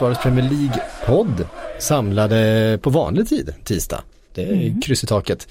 Sportbladets 0.00 0.22
Premier 0.22 0.50
League-podd 0.50 1.46
samlade 1.78 2.78
på 2.82 2.90
vanlig 2.90 3.28
tid, 3.28 3.54
tisdag. 3.64 4.02
Det 4.34 4.42
är 4.42 4.52
mm. 4.52 4.80
kryss 4.80 5.04
i 5.04 5.06
taket. 5.06 5.48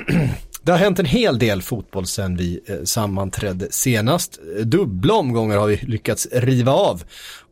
Det 0.62 0.72
har 0.72 0.78
hänt 0.78 0.98
en 0.98 1.06
hel 1.06 1.38
del 1.38 1.62
fotboll 1.62 2.06
sedan 2.06 2.36
vi 2.36 2.60
eh, 2.66 2.76
sammanträdde 2.84 3.66
senast. 3.70 4.38
Dubbla 4.64 5.14
omgångar 5.14 5.56
har 5.56 5.66
vi 5.66 5.76
lyckats 5.76 6.28
riva 6.32 6.72
av 6.72 7.02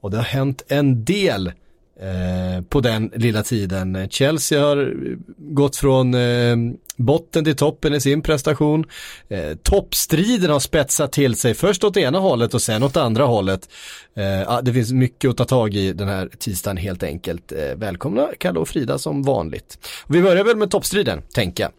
och 0.00 0.10
det 0.10 0.16
har 0.16 0.24
hänt 0.24 0.62
en 0.68 1.04
del 1.04 1.52
Eh, 2.00 2.62
på 2.68 2.80
den 2.80 3.10
lilla 3.14 3.42
tiden. 3.42 4.08
Chelsea 4.10 4.60
har 4.66 4.94
gått 5.38 5.76
från 5.76 6.14
eh, 6.14 6.56
botten 6.96 7.44
till 7.44 7.56
toppen 7.56 7.94
i 7.94 8.00
sin 8.00 8.22
prestation. 8.22 8.84
Eh, 9.28 9.54
toppstriden 9.62 10.50
har 10.50 10.60
spetsat 10.60 11.12
till 11.12 11.36
sig 11.36 11.54
först 11.54 11.84
åt 11.84 11.96
ena 11.96 12.18
hållet 12.18 12.54
och 12.54 12.62
sen 12.62 12.82
åt 12.82 12.96
andra 12.96 13.24
hållet. 13.24 13.68
Eh, 14.16 14.52
ah, 14.52 14.62
det 14.62 14.72
finns 14.72 14.92
mycket 14.92 15.30
att 15.30 15.36
ta 15.36 15.44
tag 15.44 15.74
i 15.74 15.92
den 15.92 16.08
här 16.08 16.30
tisdagen 16.38 16.76
helt 16.76 17.02
enkelt. 17.02 17.52
Eh, 17.52 17.76
välkomna 17.76 18.28
Kalle 18.38 18.58
och 18.58 18.68
Frida 18.68 18.98
som 18.98 19.22
vanligt. 19.22 19.78
Och 20.04 20.14
vi 20.14 20.22
börjar 20.22 20.44
väl 20.44 20.56
med 20.56 20.70
toppstriden, 20.70 21.22
tänka 21.34 21.70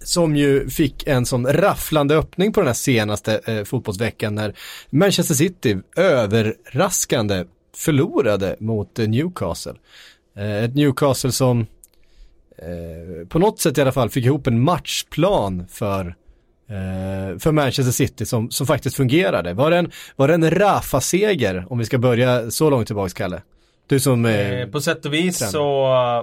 som 0.00 0.36
ju 0.36 0.68
fick 0.70 1.06
en 1.06 1.26
sån 1.26 1.46
rafflande 1.46 2.16
öppning 2.16 2.52
på 2.52 2.60
den 2.60 2.66
här 2.66 2.74
senaste 2.74 3.40
eh, 3.44 3.64
fotbollsveckan 3.64 4.34
när 4.34 4.54
Manchester 4.90 5.34
City 5.34 5.78
överraskande 5.96 7.44
förlorade 7.76 8.56
mot 8.58 8.98
eh, 8.98 9.08
Newcastle. 9.08 9.74
Eh, 10.36 10.64
ett 10.64 10.74
Newcastle 10.74 11.32
som 11.32 11.60
eh, 12.58 13.28
på 13.28 13.38
något 13.38 13.60
sätt 13.60 13.78
i 13.78 13.80
alla 13.80 13.92
fall 13.92 14.10
fick 14.10 14.24
ihop 14.24 14.46
en 14.46 14.60
matchplan 14.60 15.66
för 15.68 16.14
för 17.38 17.52
Manchester 17.52 17.92
City 17.92 18.26
som, 18.26 18.50
som 18.50 18.66
faktiskt 18.66 18.96
fungerade. 18.96 19.54
Var 19.54 19.70
det 19.70 19.76
en, 19.76 19.90
var 20.16 20.28
det 20.28 20.34
en 20.34 20.50
Rafa-seger 20.50 21.66
om 21.70 21.78
vi 21.78 21.84
ska 21.84 21.98
börja 21.98 22.50
så 22.50 22.70
långt 22.70 22.86
tillbaka 22.86 23.12
Kalle? 23.14 23.42
Du 23.86 24.00
som 24.00 24.26
eh, 24.26 24.66
På 24.66 24.80
sätt 24.80 25.04
och 25.04 25.14
vis 25.14 25.38
tränare. 25.38 25.52
så 25.52 25.68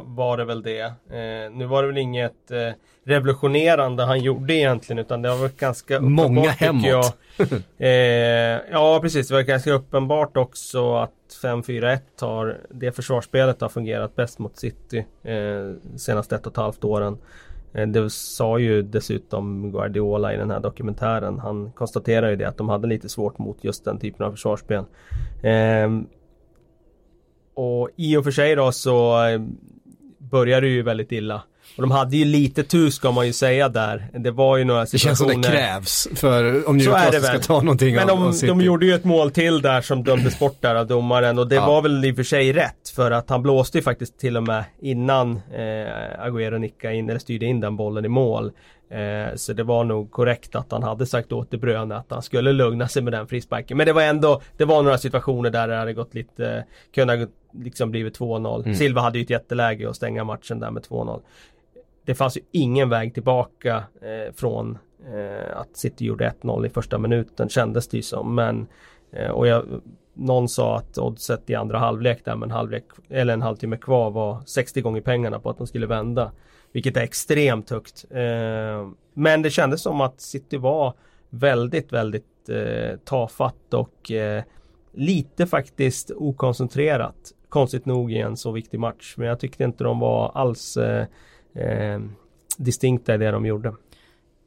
var 0.05 0.37
det 0.37 0.45
väl 0.45 0.61
det. 0.61 0.81
Eh, 0.81 1.51
nu 1.53 1.65
var 1.65 1.81
det 1.81 1.87
väl 1.87 1.97
inget 1.97 2.51
eh, 2.51 2.57
revolutionerande 3.05 4.03
han 4.03 4.19
gjorde 4.19 4.53
egentligen 4.53 4.99
utan 4.99 5.21
det 5.21 5.29
var 5.29 5.37
väl 5.37 5.49
ganska 5.57 5.95
uppenbart 5.95 6.31
Många 6.31 6.49
hemåt. 6.49 7.17
eh, 7.77 7.89
ja 8.71 8.99
precis, 9.01 9.27
det 9.27 9.33
var 9.33 9.41
ganska 9.41 9.71
uppenbart 9.71 10.37
också 10.37 10.95
att 10.95 11.11
5-4-1 11.41 11.99
har 12.21 12.57
det 12.69 12.91
försvarsspelet 12.91 13.61
har 13.61 13.69
fungerat 13.69 14.15
bäst 14.15 14.39
mot 14.39 14.57
City 14.57 15.05
eh, 15.23 15.97
senaste 15.97 16.35
ett 16.35 16.45
och 16.45 16.53
ett 16.53 16.57
halvt 16.57 16.83
åren. 16.83 17.17
Eh, 17.73 17.87
det 17.87 18.09
sa 18.09 18.59
ju 18.59 18.81
dessutom 18.81 19.71
Guardiola 19.71 20.33
i 20.33 20.37
den 20.37 20.51
här 20.51 20.59
dokumentären. 20.59 21.39
Han 21.39 21.71
konstaterar 21.71 22.29
ju 22.29 22.35
det 22.35 22.45
att 22.45 22.57
de 22.57 22.69
hade 22.69 22.87
lite 22.87 23.09
svårt 23.09 23.37
mot 23.37 23.63
just 23.63 23.85
den 23.85 23.99
typen 23.99 24.25
av 24.25 24.31
försvarsspel. 24.31 24.83
Eh, 25.43 25.89
och 27.55 27.89
i 27.95 28.17
och 28.17 28.23
för 28.23 28.31
sig 28.31 28.55
då 28.55 28.71
så 28.71 29.25
eh, 29.25 29.41
började 30.17 30.67
det 30.67 30.73
ju 30.73 30.81
väldigt 30.81 31.11
illa. 31.11 31.43
Och 31.75 31.81
de 31.81 31.91
hade 31.91 32.17
ju 32.17 32.25
lite 32.25 32.63
tur 32.63 32.89
ska 32.89 33.11
man 33.11 33.27
ju 33.27 33.33
säga 33.33 33.69
där. 33.69 34.07
Det 34.13 34.31
var 34.31 34.57
ju 34.57 34.63
några 34.63 34.85
situationer. 34.85 35.27
Det 35.27 35.33
känns 35.33 35.33
som 35.33 35.41
det 35.41 35.47
krävs 35.47 36.07
för 36.15 36.69
om 36.69 36.77
Newcastle 36.77 37.21
ska 37.21 37.39
ta 37.39 37.61
någonting 37.61 37.95
Men 37.95 38.07
de, 38.07 38.33
de 38.47 38.61
gjorde 38.61 38.85
ju 38.85 38.93
ett 38.93 39.03
mål 39.03 39.31
till 39.31 39.61
där 39.61 39.81
som 39.81 40.03
dömdes 40.03 40.39
bort 40.39 40.57
där 40.61 40.75
av 40.75 40.87
domaren 40.87 41.39
och 41.39 41.47
det 41.47 41.55
ja. 41.55 41.67
var 41.67 41.81
väl 41.81 42.05
i 42.05 42.11
och 42.11 42.15
för 42.15 42.23
sig 42.23 42.53
rätt 42.53 42.89
för 42.95 43.11
att 43.11 43.29
han 43.29 43.41
blåste 43.41 43.77
ju 43.77 43.81
faktiskt 43.81 44.19
till 44.19 44.37
och 44.37 44.43
med 44.43 44.63
innan 44.81 45.31
eh, 45.35 46.25
Agüero 46.25 46.57
nickade 46.57 46.95
in 46.95 47.09
eller 47.09 47.19
styrde 47.19 47.45
in 47.45 47.59
den 47.59 47.75
bollen 47.75 48.05
i 48.05 48.07
mål. 48.07 48.51
Eh, 48.89 49.35
så 49.35 49.53
det 49.53 49.63
var 49.63 49.83
nog 49.83 50.11
korrekt 50.11 50.55
att 50.55 50.71
han 50.71 50.83
hade 50.83 51.05
sagt 51.05 51.31
åt 51.31 51.51
De 51.51 51.57
Bruyne 51.57 51.95
att 51.95 52.05
han 52.09 52.21
skulle 52.21 52.51
lugna 52.51 52.87
sig 52.87 53.01
med 53.01 53.13
den 53.13 53.27
frisparken. 53.27 53.77
Men 53.77 53.85
det 53.85 53.93
var 53.93 54.01
ändå, 54.01 54.41
det 54.57 54.65
var 54.65 54.83
några 54.83 54.97
situationer 54.97 55.49
där 55.49 55.67
det 55.67 55.75
hade 55.75 55.93
gått 55.93 56.13
lite, 56.13 56.47
eh, 56.47 56.63
kunnat 56.95 57.29
liksom 57.53 57.91
blivit 57.91 58.19
2-0. 58.19 58.63
Mm. 58.63 58.75
Silva 58.75 59.01
hade 59.01 59.17
ju 59.17 59.23
ett 59.23 59.29
jätteläge 59.29 59.89
att 59.89 59.95
stänga 59.95 60.23
matchen 60.23 60.59
där 60.59 60.71
med 60.71 60.83
2-0 60.83 61.21
det 62.05 62.15
fanns 62.15 62.37
ju 62.37 62.41
ingen 62.51 62.89
väg 62.89 63.13
tillbaka 63.13 63.83
eh, 64.01 64.33
från 64.35 64.77
eh, 65.13 65.57
att 65.57 65.77
City 65.77 66.05
gjorde 66.05 66.33
1-0 66.41 66.65
i 66.65 66.69
första 66.69 66.97
minuten 66.97 67.49
kändes 67.49 67.87
det 67.87 67.97
ju 67.97 68.03
som. 68.03 68.35
Men, 68.35 68.67
eh, 69.11 69.31
och 69.31 69.47
jag, 69.47 69.65
någon 70.13 70.49
sa 70.49 70.77
att 70.77 70.97
oddset 70.97 71.49
i 71.49 71.55
andra 71.55 71.77
halvlek 71.77 72.25
där 72.25 72.35
med 72.35 72.45
en 72.45 72.51
halvlek 72.51 72.83
eller 73.09 73.33
en 73.33 73.41
halvtimme 73.41 73.77
kvar 73.77 74.11
var 74.11 74.41
60 74.45 74.81
gånger 74.81 75.01
pengarna 75.01 75.39
på 75.39 75.49
att 75.49 75.57
de 75.57 75.67
skulle 75.67 75.87
vända. 75.87 76.31
Vilket 76.71 76.97
är 76.97 77.01
extremt 77.01 77.69
högt. 77.69 78.05
Eh, 78.09 78.89
men 79.13 79.41
det 79.41 79.49
kändes 79.49 79.81
som 79.81 80.01
att 80.01 80.21
City 80.21 80.57
var 80.57 80.93
väldigt, 81.29 81.93
väldigt 81.93 82.49
eh, 82.49 82.97
tafatt 83.05 83.73
och 83.73 84.11
eh, 84.11 84.43
lite 84.93 85.47
faktiskt 85.47 86.11
okoncentrerat. 86.11 87.15
Konstigt 87.49 87.85
nog 87.85 88.11
i 88.11 88.17
en 88.17 88.37
så 88.37 88.51
viktig 88.51 88.79
match. 88.79 89.13
Men 89.17 89.27
jag 89.27 89.39
tyckte 89.39 89.63
inte 89.63 89.83
de 89.83 89.99
var 89.99 90.31
alls 90.35 90.77
eh, 90.77 91.05
eh, 91.55 91.99
distinkta 92.57 93.15
i 93.15 93.17
det 93.17 93.31
de 93.31 93.45
gjorde. 93.45 93.73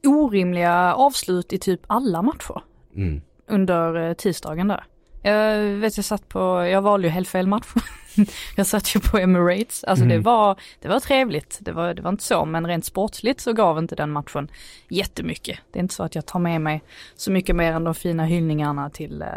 Orimliga 0.05 0.93
avslut 0.93 1.53
i 1.53 1.57
typ 1.57 1.81
alla 1.87 2.21
matcher 2.21 2.61
mm. 2.95 3.21
under 3.47 3.95
eh, 3.95 4.13
tisdagen 4.13 4.67
där. 4.67 4.83
Jag 5.21 5.63
vet 5.63 5.97
jag 5.97 6.05
satt 6.05 6.29
på, 6.29 6.39
jag 6.71 6.81
valde 6.81 7.07
ju 7.07 7.11
helt 7.11 7.27
fel 7.27 7.47
match. 7.47 7.73
jag 8.55 8.65
satt 8.67 8.95
ju 8.95 8.99
på 8.99 9.17
Emirates, 9.17 9.83
alltså 9.83 10.05
mm. 10.05 10.17
det 10.17 10.23
var, 10.23 10.59
det 10.81 10.87
var 10.87 10.99
trevligt, 10.99 11.57
det 11.61 11.71
var, 11.71 11.93
det 11.93 12.01
var 12.01 12.09
inte 12.09 12.23
så, 12.23 12.45
men 12.45 12.67
rent 12.67 12.85
sportsligt 12.85 13.41
så 13.41 13.53
gav 13.53 13.77
inte 13.77 13.95
den 13.95 14.11
matchen 14.11 14.51
jättemycket. 14.89 15.59
Det 15.71 15.79
är 15.79 15.81
inte 15.81 15.95
så 15.95 16.03
att 16.03 16.15
jag 16.15 16.25
tar 16.25 16.39
med 16.39 16.61
mig 16.61 16.83
så 17.15 17.31
mycket 17.31 17.55
mer 17.55 17.73
än 17.73 17.83
de 17.83 17.95
fina 17.95 18.25
hyllningarna 18.25 18.89
till 18.89 19.21
eh, 19.21 19.27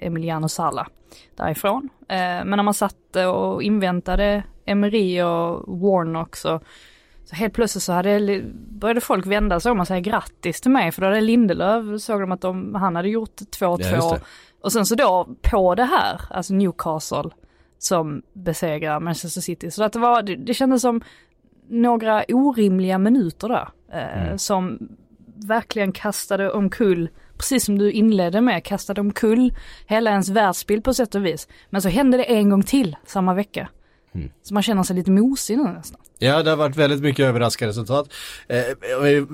Emiliano 0.00 0.48
Sala 0.48 0.88
därifrån. 1.36 1.88
Eh, 2.08 2.16
men 2.16 2.50
när 2.50 2.62
man 2.62 2.74
satt 2.74 3.16
och 3.16 3.62
inväntade 3.62 4.42
Emery 4.64 5.22
och 5.22 5.80
Warnock 5.80 6.36
så 6.36 6.60
så 7.30 7.36
helt 7.36 7.54
plötsligt 7.54 7.82
så 7.82 7.92
hade, 7.92 8.42
började 8.54 9.00
folk 9.00 9.26
vända 9.26 9.60
sig 9.60 9.72
om 9.72 9.80
och 9.80 9.86
säga 9.86 10.00
grattis 10.00 10.60
till 10.60 10.70
mig 10.70 10.92
för 10.92 11.02
då 11.02 11.08
hade 11.08 11.20
Lindelöf, 11.20 12.02
såg 12.02 12.20
de 12.20 12.32
att 12.32 12.40
de, 12.40 12.74
han 12.74 12.96
hade 12.96 13.08
gjort 13.08 13.40
2-2. 13.40 13.78
Ja, 13.82 14.18
och 14.60 14.72
sen 14.72 14.86
så 14.86 14.94
då 14.94 15.28
på 15.42 15.74
det 15.74 15.84
här, 15.84 16.20
alltså 16.30 16.54
Newcastle 16.54 17.30
som 17.78 18.22
besegrar 18.32 19.00
Manchester 19.00 19.40
City. 19.40 19.70
Så 19.70 19.84
att 19.84 19.92
det 19.92 19.98
var, 19.98 20.22
det, 20.22 20.36
det 20.36 20.54
kändes 20.54 20.82
som 20.82 21.00
några 21.68 22.24
orimliga 22.28 22.98
minuter 22.98 23.48
där. 23.48 23.68
Eh, 23.92 24.22
mm. 24.22 24.38
Som 24.38 24.78
verkligen 25.36 25.92
kastade 25.92 26.50
omkull, 26.52 27.08
precis 27.36 27.64
som 27.64 27.78
du 27.78 27.92
inledde 27.92 28.40
med, 28.40 28.64
kastade 28.64 29.00
omkull 29.00 29.54
hela 29.86 30.10
ens 30.10 30.28
världsbild 30.28 30.84
på 30.84 30.94
sätt 30.94 31.14
och 31.14 31.26
vis. 31.26 31.48
Men 31.70 31.82
så 31.82 31.88
hände 31.88 32.16
det 32.16 32.24
en 32.24 32.50
gång 32.50 32.62
till 32.62 32.96
samma 33.06 33.34
vecka. 33.34 33.68
Mm. 34.14 34.30
Så 34.42 34.54
man 34.54 34.62
känner 34.62 34.82
sig 34.82 34.96
lite 34.96 35.10
mosig 35.10 35.58
nu 35.58 35.64
nästan. 35.64 36.00
Ja, 36.18 36.42
det 36.42 36.50
har 36.50 36.56
varit 36.56 36.76
väldigt 36.76 37.00
mycket 37.00 37.26
överraskande 37.26 37.70
resultat. 37.70 38.12
Eh, 38.48 39.00
vi 39.02 39.26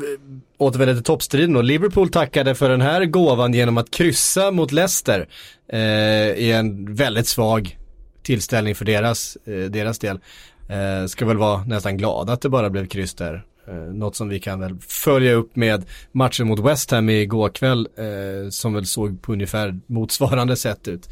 återvänder 0.57 0.95
till 0.95 1.05
toppstriden 1.05 1.57
och 1.57 1.65
Liverpool 1.65 2.09
tackade 2.09 2.55
för 2.55 2.69
den 2.69 2.81
här 2.81 3.05
gåvan 3.05 3.55
genom 3.55 3.79
att 3.79 3.91
kryssa 3.91 4.51
mot 4.51 4.73
Leicester 4.73 5.29
eh, 5.69 5.79
i 5.79 6.53
en 6.53 6.95
väldigt 6.95 7.27
svag 7.27 7.79
tillställning 8.23 8.75
för 8.75 8.85
deras, 8.85 9.37
eh, 9.45 9.65
deras 9.65 9.99
del. 9.99 10.21
Eh, 10.69 11.07
ska 11.07 11.27
väl 11.27 11.37
vara 11.37 11.65
nästan 11.65 11.97
glada 11.97 12.33
att 12.33 12.41
det 12.41 12.49
bara 12.49 12.71
blev 12.71 12.87
kryss 12.87 13.15
där. 13.15 13.45
Eh, 13.69 13.75
något 13.75 14.17
som 14.17 14.29
vi 14.29 14.41
kan 14.41 14.61
väl 14.61 14.79
följa 14.81 15.33
upp 15.33 15.57
med 15.57 15.85
matchen 16.13 16.47
mot 16.47 16.61
West 16.61 16.91
Ham 16.91 17.09
igår 17.11 17.49
kväll 17.49 17.89
eh, 17.97 18.51
som 18.51 18.75
väl 18.75 18.87
såg 18.87 19.23
på 19.23 19.33
ungefär 19.33 19.81
motsvarande 19.87 20.57
sätt 20.57 20.89
ut. 20.89 21.09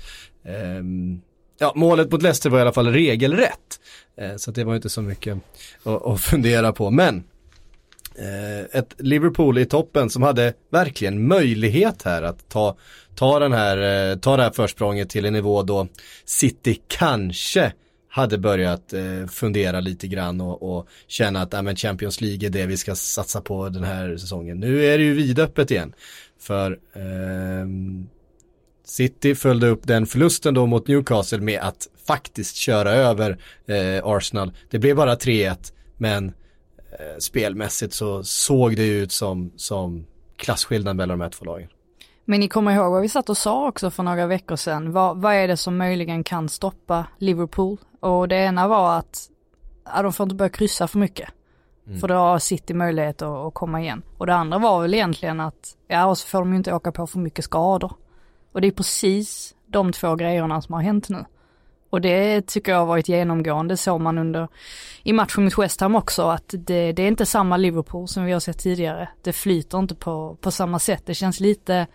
Ja, 1.59 1.73
målet 1.77 2.13
mot 2.13 2.23
Leicester 2.23 2.51
var 2.51 2.59
i 2.59 2.63
alla 2.63 2.73
fall 2.73 2.93
regelrätt. 2.93 3.81
Eh, 4.17 4.37
så 4.37 4.51
det 4.51 4.65
var 4.65 4.75
inte 4.75 4.89
så 4.89 5.03
mycket 5.03 5.39
att, 5.83 6.07
att 6.07 6.21
fundera 6.21 6.73
på. 6.73 6.91
Men 6.91 7.25
eh, 8.19 8.79
ett 8.79 8.95
Liverpool 8.99 9.59
i 9.59 9.67
toppen 9.67 10.11
som 10.11 10.23
hade 10.23 10.53
verkligen 10.71 11.29
möjlighet 11.29 12.03
här 12.03 12.23
att 12.23 12.49
ta, 12.49 12.77
ta, 13.15 13.39
den 13.39 13.53
här, 13.53 14.11
eh, 14.11 14.17
ta 14.19 14.37
det 14.37 14.43
här 14.43 14.51
försprånget 14.51 15.11
till 15.11 15.25
en 15.25 15.33
nivå 15.33 15.63
då 15.63 15.89
City 16.25 16.81
kanske 16.89 17.73
hade 18.09 18.39
börjat 18.39 18.93
eh, 18.93 19.27
fundera 19.31 19.81
lite 19.81 20.09
grann 20.09 20.41
och, 20.41 20.77
och 20.77 20.89
känna 21.07 21.43
att 21.43 21.55
äh, 21.55 21.75
Champions 21.75 22.21
League 22.21 22.49
är 22.49 22.51
det 22.51 22.67
vi 22.67 22.77
ska 22.77 22.95
satsa 22.95 23.41
på 23.41 23.69
den 23.69 23.85
här 23.85 24.17
säsongen. 24.17 24.61
Nu 24.61 24.85
är 24.85 24.99
det 24.99 25.05
ju 25.05 25.15
vidöppet 25.15 25.71
igen. 25.71 25.95
För 26.39 26.79
eh, 26.93 27.67
City 28.85 29.35
följde 29.35 29.69
upp 29.69 29.87
den 29.87 30.07
förlusten 30.07 30.55
då 30.55 30.67
mot 30.67 30.89
Newcastle 30.89 31.41
med 31.41 31.61
att 31.61 31.89
faktiskt 32.07 32.57
köra 32.57 32.91
över 32.91 33.39
eh, 33.67 34.05
Arsenal. 34.05 34.53
Det 34.71 34.79
blev 34.79 34.97
bara 34.97 35.15
3-1 35.15 35.73
men 35.97 36.29
eh, 36.93 37.19
spelmässigt 37.19 37.95
så 37.95 38.25
såg 38.25 38.77
det 38.77 38.87
ut 38.87 39.13
som, 39.13 39.53
som 39.57 40.07
klasskillnad 40.37 40.97
mellan 40.97 41.19
de 41.19 41.25
här 41.25 41.31
två 41.31 41.45
lagen. 41.45 41.69
Men 42.25 42.41
ni 42.41 42.49
kommer 42.49 42.73
ihåg 42.73 42.93
vad 42.93 43.03
vi 43.03 43.09
satt 43.09 43.29
och 43.29 43.37
sa 43.37 43.69
också 43.69 43.91
för 43.91 44.03
några 44.03 44.27
veckor 44.27 44.57
sedan. 44.57 44.93
Vad, 44.93 45.17
vad 45.17 45.35
är 45.35 45.49
det 45.49 45.57
som 45.57 45.77
möjligen 45.77 46.25
kan 46.25 46.49
stoppa 46.49 47.07
Liverpool? 47.19 47.77
Och 48.01 48.29
det 48.29 48.37
ena 48.37 48.69
var 48.69 48.99
att 48.99 49.31
ja, 49.85 50.03
de 50.03 50.13
får 50.13 50.25
inte 50.25 50.35
börja 50.35 50.49
kryssa 50.49 50.89
för 50.89 50.99
mycket. 50.99 51.29
Mm. 51.87 52.01
För 52.01 52.09
då 52.09 52.15
har 52.15 52.39
City 52.39 52.75
möjlighet 52.75 53.23
att, 53.23 53.47
att, 53.47 53.55
komma 53.55 53.81
igen. 53.81 54.03
Och 54.19 54.27
det 54.27 54.35
andra 54.35 54.59
var 54.59 54.83
väl 54.83 54.95
egentligen 54.95 55.41
att, 55.41 55.77
ja 55.89 56.07
och 56.07 56.19
så 56.19 56.27
får 56.27 56.39
de 56.39 56.51
ju 56.51 56.57
inte 56.57 56.75
åka 56.75 56.93
på 56.93 57.07
för 57.07 57.19
mycket 57.19 57.45
skador. 57.45 57.93
Och 58.55 58.61
det 58.61 58.67
är 58.67 58.73
precis 58.73 59.55
de 59.67 59.93
två 59.93 60.15
grejerna 60.15 60.63
som 60.63 60.75
har 60.75 60.83
hänt 60.83 61.09
nu. 61.09 61.25
Och 61.91 62.01
det 62.01 62.47
tycker 62.47 62.73
jag 62.73 62.79
har 62.79 62.87
varit 62.87 63.09
genomgående, 63.09 63.77
såg 63.77 64.01
man 64.01 64.19
under 64.19 64.49
i 65.03 65.13
matchen 65.13 65.45
mot 65.45 65.59
West 65.59 65.81
Ham 65.81 65.95
också, 65.95 66.23
att 66.23 66.49
det, 66.49 66.93
det, 66.93 67.03
är 67.03 67.09
inte 67.09 67.27
samma 67.27 67.57
Liverpool 67.57 68.09
som 68.09 68.25
vi 68.25 68.33
har 68.33 68.41
sett 68.41 68.59
tidigare. 68.59 69.09
Det 69.23 69.33
flyter 69.33 69.79
inte 69.79 69.95
på, 69.95 70.37
på 70.41 70.51
samma 70.51 70.79
sätt. 70.79 71.03
Det 71.07 71.15
känns 71.15 71.41
lite 71.41 71.87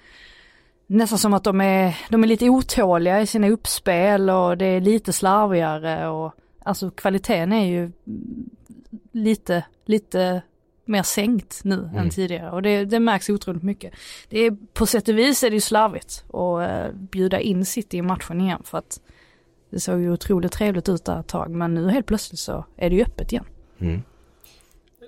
nästan 0.88 1.20
som 1.20 1.34
att 1.34 1.44
de 1.44 1.62
är, 1.62 1.98
de 2.10 2.24
är 2.24 2.28
lite 2.28 2.50
otåliga 2.50 3.22
i 3.22 3.28
sina 3.28 3.50
uppspel 3.50 4.30
och 4.30 4.58
det 4.58 4.66
är 4.66 4.82
lite 4.82 5.14
slarvigare 5.14 6.08
och 6.08 6.34
alltså 6.64 6.92
kvaliteten 6.92 7.54
är 7.54 7.66
ju 7.66 7.92
lite, 9.12 9.66
lite 9.86 10.42
mer 10.90 11.04
sänkt 11.04 11.62
nu 11.64 11.76
mm. 11.76 11.96
än 11.96 12.10
tidigare 12.10 12.52
och 12.52 12.62
det, 12.62 12.86
det 12.86 13.00
märks 13.00 13.30
otroligt 13.30 13.64
mycket. 13.64 13.94
Det 14.30 14.40
är, 14.40 14.58
på 14.74 14.86
sätt 14.86 15.08
och 15.08 15.18
vis 15.18 15.44
är 15.44 15.50
det 15.50 15.56
ju 15.56 15.62
slarvigt 15.62 16.24
att 16.34 16.90
uh, 16.90 16.96
bjuda 16.96 17.40
in 17.40 17.66
City 17.66 17.98
i 17.98 18.02
matchen 18.02 18.42
igen 18.42 18.62
för 18.64 18.78
att 18.78 19.02
det 19.70 19.80
såg 19.80 20.00
ju 20.00 20.12
otroligt 20.12 20.52
trevligt 20.52 20.90
ut 20.90 21.06
där 21.06 21.20
ett 21.20 21.28
tag 21.28 21.50
men 21.50 21.74
nu 21.74 21.90
helt 21.90 22.06
plötsligt 22.06 22.40
så 22.40 22.66
är 22.76 22.90
det 22.90 22.96
ju 22.96 23.02
öppet 23.02 23.32
igen. 23.32 23.46
Mm. 23.80 24.02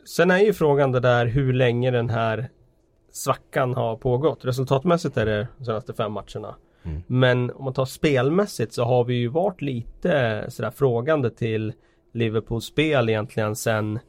Sen 0.05 0.31
är 0.31 0.39
ju 0.39 0.53
frågan 0.53 0.91
det 0.91 0.99
där 0.99 1.25
hur 1.25 1.53
länge 1.53 1.91
den 1.91 2.09
här 2.09 2.49
svackan 3.11 3.73
har 3.73 3.95
pågått. 3.95 4.45
Resultatmässigt 4.45 5.17
är 5.17 5.25
det 5.25 5.47
de 5.57 5.65
senaste 5.65 5.93
fem 5.93 6.11
matcherna. 6.11 6.55
Mm. 6.83 7.03
Men 7.07 7.51
om 7.51 7.63
man 7.63 7.73
tar 7.73 7.85
spelmässigt 7.85 8.73
så 8.73 8.83
har 8.83 9.03
vi 9.03 9.13
ju 9.13 9.27
varit 9.27 9.61
lite 9.61 10.45
sådär 10.49 10.71
frågande 10.71 11.29
till 11.29 11.73
Liverpools 12.13 12.65
spel 12.65 13.09
egentligen 13.09 13.55
sen 13.55 13.99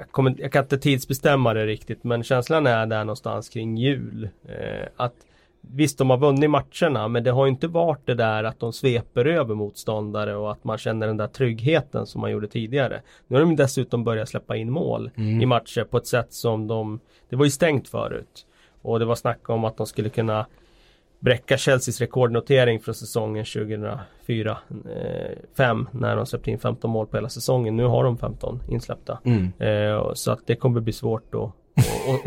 jag, 0.00 0.10
kommer, 0.10 0.34
jag 0.38 0.52
kan 0.52 0.62
inte 0.64 0.78
tidsbestämma 0.78 1.54
det 1.54 1.66
riktigt 1.66 2.04
men 2.04 2.22
känslan 2.22 2.66
är 2.66 2.86
där 2.86 3.04
någonstans 3.04 3.48
kring 3.48 3.76
jul. 3.76 4.28
Eh, 4.48 4.88
att 4.96 5.14
Visst, 5.62 5.98
de 5.98 6.10
har 6.10 6.18
vunnit 6.18 6.50
matcherna 6.50 7.08
men 7.08 7.24
det 7.24 7.30
har 7.30 7.46
inte 7.46 7.68
varit 7.68 8.06
det 8.06 8.14
där 8.14 8.44
att 8.44 8.60
de 8.60 8.72
sveper 8.72 9.24
över 9.24 9.54
motståndare 9.54 10.36
och 10.36 10.52
att 10.52 10.64
man 10.64 10.78
känner 10.78 11.06
den 11.06 11.16
där 11.16 11.26
tryggheten 11.26 12.06
som 12.06 12.20
man 12.20 12.30
gjorde 12.30 12.48
tidigare. 12.48 13.02
Nu 13.26 13.36
har 13.36 13.40
de 13.40 13.56
dessutom 13.56 14.04
börjat 14.04 14.28
släppa 14.28 14.56
in 14.56 14.70
mål 14.70 15.10
mm. 15.16 15.40
i 15.40 15.46
matcher 15.46 15.84
på 15.84 15.96
ett 15.96 16.06
sätt 16.06 16.32
som 16.32 16.66
de 16.66 17.00
Det 17.28 17.36
var 17.36 17.44
ju 17.44 17.50
stängt 17.50 17.88
förut. 17.88 18.46
Och 18.82 18.98
det 18.98 19.04
var 19.04 19.14
snack 19.14 19.50
om 19.50 19.64
att 19.64 19.76
de 19.76 19.86
skulle 19.86 20.08
kunna 20.08 20.46
bräcka 21.20 21.56
Chelseas 21.56 22.00
rekordnotering 22.00 22.80
från 22.80 22.94
säsongen 22.94 23.44
2004 23.44 24.58
eh, 24.70 25.38
5 25.56 25.88
när 25.92 26.16
de 26.16 26.26
släppte 26.26 26.50
in 26.50 26.58
15 26.58 26.90
mål 26.90 27.06
på 27.06 27.16
hela 27.16 27.28
säsongen. 27.28 27.76
Nu 27.76 27.84
har 27.84 28.04
de 28.04 28.18
15 28.18 28.62
insläppta. 28.68 29.18
Mm. 29.24 29.52
Eh, 29.58 30.12
så 30.14 30.32
att 30.32 30.46
det 30.46 30.56
kommer 30.56 30.80
bli 30.80 30.92
svårt 30.92 31.34
att 31.34 31.40
och, 31.40 31.52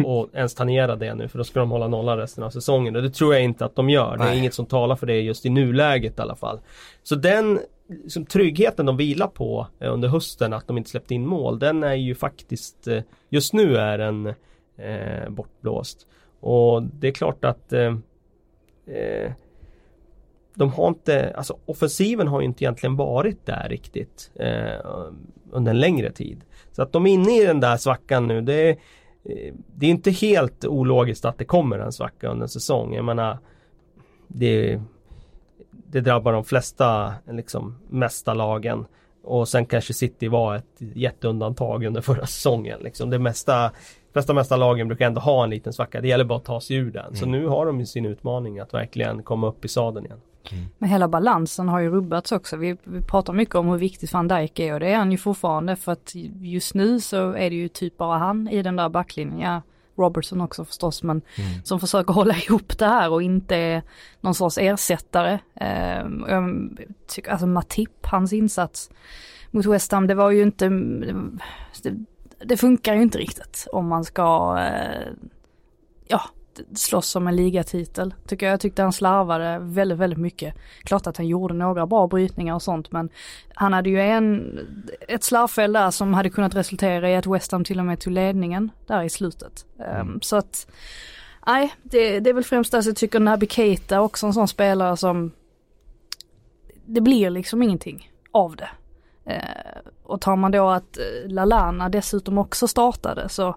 och, 0.05 0.19
och 0.19 0.29
ens 0.33 0.55
tangera 0.55 0.95
det 0.95 1.15
nu 1.15 1.27
för 1.27 1.37
då 1.37 1.43
ska 1.43 1.59
de 1.59 1.71
hålla 1.71 1.87
nollan 1.87 2.17
resten 2.17 2.43
av 2.43 2.49
säsongen 2.49 2.95
och 2.95 3.01
det 3.01 3.09
tror 3.09 3.33
jag 3.33 3.43
inte 3.43 3.65
att 3.65 3.75
de 3.75 3.89
gör. 3.89 4.17
Det 4.17 4.23
är 4.23 4.33
inget 4.33 4.53
som 4.53 4.65
talar 4.65 4.95
för 4.95 5.07
det 5.07 5.21
just 5.21 5.45
i 5.45 5.49
nuläget 5.49 6.19
i 6.19 6.21
alla 6.21 6.35
fall. 6.35 6.59
Så 7.03 7.15
den 7.15 7.59
liksom, 7.87 8.25
tryggheten 8.25 8.85
de 8.85 8.97
vilar 8.97 9.27
på 9.27 9.67
eh, 9.79 9.93
under 9.93 10.09
hösten 10.09 10.53
att 10.53 10.67
de 10.67 10.77
inte 10.77 10.89
släppte 10.89 11.13
in 11.13 11.27
mål 11.27 11.59
den 11.59 11.83
är 11.83 11.93
ju 11.93 12.15
faktiskt 12.15 12.87
just 13.29 13.53
nu 13.53 13.77
är 13.77 13.97
den 13.97 14.33
eh, 14.77 15.29
bortblåst. 15.29 16.07
Och 16.39 16.83
det 16.83 17.07
är 17.07 17.11
klart 17.11 17.45
att 17.45 17.73
eh, 17.73 17.95
eh, 18.87 19.31
de 20.55 20.69
har 20.69 20.87
inte, 20.87 21.33
alltså 21.35 21.57
offensiven 21.65 22.27
har 22.27 22.41
ju 22.41 22.45
inte 22.45 22.63
egentligen 22.63 22.95
varit 22.95 23.45
där 23.45 23.69
riktigt 23.69 24.31
eh, 24.35 24.85
under 25.51 25.71
en 25.71 25.79
längre 25.79 26.11
tid. 26.11 26.43
Så 26.71 26.81
att 26.81 26.91
de 26.91 27.05
är 27.05 27.11
inne 27.13 27.41
i 27.41 27.45
den 27.45 27.59
där 27.59 27.77
svackan 27.77 28.27
nu. 28.27 28.41
Det 28.41 28.69
är, 28.69 28.77
Eh, 29.25 29.53
det 29.75 29.85
är 29.85 29.89
inte 29.89 30.11
helt 30.11 30.65
ologiskt 30.65 31.25
att 31.25 31.37
det 31.37 31.45
kommer 31.45 31.79
en 31.79 31.91
svacka 31.91 32.29
under 32.29 32.43
en 32.43 32.49
säsong. 32.49 32.93
Jag 32.93 33.05
menar 33.05 33.37
det, 34.27 34.81
det 35.71 36.01
drabbar 36.01 36.33
de 36.33 36.43
flesta, 36.43 37.13
liksom 37.31 37.79
mesta 37.89 38.33
lagen. 38.33 38.85
Och 39.23 39.47
sen 39.47 39.65
kanske 39.65 39.93
City 39.93 40.27
var 40.27 40.55
ett 40.55 40.75
jätteundantag 40.77 41.85
under 41.85 42.01
förra 42.01 42.25
säsongen. 42.25 42.79
Liksom. 42.83 43.09
Det 43.09 43.19
mesta, 43.19 43.71
flesta 44.13 44.33
mesta 44.33 44.55
lagen 44.55 44.87
brukar 44.87 45.07
ändå 45.07 45.21
ha 45.21 45.43
en 45.43 45.49
liten 45.49 45.73
svacka. 45.73 46.01
Det 46.01 46.07
gäller 46.07 46.23
bara 46.23 46.37
att 46.37 46.45
ta 46.45 46.61
sig 46.61 46.75
ur 46.75 46.91
den. 46.91 47.05
Mm. 47.05 47.15
Så 47.15 47.25
nu 47.25 47.47
har 47.47 47.65
de 47.65 47.79
ju 47.79 47.85
sin 47.85 48.05
utmaning 48.05 48.59
att 48.59 48.73
verkligen 48.73 49.23
komma 49.23 49.47
upp 49.47 49.65
i 49.65 49.67
sadeln 49.67 50.05
igen. 50.05 50.19
Mm. 50.51 50.65
Men 50.77 50.89
hela 50.89 51.07
balansen 51.07 51.69
har 51.69 51.79
ju 51.79 51.89
rubbats 51.89 52.31
också. 52.31 52.57
Vi, 52.57 52.77
vi 52.83 53.01
pratar 53.01 53.33
mycket 53.33 53.55
om 53.55 53.67
hur 53.67 53.77
viktig 53.77 54.09
van 54.13 54.27
Dijk 54.27 54.59
är 54.59 54.73
och 54.73 54.79
det 54.79 54.87
är 54.87 54.97
han 54.97 55.11
ju 55.11 55.17
fortfarande 55.17 55.75
för 55.75 55.91
att 55.91 56.11
just 56.41 56.73
nu 56.73 56.99
så 56.99 57.31
är 57.31 57.49
det 57.49 57.55
ju 57.55 57.67
typ 57.67 57.97
bara 57.97 58.17
han 58.17 58.47
i 58.47 58.61
den 58.61 58.75
där 58.75 58.89
backlinjen. 58.89 59.39
Ja, 59.39 59.61
Robertson 59.95 60.41
också 60.41 60.65
förstås 60.65 61.03
men 61.03 61.21
mm. 61.35 61.63
som 61.63 61.79
försöker 61.79 62.13
hålla 62.13 62.35
ihop 62.47 62.77
det 62.77 62.85
här 62.85 63.09
och 63.09 63.21
inte 63.21 63.55
är 63.55 63.83
någon 64.21 64.35
sorts 64.35 64.57
ersättare. 64.57 65.39
Eh, 65.55 66.05
jag 66.27 66.69
tycker, 67.07 67.31
alltså 67.31 67.47
Matip, 67.47 68.05
hans 68.05 68.33
insats 68.33 68.89
mot 69.51 69.65
West 69.65 69.91
Ham, 69.91 70.07
det 70.07 70.15
var 70.15 70.31
ju 70.31 70.41
inte, 70.41 70.65
det, 72.45 72.57
funkar 72.57 72.95
ju 72.95 73.01
inte 73.01 73.17
riktigt 73.17 73.67
om 73.71 73.87
man 73.87 74.03
ska, 74.03 74.57
eh, 74.59 75.07
ja, 76.07 76.21
slåss 76.75 77.15
om 77.15 77.27
en 77.27 77.35
ligatitel. 77.35 78.13
Tycker 78.27 78.45
jag, 78.45 78.53
jag 78.53 78.59
tyckte 78.59 78.81
han 78.81 78.93
slarvade 78.93 79.59
väldigt, 79.61 79.97
väldigt 79.97 80.19
mycket. 80.19 80.55
Klart 80.83 81.07
att 81.07 81.17
han 81.17 81.27
gjorde 81.27 81.53
några 81.53 81.87
bra 81.87 82.07
brytningar 82.07 82.55
och 82.55 82.61
sånt 82.61 82.91
men 82.91 83.09
han 83.55 83.73
hade 83.73 83.89
ju 83.89 84.01
en, 84.01 84.59
ett 85.07 85.23
slarvfel 85.23 85.73
där 85.73 85.91
som 85.91 86.13
hade 86.13 86.29
kunnat 86.29 86.55
resultera 86.55 87.09
i 87.09 87.15
att 87.15 87.27
West 87.27 87.51
Ham 87.51 87.63
till 87.63 87.79
och 87.79 87.85
med 87.85 87.99
tog 87.99 88.13
ledningen 88.13 88.71
där 88.87 89.03
i 89.03 89.09
slutet. 89.09 89.65
Mm. 89.79 90.07
Um, 90.07 90.21
så 90.21 90.35
att, 90.35 90.67
nej, 91.47 91.73
det, 91.83 92.19
det 92.19 92.29
är 92.29 92.33
väl 92.33 92.43
främst 92.43 92.71
därför 92.71 92.89
jag 92.89 92.97
tycker 92.97 93.19
Naby 93.19 93.47
Keita 93.47 94.01
också 94.01 94.25
en 94.25 94.33
sån 94.33 94.47
spelare 94.47 94.97
som 94.97 95.31
det 96.85 97.01
blir 97.01 97.29
liksom 97.29 97.63
ingenting 97.63 98.11
av 98.31 98.55
det. 98.55 98.69
Och 100.13 100.21
tar 100.21 100.35
man 100.35 100.51
då 100.51 100.69
att 100.69 100.97
uh, 100.97 101.29
Lalana 101.29 101.89
dessutom 101.89 102.37
också 102.37 102.67
startade 102.67 103.29
så 103.29 103.55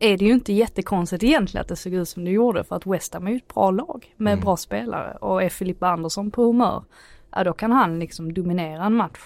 är 0.00 0.18
det 0.18 0.24
ju 0.24 0.32
inte 0.32 0.52
jättekonstigt 0.52 1.22
egentligen 1.22 1.62
att 1.62 1.68
det 1.68 1.76
såg 1.76 1.94
ut 1.94 2.08
som 2.08 2.24
det 2.24 2.30
gjorde 2.30 2.64
för 2.64 2.76
att 2.76 2.86
West 2.86 3.14
Ham 3.14 3.26
är 3.26 3.30
ju 3.30 3.36
ett 3.36 3.54
bra 3.54 3.70
lag 3.70 4.14
med 4.16 4.32
mm. 4.32 4.44
bra 4.44 4.56
spelare 4.56 5.16
och 5.20 5.42
är 5.42 5.48
Filippa 5.48 5.88
Andersson 5.88 6.30
på 6.30 6.42
humör, 6.42 6.84
ja 7.30 7.44
då 7.44 7.52
kan 7.52 7.72
han 7.72 7.98
liksom 7.98 8.34
dominera 8.34 8.84
en 8.84 8.94
match. 8.94 9.18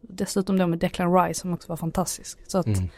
Dessutom 0.00 0.58
då 0.58 0.66
med 0.66 0.78
Declan 0.78 1.14
Rice 1.14 1.40
som 1.40 1.54
också 1.54 1.68
var 1.68 1.76
fantastisk. 1.76 2.38
Så 2.46 2.58
att 2.58 2.66
mm. 2.66 2.88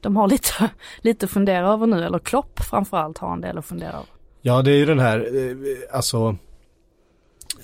de 0.00 0.16
har 0.16 0.28
lite, 0.28 0.70
lite 1.00 1.26
att 1.26 1.30
fundera 1.30 1.72
över 1.72 1.86
nu, 1.86 2.04
eller 2.04 2.18
Klopp 2.18 2.60
framförallt 2.60 3.18
har 3.18 3.32
en 3.32 3.40
del 3.40 3.58
att 3.58 3.66
fundera 3.66 3.92
över. 3.92 4.08
Ja 4.40 4.62
det 4.62 4.70
är 4.70 4.76
ju 4.76 4.86
den 4.86 5.00
här, 5.00 5.18
eh, 5.18 5.96
alltså, 5.96 6.36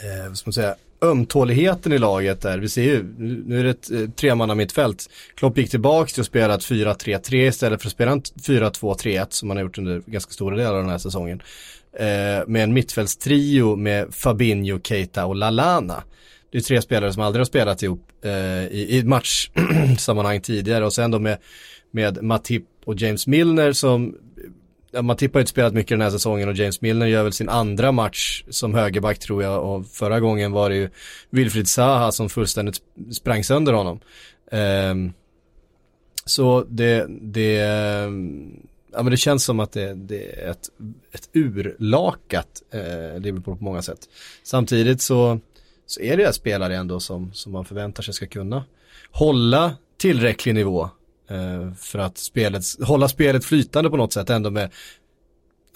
eh, 0.02 0.28
vad 0.28 0.38
ska 0.38 0.49
man 0.49 0.52
säga, 0.52 0.75
ömtåligheten 1.04 1.92
i 1.92 1.99
laget 1.99 2.40
där. 2.40 2.58
Vi 2.58 2.68
ser 2.68 2.82
ju, 2.82 3.14
nu 3.46 3.61
är 3.61 3.64
det 3.64 3.70
ett 3.70 3.90
eh, 3.90 4.11
tremanna 4.11 4.54
mittfält. 4.54 5.11
Klopp 5.34 5.58
gick 5.58 5.70
tillbaka 5.70 6.08
till 6.08 6.20
att 6.20 6.26
spela 6.26 6.54
ett 6.54 6.61
4-3-3 6.61 7.34
istället 7.34 7.82
för 7.82 7.88
att 7.88 7.92
spela 7.92 8.12
en 8.12 8.20
4-2-3-1 8.20 9.26
som 9.28 9.49
man 9.49 9.56
har 9.56 9.64
gjort 9.64 9.78
under 9.78 10.02
ganska 10.06 10.32
stora 10.32 10.56
delar 10.56 10.75
av 10.75 10.82
den 10.82 10.90
här 10.90 10.99
säsongen. 10.99 11.42
Eh, 11.99 12.46
med 12.46 12.64
en 12.64 12.73
mittfältstrio 12.73 13.76
med 13.76 14.14
Fabinho, 14.14 14.80
Keita 14.82 15.26
och 15.26 15.37
Lalana. 15.37 16.02
Det 16.52 16.58
är 16.58 16.62
tre 16.62 16.82
spelare 16.82 17.12
som 17.12 17.23
aldrig 17.23 17.40
har 17.40 17.44
spelat 17.44 17.82
ihop 17.82 18.08
eh, 18.25 18.66
i, 18.66 18.99
i 18.99 19.04
matchsammanhang 19.04 20.40
tidigare 20.42 20.84
och 20.84 20.92
sen 20.92 21.11
då 21.11 21.18
med, 21.18 21.38
med 21.90 22.23
Matip 22.23 22.64
och 22.84 22.94
James 22.94 23.26
Milner 23.26 23.73
som 23.73 24.16
man 25.02 25.16
tippar 25.16 25.40
ju 25.40 25.46
spelat 25.46 25.74
mycket 25.74 25.90
den 25.90 26.00
här 26.00 26.10
säsongen 26.10 26.48
och 26.48 26.54
James 26.54 26.80
Milner 26.80 27.06
gör 27.06 27.22
väl 27.22 27.32
sin 27.32 27.48
andra 27.48 27.92
match 27.92 28.44
som 28.48 28.74
högerback 28.74 29.18
tror 29.18 29.42
jag 29.42 29.64
och 29.64 29.86
förra 29.86 30.20
gången 30.20 30.52
var 30.52 30.70
det 30.70 30.76
ju 30.76 30.90
Wilfried 31.30 31.68
Zaha 31.68 32.12
som 32.12 32.28
fullständigt 32.28 32.80
sprang 33.12 33.44
sönder 33.44 33.72
honom. 33.72 34.00
Um, 34.52 35.12
så 36.24 36.64
det, 36.68 37.06
det, 37.08 37.52
ja 38.92 39.02
men 39.02 39.10
det 39.10 39.16
känns 39.16 39.44
som 39.44 39.60
att 39.60 39.72
det, 39.72 39.94
det 39.94 40.40
är 40.40 40.50
ett, 40.50 40.70
ett 41.12 41.28
urlakat 41.32 42.62
eh, 42.70 43.20
Liverpool 43.20 43.56
på 43.56 43.64
många 43.64 43.82
sätt. 43.82 44.08
Samtidigt 44.42 45.00
så, 45.00 45.40
så 45.86 46.00
är 46.00 46.16
det 46.16 46.32
spelare 46.32 46.76
ändå 46.76 47.00
som, 47.00 47.32
som 47.32 47.52
man 47.52 47.64
förväntar 47.64 48.02
sig 48.02 48.14
ska 48.14 48.26
kunna 48.26 48.64
hålla 49.10 49.76
tillräcklig 49.96 50.54
nivå 50.54 50.90
Eh, 51.31 51.73
för 51.73 51.99
att 51.99 52.19
spelet, 52.19 52.62
hålla 52.83 53.09
spelet 53.09 53.45
flytande 53.45 53.90
på 53.90 53.97
något 53.97 54.12
sätt 54.12 54.31
ändå 54.31 54.50
med, 54.50 54.71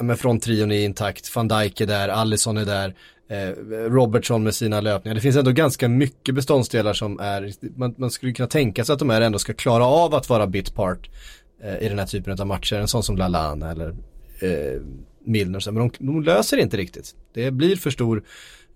med 0.00 0.18
fronttrion 0.18 0.72
är 0.72 0.84
intakt, 0.84 1.36
van 1.36 1.48
Dijk 1.48 1.80
är 1.80 1.86
där, 1.86 2.08
Allison 2.08 2.56
är 2.56 2.64
där, 2.64 2.94
eh, 3.28 3.48
Robertson 3.90 4.42
med 4.42 4.54
sina 4.54 4.80
löpningar. 4.80 5.14
Det 5.14 5.20
finns 5.20 5.36
ändå 5.36 5.50
ganska 5.50 5.88
mycket 5.88 6.34
beståndsdelar 6.34 6.92
som 6.92 7.20
är, 7.20 7.52
man, 7.78 7.94
man 7.98 8.10
skulle 8.10 8.32
kunna 8.32 8.48
tänka 8.48 8.84
sig 8.84 8.92
att 8.92 8.98
de 8.98 9.10
här 9.10 9.20
ändå 9.20 9.38
ska 9.38 9.54
klara 9.54 9.86
av 9.86 10.14
att 10.14 10.28
vara 10.28 10.46
bitpart 10.46 11.10
eh, 11.62 11.78
i 11.78 11.88
den 11.88 11.98
här 11.98 12.06
typen 12.06 12.40
av 12.40 12.46
matcher. 12.46 12.76
En 12.76 12.88
sån 12.88 13.02
som 13.02 13.16
Lalana 13.16 13.70
eller 13.70 13.88
eh, 14.40 14.80
Milner, 15.24 15.70
men 15.70 15.88
de, 15.88 16.06
de 16.06 16.22
löser 16.22 16.56
inte 16.56 16.76
riktigt. 16.76 17.14
Det 17.34 17.50
blir 17.50 17.76
för 17.76 17.90
stor 17.90 18.22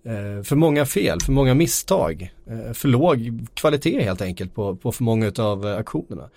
eh, 0.05 0.43
för 0.43 0.55
många 0.55 0.85
fel, 0.85 1.21
för 1.21 1.31
många 1.31 1.53
misstag, 1.53 2.33
eh, 2.47 2.73
för 2.73 2.87
låg 2.87 3.47
kvalitet 3.53 4.03
helt 4.03 4.21
enkelt 4.21 4.55
på, 4.55 4.75
på 4.75 4.91
för 4.91 5.03
många 5.03 5.31
av 5.37 5.67
eh, 5.67 5.77
aktionerna. 5.77 6.29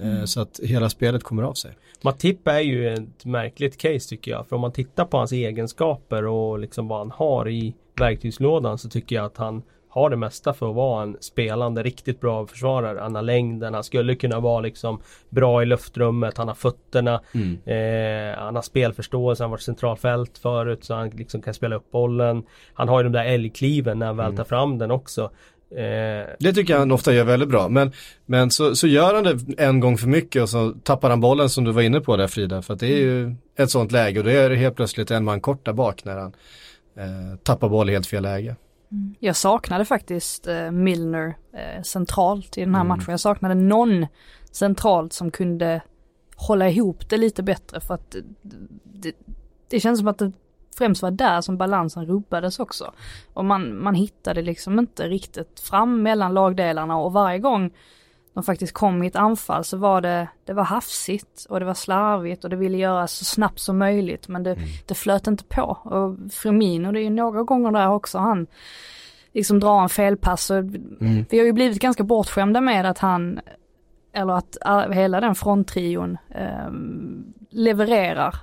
Eh, 0.00 0.14
mm. 0.14 0.26
Så 0.26 0.40
att 0.40 0.60
hela 0.62 0.90
spelet 0.90 1.22
kommer 1.22 1.42
av 1.42 1.54
sig. 1.54 1.72
Matip 2.02 2.48
är 2.48 2.60
ju 2.60 2.94
ett 2.94 3.24
märkligt 3.24 3.78
case 3.78 4.08
tycker 4.08 4.30
jag. 4.30 4.46
För 4.48 4.56
om 4.56 4.62
man 4.62 4.72
tittar 4.72 5.04
på 5.04 5.16
hans 5.16 5.32
egenskaper 5.32 6.26
och 6.26 6.58
liksom 6.58 6.88
vad 6.88 6.98
han 6.98 7.10
har 7.10 7.48
i 7.48 7.74
verktygslådan 7.96 8.78
så 8.78 8.88
tycker 8.88 9.16
jag 9.16 9.24
att 9.24 9.36
han 9.36 9.62
har 9.90 10.10
det 10.10 10.16
mesta 10.16 10.54
för 10.54 10.70
att 10.70 10.74
vara 10.74 11.02
en 11.02 11.16
spelande, 11.20 11.82
riktigt 11.82 12.20
bra 12.20 12.46
försvarare. 12.46 12.98
Han 12.98 13.14
har 13.14 13.22
längden, 13.22 13.74
han 13.74 13.84
skulle 13.84 14.14
kunna 14.14 14.40
vara 14.40 14.60
liksom 14.60 15.00
bra 15.28 15.62
i 15.62 15.66
luftrummet, 15.66 16.38
han 16.38 16.48
har 16.48 16.54
fötterna, 16.54 17.20
mm. 17.34 17.58
eh, 17.64 18.38
han 18.38 18.54
har 18.54 18.62
spelförståelse, 18.62 19.42
han 19.42 19.50
har 19.50 19.56
varit 19.56 19.62
centralfält 19.62 20.38
förut 20.38 20.84
så 20.84 20.94
han 20.94 21.10
liksom 21.10 21.42
kan 21.42 21.54
spela 21.54 21.76
upp 21.76 21.90
bollen. 21.90 22.42
Han 22.74 22.88
har 22.88 23.00
ju 23.00 23.04
de 23.04 23.12
där 23.12 23.24
älgkliven 23.24 23.98
när 23.98 24.06
han 24.06 24.16
väl 24.16 24.26
mm. 24.26 24.36
tar 24.36 24.44
fram 24.44 24.78
den 24.78 24.90
också. 24.90 25.30
Eh, 25.70 26.34
det 26.38 26.52
tycker 26.52 26.72
jag 26.72 26.78
han 26.78 26.92
ofta 26.92 27.12
gör 27.12 27.24
väldigt 27.24 27.48
bra. 27.48 27.68
Men, 27.68 27.92
men 28.26 28.50
så, 28.50 28.76
så 28.76 28.86
gör 28.86 29.14
han 29.14 29.24
det 29.24 29.62
en 29.62 29.80
gång 29.80 29.98
för 29.98 30.08
mycket 30.08 30.42
och 30.42 30.48
så 30.48 30.74
tappar 30.82 31.10
han 31.10 31.20
bollen 31.20 31.48
som 31.50 31.64
du 31.64 31.72
var 31.72 31.82
inne 31.82 32.00
på 32.00 32.16
där 32.16 32.26
Frida. 32.26 32.62
För 32.62 32.74
att 32.74 32.80
det 32.80 32.86
är 32.86 32.98
ju 32.98 33.34
ett 33.56 33.70
sånt 33.70 33.92
läge 33.92 34.18
och 34.18 34.24
det 34.24 34.32
är 34.32 34.50
helt 34.50 34.76
plötsligt 34.76 35.10
en 35.10 35.24
man 35.24 35.40
kort 35.40 35.64
där 35.64 35.72
bak 35.72 36.04
när 36.04 36.16
han 36.16 36.32
eh, 36.96 37.38
tappar 37.42 37.68
boll 37.68 37.90
i 37.90 37.92
helt 37.92 38.06
fel 38.06 38.22
läge. 38.22 38.56
Mm. 38.92 39.14
Jag 39.18 39.36
saknade 39.36 39.84
faktiskt 39.84 40.46
eh, 40.46 40.70
Milner 40.70 41.36
eh, 41.52 41.82
centralt 41.82 42.58
i 42.58 42.60
den 42.60 42.74
här 42.74 42.80
mm. 42.80 42.88
matchen. 42.88 43.10
Jag 43.10 43.20
saknade 43.20 43.54
någon 43.54 44.06
centralt 44.50 45.12
som 45.12 45.30
kunde 45.30 45.82
hålla 46.36 46.68
ihop 46.68 47.08
det 47.08 47.16
lite 47.16 47.42
bättre 47.42 47.80
för 47.80 47.94
att 47.94 48.10
det, 48.10 48.22
det, 48.84 49.12
det 49.68 49.80
känns 49.80 49.98
som 49.98 50.08
att 50.08 50.18
det 50.18 50.32
främst 50.78 51.02
var 51.02 51.10
där 51.10 51.40
som 51.40 51.56
balansen 51.56 52.06
rubbades 52.06 52.58
också. 52.58 52.92
Och 53.32 53.44
man, 53.44 53.82
man 53.82 53.94
hittade 53.94 54.42
liksom 54.42 54.78
inte 54.78 55.08
riktigt 55.08 55.60
fram 55.60 56.02
mellan 56.02 56.34
lagdelarna 56.34 56.96
och 56.96 57.12
varje 57.12 57.38
gång 57.38 57.70
de 58.34 58.42
faktiskt 58.42 58.72
kom 58.72 59.02
i 59.02 59.06
ett 59.06 59.16
anfall 59.16 59.64
så 59.64 59.76
var 59.76 60.00
det, 60.00 60.28
det 60.44 60.52
var 60.52 60.64
hafsigt 60.64 61.46
och 61.48 61.60
det 61.60 61.66
var 61.66 61.74
slarvigt 61.74 62.44
och 62.44 62.50
det 62.50 62.56
ville 62.56 62.78
göras 62.78 63.12
så 63.12 63.24
snabbt 63.24 63.60
som 63.60 63.78
möjligt 63.78 64.28
men 64.28 64.42
det, 64.42 64.52
mm. 64.52 64.64
det 64.86 64.94
flöt 64.94 65.26
inte 65.26 65.44
på. 65.44 65.62
Och 65.84 66.32
Firmino, 66.32 66.92
det 66.92 67.00
är 67.00 67.04
ju 67.04 67.10
några 67.10 67.42
gånger 67.42 67.70
där 67.70 67.88
också 67.88 68.18
han 68.18 68.46
liksom 69.32 69.60
drar 69.60 69.82
en 69.82 69.88
felpass 69.88 70.50
mm. 70.50 71.24
vi 71.30 71.38
har 71.38 71.46
ju 71.46 71.52
blivit 71.52 71.78
ganska 71.78 72.04
bortskämda 72.04 72.60
med 72.60 72.86
att 72.86 72.98
han 72.98 73.40
eller 74.12 74.32
att 74.32 74.56
hela 74.92 75.20
den 75.20 75.34
fronttrion 75.34 76.18
eh, 76.30 76.70
levererar 77.50 78.34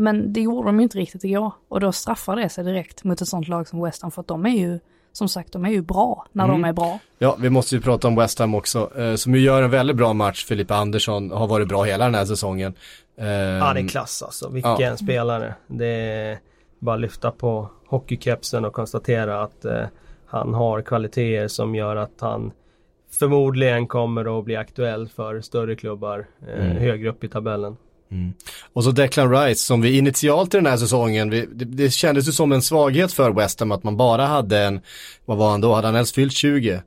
men 0.00 0.32
det 0.32 0.40
gjorde 0.40 0.68
de 0.68 0.78
ju 0.78 0.82
inte 0.82 0.98
riktigt 0.98 1.24
igår 1.24 1.52
och 1.68 1.80
då 1.80 1.92
straffar 1.92 2.36
det 2.36 2.48
sig 2.48 2.64
direkt 2.64 3.04
mot 3.04 3.20
ett 3.20 3.28
sånt 3.28 3.48
lag 3.48 3.68
som 3.68 3.82
West 3.82 4.02
Ham 4.02 4.10
för 4.10 4.20
att 4.20 4.28
de 4.28 4.46
är 4.46 4.50
ju 4.50 4.78
som 5.12 5.28
sagt, 5.28 5.52
de 5.52 5.64
är 5.64 5.70
ju 5.70 5.82
bra 5.82 6.26
när 6.32 6.44
mm. 6.44 6.62
de 6.62 6.68
är 6.68 6.72
bra. 6.72 6.98
Ja, 7.18 7.36
vi 7.40 7.50
måste 7.50 7.74
ju 7.74 7.80
prata 7.80 8.08
om 8.08 8.16
West 8.16 8.38
Ham 8.38 8.54
också, 8.54 8.98
eh, 8.98 9.14
som 9.14 9.34
ju 9.34 9.40
gör 9.40 9.62
en 9.62 9.70
väldigt 9.70 9.96
bra 9.96 10.12
match. 10.12 10.44
Filippa 10.44 10.74
Andersson 10.74 11.30
har 11.30 11.46
varit 11.46 11.68
bra 11.68 11.82
hela 11.82 12.04
den 12.04 12.14
här 12.14 12.24
säsongen. 12.24 12.74
Eh, 13.16 13.28
ja, 13.28 13.72
det 13.74 13.80
är 13.80 13.88
klass 13.88 14.22
alltså. 14.22 14.48
Vilken 14.48 14.80
ja. 14.80 14.96
spelare. 14.96 15.54
Det 15.66 15.86
är 15.86 16.38
bara 16.78 16.96
lyfta 16.96 17.30
på 17.30 17.68
hockeykepsen 17.86 18.64
och 18.64 18.72
konstatera 18.72 19.42
att 19.42 19.64
eh, 19.64 19.84
han 20.26 20.54
har 20.54 20.82
kvaliteter 20.82 21.48
som 21.48 21.74
gör 21.74 21.96
att 21.96 22.20
han 22.20 22.52
förmodligen 23.18 23.86
kommer 23.86 24.38
att 24.38 24.44
bli 24.44 24.56
aktuell 24.56 25.08
för 25.08 25.40
större 25.40 25.76
klubbar 25.76 26.26
eh, 26.48 26.66
mm. 26.66 26.76
högre 26.76 27.08
upp 27.08 27.24
i 27.24 27.28
tabellen. 27.28 27.76
Mm. 28.10 28.32
Och 28.72 28.84
så 28.84 28.90
Declan 28.90 29.32
Rice 29.32 29.60
som 29.60 29.80
vi 29.80 29.98
initialt 29.98 30.54
i 30.54 30.56
den 30.56 30.66
här 30.66 30.76
säsongen, 30.76 31.30
vi, 31.30 31.46
det, 31.52 31.64
det 31.64 31.90
kändes 31.90 32.28
ju 32.28 32.32
som 32.32 32.52
en 32.52 32.62
svaghet 32.62 33.12
för 33.12 33.30
West 33.30 33.60
Ham 33.60 33.72
att 33.72 33.82
man 33.82 33.96
bara 33.96 34.26
hade 34.26 34.58
en, 34.58 34.80
vad 35.24 35.36
var 35.36 35.50
han 35.50 35.60
då, 35.60 35.74
hade 35.74 35.88
han 35.88 35.94
ens 35.94 36.12
fyllt 36.12 36.32
20? 36.32 36.82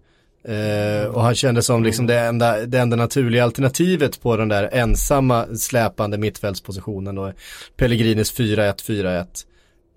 Eh, 0.48 1.08
och 1.08 1.22
han 1.22 1.36
kändes 1.36 1.66
som 1.66 1.84
liksom 1.84 2.08
det 2.08 2.20
enda, 2.20 2.66
det 2.66 2.80
enda 2.80 2.96
naturliga 2.96 3.44
alternativet 3.44 4.22
på 4.22 4.38
den 4.38 4.50
där 4.50 4.70
ensamma 4.74 5.46
släpande 5.56 6.18
mittfältspositionen 6.18 7.16
då. 7.16 7.34
Pellegrinis 7.76 8.40
4-1, 8.40 8.84
4-1. 8.84 9.26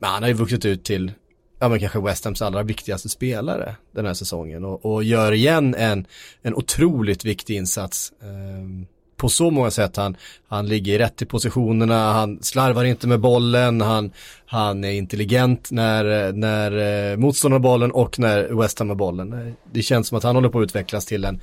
Men 0.00 0.10
han 0.10 0.22
har 0.22 0.28
ju 0.28 0.34
vuxit 0.34 0.64
ut 0.64 0.84
till, 0.84 1.12
ja 1.60 1.68
men 1.68 1.80
kanske 1.80 2.00
West 2.00 2.24
Hams 2.24 2.42
allra 2.42 2.62
viktigaste 2.62 3.08
spelare 3.08 3.76
den 3.94 4.06
här 4.06 4.14
säsongen 4.14 4.64
och, 4.64 4.84
och 4.84 5.04
gör 5.04 5.32
igen 5.32 5.74
en, 5.74 6.06
en 6.42 6.54
otroligt 6.54 7.24
viktig 7.24 7.56
insats. 7.56 8.12
Eh, 8.22 8.86
på 9.16 9.28
så 9.28 9.50
många 9.50 9.70
sätt. 9.70 9.96
Han, 9.96 10.16
han 10.48 10.66
ligger 10.66 10.98
rätt 10.98 11.22
i 11.22 11.26
positionerna, 11.26 12.12
han 12.12 12.42
slarvar 12.42 12.84
inte 12.84 13.06
med 13.06 13.20
bollen, 13.20 13.80
han, 13.80 14.12
han 14.46 14.84
är 14.84 14.92
intelligent 14.92 15.70
när, 15.70 16.32
när 16.32 17.10
eh, 17.12 17.16
motståndaren 17.16 17.64
har 17.64 17.70
bollen 17.70 17.90
och 17.90 18.18
när 18.18 18.60
West 18.60 18.78
Ham 18.78 18.88
har 18.88 18.96
bollen. 18.96 19.32
Eh, 19.32 19.52
det 19.72 19.82
känns 19.82 20.08
som 20.08 20.18
att 20.18 20.24
han 20.24 20.34
håller 20.34 20.48
på 20.48 20.58
att 20.58 20.64
utvecklas 20.64 21.06
till 21.06 21.24
en, 21.24 21.40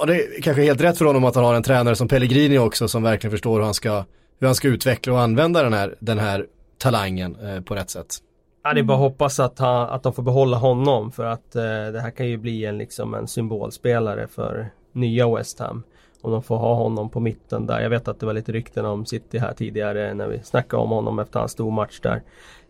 och 0.00 0.06
det 0.06 0.14
är 0.14 0.42
kanske 0.42 0.62
helt 0.62 0.80
rätt 0.80 0.98
för 0.98 1.04
honom 1.04 1.24
att 1.24 1.34
han 1.34 1.44
har 1.44 1.54
en 1.54 1.62
tränare 1.62 1.96
som 1.96 2.08
Pellegrini 2.08 2.58
också 2.58 2.88
som 2.88 3.02
verkligen 3.02 3.30
förstår 3.30 3.54
hur 3.58 3.64
han 3.64 3.74
ska, 3.74 4.04
hur 4.38 4.46
han 4.46 4.54
ska 4.54 4.68
utveckla 4.68 5.12
och 5.12 5.20
använda 5.20 5.62
den 5.62 5.72
här, 5.72 5.94
den 6.00 6.18
här 6.18 6.46
talangen 6.78 7.36
eh, 7.36 7.60
på 7.60 7.74
rätt 7.74 7.90
sätt. 7.90 8.16
Ja, 8.64 8.72
det 8.72 8.80
är 8.80 8.84
bara 8.84 8.94
att 8.94 9.00
hoppas 9.00 9.40
att, 9.40 9.58
han, 9.58 9.90
att 9.90 10.02
de 10.02 10.12
får 10.12 10.22
behålla 10.22 10.56
honom 10.56 11.12
för 11.12 11.24
att 11.24 11.56
eh, 11.56 11.62
det 11.62 12.00
här 12.00 12.10
kan 12.10 12.26
ju 12.26 12.36
bli 12.36 12.64
en, 12.64 12.78
liksom 12.78 13.14
en 13.14 13.28
symbolspelare 13.28 14.26
för 14.28 14.70
nya 14.92 15.36
West 15.36 15.58
Ham. 15.58 15.82
Om 16.22 16.32
de 16.32 16.42
får 16.42 16.56
ha 16.56 16.74
honom 16.74 17.10
på 17.10 17.20
mitten 17.20 17.66
där. 17.66 17.80
Jag 17.80 17.90
vet 17.90 18.08
att 18.08 18.20
det 18.20 18.26
var 18.26 18.32
lite 18.32 18.52
rykten 18.52 18.84
om 18.84 19.06
City 19.06 19.38
här 19.38 19.52
tidigare 19.52 20.14
när 20.14 20.28
vi 20.28 20.38
snackade 20.42 20.82
om 20.82 20.90
honom 20.90 21.18
efter 21.18 21.38
hans 21.38 21.52
stormatch 21.52 22.00
där. 22.00 22.22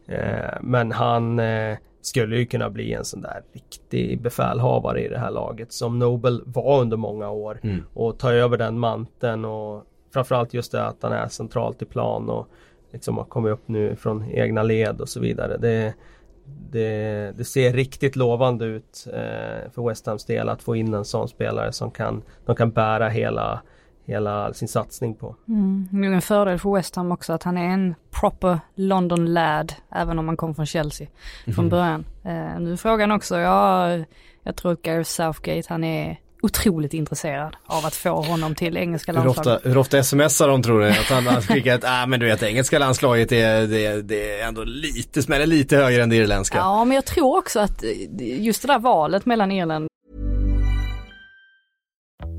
Eh, 0.07 0.59
men 0.61 0.93
han 0.93 1.39
eh, 1.39 1.77
skulle 2.01 2.37
ju 2.37 2.47
kunna 2.47 2.71
bli 2.71 2.93
en 2.93 3.05
sån 3.05 3.23
där 3.23 3.43
riktig 3.53 4.21
befälhavare 4.21 5.05
i 5.05 5.09
det 5.09 5.19
här 5.19 5.31
laget 5.31 5.73
som 5.73 5.99
Nobel 5.99 6.43
var 6.47 6.81
under 6.81 6.97
många 6.97 7.31
år. 7.31 7.61
Mm. 7.63 7.85
Och 7.95 8.19
ta 8.19 8.33
över 8.33 8.59
den 8.59 8.79
manteln 8.79 9.45
och 9.45 9.85
framförallt 10.13 10.55
just 10.55 10.73
det 10.73 10.87
att 10.87 11.03
han 11.03 11.13
är 11.13 11.29
centralt 11.29 11.83
i 11.83 11.85
plan 11.85 12.31
och 12.31 12.49
liksom 12.93 13.17
har 13.17 13.25
kommit 13.25 13.53
upp 13.53 13.69
nu 13.69 13.97
från 13.97 14.31
egna 14.31 14.63
led 14.63 15.01
och 15.01 15.09
så 15.09 15.21
vidare. 15.21 15.57
Det, 15.57 15.95
det, 16.71 17.33
det, 17.37 17.45
ser 17.45 17.73
riktigt 17.73 18.17
lovande 18.17 18.65
ut 18.65 19.07
eh, 19.07 19.71
för 19.73 19.89
West 19.89 20.07
Hams 20.07 20.25
del 20.25 20.49
att 20.49 20.63
få 20.63 20.77
in 20.77 20.95
en 20.95 21.05
sån 21.05 21.29
spelare 21.29 21.73
som 21.73 21.91
kan, 21.91 22.23
de 22.47 22.57
kan 22.57 22.71
bära 22.71 23.09
hela, 23.09 23.63
hela 24.05 24.55
sin 24.55 24.69
satsning 24.69 25.15
på. 25.15 25.37
Mm. 25.49 25.89
Det 25.91 26.07
är 26.07 26.13
en 26.13 26.23
fördel 26.23 26.59
för 26.59 26.75
West 26.75 26.97
Ham 26.97 27.13
också 27.13 27.33
att 27.33 27.43
han 27.43 27.57
är 27.57 27.69
en 27.69 27.95
proper 28.11 28.61
London 28.75 29.35
lad, 29.35 29.73
även 29.91 30.19
om 30.19 30.29
han 30.29 30.37
kom 30.37 30.55
från 30.55 30.67
Chelsea 30.67 31.09
mm. 31.45 31.55
från 31.55 31.69
början. 31.69 32.05
Eh, 32.25 32.61
nu 32.61 32.73
är 32.73 32.77
frågan 32.77 33.13
också, 33.13 33.39
ja, 33.39 33.99
jag 34.43 34.57
tror 34.57 34.73
att 34.73 34.83
Gareth 34.83 35.11
Southgate, 35.11 35.67
han 35.69 35.85
är 35.85 36.21
otroligt 36.43 36.95
intresserad 36.95 37.57
av 37.67 37.87
att 37.87 37.95
få 37.95 38.23
honom 38.23 38.55
till 38.55 38.77
engelska 38.77 39.13
landslaget. 39.13 39.47
Hur 39.47 39.55
ofta, 39.55 39.69
hur 39.69 39.79
ofta 39.79 40.03
smsar 40.03 40.49
de 40.49 40.63
tror 40.63 40.81
ni? 40.81 40.91
Att 40.91 40.97
han 40.97 41.27
har 41.27 41.41
skickat, 41.41 41.81
ah, 41.85 42.07
men 42.07 42.21
du 42.21 42.27
vet 42.27 42.43
engelska 42.43 42.79
landslaget 42.79 43.33
är, 43.33 43.67
det, 43.67 44.03
det 44.03 44.41
är 44.41 44.49
ändå 44.49 44.65
lite, 44.65 45.23
smäller 45.23 45.47
lite 45.47 45.77
högre 45.77 46.03
än 46.03 46.09
det 46.09 46.17
irländska. 46.17 46.59
Ja, 46.59 46.85
men 46.85 46.95
jag 46.95 47.05
tror 47.05 47.39
också 47.39 47.61
att 47.61 47.85
just 48.19 48.63
det 48.63 48.69
där 48.69 48.79
valet 48.79 49.27
mellan 49.27 49.53
Irland 49.53 49.91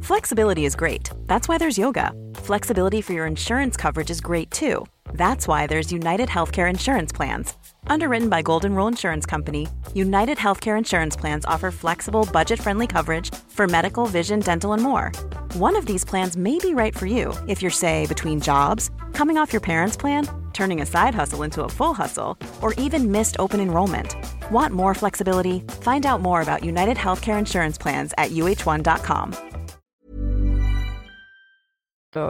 Flexibility 0.03 0.65
is 0.65 0.75
great. 0.75 1.11
That's 1.27 1.47
why 1.47 1.57
there's 1.57 1.79
yoga. 1.79 2.11
Flexibility 2.43 3.01
for 3.01 3.13
your 3.13 3.27
insurance 3.27 3.77
coverage 3.81 4.11
is 4.11 4.21
great 4.21 4.51
too. 4.51 4.85
That's 5.13 5.47
why 5.47 5.67
there's 5.67 5.91
United 5.91 6.29
Healthcare 6.29 6.69
Insurance 6.69 7.15
Plans. 7.15 7.55
Underwritten 7.87 8.29
by 8.29 8.41
Golden 8.41 8.75
Rule 8.75 8.87
Insurance 8.87 9.25
Company, 9.25 9.67
United 9.93 10.37
Healthcare 10.37 10.77
Insurance 10.77 11.15
Plans 11.15 11.45
offer 11.45 11.71
flexible, 11.71 12.27
budget 12.31 12.59
friendly 12.59 12.87
coverage 12.87 13.33
for 13.49 13.67
medical, 13.67 14.05
vision, 14.05 14.39
dental, 14.39 14.73
and 14.73 14.81
more. 14.81 15.11
One 15.53 15.75
of 15.75 15.85
these 15.85 16.05
plans 16.05 16.37
may 16.37 16.57
be 16.59 16.73
right 16.73 16.95
for 16.95 17.05
you 17.05 17.33
if 17.47 17.61
you're, 17.61 17.71
say, 17.71 18.05
between 18.07 18.39
jobs, 18.39 18.89
coming 19.13 19.37
off 19.37 19.53
your 19.53 19.61
parents' 19.61 19.97
plan, 19.97 20.27
turning 20.53 20.81
a 20.81 20.85
side 20.85 21.15
hustle 21.15 21.43
into 21.43 21.63
a 21.63 21.69
full 21.69 21.93
hustle, 21.93 22.37
or 22.61 22.73
even 22.73 23.11
missed 23.11 23.35
open 23.39 23.59
enrollment. 23.59 24.15
Want 24.51 24.73
more 24.73 24.93
flexibility? 24.93 25.59
Find 25.81 26.05
out 26.05 26.21
more 26.21 26.41
about 26.41 26.63
United 26.63 26.97
Healthcare 26.97 27.39
Insurance 27.39 27.77
Plans 27.77 28.13
at 28.17 28.31
uh1.com. 28.31 29.33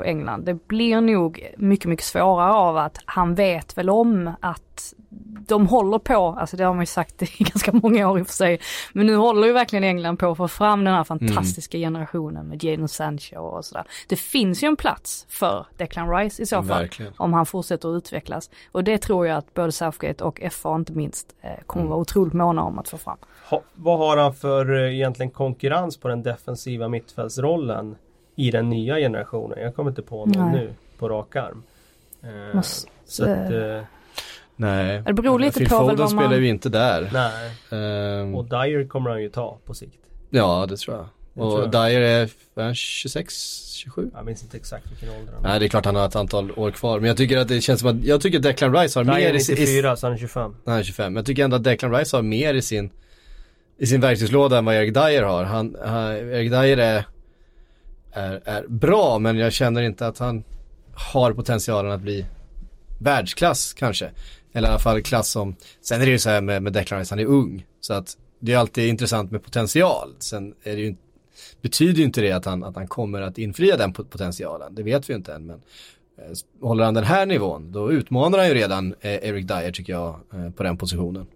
England. 0.05 0.45
Det 0.45 0.67
blir 0.67 1.01
nog 1.01 1.53
mycket, 1.57 1.89
mycket 1.89 2.05
svårare 2.05 2.53
av 2.53 2.77
att 2.77 2.97
han 3.05 3.35
vet 3.35 3.77
väl 3.77 3.89
om 3.89 4.31
att 4.39 4.93
de 5.51 5.67
håller 5.67 5.99
på, 5.99 6.35
alltså 6.39 6.57
det 6.57 6.63
har 6.63 6.73
man 6.73 6.81
ju 6.81 6.85
sagt 6.85 7.21
i 7.21 7.25
ganska 7.43 7.71
många 7.71 8.09
år 8.09 8.19
i 8.19 8.21
och 8.21 8.27
för 8.27 8.33
sig, 8.33 8.59
men 8.93 9.05
nu 9.05 9.15
håller 9.15 9.47
ju 9.47 9.53
verkligen 9.53 9.83
England 9.83 10.17
på 10.17 10.31
att 10.31 10.37
få 10.37 10.47
fram 10.47 10.83
den 10.83 10.93
här 10.93 11.03
fantastiska 11.03 11.77
mm. 11.77 11.93
generationen 11.93 12.47
med 12.47 12.63
Jadon 12.63 12.87
Sancho 12.87 13.37
och 13.37 13.65
sådär. 13.65 13.83
Det 14.07 14.15
finns 14.15 14.63
ju 14.63 14.67
en 14.67 14.75
plats 14.75 15.25
för 15.29 15.65
Declan 15.77 16.15
Rice 16.15 16.43
i 16.43 16.45
så 16.45 16.55
fall, 16.55 16.81
verkligen. 16.81 17.13
om 17.17 17.33
han 17.33 17.45
fortsätter 17.45 17.89
att 17.89 17.97
utvecklas. 17.97 18.49
Och 18.71 18.83
det 18.83 18.97
tror 18.97 19.27
jag 19.27 19.37
att 19.37 19.53
både 19.53 19.71
Southgate 19.71 20.23
och 20.23 20.41
FA 20.51 20.75
inte 20.75 20.93
minst 20.93 21.35
eh, 21.41 21.49
kommer 21.65 21.81
mm. 21.81 21.89
vara 21.89 22.01
otroligt 22.01 22.33
måna 22.33 22.63
om 22.63 22.79
att 22.79 22.87
få 22.87 22.97
fram. 22.97 23.17
Ha, 23.49 23.61
vad 23.73 23.97
har 23.97 24.17
han 24.17 24.33
för 24.33 24.83
eh, 24.83 24.95
egentligen 24.95 25.29
konkurrens 25.29 25.97
på 25.97 26.07
den 26.07 26.23
defensiva 26.23 26.87
mittfältsrollen 26.87 27.95
i 28.35 28.51
den 28.51 28.69
nya 28.69 28.95
generationen? 28.95 29.59
Jag 29.61 29.75
kommer 29.75 29.89
inte 29.89 30.01
på 30.01 30.25
någon 30.25 30.51
Nej. 30.51 30.61
nu 30.61 30.73
på 30.97 31.09
rak 31.09 31.35
arm. 31.35 31.63
Eh, 32.23 32.55
Måste... 32.55 32.89
så 33.05 33.23
att, 33.23 33.51
eh, 33.51 33.81
Nej, 34.55 35.03
det 35.05 35.13
beror 35.13 35.39
lite 35.39 35.59
Phil 35.59 35.69
på 35.69 35.77
Foden 35.77 35.97
man... 35.97 36.09
spelar 36.09 36.37
ju 36.37 36.47
inte 36.47 36.69
där. 36.69 37.09
Nej. 37.13 38.21
Um... 38.21 38.35
Och 38.35 38.45
Dyer 38.45 38.87
kommer 38.87 39.09
han 39.09 39.21
ju 39.21 39.29
ta 39.29 39.59
på 39.65 39.73
sikt. 39.73 39.99
Ja, 40.29 40.65
det 40.69 40.77
tror 40.77 40.97
jag. 40.97 41.05
Det 41.33 41.41
och 41.41 41.59
jag. 41.59 41.71
Dyer 41.71 42.01
är, 42.01 42.29
är 42.55 42.73
26, 42.73 43.33
27? 43.73 44.11
Jag 44.13 44.25
minns 44.25 44.43
inte 44.43 44.57
exakt 44.57 44.91
vilken 44.91 45.09
ålder 45.09 45.33
han 45.33 45.45
är. 45.45 45.49
Nej, 45.49 45.59
det 45.59 45.65
är 45.65 45.67
klart 45.69 45.85
han 45.85 45.95
har 45.95 46.05
ett 46.05 46.15
antal 46.15 46.51
år 46.51 46.71
kvar. 46.71 46.99
Men 46.99 47.07
jag 47.07 47.17
tycker 47.17 47.37
att 47.37 47.47
det 47.47 47.61
känns 47.61 47.79
som 47.79 47.89
att, 47.89 48.05
jag 48.05 48.21
tycker 48.21 48.37
att 48.37 48.43
Declan 48.43 48.75
Rice 48.75 48.99
har 48.99 49.03
Dyer 49.03 49.13
mer 49.13 49.33
i 49.33 49.39
sin... 49.39 49.55
Dyer 49.55 49.65
är 49.65 49.67
94, 49.67 49.95
så 49.95 50.05
han 50.07 50.13
är 50.13 50.17
25. 50.17 50.55
Han 50.65 50.75
är 50.75 50.83
25. 50.83 51.13
Men 51.13 51.19
jag 51.19 51.25
tycker 51.25 51.43
ändå 51.43 51.55
att 51.55 51.63
Declan 51.63 51.95
Rice 51.95 52.17
har 52.17 52.21
mer 52.21 52.53
i 52.53 52.61
sin 52.61 52.91
i 53.81 53.87
sin 53.87 54.01
verktygslåda 54.01 54.57
än 54.57 54.65
vad 54.65 54.75
Erik 54.75 54.93
Dyer 54.93 55.23
har. 55.23 55.43
Han, 55.43 55.75
han, 55.85 56.15
Erik 56.15 56.51
Dyer 56.51 56.77
är, 56.77 57.05
är, 58.11 58.41
är 58.45 58.67
bra 58.67 59.19
men 59.19 59.37
jag 59.37 59.53
känner 59.53 59.81
inte 59.81 60.07
att 60.07 60.19
han 60.19 60.43
har 60.93 61.33
potentialen 61.33 61.91
att 61.91 62.01
bli 62.01 62.25
världsklass 62.99 63.73
kanske. 63.73 64.11
Eller 64.53 64.67
i 64.67 64.71
alla 64.71 64.79
fall 64.79 65.01
klass 65.01 65.29
som, 65.29 65.55
sen 65.81 66.01
är 66.01 66.05
det 66.05 66.11
ju 66.11 66.19
så 66.19 66.29
här 66.29 66.41
med, 66.41 66.63
med 66.63 66.73
Declan 66.73 66.99
Rice, 66.99 67.11
han 67.11 67.19
är 67.19 67.25
ung. 67.25 67.65
Så 67.81 67.93
att 67.93 68.17
det 68.39 68.53
är 68.53 68.57
alltid 68.57 68.89
intressant 68.89 69.31
med 69.31 69.43
potential. 69.43 70.13
Sen 70.19 70.53
är 70.63 70.75
det 70.75 70.81
ju, 70.81 70.95
betyder 71.61 71.99
ju 71.99 72.03
inte 72.03 72.21
det 72.21 72.31
att 72.31 72.45
han, 72.45 72.63
att 72.63 72.75
han 72.75 72.87
kommer 72.87 73.21
att 73.21 73.37
infria 73.37 73.77
den 73.77 73.93
potentialen. 73.93 74.75
Det 74.75 74.83
vet 74.83 75.09
vi 75.09 75.13
ju 75.13 75.17
inte 75.17 75.33
än. 75.33 75.45
Men 75.45 75.61
eh, 76.17 76.67
håller 76.67 76.83
han 76.83 76.93
den 76.93 77.03
här 77.03 77.25
nivån, 77.25 77.71
då 77.71 77.91
utmanar 77.91 78.37
han 78.37 78.47
ju 78.47 78.53
redan 78.53 78.95
eh, 79.01 79.11
Eric 79.11 79.47
Dyer 79.47 79.71
tycker 79.71 79.93
jag 79.93 80.19
eh, 80.33 80.49
på 80.49 80.63
den 80.63 80.77
positionen. 80.77 81.27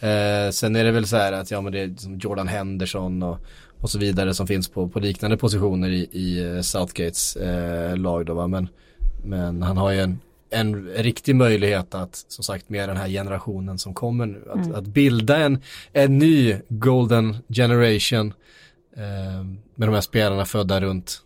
Eh, 0.00 0.50
sen 0.50 0.76
är 0.76 0.84
det 0.84 0.90
väl 0.90 1.06
så 1.06 1.16
här 1.16 1.32
att 1.32 1.50
ja 1.50 1.60
men 1.60 1.72
det 1.72 1.80
är 1.80 1.94
som 1.96 2.18
Jordan 2.18 2.48
Henderson 2.48 3.22
och, 3.22 3.38
och 3.80 3.90
så 3.90 3.98
vidare 3.98 4.34
som 4.34 4.46
finns 4.46 4.68
på, 4.68 4.88
på 4.88 5.00
liknande 5.00 5.36
positioner 5.36 5.90
i, 5.90 6.08
i 6.12 6.44
eh, 6.44 6.60
Southgates 6.60 7.36
eh, 7.36 7.96
lag 7.96 8.26
då 8.26 8.34
va. 8.34 8.46
Men, 8.46 8.68
men 9.24 9.62
han 9.62 9.76
har 9.76 9.90
ju 9.90 10.00
en, 10.00 10.18
en 10.50 10.86
riktig 10.88 11.36
möjlighet 11.36 11.94
att, 11.94 12.24
som 12.28 12.44
sagt, 12.44 12.68
med 12.68 12.88
den 12.88 12.96
här 12.96 13.08
generationen 13.08 13.78
som 13.78 13.94
kommer 13.94 14.26
nu, 14.26 14.44
att, 14.50 14.66
mm. 14.66 14.74
att 14.74 14.86
bilda 14.86 15.36
en, 15.36 15.62
en 15.92 16.18
ny 16.18 16.56
golden 16.68 17.36
generation 17.48 18.34
eh, 18.96 19.44
med 19.74 19.88
de 19.88 19.94
här 19.94 20.00
spelarna 20.00 20.44
födda 20.44 20.80
runt 20.80 21.22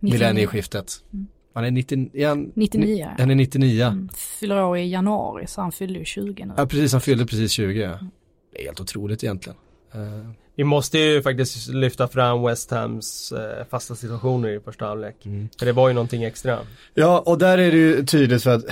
millennieskiftet. 0.00 0.92
Mm. 1.12 1.26
Han 1.54 1.64
är 1.64 1.70
90, 1.70 2.10
är 2.14 2.28
han, 2.28 2.52
99. 2.54 3.08
Han 3.18 3.30
är 3.30 3.34
99. 3.34 3.84
Mm. 3.84 4.08
Fyller 4.08 4.62
år 4.62 4.78
i 4.78 4.90
januari 4.90 5.46
så 5.46 5.60
han 5.60 5.72
fyllde 5.72 5.98
ju 5.98 6.04
20 6.04 6.44
nu. 6.44 6.54
Ja 6.56 6.66
precis, 6.66 6.92
han 6.92 7.00
fyllde 7.00 7.26
precis 7.26 7.52
20. 7.52 7.84
Mm. 7.84 8.10
Det 8.52 8.60
är 8.60 8.64
helt 8.64 8.80
otroligt 8.80 9.24
egentligen. 9.24 9.58
Uh. 9.94 10.30
Vi 10.60 10.64
måste 10.64 10.98
ju 10.98 11.22
faktiskt 11.22 11.68
lyfta 11.68 12.08
fram 12.08 12.42
West 12.42 12.70
Hams 12.70 13.32
eh, 13.32 13.66
fasta 13.70 13.94
situationer 13.94 14.48
i 14.48 14.60
första 14.60 14.86
halvlek. 14.86 15.26
Mm. 15.26 15.48
För 15.58 15.66
det 15.66 15.72
var 15.72 15.88
ju 15.88 15.94
någonting 15.94 16.24
extra. 16.24 16.58
Ja, 16.94 17.18
och 17.18 17.38
där 17.38 17.58
är 17.58 17.70
det 17.70 17.76
ju 17.76 18.04
tydligt 18.04 18.42
för 18.42 18.50
att 18.50 18.64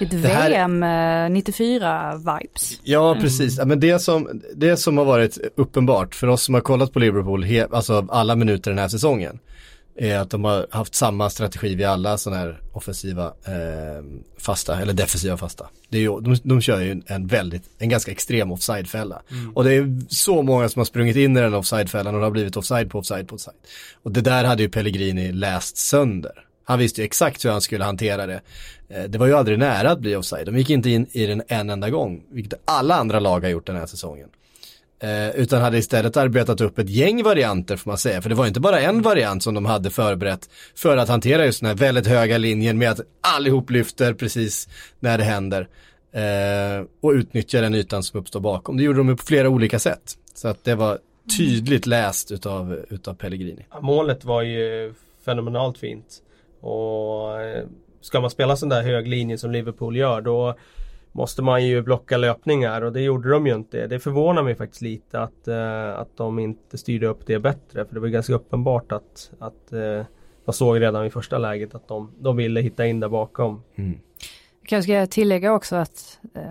VM 0.00 0.82
här... 0.82 1.28
94-vibes. 1.28 2.72
Eh, 2.72 2.78
ja, 2.82 3.10
mm. 3.10 3.22
precis. 3.22 3.60
Men 3.64 3.80
det 3.80 3.98
som, 3.98 4.42
det 4.56 4.76
som 4.76 4.98
har 4.98 5.04
varit 5.04 5.38
uppenbart 5.56 6.14
för 6.14 6.26
oss 6.26 6.42
som 6.42 6.54
har 6.54 6.60
kollat 6.60 6.92
på 6.92 6.98
Liverpool, 6.98 7.44
he, 7.44 7.66
alltså 7.70 8.06
alla 8.08 8.36
minuter 8.36 8.70
den 8.70 8.78
här 8.78 8.88
säsongen, 8.88 9.38
är 9.98 10.18
att 10.18 10.30
de 10.30 10.44
har 10.44 10.66
haft 10.70 10.94
samma 10.94 11.30
strategi 11.30 11.74
vid 11.74 11.86
alla 11.86 12.18
sådana 12.18 12.40
här 12.40 12.60
offensiva 12.72 13.26
eh, 13.26 14.04
fasta, 14.38 14.80
eller 14.80 14.92
defensiva 14.92 15.36
fasta. 15.36 15.68
Det 15.88 15.98
är 15.98 16.02
ju, 16.02 16.20
de, 16.20 16.36
de 16.42 16.60
kör 16.60 16.80
ju 16.80 17.02
en 17.06 17.26
väldigt, 17.26 17.62
en 17.78 17.88
ganska 17.88 18.12
extrem 18.12 18.52
offside-fälla. 18.52 19.22
Mm. 19.30 19.56
Och 19.56 19.64
det 19.64 19.74
är 19.74 20.00
så 20.08 20.42
många 20.42 20.68
som 20.68 20.80
har 20.80 20.84
sprungit 20.84 21.16
in 21.16 21.36
i 21.36 21.40
den 21.40 21.54
offside-fällan 21.54 22.14
och 22.14 22.20
det 22.20 22.26
har 22.26 22.30
blivit 22.30 22.56
offside 22.56 22.90
på 22.90 22.98
offside 22.98 23.28
på 23.28 23.34
offside. 23.34 23.56
Och 24.02 24.12
det 24.12 24.20
där 24.20 24.44
hade 24.44 24.62
ju 24.62 24.68
Pellegrini 24.68 25.32
läst 25.32 25.76
sönder. 25.76 26.44
Han 26.64 26.78
visste 26.78 27.00
ju 27.00 27.04
exakt 27.04 27.44
hur 27.44 27.50
han 27.50 27.60
skulle 27.60 27.84
hantera 27.84 28.26
det. 28.26 28.40
Eh, 28.88 29.04
det 29.04 29.18
var 29.18 29.26
ju 29.26 29.34
aldrig 29.34 29.58
nära 29.58 29.90
att 29.90 30.00
bli 30.00 30.16
offside. 30.16 30.46
De 30.46 30.58
gick 30.58 30.70
inte 30.70 30.90
in 30.90 31.06
i 31.12 31.26
den 31.26 31.42
en 31.48 31.70
enda 31.70 31.90
gång, 31.90 32.22
vilket 32.30 32.60
alla 32.64 32.94
andra 32.94 33.20
lag 33.20 33.40
har 33.40 33.48
gjort 33.48 33.66
den 33.66 33.76
här 33.76 33.86
säsongen. 33.86 34.28
Eh, 35.00 35.30
utan 35.30 35.62
hade 35.62 35.78
istället 35.78 36.16
arbetat 36.16 36.60
upp 36.60 36.78
ett 36.78 36.90
gäng 36.90 37.22
varianter 37.22 37.76
får 37.76 37.90
man 37.90 37.98
säga. 37.98 38.22
För 38.22 38.28
det 38.28 38.34
var 38.34 38.46
inte 38.46 38.60
bara 38.60 38.80
en 38.80 39.02
variant 39.02 39.42
som 39.42 39.54
de 39.54 39.66
hade 39.66 39.90
förberett 39.90 40.50
för 40.74 40.96
att 40.96 41.08
hantera 41.08 41.44
just 41.44 41.60
den 41.60 41.68
här 41.68 41.76
väldigt 41.76 42.06
höga 42.06 42.38
linjen 42.38 42.78
med 42.78 42.90
att 42.90 43.00
allihop 43.20 43.70
lyfter 43.70 44.14
precis 44.14 44.68
när 45.00 45.18
det 45.18 45.24
händer. 45.24 45.68
Eh, 46.12 46.86
och 47.00 47.10
utnyttja 47.10 47.60
den 47.60 47.74
ytan 47.74 48.02
som 48.02 48.20
uppstår 48.20 48.40
bakom. 48.40 48.76
Det 48.76 48.82
gjorde 48.82 48.98
de 48.98 49.16
på 49.16 49.24
flera 49.24 49.48
olika 49.48 49.78
sätt. 49.78 50.14
Så 50.34 50.48
att 50.48 50.64
det 50.64 50.74
var 50.74 50.98
tydligt 51.38 51.86
läst 51.86 52.30
utav, 52.30 52.84
utav 52.90 53.14
Pellegrini. 53.14 53.66
Målet 53.80 54.24
var 54.24 54.42
ju 54.42 54.94
fenomenalt 55.24 55.78
fint. 55.78 56.22
Och 56.60 57.40
eh, 57.40 57.64
ska 58.00 58.20
man 58.20 58.30
spela 58.30 58.56
sån 58.56 58.68
där 58.68 58.82
hög 58.82 59.08
linje 59.08 59.38
som 59.38 59.50
Liverpool 59.50 59.96
gör 59.96 60.20
då 60.20 60.54
måste 61.18 61.42
man 61.42 61.66
ju 61.66 61.82
blocka 61.82 62.16
löpningar 62.16 62.82
och 62.82 62.92
det 62.92 63.00
gjorde 63.00 63.30
de 63.30 63.46
ju 63.46 63.54
inte. 63.54 63.86
Det 63.86 63.98
förvånar 63.98 64.42
mig 64.42 64.54
faktiskt 64.54 64.82
lite 64.82 65.20
att, 65.20 65.48
uh, 65.48 66.00
att 66.00 66.16
de 66.16 66.38
inte 66.38 66.78
styrde 66.78 67.06
upp 67.06 67.26
det 67.26 67.38
bättre. 67.38 67.84
För 67.84 67.94
det 67.94 68.00
var 68.00 68.08
ganska 68.08 68.34
uppenbart 68.34 68.92
att, 68.92 69.30
att 69.38 69.72
uh, 69.72 70.02
man 70.44 70.54
såg 70.54 70.80
redan 70.80 71.06
i 71.06 71.10
första 71.10 71.38
läget 71.38 71.74
att 71.74 71.88
de, 71.88 72.12
de 72.20 72.36
ville 72.36 72.60
hitta 72.60 72.86
in 72.86 73.00
där 73.00 73.08
bakom. 73.08 73.62
Mm. 73.76 73.98
Jag 74.68 74.84
ska 74.84 75.06
tillägga 75.06 75.52
också 75.52 75.76
att 75.76 76.18
uh, 76.36 76.42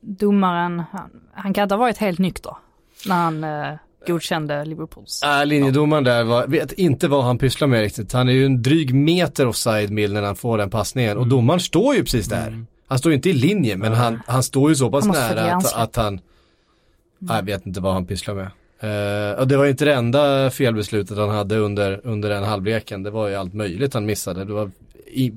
domaren, 0.00 0.82
han, 0.90 1.10
han 1.32 1.54
kan 1.54 1.62
inte 1.62 1.74
ha 1.74 1.80
varit 1.80 1.98
helt 1.98 2.18
nykter 2.18 2.56
när 3.06 3.14
han 3.14 3.44
uh, 3.44 3.78
godkände 4.06 4.64
Liverpools. 4.64 5.22
Äh, 5.22 5.46
linjedomaren 5.46 6.04
där 6.04 6.24
var, 6.24 6.46
vet 6.46 6.72
inte 6.72 7.08
vad 7.08 7.24
han 7.24 7.38
pysslar 7.38 7.68
med 7.68 7.80
riktigt. 7.80 8.12
Han 8.12 8.28
är 8.28 8.32
ju 8.32 8.46
en 8.46 8.62
dryg 8.62 8.94
meter 8.94 9.46
offside 9.46 9.90
mill 9.90 10.12
när 10.12 10.22
han 10.22 10.36
får 10.36 10.58
den 10.58 10.70
passningen 10.70 11.16
och 11.16 11.22
mm. 11.22 11.28
domaren 11.28 11.60
står 11.60 11.94
ju 11.94 12.00
precis 12.00 12.26
där. 12.26 12.48
Mm. 12.48 12.66
Han 12.88 12.98
står 12.98 13.12
ju 13.12 13.16
inte 13.16 13.30
i 13.30 13.32
linje 13.32 13.76
men 13.76 13.92
han, 13.92 14.20
han 14.26 14.42
står 14.42 14.70
ju 14.70 14.76
så 14.76 14.90
pass 14.90 15.06
nära 15.06 15.54
att, 15.54 15.74
att, 15.74 15.96
han, 15.96 16.20
jag 17.18 17.42
vet 17.42 17.66
inte 17.66 17.80
vad 17.80 17.92
han 17.92 18.06
pysslar 18.06 18.34
med. 18.34 18.50
Uh, 18.84 19.40
och 19.40 19.48
det 19.48 19.56
var 19.56 19.64
ju 19.64 19.70
inte 19.70 19.84
det 19.84 19.94
enda 19.94 20.50
felbeslutet 20.50 21.18
han 21.18 21.30
hade 21.30 21.56
under, 21.56 22.00
under 22.04 22.28
den 22.28 22.44
halvleken. 22.44 23.02
Det 23.02 23.10
var 23.10 23.28
ju 23.28 23.34
allt 23.34 23.54
möjligt 23.54 23.94
han 23.94 24.06
missade. 24.06 24.44
Det 24.44 24.52
var 24.52 24.70
i, 25.06 25.32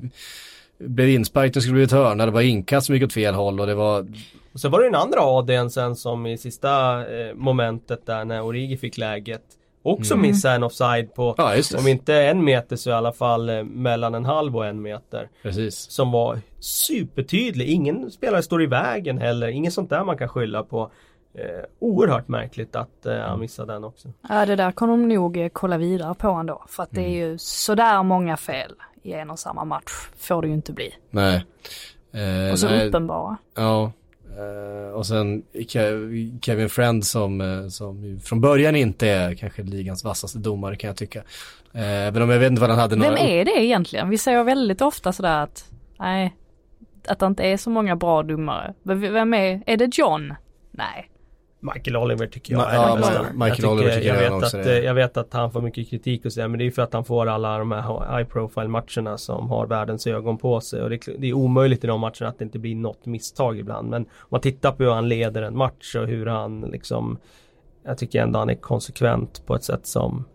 blev 0.77 1.09
inspark, 1.09 1.53
det 1.53 1.61
skulle 1.61 1.73
bli 1.73 1.83
ett 1.83 1.91
hörna, 1.91 2.25
det 2.25 2.31
var 2.31 2.41
inkast 2.41 2.85
som 2.85 2.95
gick 2.95 3.03
åt 3.03 3.13
fel 3.13 3.35
håll 3.35 3.59
och 3.59 3.67
det 3.67 3.75
var 3.75 4.07
och 4.53 4.59
så 4.59 4.69
var 4.69 4.79
det 4.79 4.85
den 4.85 4.95
andra 4.95 5.21
ADn 5.21 5.69
sen 5.69 5.95
som 5.95 6.25
i 6.25 6.37
sista 6.37 6.99
eh, 7.15 7.33
momentet 7.35 8.05
där 8.05 8.25
när 8.25 8.41
Origi 8.41 8.77
fick 8.77 8.97
läget 8.97 9.43
Också 9.83 10.13
mm. 10.13 10.21
missade 10.21 10.55
en 10.55 10.63
offside 10.63 11.13
på, 11.13 11.35
ja, 11.37 11.55
om 11.79 11.87
inte 11.87 12.15
en 12.15 12.43
meter 12.43 12.75
så 12.75 12.89
i 12.89 12.93
alla 12.93 13.13
fall 13.13 13.49
eh, 13.49 13.63
mellan 13.63 14.15
en 14.15 14.25
halv 14.25 14.57
och 14.57 14.65
en 14.65 14.81
meter. 14.81 15.29
Precis. 15.43 15.75
Som 15.75 16.11
var 16.11 16.39
supertydlig, 16.59 17.69
ingen 17.69 18.11
spelare 18.11 18.43
står 18.43 18.63
i 18.63 18.65
vägen 18.65 19.17
heller, 19.17 19.47
inget 19.47 19.73
sånt 19.73 19.89
där 19.89 20.03
man 20.03 20.17
kan 20.17 20.29
skylla 20.29 20.63
på. 20.63 20.91
Eh, 21.33 21.65
oerhört 21.79 22.27
märkligt 22.27 22.75
att 22.75 23.05
eh, 23.05 23.17
han 23.17 23.39
missade 23.39 23.73
den 23.73 23.83
också. 23.83 24.07
Ja 24.29 24.45
det 24.45 24.55
där 24.55 24.71
kommer 24.71 24.93
de 24.93 25.07
nog 25.07 25.37
eh, 25.37 25.49
kolla 25.53 25.77
vidare 25.77 26.15
på 26.15 26.27
ändå. 26.27 26.63
För 26.67 26.83
att 26.83 26.93
mm. 26.93 27.03
det 27.03 27.09
är 27.09 27.21
mm. 27.21 27.31
ju 27.31 27.37
sådär 27.37 28.03
många 28.03 28.37
fel 28.37 28.71
i 29.03 29.13
en 29.13 29.29
och 29.29 29.39
samma 29.39 29.65
match. 29.65 29.91
Får 30.17 30.41
det 30.41 30.47
ju 30.47 30.53
inte 30.53 30.73
bli. 30.73 30.93
Nej. 31.09 31.45
Eh, 32.11 32.51
och 32.51 32.59
så 32.59 32.67
nej. 32.67 32.87
uppenbara. 32.87 33.37
Ja. 33.55 33.91
Uh, 34.37 34.93
och 34.93 35.05
sen 35.05 35.43
Kevin 36.41 36.69
Friend 36.69 37.05
som, 37.05 37.41
uh, 37.41 37.67
som 37.67 38.19
från 38.23 38.41
början 38.41 38.75
inte 38.75 39.07
är 39.07 39.35
kanske 39.35 39.63
ligans 39.63 40.03
vassaste 40.03 40.39
domare 40.39 40.75
kan 40.75 40.87
jag 40.87 40.97
tycka. 40.97 41.19
Uh, 41.19 41.23
men 41.73 42.21
om 42.21 42.29
jag 42.29 42.39
vet 42.39 42.51
inte 42.51 42.61
vad 42.61 42.69
han 42.69 42.79
hade 42.79 42.95
några... 42.95 43.11
Vem 43.11 43.25
är 43.27 43.45
det 43.45 43.63
egentligen? 43.63 44.09
Vi 44.09 44.17
säger 44.17 44.43
väldigt 44.43 44.81
ofta 44.81 45.13
sådär 45.13 45.43
att, 45.43 45.65
nej, 45.99 46.35
att 47.07 47.19
det 47.19 47.25
inte 47.25 47.43
är 47.43 47.57
så 47.57 47.69
många 47.69 47.95
bra 47.95 48.23
domare. 48.23 48.73
Vem 48.83 49.33
är, 49.33 49.63
är 49.65 49.77
det 49.77 49.97
John? 49.97 50.33
Nej. 50.71 51.10
Michael 51.63 51.97
Oliver 51.97 52.27
tycker 52.27 52.53
jag 52.53 52.59
Ma 52.59 52.73
ja, 52.73 52.95
Michael 53.33 53.49
jag 53.49 53.55
tycker, 53.55 53.71
Oliver 53.71 53.95
tycker 53.95 54.07
jag, 54.07 54.23
jag 54.23 54.31
vet 54.31 54.43
också 54.43 54.57
att, 54.57 54.63
det. 54.63 54.83
Jag 54.83 54.93
vet 54.93 55.17
att 55.17 55.33
han 55.33 55.51
får 55.51 55.61
mycket 55.61 55.89
kritik 55.89 56.25
och 56.25 56.33
så 56.33 56.47
men 56.47 56.59
det 56.59 56.65
är 56.65 56.71
för 56.71 56.81
att 56.81 56.93
han 56.93 57.05
får 57.05 57.27
alla 57.27 57.57
de 57.57 57.71
här 57.71 58.17
high 58.17 58.29
profile 58.29 58.67
matcherna 58.67 59.17
som 59.17 59.49
har 59.49 59.67
världens 59.67 60.07
ögon 60.07 60.37
på 60.37 60.61
sig 60.61 60.81
och 60.81 60.89
det, 60.89 61.05
det, 61.17 61.27
är 61.27 61.33
omöjligt 61.33 61.83
i 61.83 61.87
de 61.87 61.99
matcherna 61.99 62.27
att 62.27 62.39
det 62.39 62.45
inte 62.45 62.59
blir 62.59 62.75
något 62.75 63.05
misstag 63.05 63.59
ibland 63.59 63.89
men 63.89 64.01
om 64.01 64.27
man 64.29 64.41
tittar 64.41 64.71
på 64.71 64.83
hur 64.83 64.91
han 64.91 65.09
leder 65.09 65.41
en 65.41 65.57
match 65.57 65.95
och 65.95 66.07
hur 66.07 66.25
han 66.25 66.61
liksom 66.61 67.17
Jag 67.83 67.97
tycker 67.97 68.21
ändå 68.21 68.39
han 68.39 68.49
är 68.49 68.55
konsekvent 68.55 69.45
på 69.45 69.55
ett 69.55 69.63
sätt 69.63 69.87
som 69.87 70.25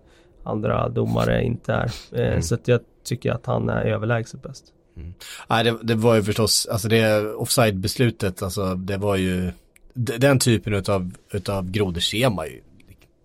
andra 0.45 0.89
domare 0.89 1.45
inte 1.45 1.73
är. 1.73 1.91
Eh, 2.13 2.27
mm. 2.27 2.43
Så 2.43 2.55
att 2.55 2.69
jag 2.69 2.81
tycker 3.05 3.33
att 3.33 3.47
han 3.47 3.69
är 3.69 3.85
överlägset 3.85 4.43
bäst. 4.43 4.65
Mm. 4.97 5.15
Nej, 5.49 5.65
det, 5.65 5.79
det, 5.83 5.95
var 5.95 6.15
ju 6.15 6.23
förstås, 6.23 6.67
alltså 6.67 6.89
det 6.89 7.35
offside-beslutet, 7.35 8.43
alltså 8.43 8.75
det 8.75 8.97
var 8.97 9.17
ju 9.17 9.53
den 9.97 10.39
typen 10.39 10.75
utav, 10.75 11.13
utav 11.33 11.71
grodor 11.71 12.01
ser 12.01 12.31
man 12.31 12.47
ju 12.47 12.63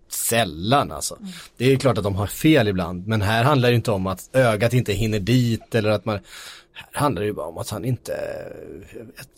sällan 0.08 0.92
alltså. 0.92 1.16
Mm. 1.16 1.30
Det 1.56 1.72
är 1.72 1.76
klart 1.76 1.98
att 1.98 2.04
de 2.04 2.14
har 2.14 2.26
fel 2.26 2.68
ibland 2.68 3.06
men 3.06 3.22
här 3.22 3.44
handlar 3.44 3.68
det 3.68 3.74
inte 3.74 3.90
om 3.90 4.06
att 4.06 4.30
ögat 4.32 4.72
inte 4.72 4.92
hinner 4.92 5.20
dit 5.20 5.74
eller 5.74 5.90
att 5.90 6.04
man 6.04 6.18
här 6.72 7.00
handlar 7.00 7.22
det 7.22 7.26
ju 7.26 7.34
bara 7.34 7.46
om 7.46 7.58
att 7.58 7.70
han 7.70 7.84
inte, 7.84 8.12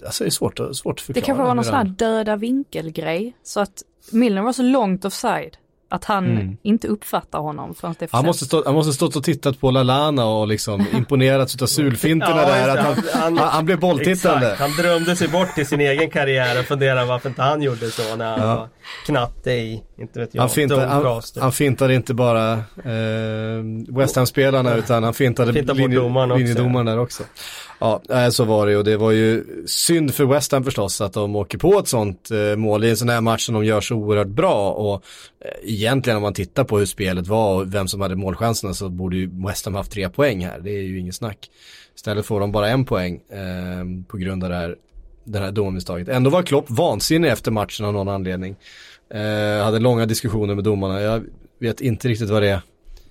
alltså 0.07 0.25
det 0.25 0.29
är 0.29 0.31
svårt, 0.31 0.57
svårt 0.57 0.99
att 0.99 1.01
förklara. 1.01 1.15
Det 1.15 1.21
kanske 1.27 1.45
var 1.45 1.55
någon 1.55 1.65
sån 1.65 1.75
här 1.75 1.85
döda 1.85 2.37
vinkelgrej 2.37 3.37
så 3.43 3.61
att 3.61 3.83
Milner 4.11 4.43
var 4.43 4.53
så 4.53 4.63
långt 4.63 5.05
offside 5.05 5.57
att 5.95 6.05
han 6.05 6.25
mm. 6.25 6.57
inte 6.63 6.89
uppfattar 6.89 7.39
honom 7.39 7.75
förrän 7.75 7.95
det 7.99 8.05
är 8.05 8.09
han 8.13 8.27
måste, 8.27 8.45
stå, 8.45 8.63
han 8.65 8.75
måste 8.75 8.93
stått 8.93 9.17
och 9.17 9.25
tittat 9.25 9.61
på 9.61 9.71
Lalana 9.71 10.27
och 10.27 10.49
liksom 10.49 10.87
imponerats 10.93 11.63
av 11.63 11.67
sulfinterna 11.67 12.43
ja, 12.43 12.49
där. 12.49 12.69
Att 12.69 12.85
han, 12.85 12.95
han, 13.13 13.39
han, 13.39 13.49
han 13.49 13.65
blev 13.65 13.81
bolltittande. 13.81 14.53
Exakt. 14.53 14.61
Han 14.61 14.85
drömde 14.85 15.17
sig 15.17 15.29
bort 15.29 15.59
i 15.59 15.65
sin 15.65 15.81
egen 15.81 16.11
karriär 16.11 16.61
och 16.61 16.65
funderade 16.65 17.07
varför 17.07 17.29
inte 17.29 17.43
han 17.43 17.63
gjorde 17.63 17.91
så 17.91 18.17
när 18.17 18.31
han 18.31 18.49
ja. 18.49 18.57
var 18.57 18.69
knatte 19.07 19.53
i 19.53 19.83
inte 19.99 20.21
vet 20.21 20.35
jag. 20.35 20.43
Han, 20.43 20.51
fintar, 20.51 20.87
han, 20.87 21.23
han 21.41 21.53
fintade 21.53 21.95
inte 21.95 22.15
bara 22.15 22.53
eh, 22.53 23.63
West 23.89 24.17
Ham-spelarna 24.17 24.77
utan 24.77 25.03
han 25.03 25.15
fintade 25.15 25.53
Fintar 25.53 25.75
linje, 25.75 26.37
linjedomaren 26.37 26.87
där 26.87 26.99
också. 26.99 27.23
Ja, 27.79 28.31
så 28.31 28.45
var 28.45 28.67
det 28.67 28.77
och 28.77 28.85
det 28.85 28.97
var 28.97 29.11
ju 29.11 29.45
synd 29.67 30.15
för 30.15 30.25
West 30.25 30.53
Ham 30.53 30.65
förstås 30.65 31.01
att 31.01 31.13
de 31.13 31.37
åker 31.37 31.59
på 31.59 31.79
ett 31.79 31.89
sånt 31.89 32.31
eh, 32.31 32.57
mål 32.57 32.85
i 32.85 32.91
en 32.91 32.97
sån 32.97 33.09
här 33.09 33.21
match 33.21 33.47
som 33.47 33.55
de 33.55 33.65
gör 33.65 33.81
så 33.81 33.95
oerhört 33.95 34.29
bra 34.29 34.71
och 34.71 35.05
eh, 35.45 35.71
egentligen 35.73 36.17
om 36.17 36.23
man 36.23 36.35
tittar 36.35 36.65
på 36.65 36.79
hur 36.79 36.87
spelet 36.87 37.27
var 37.27 37.55
och 37.55 37.75
vem 37.75 37.89
som 37.89 38.01
hade 38.01 38.17
målchanserna 38.17 38.75
så 38.75 38.89
borde 38.89 39.17
ju 39.17 39.47
West 39.47 39.65
Ham 39.65 39.75
haft 39.75 39.93
tre 39.93 40.09
poäng 40.09 40.45
här, 40.45 40.61
det 40.61 40.71
är 40.71 40.83
ju 40.83 40.99
inget 40.99 41.15
snack. 41.15 41.51
Istället 41.97 42.27
får 42.27 42.41
de 42.41 42.53
bara 42.53 42.69
en 42.69 42.85
poäng 42.85 43.15
eh, 43.15 44.05
på 44.09 44.17
grund 44.17 44.45
av 44.45 44.51
det 44.51 44.57
här, 44.57 44.77
det 45.25 45.39
här 45.39 45.53
dommisstaget. 45.53 46.09
Ändå 46.09 46.31
var 46.31 46.43
Klopp 46.43 46.71
vansinnig 46.71 47.29
efter 47.29 47.51
matchen 47.51 47.87
av 47.87 47.93
någon 47.93 48.09
anledning. 48.09 48.57
Eh, 49.11 49.65
hade 49.65 49.79
långa 49.79 50.07
diskussioner 50.07 50.55
med 50.55 50.65
domarna. 50.65 51.01
Jag 51.01 51.25
vet 51.59 51.81
inte 51.81 52.09
riktigt 52.09 52.31
vad 52.31 52.43
det 52.43 52.49
är. 52.49 52.61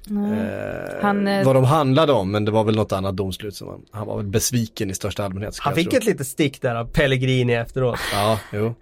Eh, 0.09 1.01
han, 1.01 1.27
eh, 1.27 1.45
vad 1.45 1.55
de 1.55 1.63
handlade 1.63 2.13
om 2.13 2.31
men 2.31 2.45
det 2.45 2.51
var 2.51 2.63
väl 2.63 2.75
något 2.75 2.91
annat 2.91 3.15
domslut 3.15 3.55
som 3.55 3.67
han, 3.67 3.85
han 3.91 4.07
var 4.07 4.17
väl 4.17 4.25
besviken 4.25 4.89
i 4.89 4.93
största 4.93 5.25
allmänhet. 5.25 5.57
Han 5.59 5.75
fick 5.75 5.93
ett 5.93 6.05
litet 6.05 6.27
stick 6.27 6.61
där 6.61 6.75
av 6.75 6.85
Pellegrini 6.85 7.53
efteråt. 7.53 7.99
Ja, 8.13 8.39
jo. 8.53 8.75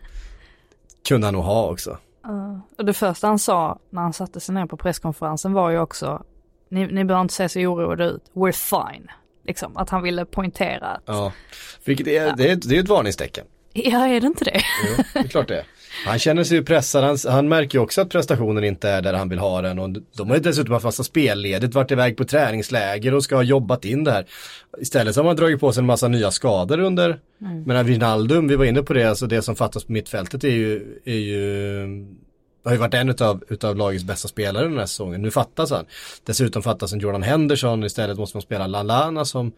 Kunde 1.08 1.28
han 1.28 1.34
nog 1.34 1.44
ha 1.44 1.72
också. 1.72 1.98
Uh, 2.28 2.60
och 2.78 2.86
det 2.86 2.94
första 2.94 3.28
han 3.28 3.40
sa 3.40 3.80
när 3.90 4.02
han 4.02 4.14
satte 4.14 4.40
sig 4.40 4.56
ner 4.56 4.66
på 4.66 4.78
presskonferensen 4.78 5.54
var 5.54 5.70
ju 5.70 5.80
också 5.80 6.24
ni, 6.72 6.88
ni 6.88 7.06
behöver 7.06 7.22
inte 7.22 7.34
se 7.34 7.50
så 7.50 7.60
oroade 7.60 8.06
ut, 8.06 8.24
we're 8.34 8.52
fine. 8.52 9.08
Liksom, 9.46 9.78
att 9.78 9.90
han 9.90 10.04
ville 10.04 10.26
poängtera 10.26 10.88
att... 10.88 11.04
Ja, 11.06 11.32
vilket 11.86 12.08
är, 12.08 12.26
ja. 12.26 12.34
det, 12.38 12.52
är, 12.52 12.56
det 12.56 12.76
är 12.76 12.80
ett 12.80 12.90
varningstecken. 12.90 13.46
Ja, 13.74 14.08
är 14.08 14.22
det 14.22 14.28
inte 14.28 14.46
det? 14.46 14.62
Jo, 14.88 15.04
det 15.14 15.20
är 15.20 15.28
klart 15.28 15.48
det 15.48 15.58
är. 15.58 15.66
Han 16.06 16.20
känner 16.20 16.44
sig 16.44 16.58
ju 16.58 16.64
pressad, 16.64 17.04
han, 17.04 17.18
han 17.28 17.50
märker 17.50 17.78
ju 17.78 17.84
också 17.84 18.02
att 18.02 18.10
prestationen 18.10 18.64
inte 18.64 18.90
är 18.90 19.02
där 19.02 19.14
han 19.14 19.30
vill 19.30 19.40
ha 19.40 19.62
den 19.62 19.80
och 19.80 19.90
de 20.18 20.30
har 20.30 20.36
ju 20.36 20.42
dessutom 20.42 20.74
haft 20.74 20.84
massa 20.84 21.04
spelledigt, 21.04 21.76
varit 21.76 21.92
iväg 21.92 22.18
på 22.18 22.24
träningsläger 22.24 23.14
och 23.14 23.24
ska 23.24 23.36
ha 23.36 23.44
jobbat 23.44 23.86
in 23.86 24.04
det 24.04 24.12
här. 24.12 24.26
Istället 24.80 25.16
så 25.16 25.20
har 25.20 25.26
man 25.26 25.36
dragit 25.36 25.60
på 25.60 25.72
sig 25.72 25.82
en 25.82 25.86
massa 25.86 26.08
nya 26.08 26.32
skador 26.32 26.80
under, 26.80 27.20
mm. 27.42 27.64
men 27.64 27.86
Wijnaldum, 27.86 28.48
vi 28.48 28.56
var 28.56 28.66
inne 28.66 28.84
på 28.84 28.94
det, 28.94 29.04
alltså 29.04 29.28
det 29.28 29.42
som 29.42 29.56
fattas 29.56 29.84
på 29.84 29.92
mittfältet 29.92 30.44
är 30.44 30.50
ju, 30.50 31.02
är 31.06 31.18
ju 31.18 32.06
har 32.64 32.72
ju 32.72 32.78
varit 32.78 32.94
en 32.94 33.10
utav, 33.10 33.44
utav 33.50 33.76
lagets 33.76 34.04
bästa 34.04 34.28
spelare 34.28 34.68
den 34.68 34.78
här 34.78 34.86
säsongen. 34.86 35.22
Nu 35.22 35.32
fattas 35.32 35.72
han. 35.72 35.86
Dessutom 36.26 36.64
fattas 36.64 36.94
en 36.94 37.00
Jordan 37.00 37.24
Henderson, 37.24 37.84
istället 37.84 38.18
måste 38.18 38.38
man 38.38 38.42
spela 38.42 38.68
Lalana 38.68 39.26
som 39.26 39.52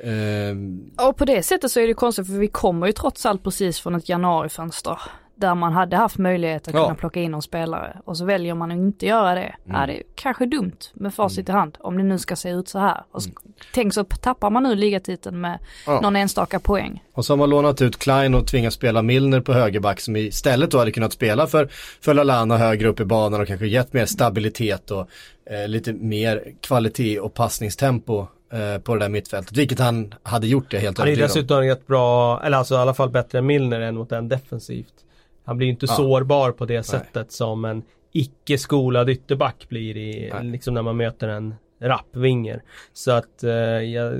eh... 0.00 1.06
Och 1.06 1.16
på 1.16 1.24
det 1.24 1.42
sättet 1.42 1.70
så 1.70 1.80
är 1.80 1.86
det 1.86 1.94
konstigt 1.94 2.26
för 2.26 2.34
vi 2.34 2.48
kommer 2.48 2.86
ju 2.86 2.92
trots 2.92 3.26
allt 3.26 3.42
precis 3.42 3.80
från 3.80 3.94
ett 3.94 4.08
januarifönster 4.08 4.98
där 5.38 5.54
man 5.54 5.72
hade 5.72 5.96
haft 5.96 6.18
möjlighet 6.18 6.68
att 6.68 6.74
ja. 6.74 6.82
kunna 6.84 6.94
plocka 6.94 7.20
in 7.20 7.30
någon 7.30 7.42
spelare 7.42 7.96
och 8.04 8.16
så 8.16 8.24
väljer 8.24 8.54
man 8.54 8.70
att 8.70 8.76
inte 8.76 9.06
göra 9.06 9.34
det. 9.34 9.54
Mm. 9.64 9.80
Ja, 9.80 9.86
det 9.86 9.98
är 9.98 10.02
kanske 10.14 10.46
dumt 10.46 10.78
med 10.94 11.14
facit 11.14 11.48
mm. 11.48 11.56
i 11.56 11.60
hand 11.60 11.78
om 11.80 11.96
det 11.96 12.02
nu 12.02 12.18
ska 12.18 12.36
se 12.36 12.50
ut 12.50 12.68
så 12.68 12.78
här. 12.78 13.04
Och 13.10 13.22
så, 13.22 13.28
mm. 13.28 13.54
Tänk 13.74 13.94
så 13.94 14.04
tappar 14.04 14.50
man 14.50 14.62
nu 14.62 14.74
ligatiteln 14.74 15.40
med 15.40 15.58
ja. 15.86 16.00
någon 16.00 16.16
enstaka 16.16 16.60
poäng. 16.60 17.04
Och 17.12 17.24
så 17.24 17.32
har 17.32 17.38
man 17.38 17.50
lånat 17.50 17.82
ut 17.82 17.98
Klein 17.98 18.34
och 18.34 18.46
tvingats 18.46 18.76
spela 18.76 19.02
Milner 19.02 19.40
på 19.40 19.52
högerback 19.52 20.00
som 20.00 20.16
istället 20.16 20.70
då 20.70 20.78
hade 20.78 20.92
kunnat 20.92 21.12
spela 21.12 21.46
för, 21.46 21.68
för 22.00 22.14
Lalana 22.14 22.56
högre 22.56 22.88
upp 22.88 23.00
i 23.00 23.04
banan 23.04 23.40
och 23.40 23.46
kanske 23.46 23.66
gett 23.66 23.92
mer 23.92 24.06
stabilitet 24.06 24.90
och 24.90 25.08
eh, 25.50 25.68
lite 25.68 25.92
mer 25.92 26.52
kvalitet 26.60 27.20
och 27.20 27.34
passningstempo 27.34 28.26
eh, 28.52 28.80
på 28.82 28.94
det 28.94 29.00
där 29.00 29.08
mittfältet, 29.08 29.56
vilket 29.56 29.78
han 29.78 30.14
hade 30.22 30.46
gjort 30.46 30.70
det 30.70 30.78
helt 30.78 30.98
Han 30.98 31.08
är 31.08 31.16
dessutom 31.16 31.60
rätt 31.60 31.86
bra, 31.86 32.40
eller 32.42 32.58
alltså 32.58 32.74
i 32.74 32.78
alla 32.78 32.94
fall 32.94 33.10
bättre 33.10 33.38
än 33.38 33.46
Milner 33.46 33.80
än 33.80 33.94
mot 33.94 34.10
den 34.10 34.28
defensivt. 34.28 34.94
Han 35.48 35.56
blir 35.56 35.68
inte 35.68 35.86
ja. 35.88 35.94
sårbar 35.94 36.52
på 36.52 36.64
det 36.64 36.74
Nej. 36.74 36.84
sättet 36.84 37.32
som 37.32 37.64
en 37.64 37.82
icke 38.12 38.58
skolad 38.58 39.08
ytterback 39.08 39.68
blir 39.68 39.96
i, 39.96 40.32
liksom 40.42 40.74
när 40.74 40.82
man 40.82 40.96
möter 40.96 41.28
en 41.28 41.54
rappvinger. 41.80 42.62
Så 42.92 43.10
att, 43.12 43.44
eh, 43.44 43.52
ja, 43.52 44.12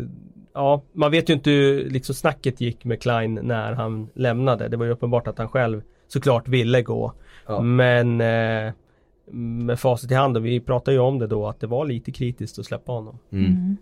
ja, 0.55 0.83
man 0.93 1.11
vet 1.11 1.31
ju 1.31 1.35
inte 1.35 1.51
hur 1.51 1.91
liksom 1.91 2.15
snacket 2.15 2.61
gick 2.61 2.85
med 2.85 3.03
Klein 3.03 3.35
när 3.43 3.73
han 3.73 4.09
lämnade. 4.15 4.69
Det 4.69 4.77
var 4.77 4.85
ju 4.85 4.93
uppenbart 4.93 5.29
att 5.29 5.39
han 5.39 5.49
själv 5.49 5.83
såklart 6.09 6.49
ville 6.49 6.83
gå. 6.83 7.13
Ja. 7.47 7.61
Men 7.61 8.21
eh, 8.21 8.73
med 9.33 9.81
facit 9.81 10.11
i 10.11 10.15
hand, 10.15 10.37
och 10.37 10.47
vi 10.47 10.61
pratade 10.61 10.95
ju 10.95 11.01
om 11.01 11.19
det 11.19 11.27
då, 11.27 11.49
att 11.49 11.61
det 11.61 11.67
var 11.67 11.87
lite 11.87 12.13
kritiskt 12.13 12.59
att 12.59 12.67
släppa 12.67 12.93
honom. 12.93 13.19
Mm. 13.33 13.45
Mm. 13.45 13.77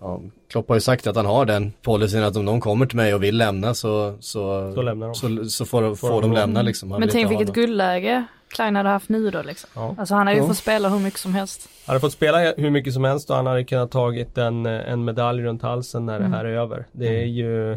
Ja, 0.00 0.20
Klopp 0.50 0.68
har 0.68 0.76
ju 0.76 0.80
sagt 0.80 1.06
att 1.06 1.16
han 1.16 1.26
har 1.26 1.44
den 1.44 1.72
policyn 1.82 2.22
att 2.22 2.36
om 2.36 2.44
någon 2.44 2.60
kommer 2.60 2.86
till 2.86 2.96
mig 2.96 3.14
och 3.14 3.22
vill 3.22 3.36
lämna 3.36 3.74
så, 3.74 4.16
så, 4.20 4.72
så, 4.74 4.82
lämnar 4.82 5.06
de. 5.06 5.14
så, 5.14 5.44
så 5.44 5.64
får, 5.64 5.94
får, 5.94 6.08
får 6.08 6.22
de 6.22 6.32
lämna 6.32 6.62
liksom. 6.62 6.90
Han 6.90 7.00
Men 7.00 7.08
tänk 7.08 7.30
vilket 7.30 7.54
guldläge 7.54 8.24
Klein 8.48 8.76
hade 8.76 8.88
haft 8.88 9.08
nu 9.08 9.30
då 9.30 9.42
liksom. 9.42 9.70
Ja. 9.74 9.94
Alltså 9.98 10.14
han 10.14 10.26
hade 10.26 10.36
ju 10.36 10.42
ja. 10.42 10.48
fått 10.48 10.56
spela 10.56 10.88
hur 10.88 10.98
mycket 10.98 11.20
som 11.20 11.34
helst. 11.34 11.68
Han 11.86 11.92
hade 11.92 12.00
fått 12.00 12.12
spela 12.12 12.52
hur 12.56 12.70
mycket 12.70 12.94
som 12.94 13.04
helst 13.04 13.30
och 13.30 13.36
han 13.36 13.46
hade 13.46 13.64
kunnat 13.64 13.90
tagit 13.90 14.38
en, 14.38 14.66
en 14.66 15.04
medalj 15.04 15.42
runt 15.42 15.62
halsen 15.62 16.06
när 16.06 16.16
mm. 16.16 16.30
det 16.30 16.36
här 16.36 16.44
är 16.44 16.58
över. 16.58 16.86
Det 16.92 17.08
är 17.08 17.22
mm. 17.22 17.34
ju 17.34 17.72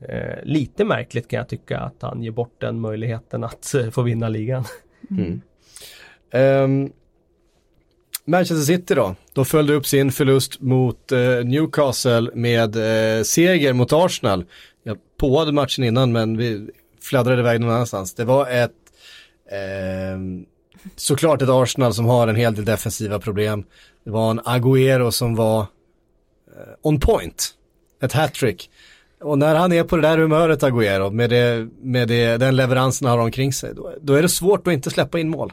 eh, 0.00 0.42
lite 0.42 0.84
märkligt 0.84 1.28
kan 1.28 1.36
jag 1.36 1.48
tycka 1.48 1.78
att 1.78 1.96
han 2.00 2.22
ger 2.22 2.30
bort 2.30 2.54
den 2.58 2.80
möjligheten 2.80 3.44
att 3.44 3.74
eh, 3.74 3.90
få 3.90 4.02
vinna 4.02 4.28
ligan. 4.28 4.64
Mm. 5.10 5.40
Um, 6.32 6.92
Manchester 8.28 8.64
City 8.64 8.94
då, 8.94 9.14
de 9.32 9.44
följde 9.44 9.74
upp 9.74 9.86
sin 9.86 10.12
förlust 10.12 10.60
mot 10.60 11.12
eh, 11.12 11.18
Newcastle 11.44 12.30
med 12.34 12.76
eh, 12.76 13.22
seger 13.22 13.72
mot 13.72 13.92
Arsenal. 13.92 14.44
Jag 14.82 14.96
påade 15.18 15.52
matchen 15.52 15.84
innan 15.84 16.12
men 16.12 16.36
vi 16.36 16.68
fladdrade 17.02 17.40
iväg 17.40 17.60
någon 17.60 17.70
annanstans. 17.70 18.14
Det 18.14 18.24
var 18.24 18.46
ett, 18.46 18.70
eh, 19.50 20.18
såklart 20.96 21.42
ett 21.42 21.48
Arsenal 21.48 21.94
som 21.94 22.04
har 22.04 22.28
en 22.28 22.36
hel 22.36 22.54
del 22.54 22.64
defensiva 22.64 23.18
problem. 23.18 23.64
Det 24.04 24.10
var 24.10 24.30
en 24.30 24.40
Agüero 24.40 25.10
som 25.10 25.34
var 25.34 25.60
eh, 25.60 25.66
on 26.82 27.00
point, 27.00 27.50
ett 28.02 28.12
hattrick. 28.12 28.70
Och 29.20 29.38
när 29.38 29.54
han 29.54 29.72
är 29.72 29.84
på 29.84 29.96
det 29.96 30.02
där 30.02 30.18
humöret 30.18 30.62
Agüero, 30.62 31.10
med, 31.10 31.30
det, 31.30 31.68
med 31.82 32.08
det, 32.08 32.36
den 32.36 32.56
leveransen 32.56 33.08
han 33.08 33.18
har 33.18 33.24
omkring 33.24 33.52
sig, 33.52 33.74
då, 33.74 33.94
då 34.00 34.14
är 34.14 34.22
det 34.22 34.28
svårt 34.28 34.66
att 34.66 34.72
inte 34.72 34.90
släppa 34.90 35.18
in 35.18 35.28
mål. 35.28 35.52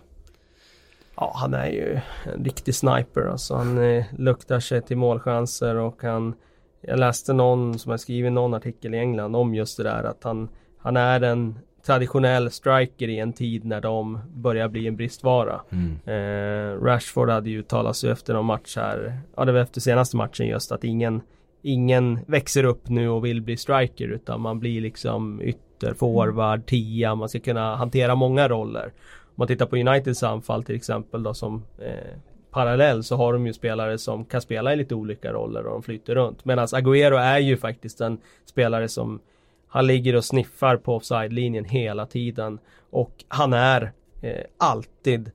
Ja, 1.17 1.31
han 1.35 1.53
är 1.53 1.67
ju 1.67 1.99
en 2.35 2.45
riktig 2.45 2.75
sniper 2.75 3.21
alltså. 3.21 3.55
Han 3.55 3.77
eh, 3.77 4.05
luktar 4.17 4.59
sig 4.59 4.81
till 4.81 4.97
målchanser 4.97 5.75
och 5.75 6.03
han 6.03 6.35
Jag 6.81 6.99
läste 6.99 7.33
någon 7.33 7.79
som 7.79 7.91
har 7.91 7.97
skrivit 7.97 8.31
någon 8.31 8.53
artikel 8.53 8.93
i 8.93 8.97
England 8.97 9.35
om 9.35 9.55
just 9.55 9.77
det 9.77 9.83
där 9.83 10.03
att 10.03 10.23
han 10.23 10.49
Han 10.77 10.97
är 10.97 11.21
en 11.21 11.59
traditionell 11.85 12.51
striker 12.51 13.07
i 13.07 13.19
en 13.19 13.33
tid 13.33 13.65
när 13.65 13.81
de 13.81 14.19
börjar 14.33 14.67
bli 14.67 14.87
en 14.87 14.95
bristvara. 14.95 15.61
Mm. 15.69 15.99
Eh, 16.05 16.83
Rashford 16.83 17.29
hade 17.29 17.49
ju 17.49 17.59
uttalat 17.59 17.95
sig 17.95 18.09
efter 18.09 18.33
någon 18.33 18.45
match 18.45 18.77
här, 18.77 19.19
ja 19.35 19.45
det 19.45 19.51
var 19.51 19.59
efter 19.59 19.81
senaste 19.81 20.17
matchen 20.17 20.47
just 20.47 20.71
att 20.71 20.83
ingen 20.83 21.21
Ingen 21.67 22.19
växer 22.27 22.63
upp 22.63 22.89
nu 22.89 23.09
och 23.09 23.25
vill 23.25 23.41
bli 23.41 23.57
striker 23.57 24.07
utan 24.07 24.41
man 24.41 24.59
blir 24.59 24.81
liksom 24.81 25.41
ytter, 25.41 25.93
forward, 25.93 26.65
tia, 26.65 27.15
man 27.15 27.29
ska 27.29 27.39
kunna 27.39 27.75
hantera 27.75 28.15
många 28.15 28.47
roller. 28.47 28.93
Om 29.35 29.41
man 29.41 29.47
tittar 29.47 29.65
på 29.65 29.75
Uniteds 29.75 30.23
anfall 30.23 30.63
till 30.63 30.75
exempel 30.75 31.23
då 31.23 31.33
som 31.33 31.63
eh, 31.79 32.17
parallell 32.51 33.03
så 33.03 33.15
har 33.15 33.33
de 33.33 33.47
ju 33.47 33.53
spelare 33.53 33.97
som 33.97 34.25
kan 34.25 34.41
spela 34.41 34.73
i 34.73 34.75
lite 34.75 34.95
olika 34.95 35.33
roller 35.33 35.65
och 35.65 35.71
de 35.71 35.83
flyter 35.83 36.15
runt. 36.15 36.45
Medan 36.45 36.65
Agüero 36.65 37.17
är 37.17 37.39
ju 37.39 37.57
faktiskt 37.57 38.01
en 38.01 38.17
spelare 38.45 38.87
som 38.87 39.19
han 39.67 39.87
ligger 39.87 40.15
och 40.15 40.25
sniffar 40.25 40.77
på 40.77 40.95
offside-linjen 40.95 41.65
hela 41.65 42.05
tiden. 42.05 42.59
Och 42.89 43.23
han 43.27 43.53
är 43.53 43.91
eh, 44.21 44.43
alltid 44.57 45.31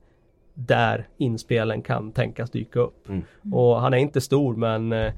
där 0.53 1.07
inspelen 1.17 1.81
kan 1.81 2.11
tänkas 2.11 2.49
dyka 2.49 2.79
upp. 2.79 3.09
Mm. 3.09 3.23
Och 3.53 3.81
han 3.81 3.93
är 3.93 3.97
inte 3.97 4.21
stor 4.21 4.55
men 4.55 4.93
eh, 4.93 5.13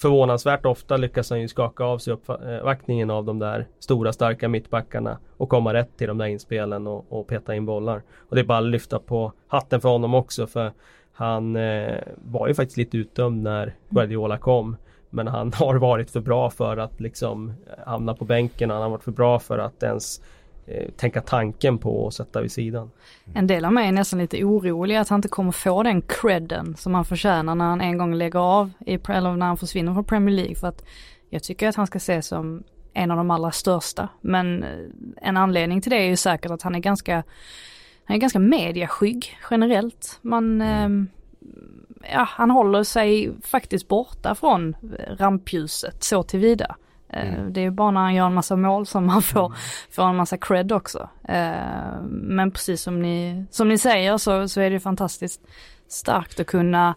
förvånansvärt 0.00 0.66
ofta 0.66 0.96
lyckas 0.96 1.30
han 1.30 1.40
ju 1.40 1.48
skaka 1.48 1.84
av 1.84 1.98
sig 1.98 2.12
uppvaktningen 2.12 3.10
eh, 3.10 3.16
av 3.16 3.24
de 3.24 3.38
där 3.38 3.66
stora 3.78 4.12
starka 4.12 4.48
mittbackarna 4.48 5.18
och 5.36 5.48
komma 5.48 5.74
rätt 5.74 5.96
till 5.96 6.08
de 6.08 6.18
där 6.18 6.26
inspelen 6.26 6.86
och, 6.86 7.06
och 7.08 7.26
peta 7.26 7.54
in 7.54 7.66
bollar. 7.66 8.02
Och 8.16 8.36
det 8.36 8.42
är 8.42 8.44
bara 8.44 8.58
att 8.58 8.64
lyfta 8.64 8.98
på 8.98 9.32
hatten 9.48 9.80
för 9.80 9.88
honom 9.88 10.14
också 10.14 10.46
för 10.46 10.72
han 11.12 11.56
eh, 11.56 11.98
var 12.16 12.48
ju 12.48 12.54
faktiskt 12.54 12.76
lite 12.76 12.96
utdömd 12.96 13.42
när 13.42 13.74
Guardiola 13.88 14.38
kom. 14.38 14.76
Men 15.10 15.26
han 15.26 15.52
har 15.56 15.74
varit 15.74 16.10
för 16.10 16.20
bra 16.20 16.50
för 16.50 16.76
att 16.76 17.00
liksom 17.00 17.54
hamna 17.86 18.14
på 18.14 18.24
bänken. 18.24 18.70
Han 18.70 18.82
har 18.82 18.90
varit 18.90 19.02
för 19.04 19.12
bra 19.12 19.38
för 19.38 19.58
att 19.58 19.82
ens 19.82 20.22
tänka 20.96 21.20
tanken 21.20 21.78
på 21.78 22.06
att 22.06 22.14
sätta 22.14 22.40
vid 22.40 22.52
sidan. 22.52 22.90
En 23.34 23.46
del 23.46 23.64
av 23.64 23.72
mig 23.72 23.88
är 23.88 23.92
nästan 23.92 24.18
lite 24.18 24.44
orolig 24.44 24.96
att 24.96 25.08
han 25.08 25.18
inte 25.18 25.28
kommer 25.28 25.52
få 25.52 25.82
den 25.82 26.02
credden 26.02 26.76
som 26.76 26.94
han 26.94 27.04
förtjänar 27.04 27.54
när 27.54 27.64
han 27.64 27.80
en 27.80 27.98
gång 27.98 28.14
lägger 28.14 28.38
av, 28.38 28.70
i, 28.86 28.98
eller 29.08 29.36
när 29.36 29.46
han 29.46 29.56
försvinner 29.56 29.94
från 29.94 30.04
Premier 30.04 30.36
League. 30.36 30.54
För 30.54 30.66
att 30.66 30.84
jag 31.28 31.42
tycker 31.42 31.68
att 31.68 31.76
han 31.76 31.86
ska 31.86 31.96
ses 31.96 32.26
som 32.26 32.62
en 32.92 33.10
av 33.10 33.16
de 33.16 33.30
allra 33.30 33.50
största. 33.50 34.08
Men 34.20 34.62
eh, 34.62 34.78
en 35.16 35.36
anledning 35.36 35.80
till 35.80 35.90
det 35.90 35.96
är 35.96 36.08
ju 36.08 36.16
säkert 36.16 36.50
att 36.50 36.62
han 36.62 36.74
är 36.74 36.78
ganska, 36.78 37.22
han 38.04 38.16
är 38.16 38.20
ganska 38.20 38.38
mediaskygg 38.38 39.38
generellt. 39.50 40.18
Man, 40.22 40.60
mm. 40.60 41.08
ja, 42.12 42.28
han 42.28 42.50
håller 42.50 42.84
sig 42.84 43.32
faktiskt 43.42 43.88
borta 43.88 44.34
från 44.34 44.76
rampljuset 45.18 46.04
så 46.04 46.22
tillvida. 46.22 46.76
Eh, 47.12 47.34
mm. 47.34 47.52
Det 47.52 47.60
är 47.60 47.62
ju 47.62 47.70
bara 47.70 47.90
när 47.90 48.00
han 48.00 48.14
gör 48.14 48.26
en 48.26 48.34
massa 48.34 48.56
mål 48.56 48.86
som 48.86 49.08
han 49.08 49.22
får, 49.22 49.46
mm. 49.46 49.58
får 49.90 50.02
en 50.02 50.16
massa 50.16 50.36
cred 50.36 50.72
också. 50.72 51.08
Eh, 51.28 52.02
men 52.10 52.50
precis 52.50 52.82
som 52.82 53.02
ni, 53.02 53.44
som 53.50 53.68
ni 53.68 53.78
säger 53.78 54.18
så, 54.18 54.48
så 54.48 54.60
är 54.60 54.70
det 54.70 54.80
fantastiskt 54.80 55.40
starkt 55.88 56.40
att 56.40 56.46
kunna 56.46 56.94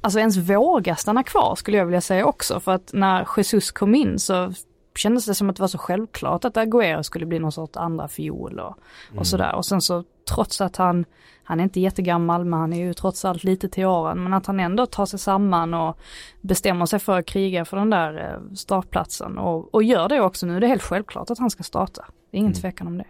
alltså 0.00 0.18
ens 0.18 0.36
våga 0.36 0.96
stanna 0.96 1.22
kvar 1.22 1.54
skulle 1.56 1.76
jag 1.76 1.86
vilja 1.86 2.00
säga 2.00 2.26
också. 2.26 2.60
För 2.60 2.72
att 2.72 2.92
när 2.92 3.28
Jesus 3.36 3.70
kom 3.70 3.94
in 3.94 4.18
så 4.18 4.52
kändes 4.98 5.26
det 5.26 5.34
som 5.34 5.50
att 5.50 5.56
det 5.56 5.62
var 5.62 5.68
så 5.68 5.78
självklart 5.78 6.44
att 6.44 6.56
Agüero 6.56 7.02
skulle 7.02 7.26
bli 7.26 7.38
någon 7.38 7.52
sorts 7.52 7.76
andra 7.76 8.08
fiol 8.08 8.58
och, 8.58 8.78
mm. 9.08 9.18
och 9.18 9.26
sådär. 9.26 9.54
Och 9.54 9.66
sen 9.66 9.80
så 9.80 10.04
trots 10.34 10.60
att 10.60 10.76
han, 10.76 11.04
han 11.44 11.60
är 11.60 11.64
inte 11.64 11.80
jättegammal 11.80 12.44
men 12.44 12.60
han 12.60 12.72
är 12.72 12.86
ju 12.86 12.94
trots 12.94 13.24
allt 13.24 13.44
lite 13.44 13.68
till 13.68 13.86
åren, 13.86 14.22
men 14.22 14.34
att 14.34 14.46
han 14.46 14.60
ändå 14.60 14.86
tar 14.86 15.06
sig 15.06 15.18
samman 15.18 15.74
och 15.74 15.98
bestämmer 16.40 16.86
sig 16.86 16.98
för 16.98 17.18
att 17.18 17.26
kriga 17.26 17.64
för 17.64 17.76
den 17.76 17.90
där 17.90 18.18
eh, 18.18 18.54
startplatsen 18.54 19.38
och, 19.38 19.74
och 19.74 19.82
gör 19.82 20.08
det 20.08 20.20
också 20.20 20.46
nu. 20.46 20.60
Det 20.60 20.66
är 20.66 20.68
helt 20.68 20.82
självklart 20.82 21.30
att 21.30 21.38
han 21.38 21.50
ska 21.50 21.62
starta. 21.62 22.04
Det 22.30 22.36
är 22.36 22.38
ingen 22.38 22.52
mm. 22.52 22.60
tvekan 22.60 22.86
om 22.86 22.98
det. 22.98 23.06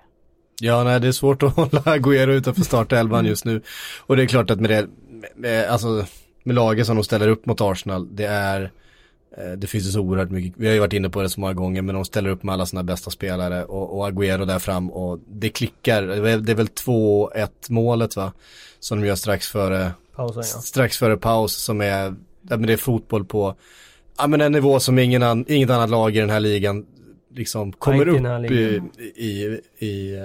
Ja, 0.60 0.84
nej, 0.84 1.00
det 1.00 1.08
är 1.08 1.12
svårt 1.12 1.42
att 1.42 1.52
hålla 1.56 1.80
Agüero 1.80 2.30
utanför 2.30 2.62
startelvan 2.62 3.20
mm. 3.20 3.30
just 3.30 3.44
nu. 3.44 3.62
Och 4.00 4.16
det 4.16 4.22
är 4.22 4.26
klart 4.26 4.50
att 4.50 4.60
med 4.60 4.70
det, 4.70 4.86
med, 5.34 5.68
alltså, 5.68 6.04
med 6.42 6.54
laget 6.54 6.86
som 6.86 6.96
de 6.96 7.04
ställer 7.04 7.28
upp 7.28 7.46
mot 7.46 7.60
Arsenal, 7.60 8.16
det 8.16 8.24
är 8.24 8.70
det 9.56 9.66
finns 9.66 9.86
ju 9.86 9.90
så 9.90 10.00
oerhört 10.00 10.30
mycket, 10.30 10.52
vi 10.56 10.66
har 10.66 10.74
ju 10.74 10.80
varit 10.80 10.92
inne 10.92 11.10
på 11.10 11.22
det 11.22 11.28
så 11.28 11.40
många 11.40 11.52
gånger, 11.52 11.82
men 11.82 11.94
de 11.94 12.04
ställer 12.04 12.30
upp 12.30 12.42
med 12.42 12.52
alla 12.52 12.66
sina 12.66 12.82
bästa 12.82 13.10
spelare 13.10 13.64
och, 13.64 13.98
och 13.98 14.08
Agüero 14.08 14.44
där 14.44 14.58
fram 14.58 14.90
och 14.90 15.18
det 15.28 15.48
klickar. 15.48 16.02
Det 16.02 16.52
är 16.52 16.54
väl 16.54 16.66
2-1 16.66 17.48
målet 17.68 18.16
va? 18.16 18.32
Som 18.80 19.00
de 19.00 19.06
gör 19.06 19.14
strax 19.14 19.48
före, 19.48 19.90
Pausen, 20.14 20.42
ja. 20.54 20.60
strax 20.60 20.98
före 20.98 21.16
paus 21.16 21.56
som 21.56 21.80
är, 21.80 22.14
ja, 22.48 22.56
men 22.56 22.62
det 22.62 22.72
är 22.72 22.76
fotboll 22.76 23.24
på, 23.24 23.54
ja 24.18 24.26
men 24.26 24.40
en 24.40 24.52
nivå 24.52 24.80
som 24.80 24.98
ingen 24.98 25.22
an, 25.22 25.44
inget 25.48 25.70
annat 25.70 25.90
lag 25.90 26.16
i 26.16 26.20
den 26.20 26.30
här 26.30 26.40
ligan 26.40 26.86
liksom 27.34 27.72
kommer 27.72 28.08
upp 28.08 28.50
i, 28.50 28.82
i, 29.16 29.60
i 29.78 30.16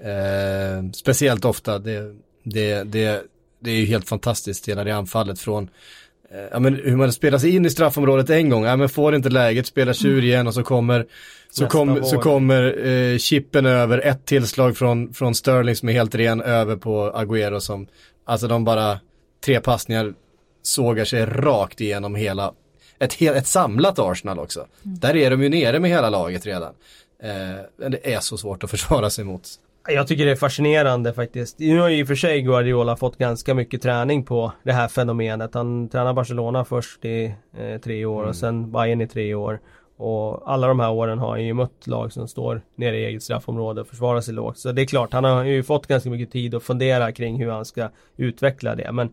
eh, 0.00 0.90
speciellt 0.92 1.44
ofta. 1.44 1.78
Det, 1.78 2.14
det, 2.42 2.82
det, 2.84 3.22
det 3.60 3.70
är 3.70 3.76
ju 3.76 3.86
helt 3.86 4.08
fantastiskt 4.08 4.68
hela 4.68 4.84
det 4.84 4.90
anfallet 4.90 5.40
från 5.40 5.68
Eh, 5.68 6.01
ja 6.50 6.58
men 6.58 6.74
hur 6.74 6.96
man 6.96 7.12
spelar 7.12 7.38
sig 7.38 7.56
in 7.56 7.66
i 7.66 7.70
straffområdet 7.70 8.30
en 8.30 8.50
gång, 8.50 8.64
ja 8.64 8.76
men 8.76 8.88
får 8.88 9.14
inte 9.14 9.28
läget, 9.28 9.66
spelar 9.66 9.92
tjur 9.92 10.24
igen 10.24 10.46
och 10.46 10.54
så 10.54 10.62
kommer 10.62 11.06
så, 11.50 11.66
kom, 11.66 12.04
så 12.04 12.18
kommer 12.18 12.86
eh, 12.86 13.18
chippen 13.18 13.66
över, 13.66 13.98
ett 13.98 14.26
tillslag 14.26 14.76
från, 14.76 15.14
från 15.14 15.34
Sterling 15.34 15.76
som 15.76 15.88
är 15.88 15.92
helt 15.92 16.14
ren 16.14 16.40
över 16.40 16.76
på 16.76 17.12
Agüero 17.14 17.58
som, 17.58 17.86
alltså 18.24 18.48
de 18.48 18.64
bara, 18.64 19.00
tre 19.44 19.60
passningar 19.60 20.14
sågar 20.62 21.04
sig 21.04 21.26
rakt 21.26 21.80
igenom 21.80 22.14
hela, 22.14 22.52
ett, 22.98 23.22
ett 23.22 23.46
samlat 23.46 23.98
Arsenal 23.98 24.38
också. 24.38 24.60
Mm. 24.60 24.98
Där 24.98 25.16
är 25.16 25.30
de 25.30 25.42
ju 25.42 25.48
nere 25.48 25.78
med 25.78 25.90
hela 25.90 26.10
laget 26.10 26.46
redan. 26.46 26.74
Eh, 27.22 27.88
det 27.90 28.14
är 28.14 28.20
så 28.20 28.36
svårt 28.36 28.64
att 28.64 28.70
försvara 28.70 29.10
sig 29.10 29.24
mot. 29.24 29.48
Jag 29.88 30.08
tycker 30.08 30.24
det 30.24 30.30
är 30.30 30.36
fascinerande 30.36 31.12
faktiskt. 31.12 31.58
Nu 31.58 31.80
har 31.80 31.88
ju 31.88 31.98
i 31.98 32.02
och 32.02 32.08
för 32.08 32.14
sig 32.14 32.42
Guardiola 32.42 32.96
fått 32.96 33.18
ganska 33.18 33.54
mycket 33.54 33.82
träning 33.82 34.24
på 34.24 34.52
det 34.62 34.72
här 34.72 34.88
fenomenet. 34.88 35.54
Han 35.54 35.88
tränar 35.88 36.12
Barcelona 36.12 36.64
först 36.64 37.04
i 37.04 37.34
eh, 37.58 37.80
tre 37.80 38.04
år 38.04 38.18
mm. 38.18 38.28
och 38.28 38.36
sen 38.36 38.72
Bayern 38.72 39.00
i 39.00 39.08
tre 39.08 39.34
år. 39.34 39.60
Och 39.96 40.52
alla 40.52 40.66
de 40.66 40.80
här 40.80 40.90
åren 40.90 41.18
har 41.18 41.28
han 41.28 41.44
ju 41.44 41.54
mött 41.54 41.86
lag 41.86 42.12
som 42.12 42.28
står 42.28 42.62
nere 42.76 42.98
i 42.98 43.04
eget 43.04 43.22
straffområde 43.22 43.80
och 43.80 43.86
försvarar 43.86 44.20
sig 44.20 44.34
lågt. 44.34 44.58
Så 44.58 44.72
det 44.72 44.82
är 44.82 44.86
klart, 44.86 45.12
han 45.12 45.24
har 45.24 45.44
ju 45.44 45.62
fått 45.62 45.86
ganska 45.86 46.10
mycket 46.10 46.32
tid 46.32 46.54
att 46.54 46.62
fundera 46.62 47.12
kring 47.12 47.36
hur 47.36 47.50
han 47.50 47.64
ska 47.64 47.88
utveckla 48.16 48.74
det. 48.74 48.92
Men 48.92 49.12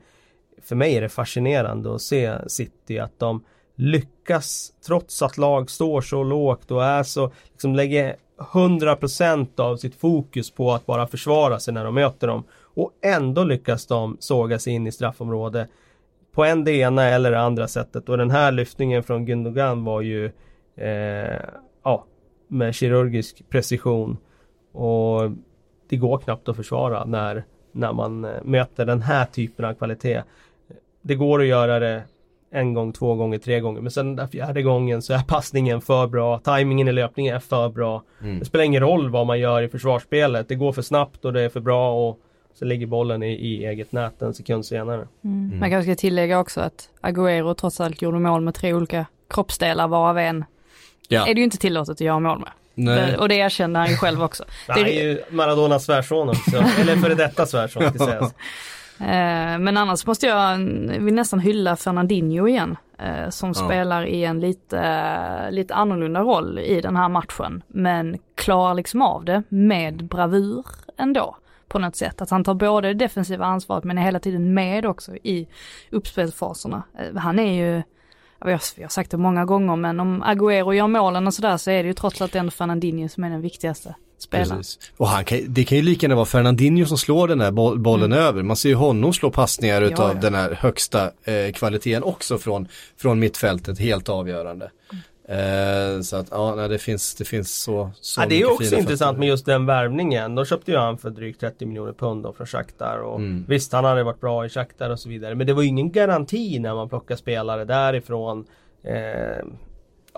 för 0.63 0.75
mig 0.75 0.97
är 0.97 1.01
det 1.01 1.09
fascinerande 1.09 1.95
att 1.95 2.01
se 2.01 2.35
City 2.47 2.99
att 2.99 3.19
de 3.19 3.43
lyckas 3.75 4.71
trots 4.85 5.21
att 5.21 5.37
lag 5.37 5.69
står 5.69 6.01
så 6.01 6.23
lågt 6.23 6.71
och 6.71 6.85
är 6.85 7.03
så, 7.03 7.31
liksom 7.51 7.75
lägger 7.75 8.15
100% 8.39 9.59
av 9.59 9.77
sitt 9.77 9.95
fokus 9.95 10.51
på 10.51 10.71
att 10.71 10.85
bara 10.85 11.07
försvara 11.07 11.59
sig 11.59 11.73
när 11.73 11.85
de 11.85 11.95
möter 11.95 12.27
dem. 12.27 12.43
Och 12.61 12.91
ändå 13.01 13.43
lyckas 13.43 13.85
de 13.85 14.17
såga 14.19 14.59
sig 14.59 14.73
in 14.73 14.87
i 14.87 14.91
straffområde 14.91 15.67
på 16.31 16.43
en 16.43 16.63
det 16.63 16.71
ena 16.71 17.05
eller 17.05 17.31
det 17.31 17.39
andra 17.39 17.67
sättet. 17.67 18.09
Och 18.09 18.17
den 18.17 18.31
här 18.31 18.51
lyftningen 18.51 19.03
från 19.03 19.25
Gundogan 19.25 19.83
var 19.83 20.01
ju 20.01 20.31
eh, 20.75 21.39
ja, 21.83 22.05
med 22.47 22.75
kirurgisk 22.75 23.49
precision. 23.49 24.17
Och 24.71 25.31
det 25.89 25.97
går 25.97 26.17
knappt 26.17 26.49
att 26.49 26.55
försvara 26.55 27.05
när, 27.05 27.43
när 27.71 27.93
man 27.93 28.25
eh, 28.25 28.31
möter 28.43 28.85
den 28.85 29.01
här 29.01 29.25
typen 29.25 29.65
av 29.65 29.73
kvalitet. 29.73 30.23
Det 31.01 31.15
går 31.15 31.41
att 31.41 31.47
göra 31.47 31.79
det 31.79 32.03
en 32.51 32.73
gång, 32.73 32.93
två 32.93 33.15
gånger, 33.15 33.37
tre 33.37 33.59
gånger. 33.59 33.81
Men 33.81 33.91
sen 33.91 34.15
den 34.15 34.27
fjärde 34.27 34.61
gången 34.61 35.01
så 35.01 35.13
är 35.13 35.19
passningen 35.19 35.81
för 35.81 36.07
bra. 36.07 36.39
Timingen 36.39 36.87
i 36.87 36.91
löpningen 36.91 37.35
är 37.35 37.39
för 37.39 37.69
bra. 37.69 38.03
Mm. 38.21 38.39
Det 38.39 38.45
spelar 38.45 38.65
ingen 38.65 38.81
roll 38.81 39.09
vad 39.09 39.27
man 39.27 39.39
gör 39.39 39.61
i 39.61 39.69
försvarsspelet. 39.69 40.47
Det 40.47 40.55
går 40.55 40.71
för 40.71 40.81
snabbt 40.81 41.25
och 41.25 41.33
det 41.33 41.41
är 41.41 41.49
för 41.49 41.59
bra 41.59 42.09
och 42.09 42.19
så 42.59 42.65
ligger 42.65 42.85
bollen 42.85 43.23
i, 43.23 43.31
i 43.31 43.65
eget 43.65 43.91
nät 43.91 44.21
en 44.21 44.33
sekund 44.33 44.65
senare. 44.65 45.07
Mm. 45.23 45.47
Mm. 45.47 45.59
Man 45.59 45.69
kanske 45.69 45.91
ska 45.91 46.01
tillägga 46.01 46.39
också 46.39 46.61
att 46.61 46.89
Agüero 47.01 47.53
trots 47.53 47.81
allt 47.81 48.01
gjorde 48.01 48.19
mål 48.19 48.41
med 48.41 48.55
tre 48.55 48.73
olika 48.73 49.05
kroppsdelar 49.29 49.87
varav 49.87 50.17
en 50.17 50.45
ja. 51.07 51.27
är 51.27 51.33
det 51.33 51.39
ju 51.39 51.43
inte 51.43 51.57
tillåtet 51.57 51.91
att 51.91 52.01
göra 52.01 52.19
mål 52.19 52.39
med. 52.39 52.49
Nej. 52.75 53.17
Och 53.17 53.29
det 53.29 53.35
erkände 53.35 53.79
han 53.79 53.89
ju 53.89 53.95
själv 53.95 54.23
också. 54.23 54.43
det 54.67 54.99
är 54.99 55.03
ju 55.03 55.21
Maradonas 55.29 55.85
svärson 55.85 56.29
också, 56.29 56.57
eller 56.79 56.95
före 56.95 57.15
detta 57.15 57.45
svärson 57.45 57.89
ska 57.89 58.05
sägas. 58.05 58.33
Eh, 58.99 59.59
men 59.59 59.77
annars 59.77 60.05
måste 60.05 60.27
jag, 60.27 60.57
vill 60.99 61.13
nästan 61.13 61.39
hylla 61.39 61.75
Fernandinho 61.75 62.47
igen. 62.47 62.77
Eh, 62.97 63.29
som 63.29 63.49
ja. 63.49 63.53
spelar 63.53 64.05
i 64.05 64.23
en 64.23 64.39
lite, 64.39 65.51
lite 65.51 65.75
annorlunda 65.75 66.21
roll 66.21 66.59
i 66.59 66.81
den 66.81 66.95
här 66.95 67.09
matchen. 67.09 67.63
Men 67.67 68.17
klarar 68.35 68.73
liksom 68.73 69.01
av 69.01 69.25
det 69.25 69.43
med 69.49 70.05
bravur 70.05 70.65
ändå. 70.97 71.35
På 71.67 71.79
något 71.79 71.95
sätt. 71.95 72.21
Att 72.21 72.29
han 72.29 72.43
tar 72.43 72.53
både 72.53 72.87
det 72.87 72.93
defensiva 72.93 73.45
ansvaret 73.45 73.83
men 73.83 73.97
är 73.97 74.01
hela 74.01 74.19
tiden 74.19 74.53
med 74.53 74.85
också 74.85 75.15
i 75.15 75.47
uppspelsfaserna. 75.91 76.83
Eh, 76.99 77.15
han 77.15 77.39
är 77.39 77.53
ju, 77.53 77.83
vi 78.45 78.51
har, 78.51 78.89
sagt 78.89 79.11
det 79.11 79.17
många 79.17 79.45
gånger 79.45 79.75
men 79.75 79.99
om 79.99 80.23
Agüero 80.23 80.73
gör 80.73 80.87
målen 80.87 81.27
och 81.27 81.33
sådär 81.33 81.57
så 81.57 81.71
är 81.71 81.83
det 81.83 81.87
ju 81.87 81.93
trots 81.93 82.21
allt 82.21 82.35
ändå 82.35 82.51
Fernandinho 82.51 83.09
som 83.09 83.23
är 83.23 83.29
den 83.29 83.41
viktigaste 83.41 83.95
spela. 84.21 84.55
Precis. 84.55 84.91
Och 84.97 85.07
han 85.07 85.25
kan, 85.25 85.39
det 85.47 85.63
kan 85.63 85.77
ju 85.77 85.83
lika 85.83 86.05
gärna 86.05 86.15
vara 86.15 86.25
Fernandinho 86.25 86.85
som 86.85 86.97
slår 86.97 87.27
den 87.27 87.41
här 87.41 87.51
bollen 87.77 88.11
mm. 88.11 88.25
över. 88.25 88.43
Man 88.43 88.55
ser 88.55 88.69
ju 88.69 88.75
honom 88.75 89.13
slå 89.13 89.31
passningar 89.31 89.81
utav 89.81 90.09
ja, 90.09 90.13
ja. 90.15 90.21
den 90.21 90.35
här 90.35 90.51
högsta 90.51 91.11
eh, 91.23 91.51
kvaliteten 91.53 92.03
också 92.03 92.37
från, 92.37 92.67
från 92.97 93.19
mittfältet, 93.19 93.79
helt 93.79 94.09
avgörande. 94.09 94.71
Mm. 94.91 95.03
Eh, 95.29 96.01
så 96.01 96.15
att 96.15 96.27
ja, 96.31 96.55
nej, 96.55 96.69
det 96.69 96.79
finns, 96.79 97.15
det 97.15 97.25
finns 97.25 97.61
så, 97.61 97.91
så 98.01 98.21
ja, 98.21 98.25
Det 98.25 98.41
är 98.41 98.51
också 98.51 98.75
intressant 98.75 99.17
med 99.19 99.27
just 99.27 99.45
den 99.45 99.65
värvningen. 99.65 100.35
Då 100.35 100.45
köpte 100.45 100.71
ju 100.71 100.77
han 100.77 100.97
för 100.97 101.09
drygt 101.09 101.39
30 101.39 101.65
miljoner 101.65 101.93
pund 101.93 102.27
från 102.37 102.47
Shakhtar 102.47 102.97
och 102.97 103.19
mm. 103.19 103.45
visst 103.47 103.73
han 103.73 103.85
hade 103.85 104.03
varit 104.03 104.21
bra 104.21 104.45
i 104.45 104.49
Shakhtar 104.49 104.89
och 104.89 104.99
så 104.99 105.09
vidare. 105.09 105.35
Men 105.35 105.47
det 105.47 105.53
var 105.53 105.61
ju 105.61 105.67
ingen 105.67 105.91
garanti 105.91 106.59
när 106.59 106.75
man 106.75 106.89
plockar 106.89 107.15
spelare 107.15 107.65
därifrån. 107.65 108.45
Eh, 108.83 109.45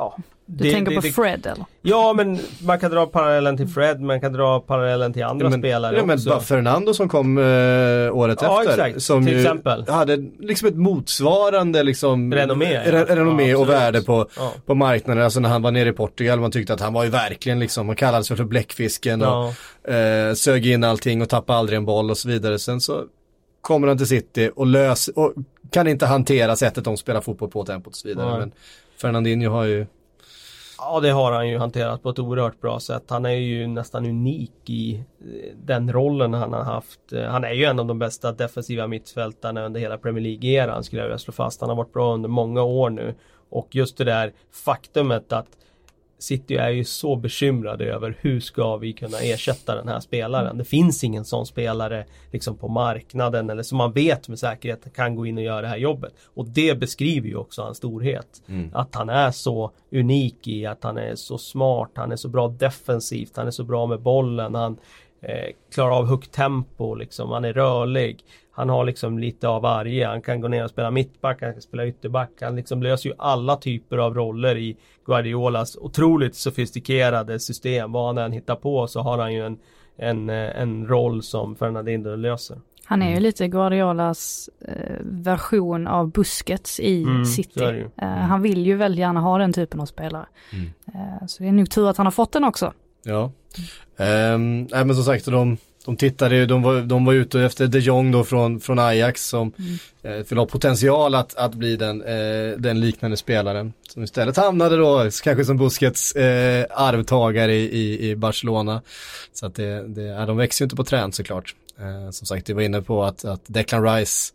ja, 0.01 0.17
du 0.45 0.63
det, 0.63 0.71
tänker 0.71 0.91
det, 0.91 0.95
på 0.95 1.01
det, 1.01 1.11
Fred 1.11 1.45
eller? 1.45 1.65
Ja 1.81 2.13
men 2.13 2.39
man 2.61 2.79
kan 2.79 2.91
dra 2.91 3.05
parallellen 3.05 3.57
till 3.57 3.67
Fred, 3.67 4.01
man 4.01 4.21
kan 4.21 4.33
dra 4.33 4.59
parallellen 4.59 5.13
till 5.13 5.23
andra 5.23 5.49
men, 5.49 5.59
spelare 5.59 5.97
ja, 5.97 6.05
men 6.05 6.17
också. 6.17 6.39
Fernando 6.39 6.93
som 6.93 7.09
kom 7.09 7.37
eh, 7.37 7.43
året 7.43 8.39
ja, 8.41 8.63
efter. 8.63 8.85
Exakt. 8.85 9.03
Som 9.03 9.25
till 9.25 9.37
exempel. 9.37 9.85
hade 9.87 10.17
liksom 10.39 10.67
ett 10.67 10.75
motsvarande 10.75 11.83
liksom 11.83 12.33
renommé, 12.33 12.81
re, 12.85 13.05
renommé 13.15 13.49
ja, 13.49 13.57
och 13.57 13.69
värde 13.69 14.01
på, 14.01 14.27
ja. 14.37 14.53
på 14.65 14.75
marknaden. 14.75 15.23
Alltså 15.23 15.39
när 15.39 15.49
han 15.49 15.61
var 15.61 15.71
nere 15.71 15.89
i 15.89 15.93
Portugal, 15.93 16.39
man 16.39 16.51
tyckte 16.51 16.73
att 16.73 16.81
han 16.81 16.93
var 16.93 17.03
ju 17.03 17.09
verkligen 17.09 17.59
liksom, 17.59 17.87
man 17.87 17.95
kallades 17.95 18.27
för 18.27 18.43
bläckfisken 18.43 19.21
och 19.21 19.89
eh, 19.93 20.33
sög 20.33 20.67
in 20.67 20.83
allting 20.83 21.21
och 21.21 21.29
tappade 21.29 21.59
aldrig 21.59 21.77
en 21.77 21.85
boll 21.85 22.11
och 22.11 22.17
så 22.17 22.27
vidare. 22.27 22.59
Sen 22.59 22.81
så 22.81 23.03
kommer 23.61 23.87
han 23.87 23.97
till 23.97 24.07
City 24.07 24.51
och 24.55 24.67
lös 24.67 25.07
och 25.07 25.33
kan 25.71 25.87
inte 25.87 26.05
hantera 26.05 26.55
sättet 26.55 26.83
de 26.83 26.97
spelar 26.97 27.21
fotboll 27.21 27.49
på 27.49 27.65
tempot 27.65 27.93
och 27.93 27.97
så 27.97 28.07
vidare. 28.07 28.39
Men 28.39 28.51
Fernandinho 29.01 29.51
har 29.51 29.63
ju 29.63 29.85
Ja 30.77 30.99
det 30.99 31.09
har 31.11 31.31
han 31.31 31.49
ju 31.49 31.57
hanterat 31.57 32.03
på 32.03 32.09
ett 32.09 32.19
oerhört 32.19 32.61
bra 32.61 32.79
sätt. 32.79 33.03
Han 33.07 33.25
är 33.25 33.29
ju 33.29 33.67
nästan 33.67 34.05
unik 34.05 34.69
i 34.69 34.95
eh, 34.95 35.55
den 35.63 35.93
rollen 35.93 36.33
han 36.33 36.53
har 36.53 36.63
haft. 36.63 37.13
Eh, 37.13 37.23
han 37.23 37.43
är 37.43 37.51
ju 37.51 37.65
en 37.65 37.79
av 37.79 37.85
de 37.85 37.99
bästa 37.99 38.31
defensiva 38.31 38.87
mittfältarna 38.87 39.65
under 39.65 39.79
hela 39.79 39.97
Premier 39.97 40.23
League-eran 40.23 40.83
skulle 40.83 41.01
jag 41.01 41.07
vilja 41.07 41.17
slå 41.17 41.31
fast. 41.31 41.61
Han 41.61 41.69
har 41.69 41.77
varit 41.77 41.93
bra 41.93 42.13
under 42.13 42.29
många 42.29 42.63
år 42.63 42.89
nu. 42.89 43.15
Och 43.49 43.75
just 43.75 43.97
det 43.97 44.03
där 44.03 44.33
faktumet 44.65 45.33
att 45.33 45.57
City 46.21 46.55
är 46.55 46.69
ju 46.69 46.83
så 46.83 47.15
bekymrade 47.15 47.85
över 47.85 48.17
hur 48.19 48.39
ska 48.39 48.77
vi 48.77 48.93
kunna 48.93 49.17
ersätta 49.19 49.75
den 49.75 49.87
här 49.87 49.99
spelaren. 49.99 50.57
Det 50.57 50.65
finns 50.65 51.03
ingen 51.03 51.25
sån 51.25 51.45
spelare 51.45 52.05
liksom 52.31 52.57
på 52.57 52.67
marknaden 52.67 53.49
eller 53.49 53.63
som 53.63 53.77
man 53.77 53.91
vet 53.91 54.27
med 54.27 54.39
säkerhet 54.39 54.93
kan 54.95 55.15
gå 55.15 55.25
in 55.25 55.37
och 55.37 55.43
göra 55.43 55.61
det 55.61 55.67
här 55.67 55.77
jobbet. 55.77 56.13
Och 56.23 56.47
det 56.47 56.79
beskriver 56.79 57.27
ju 57.27 57.35
också 57.35 57.61
hans 57.61 57.77
storhet. 57.77 58.41
Mm. 58.47 58.69
Att 58.73 58.95
han 58.95 59.09
är 59.09 59.31
så 59.31 59.71
unik 59.91 60.47
i 60.47 60.65
att 60.65 60.83
han 60.83 60.97
är 60.97 61.15
så 61.15 61.37
smart, 61.37 61.91
han 61.95 62.11
är 62.11 62.15
så 62.15 62.29
bra 62.29 62.47
defensivt, 62.47 63.37
han 63.37 63.47
är 63.47 63.51
så 63.51 63.63
bra 63.63 63.87
med 63.87 64.01
bollen. 64.01 64.55
Han, 64.55 64.77
eh, 65.21 65.49
klarar 65.73 65.91
av 65.97 66.05
högt 66.05 66.31
tempo 66.31 66.95
liksom. 66.95 67.29
Han 67.29 67.45
är 67.45 67.53
rörlig. 67.53 68.25
Han 68.51 68.69
har 68.69 68.85
liksom 68.85 69.19
lite 69.19 69.47
av 69.47 69.61
varje. 69.61 70.07
Han 70.07 70.21
kan 70.21 70.41
gå 70.41 70.47
ner 70.47 70.63
och 70.63 70.69
spela 70.69 70.91
mittback, 70.91 71.41
han 71.41 71.53
kan 71.53 71.61
spela 71.61 71.87
ytterback. 71.87 72.31
Han 72.41 72.55
liksom 72.55 72.83
löser 72.83 73.09
ju 73.09 73.15
alla 73.17 73.55
typer 73.55 73.97
av 73.97 74.15
roller 74.15 74.57
i 74.57 74.77
Guardiolas 75.05 75.75
otroligt 75.75 76.35
sofistikerade 76.35 77.39
system. 77.39 77.91
Vad 77.91 78.07
han 78.07 78.17
än 78.17 78.31
hittar 78.31 78.55
på 78.55 78.87
så 78.87 79.01
har 79.01 79.17
han 79.17 79.33
ju 79.33 79.45
en, 79.45 79.57
en, 79.97 80.29
en 80.29 80.87
roll 80.87 81.23
som 81.23 81.55
Fernandinho 81.55 82.15
löser. 82.15 82.57
Han 82.85 83.01
är 83.01 83.05
ju 83.05 83.11
mm. 83.11 83.23
lite 83.23 83.47
Guardiolas 83.47 84.49
eh, 84.67 84.95
version 85.01 85.87
av 85.87 86.11
Busquets 86.11 86.79
i 86.79 87.03
mm, 87.03 87.25
City. 87.25 87.63
Eh, 87.63 87.69
mm. 87.69 88.19
Han 88.19 88.41
vill 88.41 88.65
ju 88.65 88.75
väldigt 88.75 88.99
gärna 88.99 89.19
ha 89.19 89.37
den 89.37 89.53
typen 89.53 89.79
av 89.79 89.85
spelare. 89.85 90.25
Mm. 90.53 90.69
Eh, 90.85 91.27
så 91.27 91.43
det 91.43 91.49
är 91.49 91.53
nog 91.53 91.71
tur 91.71 91.89
att 91.89 91.97
han 91.97 92.05
har 92.05 92.11
fått 92.11 92.31
den 92.31 92.43
också. 92.43 92.73
Ja, 93.03 93.31
um, 94.33 94.63
nej 94.63 94.85
men 94.85 94.95
som 94.95 95.03
sagt 95.03 95.25
de, 95.25 95.57
de 95.85 95.97
tittade 95.97 96.35
ju, 96.35 96.45
de 96.45 96.61
var, 96.61 96.81
de 96.81 97.05
var 97.05 97.13
ute 97.13 97.41
efter 97.41 97.67
de 97.67 97.79
Jong 97.79 98.11
då 98.11 98.23
från, 98.23 98.59
från 98.59 98.79
Ajax 98.79 99.27
som 99.27 99.53
mm. 100.03 100.19
eh, 100.19 100.37
ha 100.37 100.45
potential 100.45 101.15
att, 101.15 101.35
att 101.35 101.53
bli 101.53 101.75
den, 101.75 102.01
eh, 102.01 102.57
den 102.57 102.79
liknande 102.79 103.17
spelaren. 103.17 103.73
Som 103.89 104.03
istället 104.03 104.37
hamnade 104.37 104.77
då 104.77 105.09
kanske 105.23 105.45
som 105.45 105.57
Busquets 105.57 106.15
eh, 106.15 106.65
arvtagare 106.69 107.53
i, 107.55 107.77
i, 107.77 108.09
i, 108.09 108.15
Barcelona. 108.15 108.81
Så 109.33 109.45
att 109.45 109.55
det, 109.55 109.87
det, 109.87 110.25
de 110.25 110.37
växer 110.37 110.63
ju 110.63 110.65
inte 110.65 110.75
på 110.75 110.83
trän 110.83 111.11
såklart. 111.11 111.55
Eh, 111.79 112.11
som 112.11 112.27
sagt, 112.27 112.45
du 112.45 112.53
var 112.53 112.61
inne 112.61 112.81
på 112.81 113.03
att, 113.03 113.25
att 113.25 113.41
Declan 113.47 113.83
Rice 113.83 114.33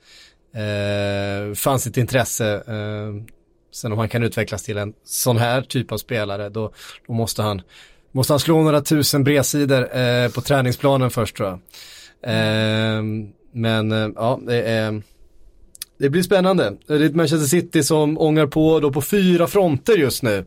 eh, 0.55 1.55
fanns 1.55 1.87
ett 1.87 1.97
intresse. 1.97 2.63
Eh, 2.67 3.35
sen 3.73 3.93
om 3.93 3.99
han 3.99 4.09
kan 4.09 4.23
utvecklas 4.23 4.63
till 4.63 4.79
en 4.79 4.93
sån 5.05 5.37
här 5.37 5.63
typ 5.63 5.93
av 5.93 5.99
spelare, 5.99 6.49
då, 6.49 6.73
då 7.07 7.13
måste 7.13 7.43
han 7.43 7.63
Måste 8.17 8.33
han 8.33 8.41
slå 8.41 8.63
några 8.63 8.81
tusen 8.81 9.25
bredsidor 9.25 9.97
eh, 9.97 10.29
på 10.29 10.41
träningsplanen 10.41 11.11
först 11.11 11.37
tror 11.37 11.49
jag. 11.49 11.59
Eh, 12.33 13.03
men 13.53 13.93
eh, 13.93 14.09
ja, 14.15 14.41
det, 14.47 14.63
är, 14.63 15.03
det 15.99 16.11
blir 16.11 16.23
spännande. 16.23 16.77
Det 16.87 16.95
är 16.95 17.01
ett 17.01 17.15
Manchester 17.15 17.47
City 17.47 17.83
som 17.83 18.19
ångar 18.19 18.47
på 18.47 18.81
då 18.81 18.93
på 18.93 19.03
fyra 19.03 19.47
fronter 19.47 19.99
just 19.99 20.23
nu. 20.23 20.45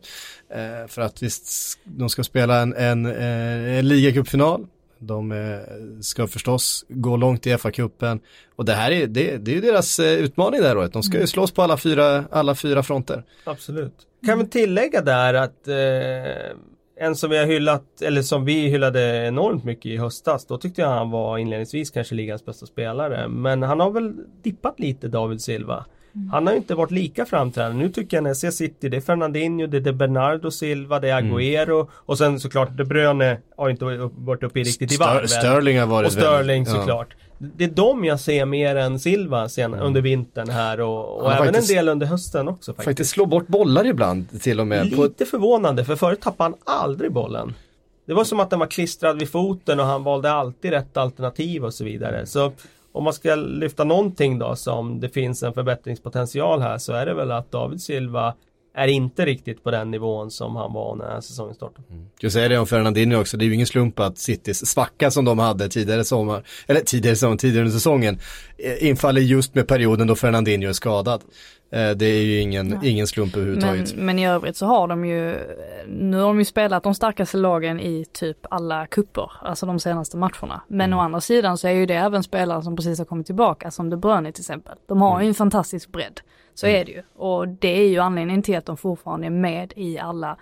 Eh, 0.54 0.88
för 0.88 1.02
att 1.02 1.22
visst, 1.22 1.78
de 1.84 2.08
ska 2.08 2.24
spela 2.24 2.60
en, 2.60 2.74
en, 2.74 3.06
eh, 3.06 3.78
en 3.78 3.88
ligacupfinal. 3.88 4.66
De 4.98 5.32
eh, 5.32 5.58
ska 6.00 6.26
förstås 6.26 6.84
gå 6.88 7.16
långt 7.16 7.46
i 7.46 7.50
FA-cupen. 7.50 8.20
Och 8.56 8.64
det 8.64 8.72
här 8.72 8.90
är, 8.90 9.06
det, 9.06 9.36
det 9.36 9.56
är 9.56 9.60
deras 9.60 10.00
utmaning 10.00 10.60
där 10.60 10.78
året. 10.78 10.92
De 10.92 11.02
ska 11.02 11.12
ju 11.12 11.18
mm. 11.18 11.26
slåss 11.26 11.52
på 11.52 11.62
alla 11.62 11.76
fyra, 11.76 12.24
alla 12.30 12.54
fyra 12.54 12.82
fronter. 12.82 13.24
Absolut. 13.44 13.94
Kan 14.26 14.38
vi 14.38 14.46
tillägga 14.46 15.02
där 15.02 15.34
att 15.34 15.68
eh, 15.68 16.56
en 17.00 17.16
som 17.16 17.30
vi 17.30 17.38
har 17.38 17.46
hyllat, 17.46 18.02
eller 18.02 18.22
som 18.22 18.44
vi 18.44 18.68
hyllade 18.68 19.26
enormt 19.26 19.64
mycket 19.64 19.86
i 19.86 19.96
höstas. 19.96 20.46
Då 20.46 20.58
tyckte 20.58 20.80
jag 20.80 20.88
han 20.88 21.10
var 21.10 21.38
inledningsvis 21.38 21.90
kanske 21.90 22.14
ligans 22.14 22.44
bästa 22.44 22.66
spelare. 22.66 23.28
Men 23.28 23.62
han 23.62 23.80
har 23.80 23.90
väl 23.90 24.12
dippat 24.42 24.80
lite 24.80 25.08
David 25.08 25.40
Silva. 25.40 25.84
Mm. 26.14 26.30
Han 26.30 26.46
har 26.46 26.54
inte 26.54 26.74
varit 26.74 26.90
lika 26.90 27.26
framträdande. 27.26 27.84
Nu 27.84 27.88
tycker 27.88 28.16
jag 28.16 28.24
när 28.24 28.30
jag 28.30 28.36
ser 28.36 28.50
City, 28.50 28.88
det 28.88 28.96
är 28.96 29.00
Fernandinho, 29.00 29.66
det 29.66 29.86
är 29.86 29.92
Bernardo 29.92 30.50
Silva, 30.50 31.00
det 31.00 31.08
är 31.08 31.18
mm. 31.18 31.32
Agüero 31.32 31.80
mm. 31.80 31.86
och 31.92 32.18
sen 32.18 32.40
såklart 32.40 32.76
De 32.76 32.84
Bruyne 32.84 33.38
har 33.56 33.70
inte 33.70 33.84
varit 34.14 34.42
uppe 34.42 34.60
i 34.60 34.64
riktigt 34.64 34.92
i 34.92 34.96
varv. 34.96 35.26
Sterling 35.26 35.80
har 35.80 35.86
varit 35.86 36.06
Och 36.06 36.12
Sterling 36.12 36.64
väldigt, 36.64 36.80
såklart. 36.80 37.08
Ja 37.18 37.29
det 37.42 37.64
är 37.64 37.68
de 37.68 38.04
jag 38.04 38.20
ser 38.20 38.44
mer 38.44 38.76
än 38.76 38.98
Silva 38.98 39.48
sen 39.48 39.74
mm. 39.74 39.86
under 39.86 40.00
vintern 40.00 40.50
här 40.50 40.80
och, 40.80 41.22
och 41.22 41.32
även 41.32 41.46
faktiskt, 41.46 41.70
en 41.70 41.76
del 41.76 41.88
under 41.88 42.06
hösten 42.06 42.48
också. 42.48 42.72
Faktiskt. 42.72 42.84
faktiskt 42.84 43.10
slå 43.10 43.26
bort 43.26 43.46
bollar 43.46 43.86
ibland 43.86 44.40
till 44.42 44.60
och 44.60 44.66
med. 44.66 44.86
Lite 44.86 45.26
förvånande 45.26 45.84
för 45.84 45.96
förut 45.96 46.20
tappade 46.20 46.50
han 46.50 46.80
aldrig 46.82 47.12
bollen. 47.12 47.54
Det 48.06 48.14
var 48.14 48.24
som 48.24 48.40
att 48.40 48.50
den 48.50 48.58
var 48.58 48.66
klistrad 48.66 49.18
vid 49.18 49.30
foten 49.30 49.80
och 49.80 49.86
han 49.86 50.04
valde 50.04 50.32
alltid 50.32 50.70
rätt 50.70 50.96
alternativ 50.96 51.64
och 51.64 51.74
så 51.74 51.84
vidare. 51.84 52.26
Så 52.26 52.52
om 52.92 53.04
man 53.04 53.12
ska 53.12 53.34
lyfta 53.34 53.84
någonting 53.84 54.38
då 54.38 54.56
som 54.56 55.00
det 55.00 55.08
finns 55.08 55.42
en 55.42 55.52
förbättringspotential 55.52 56.60
här 56.60 56.78
så 56.78 56.92
är 56.92 57.06
det 57.06 57.14
väl 57.14 57.30
att 57.30 57.50
David 57.50 57.82
Silva 57.82 58.34
är 58.74 58.88
inte 58.88 59.26
riktigt 59.26 59.64
på 59.64 59.70
den 59.70 59.90
nivån 59.90 60.30
som 60.30 60.56
han 60.56 60.72
var 60.72 60.96
när 60.96 61.20
säsongen 61.20 61.54
startade. 61.54 61.82
Mm. 61.90 62.06
Jag 62.20 62.32
säger 62.32 62.48
det 62.48 62.58
om 62.58 62.66
Fernandinho 62.66 63.20
också, 63.20 63.36
det 63.36 63.44
är 63.44 63.46
ju 63.46 63.54
ingen 63.54 63.66
slump 63.66 64.00
att 64.00 64.18
Citys 64.18 64.66
svacka 64.66 65.10
som 65.10 65.24
de 65.24 65.38
hade 65.38 65.68
tidigare 65.68 66.04
sommar, 66.04 66.42
eller 66.66 66.80
tidigare 66.80 67.16
sommar, 67.16 67.36
tidigare 67.36 67.64
under 67.64 67.78
säsongen, 67.78 68.18
eh, 68.58 68.88
infaller 68.88 69.20
just 69.20 69.54
med 69.54 69.68
perioden 69.68 70.06
då 70.06 70.14
Fernandinho 70.14 70.68
är 70.68 70.72
skadad. 70.72 71.22
Eh, 71.72 71.90
det 71.90 72.06
är 72.06 72.22
ju 72.22 72.40
ingen, 72.40 72.70
ja. 72.70 72.78
ingen 72.82 73.06
slump 73.06 73.36
överhuvudtaget. 73.36 73.94
Men, 73.94 74.06
men 74.06 74.18
i 74.18 74.28
övrigt 74.28 74.56
så 74.56 74.66
har 74.66 74.88
de 74.88 75.04
ju, 75.04 75.38
nu 75.88 76.16
har 76.16 76.26
de 76.26 76.38
ju 76.38 76.44
spelat 76.44 76.82
de 76.82 76.94
starkaste 76.94 77.36
lagen 77.36 77.80
i 77.80 78.04
typ 78.12 78.46
alla 78.50 78.86
kupper, 78.86 79.32
alltså 79.42 79.66
de 79.66 79.80
senaste 79.80 80.16
matcherna. 80.16 80.60
Men 80.68 80.90
mm. 80.90 80.98
å 80.98 81.02
andra 81.02 81.20
sidan 81.20 81.58
så 81.58 81.68
är 81.68 81.72
ju 81.72 81.86
det 81.86 81.94
även 81.94 82.22
spelare 82.22 82.62
som 82.62 82.76
precis 82.76 82.98
har 82.98 83.06
kommit 83.06 83.26
tillbaka, 83.26 83.70
som 83.70 83.90
De 83.90 83.96
Bruyne 83.96 84.32
till 84.32 84.42
exempel. 84.42 84.78
De 84.86 85.00
har 85.00 85.10
mm. 85.10 85.22
ju 85.22 85.28
en 85.28 85.34
fantastisk 85.34 85.92
bredd. 85.92 86.20
Så 86.54 86.66
mm. 86.66 86.80
är 86.80 86.84
det 86.84 86.92
ju. 86.92 87.02
Och 87.16 87.48
det 87.48 87.80
är 87.80 87.88
ju 87.88 87.98
anledningen 87.98 88.42
till 88.42 88.56
att 88.56 88.66
de 88.66 88.76
fortfarande 88.76 89.26
är 89.26 89.30
med 89.30 89.72
i 89.76 89.98
alla 89.98 90.36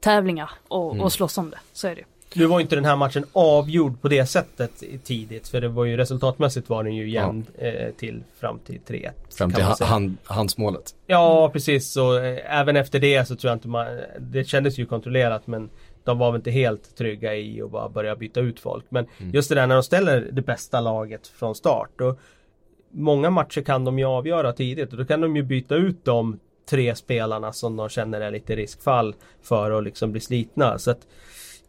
tävlingar 0.00 0.50
och, 0.68 0.92
mm. 0.92 1.04
och 1.04 1.12
slåss 1.12 1.38
om 1.38 1.50
det. 1.50 1.58
Så 1.72 1.88
är 1.88 1.94
det 1.94 2.00
ju. 2.00 2.06
Nu 2.34 2.46
var 2.46 2.60
inte 2.60 2.74
den 2.74 2.84
här 2.84 2.96
matchen 2.96 3.24
avgjord 3.32 4.00
på 4.00 4.08
det 4.08 4.26
sättet 4.26 4.82
tidigt 5.04 5.48
för 5.48 5.60
det 5.60 5.68
var 5.68 5.84
ju 5.84 5.96
resultatmässigt 5.96 6.68
var 6.68 6.84
den 6.84 6.94
ju 6.94 7.10
jämn 7.10 7.46
ja. 7.58 7.66
eh, 7.66 7.92
till 7.92 8.22
fram 8.40 8.58
till 8.58 8.80
3-1. 8.86 9.10
Fram 9.38 9.52
till 9.52 9.64
hand, 9.64 10.16
handsmålet. 10.24 10.94
Ja 11.06 11.50
precis 11.52 11.96
och 11.96 12.24
eh, 12.24 12.60
även 12.60 12.76
efter 12.76 12.98
det 12.98 13.28
så 13.28 13.36
tror 13.36 13.50
jag 13.50 13.56
inte 13.56 13.68
man 13.68 13.86
Det 14.18 14.44
kändes 14.44 14.78
ju 14.78 14.86
kontrollerat 14.86 15.46
men 15.46 15.70
de 16.04 16.18
var 16.18 16.32
väl 16.32 16.38
inte 16.38 16.50
helt 16.50 16.96
trygga 16.96 17.34
i 17.34 17.62
att 17.62 17.70
bara 17.70 17.88
börja 17.88 18.16
byta 18.16 18.40
ut 18.40 18.60
folk. 18.60 18.84
Men 18.88 19.06
mm. 19.18 19.34
just 19.34 19.48
det 19.48 19.54
där 19.54 19.66
när 19.66 19.74
de 19.74 19.82
ställer 19.82 20.28
det 20.32 20.42
bästa 20.42 20.80
laget 20.80 21.26
från 21.26 21.54
start. 21.54 22.00
Och 22.00 22.18
många 22.90 23.30
matcher 23.30 23.60
kan 23.60 23.84
de 23.84 23.98
ju 23.98 24.04
avgöra 24.04 24.52
tidigt 24.52 24.92
och 24.92 24.98
då 24.98 25.04
kan 25.04 25.20
de 25.20 25.36
ju 25.36 25.42
byta 25.42 25.74
ut 25.74 26.04
de 26.04 26.38
tre 26.70 26.94
spelarna 26.94 27.52
som 27.52 27.76
de 27.76 27.88
känner 27.88 28.20
är 28.20 28.30
lite 28.30 28.56
riskfall 28.56 29.14
för 29.42 29.70
att 29.70 29.84
liksom 29.84 30.12
bli 30.12 30.20
slitna. 30.20 30.78
Så 30.78 30.90
att 30.90 31.06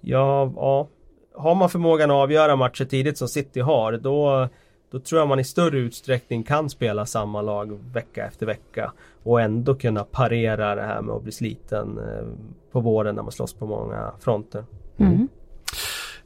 ja, 0.04 0.52
ja, 0.56 0.88
har 1.36 1.56
man 1.56 1.70
förmågan 1.70 2.12
att 2.12 2.16
avgöra 2.16 2.56
matcher 2.56 2.86
tidigt 2.86 3.18
som 3.18 3.28
City 3.28 3.60
har 3.60 3.92
då 3.92 4.50
då 4.94 5.00
tror 5.00 5.22
jag 5.22 5.28
man 5.28 5.40
i 5.40 5.44
större 5.44 5.78
utsträckning 5.78 6.44
kan 6.44 6.70
spela 6.70 7.06
samma 7.06 7.42
lag 7.42 7.80
vecka 7.94 8.26
efter 8.26 8.46
vecka 8.46 8.94
och 9.24 9.42
ändå 9.42 9.76
kunna 9.76 10.04
parera 10.04 10.76
det 10.76 10.82
här 10.82 11.02
med 11.02 11.16
att 11.16 11.24
bli 11.24 11.32
sliten 11.32 11.98
eh, 11.98 12.26
på 12.72 12.80
våren 12.80 13.16
när 13.16 13.24
man 13.24 13.32
slåss 13.32 13.54
på 13.54 13.66
många 13.66 14.12
fronter. 14.20 14.66
Mm. 14.98 15.28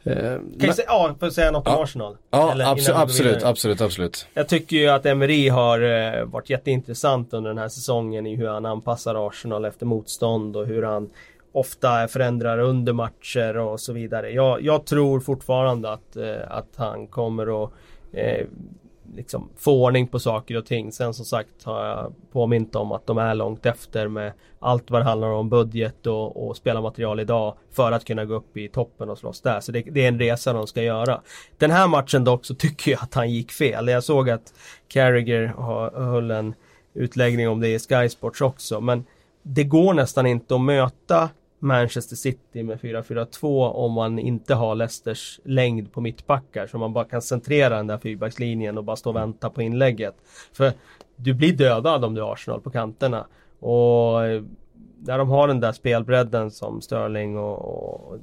Eh, 0.03 0.33
kan 0.59 0.67
jag 0.67 0.75
säga, 0.75 0.87
ja, 0.87 1.15
får 1.19 1.25
jag 1.25 1.33
säga 1.33 1.51
något 1.51 1.67
om 1.67 1.83
Arsenal? 1.83 2.17
Ja, 2.29 2.71
abso 2.71 2.91
absolut, 2.93 3.43
absolut, 3.43 3.81
absolut. 3.81 4.27
Jag 4.33 4.47
tycker 4.47 4.77
ju 4.77 4.87
att 4.87 5.05
Emery 5.05 5.49
har 5.49 5.81
eh, 5.81 6.25
varit 6.25 6.49
jätteintressant 6.49 7.33
under 7.33 7.49
den 7.49 7.57
här 7.57 7.69
säsongen 7.69 8.27
i 8.27 8.35
hur 8.35 8.47
han 8.47 8.65
anpassar 8.65 9.27
Arsenal 9.27 9.65
efter 9.65 9.85
motstånd 9.85 10.55
och 10.55 10.65
hur 10.67 10.83
han 10.83 11.09
ofta 11.57 12.07
förändrar 12.07 12.59
under 12.59 12.93
matcher 12.93 13.57
och 13.57 13.79
så 13.79 13.93
vidare. 13.93 14.31
Jag, 14.31 14.61
jag 14.61 14.85
tror 14.85 15.19
fortfarande 15.19 15.91
att, 15.91 16.15
eh, 16.15 16.35
att 16.47 16.75
han 16.75 17.07
kommer 17.07 17.63
att 17.63 17.71
eh, 18.11 18.45
liksom 19.15 19.49
få 19.57 19.83
ordning 19.83 20.07
på 20.07 20.19
saker 20.19 20.57
och 20.57 20.65
ting. 20.65 20.91
Sen 20.91 21.13
som 21.13 21.25
sagt 21.25 21.63
har 21.63 21.85
jag 21.85 22.13
påmint 22.31 22.75
om 22.75 22.91
att 22.91 23.07
de 23.07 23.17
är 23.17 23.35
långt 23.35 23.65
efter 23.65 24.07
med 24.07 24.33
allt 24.59 24.91
vad 24.91 25.01
det 25.01 25.05
handlar 25.05 25.27
om 25.27 25.49
budget 25.49 26.07
och, 26.07 26.47
och 26.47 26.57
spelarmaterial 26.57 27.19
idag 27.19 27.57
för 27.71 27.91
att 27.91 28.05
kunna 28.05 28.25
gå 28.25 28.35
upp 28.35 28.57
i 28.57 28.67
toppen 28.67 29.09
och 29.09 29.17
slåss 29.17 29.41
där. 29.41 29.59
Så 29.59 29.71
det, 29.71 29.81
det, 29.81 30.03
är 30.03 30.07
en 30.07 30.19
resa 30.19 30.53
de 30.53 30.67
ska 30.67 30.83
göra. 30.83 31.21
Den 31.57 31.71
här 31.71 31.87
matchen 31.87 32.23
dock 32.23 32.45
så 32.45 32.55
tycker 32.55 32.91
jag 32.91 33.03
att 33.03 33.13
han 33.13 33.31
gick 33.31 33.51
fel. 33.51 33.87
Jag 33.87 34.03
såg 34.03 34.29
att 34.29 34.53
Carragher 34.87 35.53
höll 35.95 36.31
en 36.31 36.53
utläggning 36.93 37.49
om 37.49 37.59
det 37.59 37.67
i 37.67 37.79
Sky 37.79 38.09
Sports 38.09 38.41
också 38.41 38.81
men 38.81 39.05
det 39.49 39.63
går 39.63 39.93
nästan 39.93 40.25
inte 40.25 40.55
att 40.55 40.61
möta 40.61 41.29
Manchester 41.59 42.15
City 42.15 42.63
med 42.63 42.79
4-4-2 42.79 43.71
om 43.71 43.93
man 43.93 44.19
inte 44.19 44.55
har 44.55 44.75
Leicesters 44.75 45.39
längd 45.43 45.91
på 45.91 46.01
mittbackar 46.01 46.67
så 46.67 46.77
man 46.77 46.93
bara 46.93 47.05
kan 47.05 47.21
centrera 47.21 47.77
den 47.77 47.87
där 47.87 47.97
fyrbackslinjen 47.97 48.77
och 48.77 48.83
bara 48.83 48.95
stå 48.95 49.09
och 49.09 49.15
vänta 49.15 49.49
på 49.49 49.61
inlägget. 49.61 50.15
För 50.53 50.71
du 51.15 51.33
blir 51.33 51.53
dödad 51.53 52.05
om 52.05 52.13
du 52.13 52.21
har 52.21 52.33
Arsenal 52.33 52.61
på 52.61 52.69
kanterna. 52.69 53.27
Och 53.59 54.25
eh, 54.25 54.43
när 54.99 55.17
de 55.17 55.29
har 55.29 55.47
den 55.47 55.59
där 55.59 55.71
spelbredden 55.71 56.51
som 56.51 56.81
Sterling 56.81 57.37
och, 57.37 57.59
och 57.65 58.17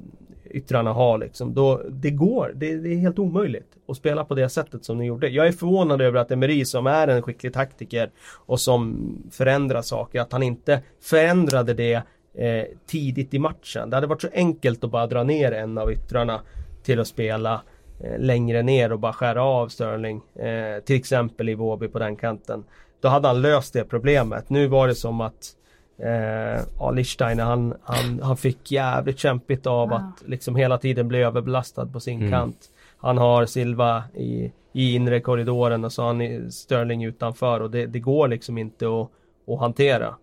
yttrarna 0.45 0.93
har 0.93 1.17
liksom, 1.17 1.53
då, 1.53 1.81
det 1.89 2.11
går. 2.11 2.51
Det, 2.55 2.77
det, 2.77 2.89
är 2.89 2.97
helt 2.97 3.19
omöjligt 3.19 3.77
att 3.87 3.97
spela 3.97 4.25
på 4.25 4.35
det 4.35 4.49
sättet 4.49 4.85
som 4.85 4.97
de 4.97 5.05
gjorde. 5.05 5.29
Jag 5.29 5.47
är 5.47 5.51
förvånad 5.51 6.01
över 6.01 6.19
att 6.19 6.31
Emery 6.31 6.65
som 6.65 6.87
är 6.87 7.07
en 7.07 7.21
skicklig 7.21 7.53
taktiker 7.53 8.11
och 8.45 8.59
som 8.59 9.07
förändrar 9.31 9.81
saker, 9.81 10.21
att 10.21 10.31
han 10.31 10.43
inte 10.43 10.81
förändrade 11.01 11.73
det 11.73 12.01
eh, 12.37 12.65
tidigt 12.85 13.33
i 13.33 13.39
matchen. 13.39 13.89
Det 13.89 13.97
hade 13.97 14.07
varit 14.07 14.21
så 14.21 14.29
enkelt 14.33 14.83
att 14.83 14.91
bara 14.91 15.07
dra 15.07 15.23
ner 15.23 15.51
en 15.51 15.77
av 15.77 15.91
yttrarna 15.91 16.41
till 16.83 16.99
att 16.99 17.07
spela 17.07 17.61
eh, 17.99 18.19
längre 18.19 18.63
ner 18.63 18.91
och 18.91 18.99
bara 18.99 19.13
skära 19.13 19.43
av 19.43 19.67
Sterling. 19.67 20.21
Eh, 20.35 20.83
till 20.83 20.95
exempel 20.95 21.49
i 21.49 21.55
Våby 21.55 21.87
på 21.87 21.99
den 21.99 22.15
kanten. 22.15 22.63
Då 23.01 23.07
hade 23.07 23.27
han 23.27 23.41
löst 23.41 23.73
det 23.73 23.83
problemet. 23.83 24.49
Nu 24.49 24.67
var 24.67 24.87
det 24.87 24.95
som 24.95 25.21
att 25.21 25.55
eh, 25.97 26.61
ja, 26.79 26.91
Lichsteiner 26.91 27.43
han, 27.43 27.73
han, 27.83 28.19
han 28.23 28.37
fick 28.37 28.71
jävligt 28.71 29.19
kämpigt 29.19 29.67
av 29.67 29.89
wow. 29.89 29.97
att 29.97 30.27
liksom 30.27 30.55
hela 30.55 30.77
tiden 30.77 31.07
bli 31.07 31.19
överbelastad 31.19 31.85
på 31.85 31.99
sin 31.99 32.19
mm. 32.19 32.31
kant. 32.31 32.57
Han 32.97 33.17
har 33.17 33.45
Silva 33.45 34.03
i, 34.13 34.51
i 34.73 34.95
inre 34.95 35.19
korridoren 35.19 35.85
och 35.85 35.93
så 35.93 36.01
har 36.01 36.07
han 36.07 36.51
Sterling 36.51 37.03
utanför 37.03 37.59
och 37.59 37.71
det, 37.71 37.85
det 37.85 37.99
går 37.99 38.27
liksom 38.27 38.57
inte 38.57 38.85
att, 38.85 39.09
att 39.47 39.59
hantera. 39.59 40.15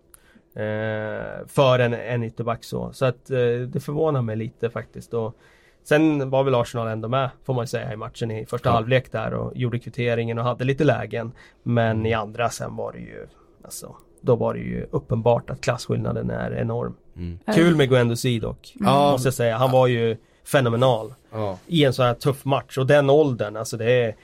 Eh, 0.55 1.47
för 1.47 1.79
en, 1.79 1.93
en 1.93 2.23
ytterback 2.23 2.63
så. 2.63 2.93
Så 2.93 3.05
att 3.05 3.29
eh, 3.31 3.37
det 3.67 3.83
förvånar 3.83 4.21
mig 4.21 4.35
lite 4.35 4.69
faktiskt. 4.69 5.13
Och, 5.13 5.35
Sen 5.83 6.29
var 6.29 6.43
väl 6.43 6.55
Arsenal 6.55 6.87
ändå 6.87 7.07
med 7.07 7.29
får 7.43 7.53
man 7.53 7.67
säga 7.67 7.93
i 7.93 7.97
matchen 7.97 8.31
i 8.31 8.45
första 8.45 8.69
ja. 8.69 8.73
halvlek 8.73 9.11
där 9.11 9.33
och 9.33 9.57
gjorde 9.57 9.79
kvitteringen 9.79 10.39
och 10.39 10.45
hade 10.45 10.63
lite 10.63 10.83
lägen. 10.83 11.31
Men 11.63 12.05
i 12.05 12.13
andra 12.13 12.49
sen 12.49 12.75
var 12.75 12.91
det 12.91 12.99
ju 12.99 13.27
alltså 13.63 13.95
då 14.21 14.35
var 14.35 14.53
det 14.53 14.59
ju 14.59 14.87
uppenbart 14.91 15.49
att 15.49 15.61
klasskillnaden 15.61 16.29
är 16.29 16.51
enorm. 16.51 16.95
Mm. 17.15 17.39
Kul 17.55 17.75
med 17.75 17.89
Guendouzi 17.89 18.39
dock, 18.39 18.75
mm. 18.79 18.93
måste 18.93 19.27
jag 19.27 19.33
säga. 19.33 19.57
Han 19.57 19.71
var 19.71 19.87
ju 19.87 20.17
fenomenal. 20.43 21.13
Ja. 21.31 21.57
I 21.67 21.83
en 21.83 21.93
sån 21.93 22.05
här 22.05 22.13
tuff 22.13 22.45
match 22.45 22.77
och 22.77 22.87
den 22.87 23.09
åldern, 23.09 23.57
alltså 23.57 23.77
det 23.77 23.91
är 23.91 24.15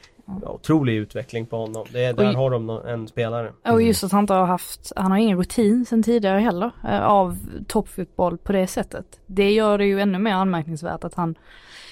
otrolig 0.44 0.96
utveckling 0.96 1.46
på 1.46 1.58
honom. 1.58 1.86
Det 1.92 2.06
är, 2.06 2.14
där 2.14 2.30
och, 2.30 2.34
har 2.34 2.52
de 2.52 2.70
en 2.70 3.08
spelare. 3.08 3.54
Och 3.68 3.82
just 3.82 4.04
att 4.04 4.12
han 4.12 4.24
inte 4.24 4.34
har 4.34 4.46
haft, 4.46 4.92
han 4.96 5.12
har 5.12 5.18
ingen 5.18 5.38
rutin 5.38 5.86
sen 5.86 6.04
tidigare 6.04 6.40
heller 6.40 6.72
eh, 6.88 7.06
av 7.06 7.38
toppfotboll 7.68 8.38
på 8.38 8.52
det 8.52 8.68
sättet. 8.68 9.06
Det 9.26 9.52
gör 9.52 9.78
det 9.78 9.86
ju 9.86 10.00
ännu 10.00 10.20
mer 10.20 10.34
anmärkningsvärt 10.34 11.04
att 11.04 11.14
han 11.14 11.36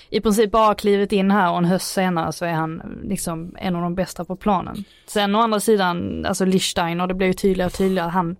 i 0.10 0.22
princip 0.22 0.52
bara 0.52 0.76
klivit 0.76 1.12
in 1.12 1.32
här 1.32 1.52
och 1.52 1.58
en 1.58 1.66
höst 1.66 1.94
senare 1.94 2.34
så 2.34 2.46
är 2.46 2.54
han 2.54 3.00
liksom 3.04 3.56
en 3.58 3.76
av 3.76 3.82
de 3.82 3.96
bästa 3.96 4.26
på 4.26 4.36
planen. 4.36 4.84
Sen 5.06 5.36
å 5.36 5.40
andra 5.40 5.60
sidan, 5.60 6.26
alltså 6.26 6.46
Lichsteiner, 6.46 7.08
det 7.08 7.14
blir 7.14 7.28
ju 7.28 7.34
tydligare 7.34 7.68
och 7.68 7.74
tydligare, 7.74 8.10
han, 8.10 8.36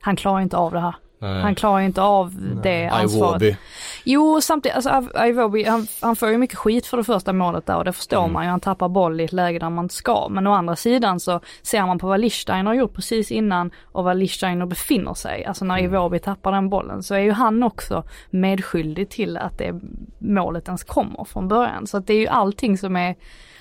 han 0.00 0.16
klarar 0.16 0.40
inte 0.40 0.56
av 0.56 0.72
det 0.72 0.80
här. 0.80 0.94
Nej. 1.24 1.42
Han 1.42 1.54
klarar 1.54 1.80
inte 1.80 2.02
av 2.02 2.34
Nej. 2.38 2.56
det 2.62 2.88
ansvaret. 2.88 3.42
Iwobi. 3.42 3.56
Jo, 4.04 4.40
samtidigt, 4.40 4.76
alltså 4.76 5.24
Iwobi, 5.26 5.64
han, 5.64 5.86
han 6.00 6.16
får 6.16 6.28
ju 6.28 6.38
mycket 6.38 6.58
skit 6.58 6.86
för 6.86 6.96
det 6.96 7.04
första 7.04 7.32
målet 7.32 7.66
där 7.66 7.76
och 7.76 7.84
det 7.84 7.92
förstår 7.92 8.18
mm. 8.18 8.32
man 8.32 8.44
ju. 8.44 8.50
Han 8.50 8.60
tappar 8.60 8.88
boll 8.88 9.20
i 9.20 9.24
ett 9.24 9.32
läge 9.32 9.58
där 9.58 9.70
man 9.70 9.84
inte 9.84 9.94
ska. 9.94 10.28
Men 10.30 10.46
å 10.46 10.52
andra 10.52 10.76
sidan 10.76 11.20
så 11.20 11.40
ser 11.62 11.86
man 11.86 11.98
på 11.98 12.06
vad 12.06 12.20
Lichsteiner 12.20 12.64
har 12.64 12.74
gjort 12.74 12.94
precis 12.94 13.30
innan 13.30 13.70
och 13.92 14.04
vad 14.04 14.16
Lichsteiner 14.16 14.66
befinner 14.66 15.14
sig. 15.14 15.44
Alltså 15.44 15.64
när 15.64 15.78
mm. 15.78 15.94
Iwobi 15.94 16.18
tappar 16.18 16.52
den 16.52 16.68
bollen 16.68 17.02
så 17.02 17.14
är 17.14 17.18
ju 17.18 17.32
han 17.32 17.62
också 17.62 18.04
medskyldig 18.30 19.10
till 19.10 19.36
att 19.36 19.58
det 19.58 19.80
målet 20.18 20.66
ens 20.66 20.84
kommer 20.84 21.24
från 21.24 21.48
början. 21.48 21.86
Så 21.86 21.96
att 21.96 22.06
det 22.06 22.14
är 22.14 22.20
ju 22.20 22.28
allting 22.28 22.78
som 22.78 22.96
är, 22.96 23.16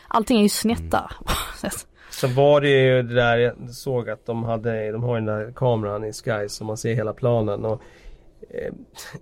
allting 0.08 0.38
är 0.38 0.44
ju 0.44 0.50
snett 0.50 0.92
där. 0.92 1.12
Mm. 1.62 1.72
Så 2.14 2.28
var 2.28 2.62
det 2.62 2.70
ju 2.70 3.04
det 3.04 3.16
där, 3.16 3.38
jag 3.38 3.70
såg 3.70 4.10
att 4.10 4.26
de 4.26 4.44
hade, 4.44 4.92
de 4.92 5.04
har 5.04 5.20
ju 5.20 5.26
den 5.26 5.40
där 5.40 5.52
kameran 5.56 6.06
i 6.06 6.14
Sky 6.14 6.48
så 6.50 6.64
man 6.64 6.78
ser 6.78 6.94
hela 6.94 7.14
planen 7.14 7.66
och 7.66 7.82
eh, 8.50 8.74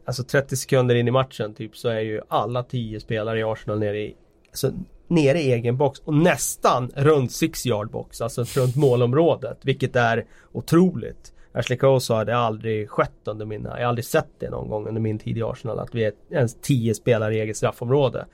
Alltså 0.05 0.23
30 0.23 0.55
sekunder 0.55 0.95
in 0.95 1.07
i 1.07 1.11
matchen 1.11 1.53
typ 1.53 1.77
så 1.77 1.89
är 1.89 1.99
ju 1.99 2.21
alla 2.27 2.63
10 2.63 2.99
spelare 2.99 3.39
i 3.39 3.43
Arsenal 3.43 3.79
nere 3.79 3.99
i 3.99 4.15
alltså, 4.49 4.71
nere 5.07 5.41
i 5.41 5.53
egen 5.53 5.77
box 5.77 5.99
och 5.99 6.13
nästan 6.13 6.91
runt 6.95 7.31
6 7.31 7.65
yard 7.65 7.91
box, 7.91 8.21
alltså 8.21 8.43
runt 8.43 8.75
målområdet, 8.75 9.57
vilket 9.61 9.95
är 9.95 10.25
otroligt. 10.51 11.33
Ashley 11.53 11.77
Cole 11.77 12.01
sa 12.01 12.21
att 12.21 12.27
det 12.27 12.37
aldrig 12.37 12.89
skett 12.89 13.27
under 13.27 13.45
mina, 13.45 13.69
jag 13.69 13.77
har 13.77 13.89
aldrig 13.89 14.05
sett 14.05 14.39
det 14.39 14.49
någon 14.49 14.69
gång 14.69 14.87
under 14.87 15.01
min 15.01 15.19
tid 15.19 15.37
i 15.37 15.43
Arsenal 15.43 15.79
att 15.79 15.95
vi 15.95 16.03
är 16.03 16.13
ens 16.29 16.57
10 16.61 16.93
spelare 16.93 17.35
i 17.35 17.39
eget 17.39 17.57
straffområde 17.57 18.25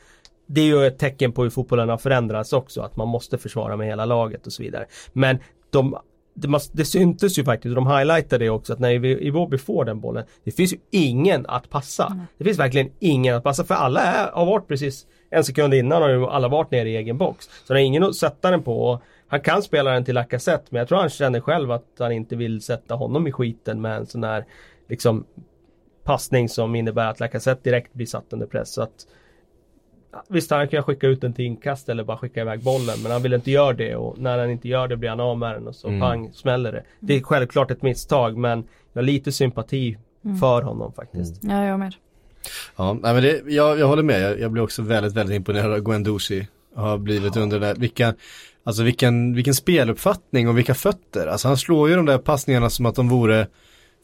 det 0.47 0.61
är 0.61 0.65
ju 0.65 0.85
ett 0.85 0.99
tecken 0.99 1.31
på 1.31 1.43
hur 1.43 1.49
fotbollen 1.49 1.89
har 1.89 1.97
förändrats 1.97 2.53
också, 2.53 2.81
att 2.81 2.95
man 2.95 3.07
måste 3.07 3.37
försvara 3.37 3.77
med 3.77 3.87
hela 3.87 4.05
laget 4.05 4.47
och 4.47 4.53
så 4.53 4.63
vidare. 4.63 4.85
Men 5.13 5.39
de 5.69 5.97
det, 6.33 6.47
måste, 6.47 6.77
det 6.77 6.85
syntes 6.85 7.39
ju 7.39 7.43
faktiskt, 7.43 7.75
de 7.75 7.87
highlightade 7.87 8.45
det 8.45 8.49
också, 8.49 8.73
att 8.73 8.79
när 8.79 9.05
Iwobi 9.05 9.57
får 9.57 9.85
den 9.85 9.99
bollen, 9.99 10.23
det 10.43 10.51
finns 10.51 10.73
ju 10.73 10.77
ingen 10.91 11.45
att 11.45 11.69
passa. 11.69 12.05
Mm. 12.05 12.21
Det 12.37 12.43
finns 12.43 12.59
verkligen 12.59 12.91
ingen 12.99 13.35
att 13.35 13.43
passa, 13.43 13.63
för 13.63 13.75
alla 13.75 14.01
är, 14.01 14.31
har 14.31 14.45
varit 14.45 14.67
precis 14.67 15.07
en 15.29 15.43
sekund 15.43 15.73
innan 15.73 16.01
har 16.01 16.09
ju 16.09 16.25
alla 16.25 16.47
varit 16.47 16.71
nere 16.71 16.89
i 16.89 16.95
egen 16.95 17.17
box. 17.17 17.49
Så 17.63 17.73
det 17.73 17.81
är 17.81 17.83
ingen 17.83 18.03
att 18.03 18.15
sätta 18.15 18.51
den 18.51 18.63
på. 18.63 19.01
Han 19.27 19.41
kan 19.41 19.61
spela 19.61 19.91
den 19.91 20.05
till 20.05 20.15
Lacazette, 20.15 20.65
men 20.69 20.79
jag 20.79 20.87
tror 20.87 20.97
han 20.97 21.09
känner 21.09 21.39
själv 21.39 21.71
att 21.71 21.85
han 21.99 22.11
inte 22.11 22.35
vill 22.35 22.61
sätta 22.61 22.95
honom 22.95 23.27
i 23.27 23.31
skiten 23.31 23.81
med 23.81 23.97
en 23.97 24.05
sån 24.05 24.23
här 24.23 24.45
liksom 24.89 25.25
passning 26.03 26.49
som 26.49 26.75
innebär 26.75 27.09
att 27.09 27.19
Lacazette 27.19 27.69
direkt 27.69 27.93
blir 27.93 28.05
satt 28.05 28.33
under 28.33 28.47
press. 28.47 28.73
Så 28.73 28.81
att 28.81 29.07
Visst, 30.27 30.51
han 30.51 30.67
kan 30.67 30.83
skicka 30.83 31.07
ut 31.07 31.21
den 31.21 31.33
till 31.33 31.45
inkast 31.45 31.89
eller 31.89 32.03
bara 32.03 32.17
skicka 32.17 32.41
iväg 32.41 32.63
bollen. 32.63 32.99
Men 33.03 33.11
han 33.11 33.21
vill 33.21 33.33
inte 33.33 33.51
göra 33.51 33.73
det 33.73 33.95
och 33.95 34.19
när 34.19 34.39
han 34.39 34.49
inte 34.49 34.67
gör 34.67 34.87
det 34.87 34.97
blir 34.97 35.09
han 35.09 35.19
av 35.19 35.37
med 35.37 35.53
den 35.55 35.67
och 35.67 35.75
så 35.75 35.87
mm. 35.87 35.99
pang 35.99 36.31
smäller 36.33 36.71
det. 36.71 36.83
Det 36.99 37.15
är 37.15 37.21
självklart 37.21 37.71
ett 37.71 37.81
misstag 37.81 38.37
men 38.37 38.63
jag 38.93 39.01
har 39.01 39.05
lite 39.05 39.31
sympati 39.31 39.97
mm. 40.25 40.37
för 40.37 40.61
honom 40.61 40.93
faktiskt. 40.93 41.43
Mm. 41.43 41.57
Ja, 41.57 41.65
jag 41.65 41.79
med. 41.79 41.95
Ja, 42.75 42.93
men 42.93 43.21
det, 43.21 43.41
jag, 43.47 43.79
jag 43.79 43.87
håller 43.87 44.03
med. 44.03 44.21
Jag, 44.21 44.39
jag 44.39 44.51
blir 44.51 44.63
också 44.63 44.81
väldigt, 44.81 45.13
väldigt 45.13 45.35
imponerad 45.35 45.73
av 45.73 45.79
Guendouzi. 45.79 46.47
Har 46.75 46.97
blivit 46.97 47.35
ja. 47.35 47.41
under 47.41 47.59
det 47.59 47.65
där. 47.65 47.75
Vilka, 47.75 48.13
alltså 48.63 48.83
vilken, 48.83 49.33
vilken 49.33 49.53
speluppfattning 49.53 50.49
och 50.49 50.57
vilka 50.57 50.73
fötter. 50.73 51.27
Alltså 51.27 51.47
han 51.47 51.57
slår 51.57 51.89
ju 51.89 51.95
de 51.95 52.05
där 52.05 52.17
passningarna 52.17 52.69
som 52.69 52.85
att 52.85 52.95
de 52.95 53.09
vore 53.09 53.47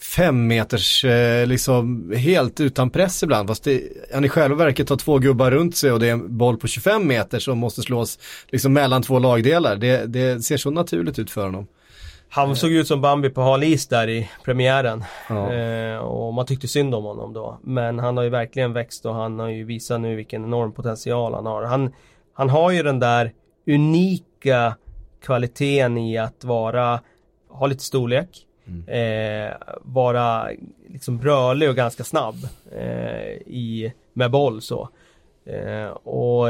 fem 0.03 0.47
meters, 0.47 1.05
eh, 1.05 1.47
liksom 1.47 2.13
helt 2.15 2.59
utan 2.59 2.89
press 2.89 3.23
ibland. 3.23 3.47
Fast 3.47 3.63
det, 3.63 3.81
han 4.13 4.25
i 4.25 4.29
själva 4.29 4.55
verket 4.55 4.89
har 4.89 4.97
två 4.97 5.17
gubbar 5.17 5.51
runt 5.51 5.75
sig 5.75 5.91
och 5.91 5.99
det 5.99 6.07
är 6.07 6.11
en 6.11 6.37
boll 6.37 6.57
på 6.57 6.67
25 6.67 7.07
meter 7.07 7.39
som 7.39 7.57
måste 7.57 7.81
slås 7.81 8.19
liksom 8.49 8.73
mellan 8.73 9.01
två 9.01 9.19
lagdelar. 9.19 9.75
Det, 9.75 10.05
det 10.05 10.41
ser 10.41 10.57
så 10.57 10.71
naturligt 10.71 11.19
ut 11.19 11.31
för 11.31 11.45
honom. 11.45 11.67
Han 12.29 12.55
såg 12.55 12.71
ut 12.71 12.87
som 12.87 13.01
Bambi 13.01 13.29
på 13.29 13.41
hal 13.41 13.63
is 13.63 13.87
där 13.87 14.09
i 14.09 14.29
premiären. 14.45 15.03
Ja. 15.29 15.53
Eh, 15.53 15.97
och 15.97 16.33
man 16.33 16.45
tyckte 16.45 16.67
synd 16.67 16.95
om 16.95 17.03
honom 17.03 17.33
då. 17.33 17.59
Men 17.63 17.99
han 17.99 18.17
har 18.17 18.23
ju 18.23 18.29
verkligen 18.29 18.73
växt 18.73 19.05
och 19.05 19.15
han 19.15 19.39
har 19.39 19.47
ju 19.47 19.63
visat 19.63 20.01
nu 20.01 20.15
vilken 20.15 20.43
enorm 20.43 20.71
potential 20.71 21.33
han 21.33 21.45
har. 21.45 21.63
Han, 21.63 21.93
han 22.33 22.49
har 22.49 22.71
ju 22.71 22.83
den 22.83 22.99
där 22.99 23.31
unika 23.67 24.75
kvaliteten 25.25 25.97
i 25.97 26.17
att 26.17 26.43
vara, 26.43 26.99
ha 27.49 27.67
lite 27.67 27.83
storlek. 27.83 28.29
Mm. 28.67 28.83
Eh, 28.87 29.53
vara 29.81 30.49
liksom 30.87 31.21
rörlig 31.21 31.69
och 31.69 31.75
ganska 31.75 32.03
snabb 32.03 32.35
eh, 32.71 33.31
i, 33.45 33.93
med 34.13 34.31
boll 34.31 34.61
så. 34.61 34.89
Eh, 35.45 35.87
och 35.87 36.47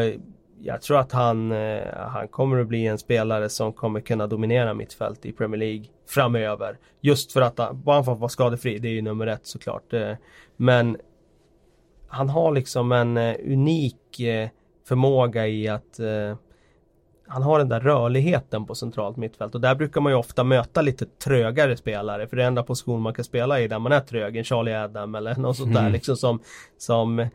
jag 0.62 0.82
tror 0.82 1.00
att 1.00 1.12
han, 1.12 1.52
eh, 1.52 1.84
han 1.96 2.28
kommer 2.28 2.60
att 2.60 2.68
bli 2.68 2.88
en 2.88 2.98
spelare 2.98 3.50
som 3.50 3.74
kommer 3.74 4.00
kunna 4.00 4.28
dominera 4.28 4.74
mittfält 4.74 5.26
i 5.26 5.32
Premier 5.32 5.60
League 5.60 5.86
framöver. 6.10 6.78
Just 7.02 7.32
för 7.32 7.42
att 7.42 7.60
eh, 7.60 7.66
han, 7.66 7.82
bara 7.82 8.04
för 8.04 8.12
att 8.12 8.20
vara 8.20 8.30
skadefri, 8.30 8.80
det 8.80 8.88
är 8.88 8.94
ju 8.94 9.02
nummer 9.02 9.28
ett 9.28 9.46
såklart. 9.46 9.94
Eh, 9.94 10.14
men 10.58 10.98
han 12.08 12.30
har 12.30 12.52
liksom 12.52 12.92
en 12.92 13.18
eh, 13.18 13.36
unik 13.46 14.20
eh, 14.20 14.50
förmåga 14.88 15.48
i 15.48 15.68
att 15.68 16.00
eh, 16.00 16.36
han 17.28 17.44
har 17.44 17.60
den 17.60 17.70
där 17.70 17.80
rörligheten 17.80 18.66
på 18.66 18.76
centralt 18.76 19.18
mittfält 19.18 19.56
och 19.56 19.62
där 19.62 19.76
brukar 19.76 20.02
man 20.02 20.12
ju 20.12 20.18
ofta 20.18 20.44
möta 20.44 20.82
lite 20.82 21.06
trögare 21.06 21.78
spelare 21.78 22.28
för 22.28 22.36
det 22.36 22.44
är 22.44 22.48
enda 22.48 22.64
position 22.64 23.02
man 23.02 23.14
kan 23.14 23.26
spela 23.26 23.60
i 23.60 23.68
där 23.68 23.80
man 23.80 23.92
är 23.92 24.00
trög, 24.00 24.38
en 24.38 24.44
Charlie 24.44 24.74
Adam 24.74 25.16
eller 25.16 25.36
något 25.36 25.58
sånt 25.58 25.74
där 25.74 25.82
mm. 25.82 25.94
liksom 25.94 26.18
som, 26.18 26.40
som 26.78 27.28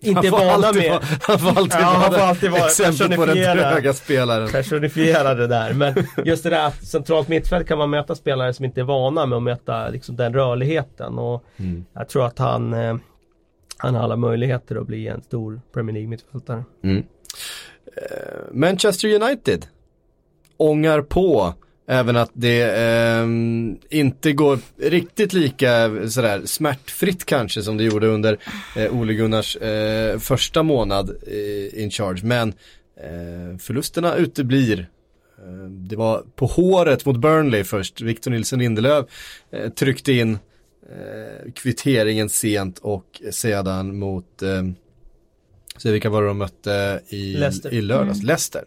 inte 0.00 0.30
vana 0.30 0.72
med. 0.72 0.98
han 1.20 1.38
får 1.38 1.48
alltid 1.48 1.80
ja, 1.80 1.98
vara, 2.00 2.18
får 2.18 2.26
alltid 2.26 2.50
vara 2.50 2.66
exempel 2.66 3.16
på 3.16 3.26
den 3.26 3.34
tröga 3.34 3.92
spelaren. 3.92 4.48
Personifiera 4.48 5.34
det 5.34 5.46
där. 5.46 5.74
Men 5.74 5.94
just 6.24 6.42
det 6.42 6.50
där 6.50 6.66
att 6.66 6.86
centralt 6.86 7.28
mittfält 7.28 7.68
kan 7.68 7.78
man 7.78 7.90
möta 7.90 8.14
spelare 8.14 8.54
som 8.54 8.64
inte 8.64 8.80
är 8.80 8.84
vana 8.84 9.26
med 9.26 9.36
att 9.36 9.42
möta 9.42 9.88
liksom, 9.88 10.16
den 10.16 10.34
rörligheten. 10.34 11.18
Och 11.18 11.44
mm. 11.56 11.84
Jag 11.92 12.08
tror 12.08 12.26
att 12.26 12.38
han, 12.38 12.72
eh, 12.72 12.96
han 13.76 13.94
har 13.94 14.02
alla 14.02 14.16
möjligheter 14.16 14.76
att 14.76 14.86
bli 14.86 15.08
en 15.08 15.22
stor 15.22 15.60
Premier 15.74 15.94
League 15.94 16.08
mittfältare. 16.08 16.64
Mm. 16.84 17.04
Eh, 17.96 18.38
Manchester 18.52 19.22
United 19.22 19.66
ångar 20.56 21.02
på 21.02 21.54
även 21.86 22.16
att 22.16 22.30
det 22.32 22.62
eh, 22.62 23.26
inte 23.98 24.32
går 24.32 24.58
riktigt 24.78 25.32
lika 25.32 25.90
sådär 26.08 26.42
smärtfritt 26.44 27.24
kanske 27.24 27.62
som 27.62 27.76
det 27.76 27.84
gjorde 27.84 28.06
under 28.06 28.38
eh, 28.76 28.96
Ole 28.96 29.14
Gunnars 29.14 29.56
eh, 29.56 30.18
första 30.18 30.62
månad 30.62 31.10
eh, 31.26 31.82
in 31.82 31.90
charge. 31.90 32.20
Men 32.24 32.48
eh, 32.96 33.58
förlusterna 33.58 34.16
uteblir. 34.16 34.88
Eh, 35.38 35.68
det 35.68 35.96
var 35.96 36.22
på 36.36 36.46
håret 36.46 37.06
mot 37.06 37.16
Burnley 37.16 37.64
först. 37.64 38.00
Victor 38.00 38.30
Nilsson 38.30 38.58
Lindelöf 38.58 39.06
eh, 39.50 39.68
tryckte 39.70 40.12
in 40.12 40.38
kvitteringen 41.54 42.28
sent 42.28 42.78
och 42.78 43.22
sedan 43.30 43.98
mot 43.98 44.42
ehm, 44.42 44.74
så 45.82 45.90
vilka 45.90 46.10
var 46.10 46.22
det 46.22 46.28
de 46.28 46.38
mötte 46.38 47.00
i, 47.08 47.34
Leicester. 47.34 47.74
i 47.74 47.80
lördags? 47.80 48.18
Mm. 48.18 48.26
Leicester. 48.26 48.64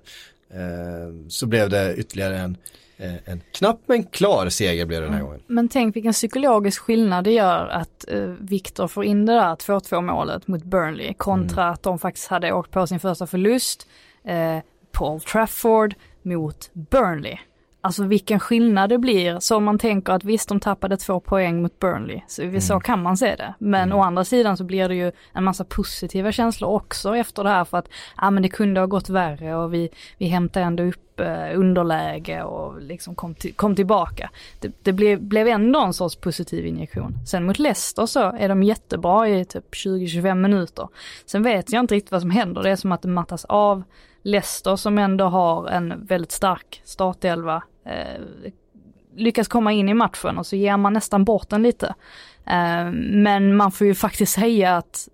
Eh, 0.49 1.27
så 1.27 1.45
blev 1.45 1.69
det 1.69 1.95
ytterligare 1.95 2.37
en, 2.37 2.57
eh, 2.97 3.13
en 3.25 3.41
knapp 3.51 3.79
men 3.85 4.03
klar 4.03 4.49
seger 4.49 4.85
blev 4.85 5.01
det 5.01 5.05
den 5.05 5.13
här 5.13 5.19
mm. 5.19 5.27
gången. 5.27 5.43
Men 5.47 5.69
tänk 5.69 5.95
vilken 5.95 6.13
psykologisk 6.13 6.81
skillnad 6.81 7.23
det 7.23 7.31
gör 7.31 7.67
att 7.67 8.05
eh, 8.07 8.19
Viktor 8.39 8.87
får 8.87 9.05
in 9.05 9.25
det 9.25 9.33
där 9.33 9.55
2-2 9.55 10.01
målet 10.01 10.47
mot 10.47 10.63
Burnley 10.63 11.13
kontra 11.13 11.63
mm. 11.63 11.73
att 11.73 11.83
de 11.83 11.99
faktiskt 11.99 12.27
hade 12.27 12.51
åkt 12.51 12.71
på 12.71 12.87
sin 12.87 12.99
första 12.99 13.27
förlust 13.27 13.87
eh, 14.23 14.59
Paul 14.91 15.21
Trafford 15.21 15.95
mot 16.21 16.69
Burnley. 16.73 17.37
Alltså 17.85 18.03
vilken 18.03 18.39
skillnad 18.39 18.89
det 18.89 18.97
blir. 18.97 19.39
Så 19.39 19.57
om 19.57 19.63
man 19.63 19.79
tänker 19.79 20.13
att 20.13 20.23
visst 20.23 20.49
de 20.49 20.59
tappade 20.59 20.97
två 20.97 21.19
poäng 21.19 21.61
mot 21.61 21.79
Burnley, 21.79 22.21
så, 22.27 22.41
mm. 22.41 22.61
så 22.61 22.79
kan 22.79 23.01
man 23.01 23.17
se 23.17 23.35
det. 23.35 23.53
Men 23.59 23.83
mm. 23.83 23.97
å 23.97 24.01
andra 24.01 24.23
sidan 24.23 24.57
så 24.57 24.63
blir 24.63 24.89
det 24.89 24.95
ju 24.95 25.11
en 25.33 25.43
massa 25.43 25.63
positiva 25.63 26.31
känslor 26.31 26.69
också 26.69 27.15
efter 27.15 27.43
det 27.43 27.49
här 27.49 27.65
för 27.65 27.77
att 27.77 27.89
ja 28.17 28.31
men 28.31 28.43
det 28.43 28.49
kunde 28.49 28.79
ha 28.79 28.87
gått 28.87 29.09
värre 29.09 29.55
och 29.55 29.73
vi, 29.73 29.89
vi 30.17 30.25
hämtade 30.25 30.65
ändå 30.65 30.83
upp 30.83 31.19
eh, 31.19 31.59
underläge 31.59 32.43
och 32.43 32.81
liksom 32.81 33.15
kom, 33.15 33.35
till, 33.35 33.53
kom 33.53 33.75
tillbaka. 33.75 34.29
Det, 34.59 34.71
det 34.83 34.93
blev, 34.93 35.21
blev 35.21 35.47
ändå 35.47 35.79
en 35.79 35.93
sorts 35.93 36.15
positiv 36.15 36.65
injektion. 36.65 37.13
Sen 37.27 37.45
mot 37.45 37.59
Leicester 37.59 38.05
så 38.05 38.19
är 38.19 38.49
de 38.49 38.63
jättebra 38.63 39.29
i 39.29 39.45
typ 39.45 39.73
20-25 39.73 40.35
minuter. 40.35 40.87
Sen 41.25 41.43
vet 41.43 41.71
jag 41.71 41.79
inte 41.79 41.95
riktigt 41.95 42.11
vad 42.11 42.21
som 42.21 42.31
händer, 42.31 42.63
det 42.63 42.69
är 42.69 42.75
som 42.75 42.91
att 42.91 43.01
det 43.01 43.07
mattas 43.07 43.45
av. 43.45 43.83
Leicester 44.21 44.75
som 44.75 44.97
ändå 44.97 45.25
har 45.25 45.67
en 45.67 46.05
väldigt 46.05 46.31
stark 46.31 46.81
startelva 46.83 47.63
eh, 47.85 48.21
lyckas 49.15 49.47
komma 49.47 49.71
in 49.71 49.89
i 49.89 49.93
matchen 49.93 50.37
och 50.37 50.45
så 50.45 50.55
ger 50.55 50.77
man 50.77 50.93
nästan 50.93 51.23
bort 51.23 51.49
den 51.49 51.63
lite. 51.63 51.95
Eh, 52.45 52.91
men 52.91 53.55
man 53.55 53.71
får 53.71 53.87
ju 53.87 53.95
faktiskt 53.95 54.33
säga 54.33 54.77
att 54.77 55.07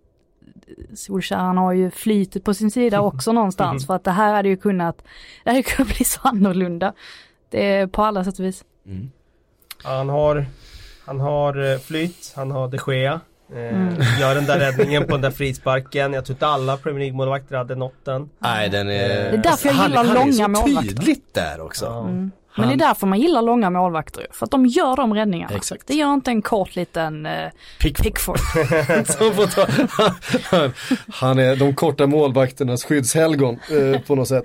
Solskjaer 0.94 1.54
har 1.54 1.74
ju 1.74 1.92
flytet 1.92 2.44
på 2.44 2.54
sin 2.54 2.72
sida 2.72 3.02
också 3.02 3.32
någonstans 3.32 3.88
för 3.88 3.96
att 3.96 4.04
det 4.04 4.12
här 4.12 4.34
hade 4.34 4.50
ju 4.50 4.58
kunnat, 4.58 5.04
det 5.44 5.50
hade 5.50 5.64
kunnat 5.64 5.96
bli 5.96 6.06
så 6.06 6.20
annorlunda. 6.24 6.94
Det 7.50 7.66
är 7.66 7.88
på 7.88 8.04
alla 8.04 8.24
sätt 8.24 8.40
och 8.40 8.46
vis. 8.46 8.64
Mm. 8.86 9.12
Han 9.84 10.10
har, 10.10 10.46
han 11.06 11.20
har 11.20 11.74
eh, 11.74 11.80
flyt, 11.80 12.34
han 12.36 12.52
har 12.52 12.68
de 12.68 12.94
Gea. 12.94 13.20
Mm. 13.56 13.96
Gör 14.20 14.36
den 14.36 14.46
där 14.46 14.60
räddningen 14.72 15.04
på 15.04 15.12
den 15.12 15.22
där 15.22 15.32
frisparken. 15.32 16.14
Jag 16.14 16.26
tror 16.26 16.36
inte 16.36 16.48
alla 16.48 16.78
Premier 16.78 17.00
League-målvakter 17.00 17.56
hade 17.58 17.76
nått 17.76 18.06
den. 18.06 18.30
Nej, 18.40 18.70
den 18.70 18.90
är... 18.90 19.08
Det 19.08 19.38
är 19.38 19.38
därför 19.38 19.68
jag 19.68 19.76
gillar 19.76 20.06
han, 20.06 20.16
långa 20.16 20.48
målvakter. 20.48 20.76
Han 20.76 20.86
är 20.86 20.90
så 20.90 20.96
tydligt 20.96 21.34
där 21.34 21.62
också. 21.62 21.86
Mm. 21.86 22.32
Men 22.56 22.68
det 22.68 22.74
är 22.74 22.88
därför 22.88 23.08
man 23.08 23.20
gillar 23.20 23.42
långa 23.42 23.70
målvakter 23.70 24.28
För 24.32 24.46
att 24.46 24.52
de 24.52 24.66
gör 24.66 24.96
de 24.96 25.14
räddningarna. 25.14 25.56
Exakt. 25.56 25.88
Det 25.88 25.94
gör 25.94 26.14
inte 26.14 26.32
en 26.32 26.42
kort 26.42 26.76
liten 26.76 27.26
eh, 27.26 27.50
Pickford. 27.80 28.38
han, 30.44 30.74
han 31.14 31.40
är 31.40 31.56
de 31.56 31.76
korta 31.76 32.08
målvakternas 32.08 32.84
skyddshelgon 32.84 33.60
eh, 33.72 34.02
på 34.02 34.16
något 34.16 34.28
sätt. 34.28 34.44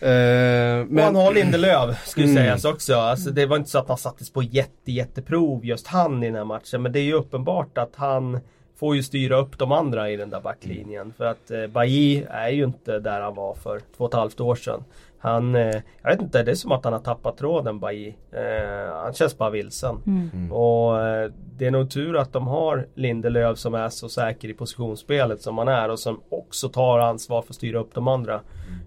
Eh, 0.00 0.08
men... 0.08 0.98
Och 0.98 1.02
han 1.02 1.16
har 1.16 1.34
Lindelöf, 1.34 2.06
skulle 2.06 2.26
mm. 2.26 2.36
sägas 2.36 2.64
också. 2.64 2.94
Alltså, 2.94 3.30
det 3.30 3.46
var 3.46 3.56
inte 3.56 3.70
så 3.70 3.78
att 3.78 3.88
han 3.88 3.98
sattes 3.98 4.30
på 4.30 4.42
jätte, 4.42 4.92
jätteprov 4.92 5.64
just 5.64 5.86
han 5.86 6.22
i 6.22 6.26
den 6.26 6.34
här 6.34 6.44
matchen. 6.44 6.82
Men 6.82 6.92
det 6.92 6.98
är 6.98 7.04
ju 7.04 7.12
uppenbart 7.12 7.78
att 7.78 7.92
han 7.96 8.40
får 8.78 8.96
ju 8.96 9.02
styra 9.02 9.36
upp 9.36 9.58
de 9.58 9.72
andra 9.72 10.10
i 10.10 10.16
den 10.16 10.30
där 10.30 10.40
backlinjen. 10.40 11.12
För 11.16 11.24
att 11.24 11.50
eh, 11.50 11.66
Bailly 11.66 12.24
är 12.30 12.48
ju 12.48 12.64
inte 12.64 12.98
där 12.98 13.20
han 13.20 13.34
var 13.34 13.54
för 13.54 13.80
två 13.96 14.04
och 14.04 14.10
ett 14.10 14.14
halvt 14.14 14.40
år 14.40 14.54
sedan. 14.54 14.84
Han, 15.26 15.54
eh, 15.54 15.82
jag 16.02 16.10
vet 16.10 16.22
inte, 16.22 16.42
det 16.42 16.50
är 16.50 16.54
som 16.54 16.72
att 16.72 16.84
han 16.84 16.92
har 16.92 17.00
tappat 17.00 17.36
tråden 17.36 17.80
Bailly. 17.80 18.14
Eh, 18.32 18.94
han 18.94 19.12
känns 19.12 19.38
bara 19.38 19.50
vilsen. 19.50 19.96
Mm. 20.06 20.30
mm. 20.34 20.52
Och 20.52 21.02
eh, 21.02 21.30
det 21.56 21.66
är 21.66 21.70
nog 21.70 21.90
tur 21.90 22.16
att 22.16 22.32
de 22.32 22.46
har 22.46 22.86
Lindelöf 22.94 23.58
som 23.58 23.74
är 23.74 23.88
så 23.88 24.08
säker 24.08 24.48
i 24.48 24.54
positionsspelet 24.54 25.42
som 25.42 25.58
han 25.58 25.68
är 25.68 25.88
och 25.88 25.98
som 25.98 26.20
också 26.28 26.68
tar 26.68 26.98
ansvar 26.98 27.42
för 27.42 27.50
att 27.50 27.56
styra 27.56 27.78
upp 27.78 27.94
de 27.94 28.08
andra. 28.08 28.40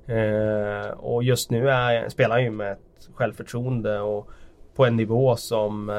Mm. 0.08 0.92
och 1.00 1.24
just 1.24 1.52
nu 1.52 1.70
är, 1.70 2.10
spelar 2.10 2.36
han 2.36 2.44
ju 2.44 2.52
med 2.52 2.72
ett 2.72 3.10
självförtroende 3.14 4.00
och 4.00 4.30
på 4.76 4.86
en 4.86 4.96
nivå 4.96 5.36
som 5.36 5.90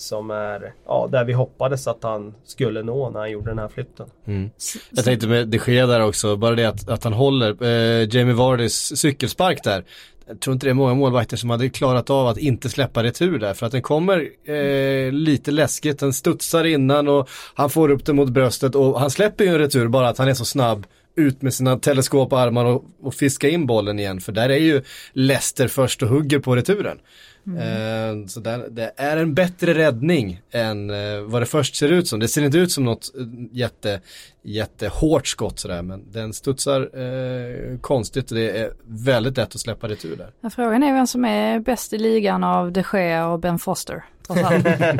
som 0.00 0.30
är, 0.30 0.72
ja, 0.86 1.08
där 1.12 1.24
vi 1.24 1.32
hoppades 1.32 1.86
att 1.86 2.02
han 2.02 2.34
skulle 2.44 2.82
nå 2.82 3.10
när 3.10 3.20
han 3.20 3.30
gjorde 3.30 3.50
den 3.50 3.58
här 3.58 3.68
flytten. 3.68 4.06
Mm. 4.26 4.50
Jag 4.90 5.04
tänkte 5.04 5.26
med 5.26 5.48
de 5.48 5.60
Gea 5.66 5.86
där 5.86 6.00
också, 6.00 6.36
bara 6.36 6.54
det 6.54 6.64
att, 6.64 6.88
att 6.88 7.04
han 7.04 7.12
håller 7.12 7.62
eh, 7.62 8.08
Jamie 8.14 8.34
Vardys 8.34 8.98
cykelspark 8.98 9.64
där. 9.64 9.84
Jag 10.26 10.40
tror 10.40 10.54
inte 10.54 10.66
det 10.66 10.70
är 10.70 10.74
många 10.74 10.94
målvakter 10.94 11.36
som 11.36 11.50
hade 11.50 11.68
klarat 11.68 12.10
av 12.10 12.26
att 12.26 12.38
inte 12.38 12.68
släppa 12.68 13.02
retur 13.02 13.38
där 13.38 13.54
för 13.54 13.66
att 13.66 13.72
den 13.72 13.82
kommer 13.82 14.28
eh, 14.50 15.12
lite 15.12 15.50
läskigt, 15.50 15.98
den 15.98 16.12
studsar 16.12 16.64
innan 16.64 17.08
och 17.08 17.28
han 17.54 17.70
får 17.70 17.90
upp 17.90 18.04
den 18.04 18.16
mot 18.16 18.28
bröstet 18.28 18.74
och 18.74 19.00
han 19.00 19.10
släpper 19.10 19.44
ju 19.44 19.50
en 19.50 19.58
retur 19.58 19.88
bara 19.88 20.08
att 20.08 20.18
han 20.18 20.28
är 20.28 20.34
så 20.34 20.44
snabb 20.44 20.86
ut 21.16 21.42
med 21.42 21.54
sina 21.54 21.78
teleskoparmar 21.78 22.64
och, 22.64 22.84
och 23.02 23.14
fiska 23.14 23.48
in 23.48 23.66
bollen 23.66 23.98
igen 23.98 24.20
för 24.20 24.32
där 24.32 24.48
är 24.48 24.58
ju 24.58 24.82
Leicester 25.12 25.68
först 25.68 26.02
och 26.02 26.08
hugger 26.08 26.38
på 26.38 26.56
returen. 26.56 26.98
Mm. 27.46 28.28
Så 28.28 28.40
det, 28.40 28.68
det, 28.70 28.92
är 28.96 29.16
en 29.16 29.34
bättre 29.34 29.74
räddning 29.74 30.40
än 30.50 30.90
eh, 30.90 31.20
vad 31.20 31.42
det 31.42 31.46
först 31.46 31.76
ser 31.76 31.88
ut 31.88 32.08
som. 32.08 32.20
Det 32.20 32.28
ser 32.28 32.42
inte 32.42 32.58
ut 32.58 32.72
som 32.72 32.84
något 32.84 33.10
eh, 33.18 33.26
jätte, 33.52 34.00
jättehårt 34.42 35.26
skott 35.26 35.58
sådär 35.58 35.82
men 35.82 36.12
den 36.12 36.32
studsar 36.32 36.80
eh, 36.80 37.78
konstigt 37.78 38.30
och 38.30 38.36
det 38.36 38.58
är 38.58 38.72
väldigt 38.86 39.36
lätt 39.36 39.54
att 39.54 39.60
släppa 39.60 39.88
retur 39.88 40.16
där. 40.16 40.30
Ja, 40.40 40.50
frågan 40.50 40.82
är 40.82 40.92
vem 40.92 41.06
som 41.06 41.24
är 41.24 41.58
bäst 41.58 41.92
i 41.92 41.98
ligan 41.98 42.44
av 42.44 42.72
de 42.72 42.84
Gea 42.92 43.28
och 43.28 43.40
Ben 43.40 43.58
Foster. 43.58 44.04
det 44.28 44.40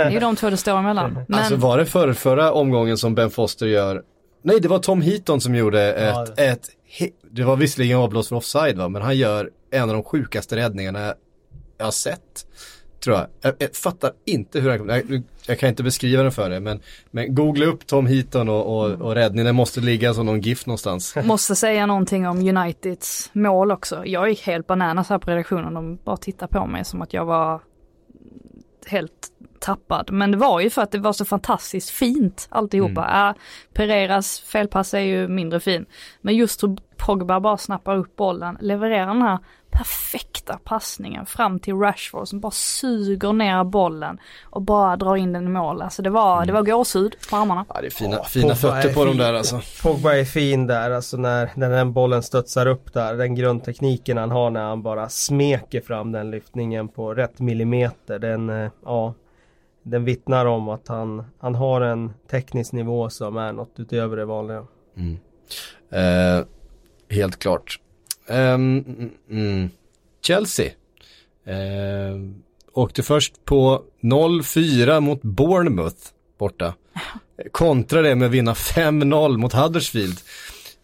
är 0.02 0.10
ju 0.10 0.20
de 0.20 0.36
två 0.36 0.50
det 0.50 0.56
står 0.56 0.78
emellan. 0.78 1.18
Men... 1.28 1.38
Alltså 1.38 1.56
var 1.56 1.78
det 1.78 1.86
för 1.86 2.12
förra 2.12 2.52
omgången 2.52 2.98
som 2.98 3.14
Ben 3.14 3.30
Foster 3.30 3.66
gör 3.66 4.02
Nej 4.42 4.60
det 4.60 4.68
var 4.68 4.78
Tom 4.78 5.02
Heaton 5.02 5.40
som 5.40 5.54
gjorde 5.54 5.92
ett, 5.92 6.14
ja, 6.14 6.26
det... 6.36 6.46
ett 6.46 6.68
det 7.30 7.42
var 7.42 7.56
visserligen 7.56 7.98
avblåst 7.98 8.28
för 8.28 8.36
offside 8.36 8.78
va, 8.78 8.88
men 8.88 9.02
han 9.02 9.16
gör 9.16 9.50
en 9.70 9.82
av 9.82 9.88
de 9.88 10.02
sjukaste 10.02 10.56
räddningarna 10.56 11.14
jag 11.80 11.86
har 11.86 11.92
sett. 11.92 12.46
Tror 13.00 13.16
jag. 13.16 13.26
Jag, 13.40 13.54
jag 13.58 13.76
fattar 13.76 14.12
inte 14.24 14.60
hur 14.60 14.70
han 14.70 14.88
jag, 14.88 15.22
jag 15.46 15.58
kan 15.58 15.68
inte 15.68 15.82
beskriva 15.82 16.22
den 16.22 16.32
för 16.32 16.50
dig 16.50 16.60
men, 16.60 16.80
men 17.10 17.34
googla 17.34 17.66
upp 17.66 17.86
Tom 17.86 18.06
Heaton 18.06 18.48
och, 18.48 18.76
och, 18.76 18.90
och 18.90 19.14
räddningen 19.14 19.54
måste 19.54 19.80
ligga 19.80 20.14
som 20.14 20.26
någon 20.26 20.40
GIF 20.40 20.66
någonstans. 20.66 21.16
Måste 21.24 21.56
säga 21.56 21.86
någonting 21.86 22.28
om 22.28 22.38
Uniteds 22.38 23.30
mål 23.32 23.70
också. 23.70 24.06
Jag 24.06 24.28
gick 24.28 24.46
helt 24.46 24.66
bananas 24.66 25.08
här 25.08 25.18
på 25.18 25.30
redaktionen. 25.30 25.74
De 25.74 25.96
bara 26.04 26.16
tittade 26.16 26.52
på 26.52 26.66
mig 26.66 26.84
som 26.84 27.02
att 27.02 27.12
jag 27.12 27.24
var 27.24 27.60
helt 28.86 29.28
tappad. 29.60 30.10
Men 30.12 30.30
det 30.30 30.36
var 30.36 30.60
ju 30.60 30.70
för 30.70 30.82
att 30.82 30.90
det 30.90 30.98
var 30.98 31.12
så 31.12 31.24
fantastiskt 31.24 31.90
fint 31.90 32.48
alltihopa. 32.50 33.04
Mm. 33.04 33.28
Äh, 33.28 33.34
Pereiras 33.72 34.40
felpass 34.40 34.94
är 34.94 35.00
ju 35.00 35.28
mindre 35.28 35.60
fin. 35.60 35.86
Men 36.20 36.36
just 36.36 36.62
hur 36.62 36.76
Pogba 36.96 37.40
bara 37.40 37.56
snappar 37.56 37.96
upp 37.96 38.16
bollen, 38.16 38.58
levererar 38.60 39.06
den 39.06 39.22
här 39.22 39.38
perfekta 39.70 40.58
passningen 40.64 41.26
fram 41.26 41.60
till 41.60 41.74
Rashford 41.74 42.28
som 42.28 42.40
bara 42.40 42.50
suger 42.50 43.32
ner 43.32 43.64
bollen 43.64 44.18
och 44.42 44.62
bara 44.62 44.96
drar 44.96 45.16
in 45.16 45.32
den 45.32 45.46
i 45.46 45.48
mål. 45.48 45.82
Alltså 45.82 46.02
det 46.02 46.10
var, 46.10 46.36
mm. 46.36 46.46
det 46.46 46.52
var 46.52 46.62
gåshud 46.62 47.16
på 47.30 47.36
armarna. 47.36 47.64
Ja 47.68 47.80
det 47.80 47.86
är 47.86 47.90
fina, 47.90 48.18
oh, 48.18 48.24
fina 48.24 48.54
fötter 48.54 48.94
på 48.94 49.04
dem 49.04 49.16
där 49.16 49.34
alltså. 49.34 49.60
Pogba 49.82 50.14
är 50.14 50.24
fin 50.24 50.66
där, 50.66 50.90
alltså 50.90 51.16
när, 51.16 51.50
när 51.54 51.70
den 51.70 51.92
bollen 51.92 52.22
studsar 52.22 52.66
upp 52.66 52.92
där. 52.92 53.14
Den 53.14 53.34
grundtekniken 53.34 54.16
han 54.16 54.30
har 54.30 54.50
när 54.50 54.62
han 54.62 54.82
bara 54.82 55.08
smeker 55.08 55.80
fram 55.80 56.12
den 56.12 56.30
lyftningen 56.30 56.88
på 56.88 57.14
rätt 57.14 57.38
millimeter. 57.38 58.18
Den, 58.18 58.50
eh, 58.50 58.70
ja, 58.84 59.14
den 59.82 60.04
vittnar 60.04 60.46
om 60.46 60.68
att 60.68 60.88
han, 60.88 61.24
han 61.38 61.54
har 61.54 61.80
en 61.80 62.12
teknisk 62.30 62.72
nivå 62.72 63.10
som 63.10 63.36
är 63.36 63.52
något 63.52 63.74
utöver 63.76 64.16
det 64.16 64.24
vanliga. 64.24 64.66
Mm. 64.96 65.18
Eh, 65.90 66.44
helt 67.08 67.38
klart. 67.38 67.80
Um, 68.30 69.10
mm, 69.30 69.70
Chelsea. 70.22 70.70
Uh, 71.48 72.30
åkte 72.72 73.02
först 73.02 73.44
på 73.44 73.82
0-4 74.00 75.00
mot 75.00 75.22
Bournemouth 75.22 75.96
borta. 76.38 76.74
Kontra 77.52 78.02
det 78.02 78.14
med 78.14 78.26
att 78.26 78.32
vinna 78.32 78.54
5-0 78.54 79.36
mot 79.36 79.52
Huddersfield. 79.52 80.18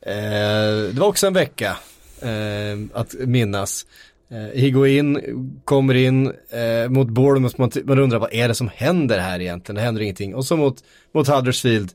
Uh, 0.06 0.92
det 0.92 1.00
var 1.00 1.06
också 1.06 1.26
en 1.26 1.34
vecka 1.34 1.76
uh, 2.22 2.86
att 2.92 3.14
minnas. 3.14 3.86
Higuain 4.52 5.20
kommer 5.64 5.94
in 5.94 6.26
uh, 6.26 6.88
mot 6.88 7.08
Bournemouth, 7.08 7.60
man, 7.60 7.70
man 7.84 7.98
undrar 7.98 8.18
vad 8.18 8.32
är 8.32 8.48
det 8.48 8.54
som 8.54 8.70
händer 8.74 9.18
här 9.18 9.40
egentligen? 9.40 9.76
Det 9.76 9.82
händer 9.82 10.02
ingenting. 10.02 10.34
Och 10.34 10.44
så 10.44 10.56
mot, 10.56 10.84
mot 11.12 11.28
Huddersfield 11.28 11.92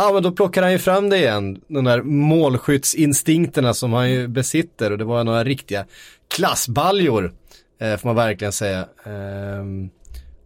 Ja 0.00 0.12
men 0.12 0.22
då 0.22 0.32
plockar 0.32 0.62
han 0.62 0.72
ju 0.72 0.78
fram 0.78 1.10
det 1.10 1.16
igen, 1.16 1.60
de 1.68 1.84
där 1.84 2.02
målskyttsinstinkterna 2.02 3.74
som 3.74 3.92
han 3.92 4.10
ju 4.10 4.28
besitter 4.28 4.92
och 4.92 4.98
det 4.98 5.04
var 5.04 5.24
några 5.24 5.44
riktiga 5.44 5.84
klassbaljor, 6.28 7.32
eh, 7.80 7.96
får 7.96 8.08
man 8.08 8.16
verkligen 8.16 8.52
säga. 8.52 8.80
Eh, 9.04 9.64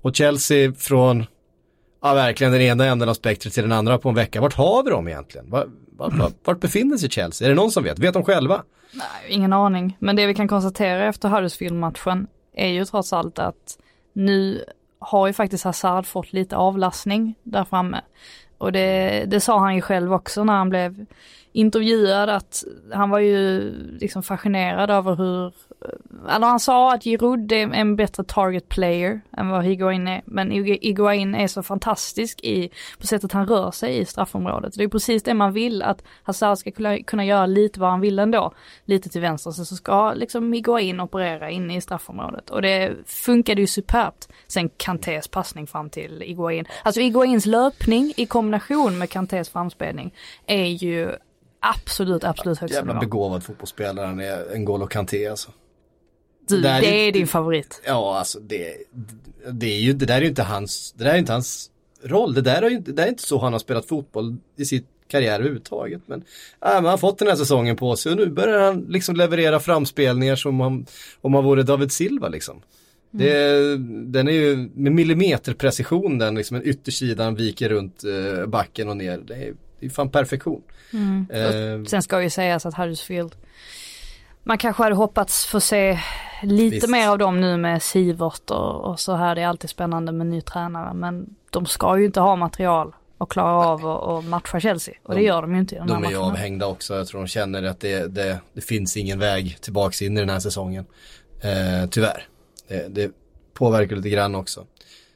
och 0.03 0.17
Chelsea 0.17 0.73
från, 0.73 1.27
ja 2.03 2.15
verkligen 2.15 2.53
den 2.53 2.63
ena 2.63 2.85
änden 2.85 3.09
av 3.09 3.15
spektret 3.15 3.55
till 3.55 3.63
den 3.63 3.73
andra 3.73 3.99
på 3.99 4.09
en 4.09 4.15
vecka. 4.15 4.41
Vart 4.41 4.55
har 4.55 4.83
vi 4.83 4.91
dem 4.91 5.09
egentligen? 5.09 5.51
Vart, 5.51 5.67
vart, 5.97 6.35
vart 6.45 6.61
befinner 6.61 6.97
sig 6.97 7.11
Chelsea? 7.11 7.47
Är 7.47 7.51
det 7.51 7.57
någon 7.57 7.71
som 7.71 7.85
vet? 7.85 7.99
Vet 7.99 8.15
de 8.15 8.25
själva? 8.25 8.63
Nej, 8.93 9.35
ingen 9.35 9.53
aning. 9.53 9.97
Men 9.99 10.17
det 10.17 10.27
vi 10.27 10.35
kan 10.35 10.49
konstatera 10.49 11.09
efter 11.09 11.29
Huddersfield-matchen 11.29 12.27
är 12.55 12.69
ju 12.69 12.85
trots 12.85 13.13
allt 13.13 13.39
att 13.39 13.79
nu 14.13 14.65
har 14.99 15.27
ju 15.27 15.33
faktiskt 15.33 15.65
Hazard 15.65 16.07
fått 16.07 16.33
lite 16.33 16.57
avlastning 16.57 17.35
där 17.43 17.65
framme. 17.65 18.01
Och 18.59 18.73
det, 18.73 19.25
det 19.27 19.41
sa 19.41 19.59
han 19.59 19.75
ju 19.75 19.81
själv 19.81 20.13
också 20.13 20.45
när 20.45 20.53
han 20.53 20.71
blev 20.71 21.07
intervjuad 21.53 22.29
att 22.29 22.65
han 22.93 23.11
var 23.11 23.19
ju 23.19 23.73
liksom 24.01 24.23
fascinerad 24.23 24.91
över 24.91 25.17
hur, 25.17 25.53
eller 26.29 26.47
han 26.47 26.61
sa 26.61 26.95
att 26.95 27.05
Giroud 27.05 27.53
är 27.53 27.75
en 27.75 27.97
bättre 27.97 28.25
target 28.25 28.69
player 28.69 29.21
än 29.37 29.49
vad 29.49 29.65
Higuain 29.65 30.09
är. 30.09 30.23
Men 30.25 30.51
Higuain 30.51 31.35
är 31.35 31.47
så 31.47 31.63
fantastisk 31.63 32.41
i, 32.43 32.71
på 32.99 33.07
sättet 33.07 33.33
han 33.33 33.47
rör 33.47 33.71
sig 33.71 33.99
i 33.99 34.05
straffområdet. 34.05 34.75
Det 34.77 34.85
är 34.85 34.89
precis 34.89 35.23
det 35.23 35.35
man 35.35 35.53
vill, 35.53 35.83
att 35.83 36.03
Hazard 36.23 36.59
ska 36.59 36.71
kunna, 36.71 36.99
kunna 36.99 37.25
göra 37.25 37.47
lite 37.47 37.81
vad 37.81 37.91
han 37.91 38.01
vill 38.01 38.19
ändå. 38.19 38.53
Lite 38.85 39.09
till 39.09 39.21
vänster, 39.21 39.51
så, 39.51 39.65
så 39.65 39.77
ska 39.77 40.13
liksom 40.13 40.53
Higuain 40.53 41.01
operera 41.01 41.51
inne 41.51 41.77
i 41.77 41.81
straffområdet. 41.81 42.51
Och 42.51 42.63
det 42.63 42.93
funkade 43.07 43.61
ju 43.61 43.67
superbt. 43.67 44.29
Sen 44.47 44.71
Kantés 44.77 45.29
passning 45.29 45.67
fram 45.67 45.91
till 45.91 46.21
Higuain. 46.27 46.65
Alltså 46.83 47.01
Higuains 47.01 47.47
löpning 47.47 48.13
i 48.17 48.27
kombination 48.27 48.99
med 48.99 49.11
Kantés 49.11 49.49
framspelning 49.49 50.15
är 50.47 50.67
ju 50.67 51.13
absolut, 51.61 52.25
absolut 52.25 52.59
högsta 52.59 52.79
Jävla 52.79 52.95
begåvad 52.95 53.45
fotbollsspelare 53.45 54.27
är, 54.27 54.57
N'Golo 54.57 54.87
Kanté 54.87 55.29
alltså. 55.29 55.51
Du, 56.47 56.61
det, 56.61 56.69
det 56.69 56.87
är, 56.87 57.09
är 57.09 57.13
din 57.13 57.27
favorit. 57.27 57.83
Ja, 57.87 58.19
alltså 58.19 58.41
det, 58.41 58.77
det 59.53 59.67
är 59.67 59.81
ju, 59.81 59.93
det 59.93 60.07
där 60.07 60.17
är 60.17 60.21
ju 60.21 60.29
inte 60.29 60.43
hans, 60.43 60.95
det 60.97 61.05
där 61.05 61.15
är 61.15 61.19
inte 61.19 61.33
hans 61.33 61.71
roll. 62.03 62.35
Det 62.35 62.41
där 62.41 62.63
är 62.63 62.71
ju 62.71 62.79
det 62.79 63.03
är 63.03 63.09
inte 63.09 63.23
så 63.23 63.39
han 63.39 63.53
har 63.53 63.61
spelat 63.61 63.87
fotboll 63.87 64.37
i 64.57 64.65
sitt 64.65 64.87
karriär 65.09 65.35
överhuvudtaget. 65.35 66.03
Men, 66.07 66.25
äh, 66.67 66.75
man 66.75 66.85
har 66.85 66.97
fått 66.97 67.19
den 67.19 67.29
här 67.29 67.37
säsongen 67.37 67.77
på 67.77 67.97
sig 67.97 68.13
och 68.13 68.19
nu 68.19 68.27
börjar 68.27 68.61
han 68.61 68.87
liksom 68.89 69.17
leverera 69.17 69.61
framspelningar 69.61 70.37
som 70.37 70.61
om, 70.61 70.87
om 71.21 71.35
han 71.35 71.45
vore 71.45 71.63
David 71.63 71.93
Silva 71.93 72.29
liksom. 72.29 72.63
Det, 73.11 73.57
mm. 73.57 74.13
Den 74.13 74.29
är 74.29 74.33
ju 74.33 74.57
med 74.75 74.93
millimeterprecision 74.93 76.19
den, 76.19 76.35
liksom 76.35 76.57
en 76.57 76.67
yttersidan 76.67 77.35
viker 77.35 77.69
runt 77.69 78.05
eh, 78.05 78.47
backen 78.47 78.89
och 78.89 78.97
ner. 78.97 79.19
Det 79.19 79.35
är, 79.35 79.55
det 79.81 79.87
är 79.87 79.91
fan 79.91 80.11
perfektion. 80.11 80.63
Mm. 80.93 81.27
Eh, 81.31 81.85
sen 81.85 82.03
ska 82.03 82.23
ju 82.23 82.31
sägas 82.31 82.67
att 82.67 82.75
Huddersfield 82.75 83.35
man 84.45 84.59
kanske 84.59 84.83
hade 84.83 84.95
hoppats 84.95 85.47
få 85.47 85.61
se 85.61 85.99
lite 86.43 86.75
Visst. 86.75 86.89
mer 86.89 87.09
av 87.09 87.19
dem 87.19 87.41
nu 87.41 87.57
med 87.57 87.83
Sivert 87.83 88.51
och, 88.51 88.85
och, 88.85 89.01
så 89.01 89.15
här. 89.15 89.35
Det 89.35 89.43
är 89.43 89.47
alltid 89.47 89.71
spännande 89.71 90.13
med 90.13 90.27
ny 90.27 90.41
tränare 90.41 90.95
men 90.95 91.37
de 91.51 91.67
ska 91.67 91.99
ju 91.99 92.05
inte 92.05 92.21
ha 92.21 92.37
material 92.37 92.95
och 93.19 93.31
klara 93.31 93.67
av 93.67 93.87
och, 93.87 94.25
matcha 94.25 94.61
Chelsea. 94.61 94.95
Och 95.03 95.15
de, 95.15 95.21
det 95.21 95.27
gör 95.27 95.43
de 95.43 95.55
ju 95.55 95.61
inte 95.61 95.75
i 95.75 95.79
den 95.79 95.87
de 95.87 95.93
här 95.93 96.01
matchen. 96.01 96.15
De 96.15 96.19
är 96.19 96.27
avhängda 96.27 96.67
också. 96.67 96.95
Jag 96.95 97.07
tror 97.07 97.21
de 97.21 97.27
känner 97.27 97.63
att 97.63 97.81
det, 97.81 98.15
det, 98.15 98.41
det 98.53 98.61
finns 98.61 98.97
ingen 98.97 99.19
väg 99.19 99.61
tillbaks 99.61 100.03
in 100.03 100.17
i 100.17 100.21
den 100.21 100.31
här 100.31 100.41
säsongen. 100.41 100.87
Eh, 101.41 101.89
tyvärr. 101.91 102.27
Det, 102.69 102.89
det 102.89 103.13
påverkar 103.55 103.97
lite 103.97 104.09
grann 104.09 104.35
också. 104.35 104.67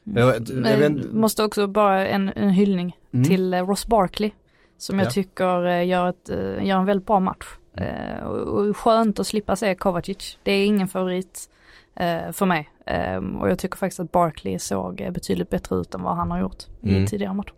Men 0.03 0.27
jag, 0.27 0.49
jag, 0.81 1.13
måste 1.13 1.43
också 1.43 1.67
bara 1.67 2.07
en, 2.07 2.29
en 2.29 2.49
hyllning 2.49 2.97
mm. 3.13 3.25
till 3.25 3.53
eh, 3.53 3.67
Ross 3.67 3.87
Barkley. 3.87 4.31
Som 4.77 4.99
jag 4.99 5.05
ja. 5.05 5.11
tycker 5.11 5.67
eh, 5.67 5.87
gör, 5.87 6.09
ett, 6.09 6.29
eh, 6.29 6.65
gör 6.65 6.77
en 6.77 6.85
väldigt 6.85 7.07
bra 7.07 7.19
match. 7.19 7.45
Mm. 7.75 8.27
Och 8.27 8.77
skönt 8.77 9.19
att 9.19 9.27
slippa 9.27 9.55
se 9.55 9.75
Kovacic. 9.75 10.37
Det 10.43 10.51
är 10.51 10.65
ingen 10.65 10.87
favorit 10.87 11.49
för 12.31 12.45
mig. 12.45 12.69
Ehm, 12.85 13.35
och 13.35 13.49
jag 13.49 13.59
tycker 13.59 13.77
faktiskt 13.77 13.99
att 13.99 14.11
Barkley 14.11 14.59
såg 14.59 15.09
betydligt 15.11 15.49
bättre 15.49 15.75
ut 15.75 15.95
än 15.95 16.01
vad 16.01 16.15
han 16.15 16.31
har 16.31 16.39
gjort 16.39 16.63
mm. 16.83 17.03
i 17.03 17.07
tidigare 17.07 17.33
matcher. 17.33 17.53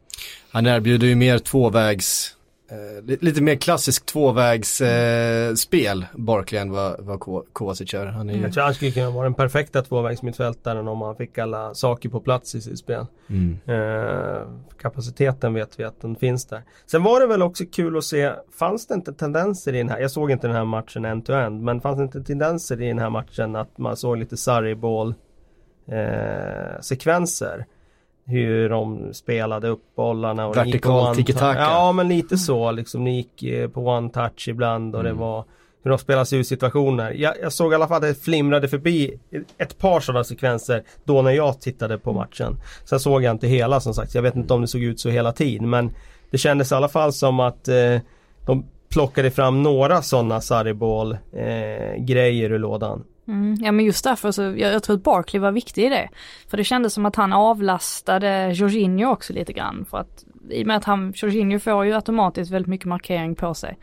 Han 0.52 0.68
erbjuder 0.68 1.08
ju 1.08 1.16
mer 1.16 1.40
tvåvägs 1.40 2.36
Eh, 2.36 2.41
lite 3.04 3.42
mer 3.42 3.56
klassisk 3.56 4.06
tvåvägsspel, 4.06 6.02
eh, 6.02 6.08
Barkley 6.14 6.62
än 6.62 6.72
vad, 6.72 7.00
vad 7.00 7.20
Kovacic 7.54 7.94
gör. 7.94 8.06
Han 8.06 8.30
är 8.30 8.34
ju... 8.34 8.42
Jag 8.42 8.54
tror 8.54 8.64
han 8.64 8.74
skulle 8.74 8.92
kunna 8.92 9.10
vara 9.10 9.24
den 9.24 9.34
perfekta 9.34 9.82
tvåvägsmittfältaren 9.82 10.88
om 10.88 11.02
han 11.02 11.16
fick 11.16 11.38
alla 11.38 11.74
saker 11.74 12.10
på 12.10 12.20
plats 12.20 12.56
i 12.56 12.62
sitt 12.62 12.80
spel. 12.80 13.06
Mm. 13.30 13.60
Eh, 13.66 14.42
kapaciteten 14.82 15.54
vet 15.54 15.80
vi 15.80 15.84
att 15.84 16.02
den 16.02 16.16
finns 16.16 16.46
där. 16.46 16.64
Sen 16.86 17.04
var 17.04 17.20
det 17.20 17.28
väl 17.28 17.42
också 17.42 17.64
kul 17.72 17.98
att 17.98 18.04
se, 18.04 18.32
fanns 18.60 18.88
det 18.88 18.94
inte 18.94 19.14
tendenser 19.14 19.74
i 19.74 19.78
den 19.78 19.90
här, 19.90 20.00
jag 20.00 20.12
såg 20.12 20.32
inte 20.32 20.48
den 20.48 20.56
här 20.56 20.66
matchen 20.66 21.06
end 21.06 21.26
to 21.26 21.34
end, 21.34 21.62
men 21.62 21.82
fanns 21.82 21.98
det 21.98 22.04
inte 22.04 22.24
tendenser 22.24 22.82
i 22.82 22.88
den 22.88 23.00
här 23.00 23.10
matchen 23.10 23.56
att 23.56 23.78
man 23.78 23.98
såg 23.98 24.18
lite 24.18 24.38
sarri 24.38 24.72
eh, 25.88 26.82
sekvenser? 26.82 27.66
Hur 28.32 28.70
de 28.70 29.14
spelade 29.14 29.68
upp 29.68 29.96
bollarna. 29.96 30.48
Och 30.48 30.58
Vertikalt 30.58 31.18
tiki-taka. 31.18 31.60
Ja 31.60 31.92
men 31.92 32.08
lite 32.08 32.38
så 32.38 32.72
liksom. 32.72 33.04
Ni 33.04 33.16
gick 33.16 33.44
eh, 33.44 33.70
på 33.70 33.88
one 33.88 34.10
touch 34.10 34.48
ibland 34.48 34.96
och 34.96 35.02
mm. 35.02 35.14
det 35.14 35.20
var 35.20 35.46
hur 35.84 35.90
de 35.90 36.00
spelar 36.00 36.24
sig 36.24 36.40
ur 36.40 36.44
situationer. 36.44 37.12
Jag, 37.12 37.34
jag, 37.42 37.54
såg 37.54 37.72
i 37.72 37.76
alla 37.76 37.88
fall 37.88 37.98
att 37.98 38.02
det 38.02 38.24
flimrade 38.24 38.68
förbi 38.68 39.20
ett 39.58 39.78
par 39.78 40.00
sådana 40.00 40.24
sekvenser 40.24 40.84
då 41.04 41.22
när 41.22 41.32
jag 41.32 41.62
tittade 41.62 41.98
på 41.98 42.14
matchen. 42.14 42.58
Sen 42.86 43.00
såg 43.00 43.24
jag 43.24 43.32
inte 43.32 43.48
hela 43.48 43.80
som 43.80 43.94
sagt. 43.94 44.16
Jag 44.16 44.22
vet 44.22 44.36
inte 44.36 44.54
om 44.54 44.62
det 44.62 44.68
såg 44.68 44.84
ut 44.84 45.00
så 45.00 45.10
hela 45.10 45.32
tiden 45.32 45.70
men 45.70 45.92
det 46.32 46.38
kändes 46.38 46.72
i 46.72 46.76
alla 46.76 46.90
fall 46.90 47.14
som 47.14 47.40
att 47.40 47.68
eh, 47.68 47.98
de 48.46 48.66
plockade 48.90 49.32
fram 49.32 49.64
några 49.64 50.02
sådana 50.02 50.42
Sarriball 50.42 51.18
eh, 51.34 52.04
grejer 52.04 52.52
ur 52.52 52.60
lådan. 52.60 53.04
Mm, 53.28 53.58
ja 53.62 53.72
men 53.72 53.86
just 53.86 54.04
därför 54.04 54.32
så, 54.32 54.42
jag, 54.42 54.58
jag 54.58 54.84
tror 54.84 54.96
att 54.96 55.04
Barkley 55.04 55.40
var 55.40 55.52
viktig 55.52 55.86
i 55.86 55.90
det. 55.90 56.10
För 56.48 56.58
det 56.58 56.64
kändes 56.64 56.94
som 56.94 57.06
att 57.06 57.16
han 57.16 57.34
avlastade 57.34 58.52
Jorginho 58.54 59.12
också 59.12 59.34
lite 59.34 59.54
grann. 59.54 59.86
För 59.90 59.98
att 59.98 60.26
i 60.50 60.64
och 60.64 60.68
med 60.68 60.78
att 60.78 60.86
han, 60.86 61.14
Jorginho 61.16 61.60
får 61.60 61.86
ju 61.86 61.94
automatiskt 61.94 62.52
väldigt 62.52 62.70
mycket 62.70 62.88
markering 62.88 63.36
på 63.36 63.54
sig. 63.54 63.78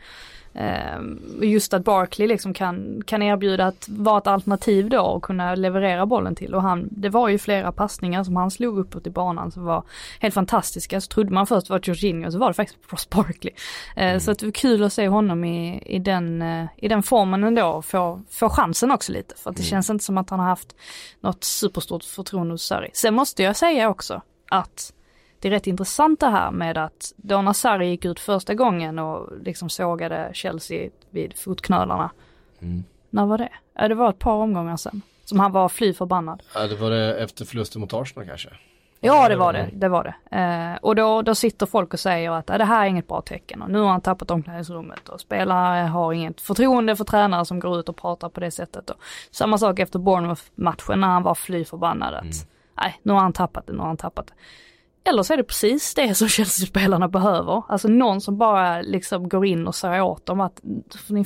Ehm, 0.59 1.39
just 1.41 1.73
att 1.73 1.83
Barkley 1.83 2.27
liksom 2.27 2.53
kan, 2.53 3.01
kan 3.05 3.21
erbjuda 3.21 3.65
att 3.65 3.89
vara 3.89 4.17
ett 4.17 4.27
alternativ 4.27 4.89
då 4.89 5.01
och 5.01 5.23
kunna 5.23 5.55
leverera 5.55 6.05
bollen 6.05 6.35
till 6.35 6.55
och 6.55 6.61
han, 6.61 6.87
det 6.91 7.09
var 7.09 7.29
ju 7.29 7.37
flera 7.37 7.71
passningar 7.71 8.23
som 8.23 8.35
han 8.35 8.51
slog 8.51 8.79
uppåt 8.79 9.07
i 9.07 9.09
banan 9.09 9.51
som 9.51 9.63
var 9.63 9.83
helt 10.19 10.33
fantastiska. 10.33 11.01
Så 11.01 11.07
trodde 11.07 11.33
man 11.33 11.47
först 11.47 11.69
var 11.69 11.81
Jorginho 11.83 12.31
så 12.31 12.37
var 12.37 12.47
det 12.47 12.53
faktiskt 12.53 12.79
Ross 12.89 13.09
Barkley. 13.09 13.53
Ehm, 13.95 14.07
mm. 14.07 14.19
Så 14.19 14.31
att 14.31 14.39
det 14.39 14.45
var 14.45 14.51
kul 14.51 14.83
att 14.83 14.93
se 14.93 15.07
honom 15.07 15.45
i, 15.45 15.81
i, 15.85 15.99
den, 15.99 16.41
eh, 16.41 16.65
i 16.77 16.87
den 16.87 17.03
formen 17.03 17.43
ändå, 17.43 17.81
få, 17.81 18.21
få 18.29 18.49
chansen 18.49 18.91
också 18.91 19.11
lite. 19.11 19.35
För 19.37 19.49
att 19.49 19.55
det 19.55 19.63
mm. 19.63 19.69
känns 19.69 19.89
inte 19.89 20.03
som 20.03 20.17
att 20.17 20.29
han 20.29 20.39
har 20.39 20.47
haft 20.47 20.75
något 21.21 21.43
superstort 21.43 22.03
förtroende 22.03 22.53
hos 22.53 22.63
Sarri. 22.63 22.89
Sen 22.93 23.13
måste 23.13 23.43
jag 23.43 23.55
säga 23.55 23.89
också 23.89 24.21
att 24.49 24.93
det 25.39 25.47
är 25.47 25.51
rätt 25.51 25.67
intressant 25.67 26.19
det 26.19 26.29
här 26.29 26.51
med 26.51 26.77
att 26.77 27.13
då 27.15 27.41
när 27.41 27.53
Sarri 27.53 27.89
gick 27.89 28.05
ut 28.05 28.19
första 28.19 28.53
gången 28.53 28.99
och 28.99 29.37
liksom 29.43 29.69
sågade 29.69 30.29
Chelsea 30.33 30.89
vid 31.09 31.37
fotknölarna. 31.37 32.11
Mm. 32.61 32.83
När 33.09 33.25
var 33.25 33.37
det? 33.37 33.49
Ja, 33.73 33.87
det 33.87 33.95
var 33.95 34.09
ett 34.09 34.19
par 34.19 34.33
omgångar 34.33 34.77
sedan. 34.77 35.01
Som 35.25 35.39
han 35.39 35.51
var 35.51 35.69
fly 35.69 35.93
förbannad. 35.93 36.43
Ja, 36.55 36.67
det 36.67 36.75
var 36.75 36.89
det 36.89 37.15
efter 37.15 37.45
förlusten 37.45 37.81
mot 37.81 37.93
Arsenal 37.93 38.27
kanske. 38.27 38.49
Ja 39.01 39.29
det 39.29 39.35
var 39.35 39.53
det, 39.53 39.69
det 39.73 39.87
var 39.87 40.03
det. 40.03 40.37
Eh, 40.37 40.77
och 40.81 40.95
då, 40.95 41.21
då 41.21 41.35
sitter 41.35 41.65
folk 41.65 41.93
och 41.93 41.99
säger 41.99 42.31
att 42.31 42.47
det 42.47 42.63
här 42.63 42.85
är 42.85 42.89
inget 42.89 43.07
bra 43.07 43.21
tecken 43.21 43.61
och 43.61 43.71
nu 43.71 43.79
har 43.79 43.89
han 43.89 44.01
tappat 44.01 44.31
omklädningsrummet 44.31 45.09
och 45.09 45.21
spelare 45.21 45.87
har 45.87 46.13
inget 46.13 46.41
förtroende 46.41 46.95
för 46.95 47.03
tränare 47.03 47.45
som 47.45 47.59
går 47.59 47.79
ut 47.79 47.89
och 47.89 47.97
pratar 47.97 48.29
på 48.29 48.39
det 48.39 48.51
sättet. 48.51 48.89
Och 48.89 48.97
samma 49.31 49.57
sak 49.57 49.79
efter 49.79 49.99
Bournemouth-matchen 49.99 51.01
när 51.01 51.07
han 51.07 51.23
var 51.23 51.35
fly 51.35 51.65
förbannad 51.65 52.13
att 52.13 52.21
mm. 52.21 52.35
nej, 52.81 52.99
nu 53.03 53.13
har 53.13 53.19
han 53.19 53.33
tappat 53.33 53.67
det, 53.67 53.73
nu 53.73 53.79
har 53.79 53.87
han 53.87 53.97
tappat 53.97 54.27
det. 54.27 54.33
Eller 55.03 55.23
så 55.23 55.33
är 55.33 55.37
det 55.37 55.43
precis 55.43 55.93
det 55.93 56.15
som 56.15 56.27
Chelsea-spelarna 56.29 57.07
behöver. 57.07 57.63
Alltså 57.67 57.87
någon 57.87 58.21
som 58.21 58.37
bara 58.37 58.81
liksom 58.81 59.29
går 59.29 59.45
in 59.45 59.67
och 59.67 59.75
säger 59.75 60.01
åt 60.01 60.25
dem 60.25 60.41
att 60.41 60.61
ni 61.07 61.25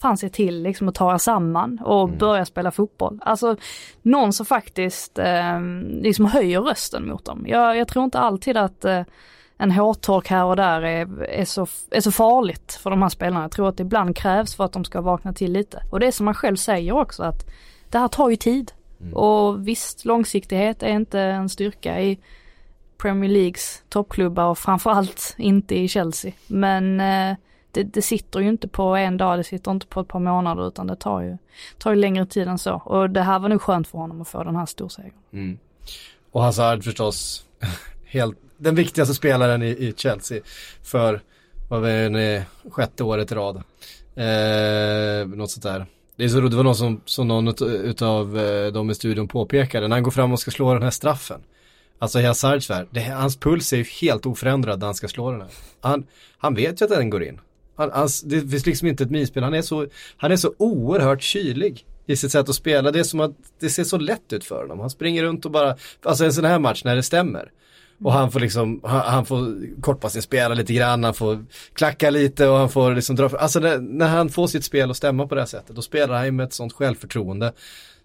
fan 0.00 0.16
se 0.16 0.28
till 0.28 0.62
liksom 0.62 0.88
att 0.88 0.94
ta 0.94 1.14
er 1.14 1.18
samman 1.18 1.78
och 1.84 2.04
mm. 2.04 2.18
börja 2.18 2.44
spela 2.44 2.70
fotboll. 2.70 3.20
Alltså 3.22 3.56
någon 4.02 4.32
som 4.32 4.46
faktiskt 4.46 5.18
eh, 5.18 5.60
liksom 6.02 6.26
höjer 6.26 6.60
rösten 6.60 7.08
mot 7.08 7.24
dem. 7.24 7.44
Jag, 7.48 7.76
jag 7.76 7.88
tror 7.88 8.04
inte 8.04 8.18
alltid 8.18 8.56
att 8.56 8.84
eh, 8.84 9.02
en 9.56 9.70
hårtork 9.70 10.28
här 10.28 10.44
och 10.44 10.56
där 10.56 10.82
är, 10.82 11.22
är, 11.22 11.44
så, 11.44 11.66
är 11.90 12.00
så 12.00 12.12
farligt 12.12 12.78
för 12.82 12.90
de 12.90 13.02
här 13.02 13.08
spelarna. 13.08 13.42
Jag 13.42 13.50
tror 13.50 13.68
att 13.68 13.76
det 13.76 13.82
ibland 13.82 14.16
krävs 14.16 14.56
för 14.56 14.64
att 14.64 14.72
de 14.72 14.84
ska 14.84 15.00
vakna 15.00 15.32
till 15.32 15.52
lite. 15.52 15.82
Och 15.90 16.00
det 16.00 16.06
är 16.06 16.10
som 16.10 16.24
man 16.24 16.34
själv 16.34 16.56
säger 16.56 16.92
också 16.92 17.22
att 17.22 17.46
det 17.88 17.98
här 17.98 18.08
tar 18.08 18.30
ju 18.30 18.36
tid. 18.36 18.72
Mm. 19.00 19.14
Och 19.14 19.68
visst, 19.68 20.04
långsiktighet 20.04 20.82
är 20.82 20.88
inte 20.88 21.20
en 21.20 21.48
styrka 21.48 22.00
i 22.00 22.18
Premier 23.02 23.30
Leagues 23.30 23.82
toppklubbar 23.88 24.44
och 24.44 24.58
framförallt 24.58 25.34
inte 25.38 25.74
i 25.74 25.88
Chelsea. 25.88 26.32
Men 26.46 27.00
eh, 27.00 27.36
det, 27.70 27.82
det, 27.82 28.02
sitter 28.02 28.40
ju 28.40 28.48
inte 28.48 28.68
på 28.68 28.96
en 28.96 29.16
dag, 29.16 29.38
det 29.38 29.44
sitter 29.44 29.70
inte 29.70 29.86
på 29.86 30.00
ett 30.00 30.08
par 30.08 30.20
månader 30.20 30.68
utan 30.68 30.86
det 30.86 30.96
tar 30.96 31.20
ju, 31.20 31.36
tar 31.78 31.90
ju 31.90 31.96
längre 31.96 32.26
tid 32.26 32.48
än 32.48 32.58
så. 32.58 32.74
Och 32.74 33.10
det 33.10 33.22
här 33.22 33.38
var 33.38 33.48
nog 33.48 33.62
skönt 33.62 33.88
för 33.88 33.98
honom 33.98 34.20
att 34.20 34.28
få 34.28 34.44
den 34.44 34.56
här 34.56 34.66
storsegern. 34.66 35.12
Mm. 35.32 35.58
Och 36.30 36.42
Hazard 36.42 36.84
förstås, 36.84 37.46
helt, 38.06 38.38
den 38.56 38.74
viktigaste 38.74 39.14
spelaren 39.14 39.62
i, 39.62 39.68
i 39.68 39.94
Chelsea 39.96 40.40
för, 40.82 41.20
vad 41.68 41.84
är 41.84 42.10
det, 42.10 42.44
sjätte 42.70 43.04
året 43.04 43.32
i 43.32 43.34
rad. 43.34 43.56
Eh, 44.14 45.26
något 45.26 45.50
sånt 45.50 45.62
där. 45.62 45.86
Det, 46.16 46.24
är 46.24 46.28
så, 46.28 46.40
det 46.40 46.56
var 46.56 46.64
någon 46.64 46.76
som, 46.76 47.00
som 47.04 47.28
någon 47.28 47.48
utav 47.62 48.38
eh, 48.38 48.72
de 48.72 48.90
i 48.90 48.94
studion 48.94 49.28
påpekade, 49.28 49.88
när 49.88 49.96
han 49.96 50.02
går 50.02 50.10
fram 50.10 50.32
och 50.32 50.40
ska 50.40 50.50
slå 50.50 50.74
den 50.74 50.82
här 50.82 50.90
straffen. 50.90 51.40
Alltså 51.98 52.20
i 52.20 52.24
Hazards 52.24 52.70
värld, 52.70 52.98
hans 52.98 53.36
puls 53.36 53.72
är 53.72 53.76
ju 53.76 53.84
helt 53.84 54.26
oförändrad 54.26 54.78
när 54.78 54.86
han 54.86 54.94
ska 54.94 55.08
slå 55.08 55.30
den 55.30 55.40
här. 55.40 55.50
Han, 55.80 56.06
han 56.38 56.54
vet 56.54 56.80
ju 56.80 56.84
att 56.84 56.90
den 56.90 57.10
går 57.10 57.22
in. 57.22 57.40
Han, 57.76 57.90
han, 57.92 58.08
det 58.24 58.40
finns 58.40 58.66
liksom 58.66 58.88
inte 58.88 59.04
ett 59.04 59.10
minspel, 59.10 59.42
han 59.42 59.54
är, 59.54 59.62
så, 59.62 59.86
han 60.16 60.32
är 60.32 60.36
så 60.36 60.54
oerhört 60.58 61.22
kylig 61.22 61.86
i 62.06 62.16
sitt 62.16 62.32
sätt 62.32 62.48
att 62.48 62.54
spela. 62.54 62.90
Det 62.90 62.98
är 62.98 63.04
som 63.04 63.20
att 63.20 63.32
det 63.60 63.70
ser 63.70 63.84
så 63.84 63.98
lätt 63.98 64.32
ut 64.32 64.44
för 64.44 64.62
honom. 64.62 64.80
Han 64.80 64.90
springer 64.90 65.22
runt 65.22 65.44
och 65.44 65.50
bara, 65.50 65.76
alltså 66.02 66.24
en 66.24 66.32
sån 66.32 66.44
här 66.44 66.58
match 66.58 66.84
när 66.84 66.96
det 66.96 67.02
stämmer. 67.02 67.50
Och 68.04 68.12
han 68.12 68.32
får 68.32 68.40
liksom, 68.40 68.80
han, 68.84 69.00
han 69.00 69.26
får 69.26 69.56
kortpassningsspela 69.80 70.54
lite 70.54 70.72
grann, 70.72 71.04
han 71.04 71.14
får 71.14 71.44
klacka 71.72 72.10
lite 72.10 72.48
och 72.48 72.56
han 72.56 72.68
får 72.68 72.94
liksom 72.94 73.16
dra, 73.16 73.30
alltså 73.38 73.60
när, 73.60 73.78
när 73.78 74.08
han 74.08 74.28
får 74.28 74.46
sitt 74.46 74.64
spel 74.64 74.90
att 74.90 74.96
stämma 74.96 75.26
på 75.26 75.34
det 75.34 75.40
här 75.40 75.46
sättet, 75.46 75.76
då 75.76 75.82
spelar 75.82 76.14
han 76.14 76.24
ju 76.24 76.30
med 76.30 76.44
ett 76.44 76.52
sånt 76.52 76.72
självförtroende 76.72 77.52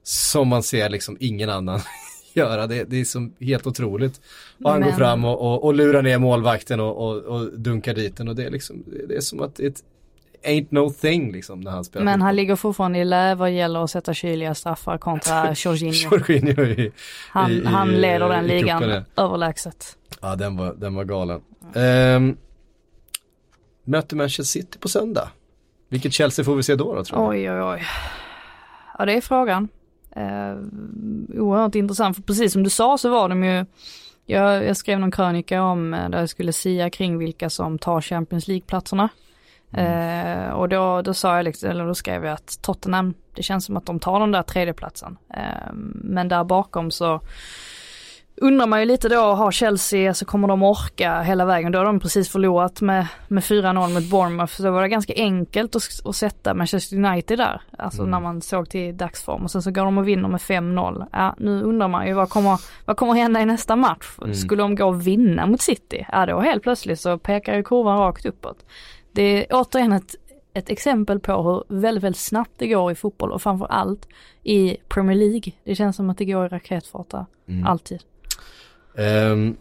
som 0.04 0.48
man 0.48 0.64
ser 0.64 0.90
liksom 0.90 1.18
ingen 1.20 1.50
annan 1.50 1.80
göra. 2.38 2.68
Det, 2.68 2.84
det 2.84 3.02
är 3.02 3.06
som 3.06 3.34
helt 3.40 3.68
otroligt. 3.68 4.22
Och 4.64 4.72
han 4.72 4.80
Men... 4.80 4.90
går 4.90 4.98
fram 4.98 5.26
och, 5.26 5.42
och, 5.42 5.64
och, 5.64 5.74
lurar 5.74 6.02
ner 6.02 6.18
målvakten 6.18 6.80
och, 6.80 7.08
och, 7.08 7.18
och 7.18 7.60
dunkar 7.60 7.94
dit 7.94 8.18
den 8.18 8.28
och 8.28 8.36
det 8.36 8.46
är 8.46 8.50
liksom, 8.50 8.84
det 9.08 9.16
är 9.16 9.22
som 9.22 9.42
att 9.42 9.60
ett 9.60 9.84
ain't 10.44 10.68
no 10.70 10.90
thing 10.90 11.32
liksom 11.32 11.62
när 11.62 11.72
han 11.72 11.84
spelar. 11.84 12.06
Men 12.06 12.22
han 12.22 12.36
ligger 12.36 12.56
fortfarande 12.56 13.00
i 13.00 13.06
lä 13.06 13.36
vad 13.36 13.52
gäller 13.52 13.84
att 13.84 13.92
sätta 13.92 14.14
kyliga 14.14 14.56
straffar 14.56 14.98
kontra 14.98 15.54
Jorginho. 15.56 16.16
Jorginho 16.18 16.64
i, 16.64 16.92
han, 17.30 17.52
i, 17.52 17.66
han 17.66 17.90
leder 17.90 18.30
den 18.30 18.48
ligan 18.48 19.04
överlägset. 19.16 19.98
Ja 20.22 20.36
den 20.36 20.58
var, 20.58 20.74
den 20.74 20.96
var 20.96 21.04
galen. 21.04 21.42
Um, 21.74 22.38
möter 23.84 24.16
Manchester 24.16 24.44
City 24.44 24.80
på 24.80 24.90
söndag. 24.90 25.30
Vilket 25.90 26.14
Chelsea 26.14 26.46
får 26.46 26.56
vi 26.56 26.64
se 26.64 26.76
då, 26.76 26.96
då 26.96 27.04
tror 27.04 27.30
Oj 27.30 27.52
oj 27.52 27.62
oj. 27.62 27.84
Ja 28.98 29.06
det 29.06 29.14
är 29.14 29.22
frågan. 29.22 29.70
Uh, 30.18 30.58
oerhört 31.40 31.76
intressant 31.76 32.16
för 32.16 32.24
precis 32.24 32.54
som 32.54 32.64
du 32.64 32.70
sa 32.70 32.98
så 32.98 33.10
var 33.10 33.30
de 33.30 33.44
ju 33.44 33.66
jag, 34.30 34.66
jag 34.66 34.78
skrev 34.78 35.00
någon 35.00 35.12
krönika 35.12 35.64
om 35.64 35.94
eh, 35.94 36.10
där 36.10 36.20
jag 36.20 36.30
skulle 36.30 36.54
sia 36.54 36.90
kring 36.90 37.18
vilka 37.18 37.50
som 37.50 37.80
tar 37.80 38.02
Champions 38.02 38.48
League-platserna. 38.48 39.10
Mm. 39.72 40.48
Eh, 40.48 40.50
och 40.50 40.70
då, 40.70 41.02
då 41.02 41.14
sa 41.14 41.36
jag 41.36 41.46
liksom, 41.46 41.70
eller 41.70 41.86
då 41.86 41.96
skrev 41.96 42.26
jag 42.26 42.34
att 42.34 42.62
Tottenham, 42.62 43.14
det 43.34 43.44
känns 43.44 43.66
som 43.66 43.78
att 43.78 43.86
de 43.86 44.00
tar 44.00 44.20
den 44.20 44.32
där 44.32 44.44
tredjeplatsen. 44.44 45.18
Eh, 45.34 45.74
men 45.94 46.28
där 46.28 46.44
bakom 46.44 46.92
så 46.92 47.22
undrar 48.42 48.68
man 48.68 48.80
ju 48.80 48.86
lite 48.86 49.10
då, 49.10 49.22
har 49.22 49.52
Chelsea, 49.52 50.14
så 50.14 50.26
kommer 50.26 50.48
de 50.48 50.64
orka 50.64 51.22
hela 51.22 51.46
vägen? 51.46 51.72
Då 51.72 51.80
har 51.80 51.86
de 51.86 52.00
precis 52.00 52.30
förlorat 52.30 52.82
med, 52.82 53.08
med 53.28 53.44
4-0 53.44 53.94
mot 53.94 54.10
Bournemouth, 54.10 54.54
så 54.54 54.64
då 54.64 54.72
var 54.72 54.82
det 54.82 54.90
ganska 54.90 55.14
enkelt 55.16 55.76
att, 55.76 55.84
att 56.06 56.16
sätta 56.16 56.54
Manchester 56.54 56.98
United 56.98 57.40
där. 57.40 57.62
Alltså 57.78 58.02
mm. 58.02 58.12
när 58.12 58.20
man 58.20 58.42
såg 58.42 58.70
till 58.70 58.98
dagsform 58.98 59.44
och 59.44 59.52
sen 59.52 59.62
så 59.62 59.72
går 59.72 59.86
de 59.86 59.98
och 59.98 60.08
vinner 60.08 60.30
med 60.30 60.40
5-0. 60.40 61.06
Ja, 61.12 61.36
nu 61.38 61.62
undrar 61.62 61.88
man 61.88 62.08
ju 62.08 62.14
vad 62.14 62.30
kommer, 62.30 62.60
vad 62.86 62.98
kommer 62.98 63.14
hända 63.14 63.42
i 63.42 63.46
nästa 63.46 63.76
match? 63.76 64.18
Mm. 64.22 64.34
Skulle 64.34 64.64
de 64.64 64.76
gå 64.76 64.86
och 64.86 65.08
vinna 65.08 65.46
mot 65.46 65.62
City? 65.62 66.06
Ja 66.12 66.26
då 66.26 66.40
helt 66.40 66.64
plötsligt 66.64 67.00
så 67.00 67.18
pekar 67.18 67.56
ju 67.56 67.64
kurvan 67.64 67.98
rakt 67.98 68.26
uppåt. 68.26 68.66
Det 69.12 69.22
är 69.22 69.46
återigen 69.52 69.94
ett, 69.94 70.16
ett 70.54 70.70
exempel 70.70 71.20
på 71.20 71.44
hur 71.44 71.80
väldigt, 71.80 72.04
väldigt 72.04 72.22
snabbt 72.22 72.52
det 72.58 72.68
går 72.68 72.92
i 72.92 72.96
fotboll 72.96 73.32
och 73.32 73.42
framförallt 73.42 74.08
i 74.44 74.78
Premier 74.88 75.18
League. 75.18 75.54
Det 75.64 75.76
känns 75.76 75.96
som 75.96 76.10
att 76.10 76.18
det 76.18 76.26
går 76.26 76.46
i 76.46 76.50
raketfart 76.50 77.10
där, 77.10 77.26
mm. 77.48 77.68
alltid. 77.68 78.02
Um, 78.98 79.58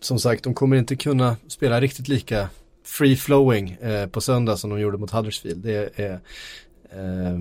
som 0.00 0.18
sagt, 0.18 0.44
de 0.44 0.54
kommer 0.54 0.76
inte 0.76 0.96
kunna 0.96 1.36
spela 1.48 1.80
riktigt 1.80 2.08
lika 2.08 2.48
free 2.84 3.16
flowing 3.16 3.70
eh, 3.70 4.06
på 4.06 4.20
söndag 4.20 4.56
som 4.56 4.70
de 4.70 4.80
gjorde 4.80 4.98
mot 4.98 5.10
Huddersfield. 5.10 5.64
Det 5.64 5.98
är 5.98 6.12
eh, 6.90 7.38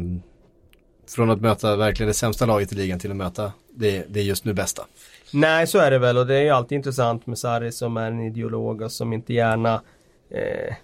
från 1.08 1.30
att 1.30 1.42
möta 1.42 1.76
verkligen 1.76 2.08
det 2.08 2.14
sämsta 2.14 2.46
laget 2.46 2.72
i 2.72 2.76
ligan 2.76 3.00
till 3.00 3.12
att 3.12 3.18
möta 3.18 3.54
det, 3.70 4.06
det 4.10 4.22
just 4.22 4.46
nu 4.46 4.54
bästa. 4.54 4.86
Nej, 5.34 5.68
så 5.68 5.78
är 5.78 5.92
det 5.92 6.00
väl 6.00 6.18
och 6.18 6.28
det 6.28 6.36
är 6.36 6.42
ju 6.42 6.50
alltid 6.50 6.76
intressant 6.76 7.28
med 7.28 7.38
Sarri 7.38 7.72
som 7.72 7.98
är 7.98 8.08
en 8.08 8.20
ideolog 8.20 8.82
och 8.82 8.92
som 8.92 9.14
inte 9.14 9.34
gärna 9.34 9.82
eh, 10.30 10.76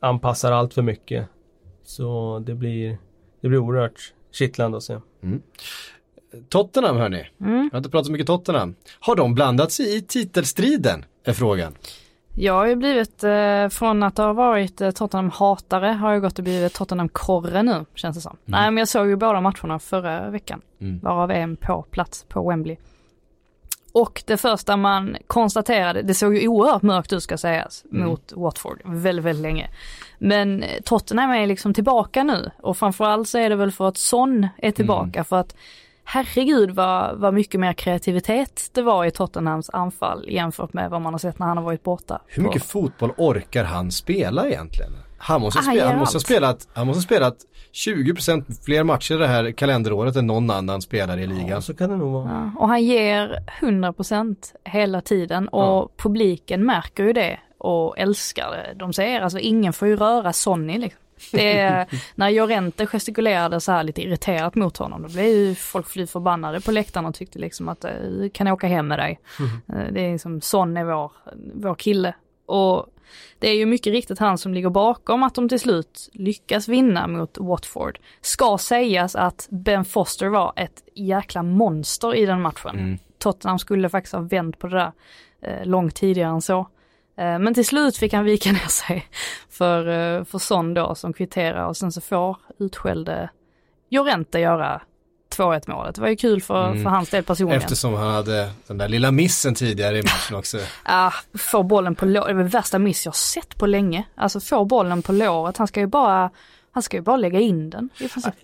anpassar 0.00 0.52
allt 0.52 0.74
för 0.74 0.82
mycket. 0.82 1.26
Så 1.84 2.38
det 2.46 2.54
blir, 2.54 2.98
det 3.40 3.48
blir 3.48 3.58
oerhört 3.58 4.12
kittlande 4.32 4.76
att 4.76 4.84
se. 4.84 4.98
Mm. 5.22 5.42
Tottenham 6.48 6.96
hörni. 6.96 7.28
Mm. 7.40 7.56
Jag 7.56 7.70
har 7.70 7.78
inte 7.78 7.90
pratat 7.90 8.06
så 8.06 8.12
mycket 8.12 8.26
Tottenham. 8.26 8.74
Har 9.00 9.16
de 9.16 9.34
blandat 9.34 9.72
sig 9.72 9.96
i 9.96 10.02
titelstriden? 10.02 11.04
Är 11.24 11.32
frågan. 11.32 11.74
Jag 12.36 12.54
har 12.54 12.66
ju 12.66 12.76
blivit, 12.76 13.24
eh, 13.24 13.68
från 13.68 14.02
att 14.02 14.18
ha 14.18 14.32
varit 14.32 14.80
eh, 14.80 14.90
Tottenham-hatare 14.90 15.92
har 15.92 16.12
jag 16.12 16.22
gått 16.22 16.38
och 16.38 16.44
blivit 16.44 16.74
Tottenham-korre 16.74 17.62
nu 17.62 17.84
känns 17.94 18.16
det 18.16 18.22
som. 18.22 18.36
Mm. 18.46 18.60
Nej 18.60 18.70
men 18.70 18.76
jag 18.76 18.88
såg 18.88 19.08
ju 19.08 19.16
båda 19.16 19.40
matcherna 19.40 19.78
förra 19.78 20.30
veckan. 20.30 20.60
Mm. 20.80 20.98
Varav 20.98 21.30
en 21.30 21.56
på 21.56 21.82
plats 21.82 22.24
på 22.28 22.48
Wembley. 22.48 22.76
Och 23.92 24.22
det 24.26 24.36
första 24.36 24.76
man 24.76 25.16
konstaterade, 25.26 26.02
det 26.02 26.14
såg 26.14 26.36
ju 26.36 26.48
oerhört 26.48 26.82
mörkt 26.82 27.12
ut 27.12 27.22
ska 27.22 27.38
sägas, 27.38 27.84
mm. 27.92 28.08
mot 28.08 28.32
Watford 28.36 28.80
väldigt, 28.84 29.24
väldigt 29.24 29.42
länge. 29.42 29.70
Men 30.18 30.64
Tottenham 30.84 31.30
är 31.30 31.46
liksom 31.46 31.74
tillbaka 31.74 32.22
nu 32.22 32.50
och 32.62 32.76
framförallt 32.76 33.28
så 33.28 33.38
är 33.38 33.50
det 33.50 33.56
väl 33.56 33.72
för 33.72 33.88
att 33.88 33.96
Son 33.96 34.48
är 34.56 34.70
tillbaka 34.70 35.18
mm. 35.18 35.24
för 35.24 35.36
att 35.36 35.56
herregud 36.04 36.70
vad, 36.70 37.18
vad 37.18 37.34
mycket 37.34 37.60
mer 37.60 37.72
kreativitet 37.72 38.70
det 38.72 38.82
var 38.82 39.04
i 39.04 39.10
Tottenhams 39.10 39.70
anfall 39.70 40.24
jämfört 40.28 40.72
med 40.72 40.90
vad 40.90 41.00
man 41.00 41.14
har 41.14 41.18
sett 41.18 41.38
när 41.38 41.46
han 41.46 41.56
har 41.56 41.64
varit 41.64 41.82
borta. 41.82 42.20
Hur 42.26 42.42
mycket 42.42 42.62
på... 42.62 42.68
fotboll 42.68 43.12
orkar 43.16 43.64
han 43.64 43.92
spela 43.92 44.48
egentligen? 44.48 44.92
Han 45.18 45.40
måste, 45.40 45.58
ah, 45.58 45.62
spela, 45.62 45.88
han 45.88 45.98
måste 45.98 46.16
ha 46.16 46.20
spelat, 46.20 46.68
han 46.74 46.86
måste 46.86 46.98
ha 46.98 47.02
spelat 47.02 47.36
20% 47.72 48.64
fler 48.64 48.84
matcher 48.84 49.14
det 49.14 49.26
här 49.26 49.52
kalenderåret 49.52 50.16
än 50.16 50.26
någon 50.26 50.50
annan 50.50 50.82
spelare 50.82 51.22
i 51.22 51.26
ligan. 51.26 51.48
Ja, 51.48 51.60
så 51.60 51.74
kan 51.74 51.90
det 51.90 51.96
nog 51.96 52.12
vara. 52.12 52.30
Ja, 52.30 52.60
och 52.60 52.68
han 52.68 52.84
ger 52.84 53.44
100% 53.60 54.36
hela 54.64 55.00
tiden 55.00 55.48
och 55.48 55.62
ja. 55.62 55.88
publiken 55.96 56.66
märker 56.66 57.04
ju 57.04 57.12
det 57.12 57.38
och 57.58 57.98
älskar 57.98 58.50
det. 58.50 58.74
De 58.78 58.92
säger 58.92 59.20
alltså 59.20 59.38
ingen 59.38 59.72
får 59.72 59.88
ju 59.88 59.96
röra 59.96 60.32
Sonny 60.32 60.78
liksom. 60.78 61.03
Det 61.32 61.58
är, 61.58 61.86
när 62.14 62.28
Jorente 62.28 62.86
gestikulerade 62.86 63.60
så 63.60 63.72
här 63.72 63.82
lite 63.82 64.02
irriterat 64.02 64.54
mot 64.54 64.76
honom, 64.76 65.02
då 65.02 65.08
blev 65.08 65.26
ju 65.26 65.54
folk 65.54 65.86
fly 65.86 66.06
förbannade 66.06 66.60
på 66.60 66.72
läktaren 66.72 67.06
och 67.06 67.14
tyckte 67.14 67.38
liksom 67.38 67.68
att 67.68 67.80
du 67.80 68.30
kan 68.34 68.48
åka 68.48 68.66
hem 68.66 68.88
med 68.88 68.98
dig. 68.98 69.20
Mm. 69.38 69.94
Det 69.94 70.00
är 70.00 70.12
liksom, 70.12 70.40
Son 70.40 70.76
är 70.76 70.84
vår, 70.84 71.12
vår 71.54 71.74
kille. 71.74 72.14
Och 72.46 72.86
det 73.38 73.48
är 73.48 73.54
ju 73.54 73.66
mycket 73.66 73.92
riktigt 73.92 74.18
han 74.18 74.38
som 74.38 74.54
ligger 74.54 74.70
bakom 74.70 75.22
att 75.22 75.34
de 75.34 75.48
till 75.48 75.60
slut 75.60 76.10
lyckas 76.12 76.68
vinna 76.68 77.06
mot 77.06 77.38
Watford. 77.38 77.98
Ska 78.20 78.58
sägas 78.58 79.16
att 79.16 79.46
Ben 79.50 79.84
Foster 79.84 80.28
var 80.28 80.52
ett 80.56 80.82
jäkla 80.94 81.42
monster 81.42 82.14
i 82.14 82.26
den 82.26 82.40
matchen. 82.40 82.78
Mm. 82.78 82.98
Tottenham 83.18 83.58
skulle 83.58 83.88
faktiskt 83.88 84.14
ha 84.14 84.20
vänt 84.20 84.58
på 84.58 84.66
det 84.66 84.76
där 84.76 84.92
eh, 85.40 85.66
långt 85.66 85.94
tidigare 85.94 86.30
än 86.30 86.42
så. 86.42 86.66
Eh, 87.16 87.38
men 87.38 87.54
till 87.54 87.66
slut 87.66 87.96
fick 87.96 88.12
han 88.12 88.24
vika 88.24 88.52
ner 88.52 88.68
sig 88.68 89.06
för, 89.50 89.88
eh, 89.88 90.24
för 90.24 90.38
Son 90.38 90.74
då 90.74 90.94
som 90.94 91.12
kvitterar 91.12 91.66
och 91.66 91.76
sen 91.76 91.92
så 91.92 92.00
får 92.00 92.36
utskällde 92.58 93.30
Jorente 93.88 94.38
göra 94.38 94.80
2-1 95.36 95.68
målet. 95.68 95.94
Det 95.94 96.00
var 96.00 96.08
ju 96.08 96.16
kul 96.16 96.42
för, 96.42 96.66
mm. 96.68 96.82
för 96.82 96.90
hans 96.90 97.10
del 97.10 97.24
personligen. 97.24 97.62
Eftersom 97.62 97.94
han 97.94 98.14
hade 98.14 98.50
den 98.66 98.78
där 98.78 98.88
lilla 98.88 99.10
missen 99.10 99.54
tidigare 99.54 99.98
i 99.98 100.02
matchen 100.02 100.36
också. 100.38 100.58
Ja, 100.84 101.12
få 101.38 101.62
bollen 101.62 101.94
på 101.94 102.06
låret, 102.06 102.28
det 102.28 102.34
var 102.34 102.42
värsta 102.42 102.78
miss 102.78 103.04
jag 103.04 103.16
sett 103.16 103.58
på 103.58 103.66
länge. 103.66 104.04
Alltså 104.14 104.40
få 104.40 104.64
bollen 104.64 105.02
på 105.02 105.12
låret, 105.12 105.56
han 105.56 105.66
ska 105.68 105.80
ju 105.80 105.86
bara, 105.86 106.30
han 106.72 106.82
ska 106.82 106.96
ju 106.96 107.02
bara 107.02 107.16
lägga 107.16 107.40
in 107.40 107.70
den. 107.70 107.90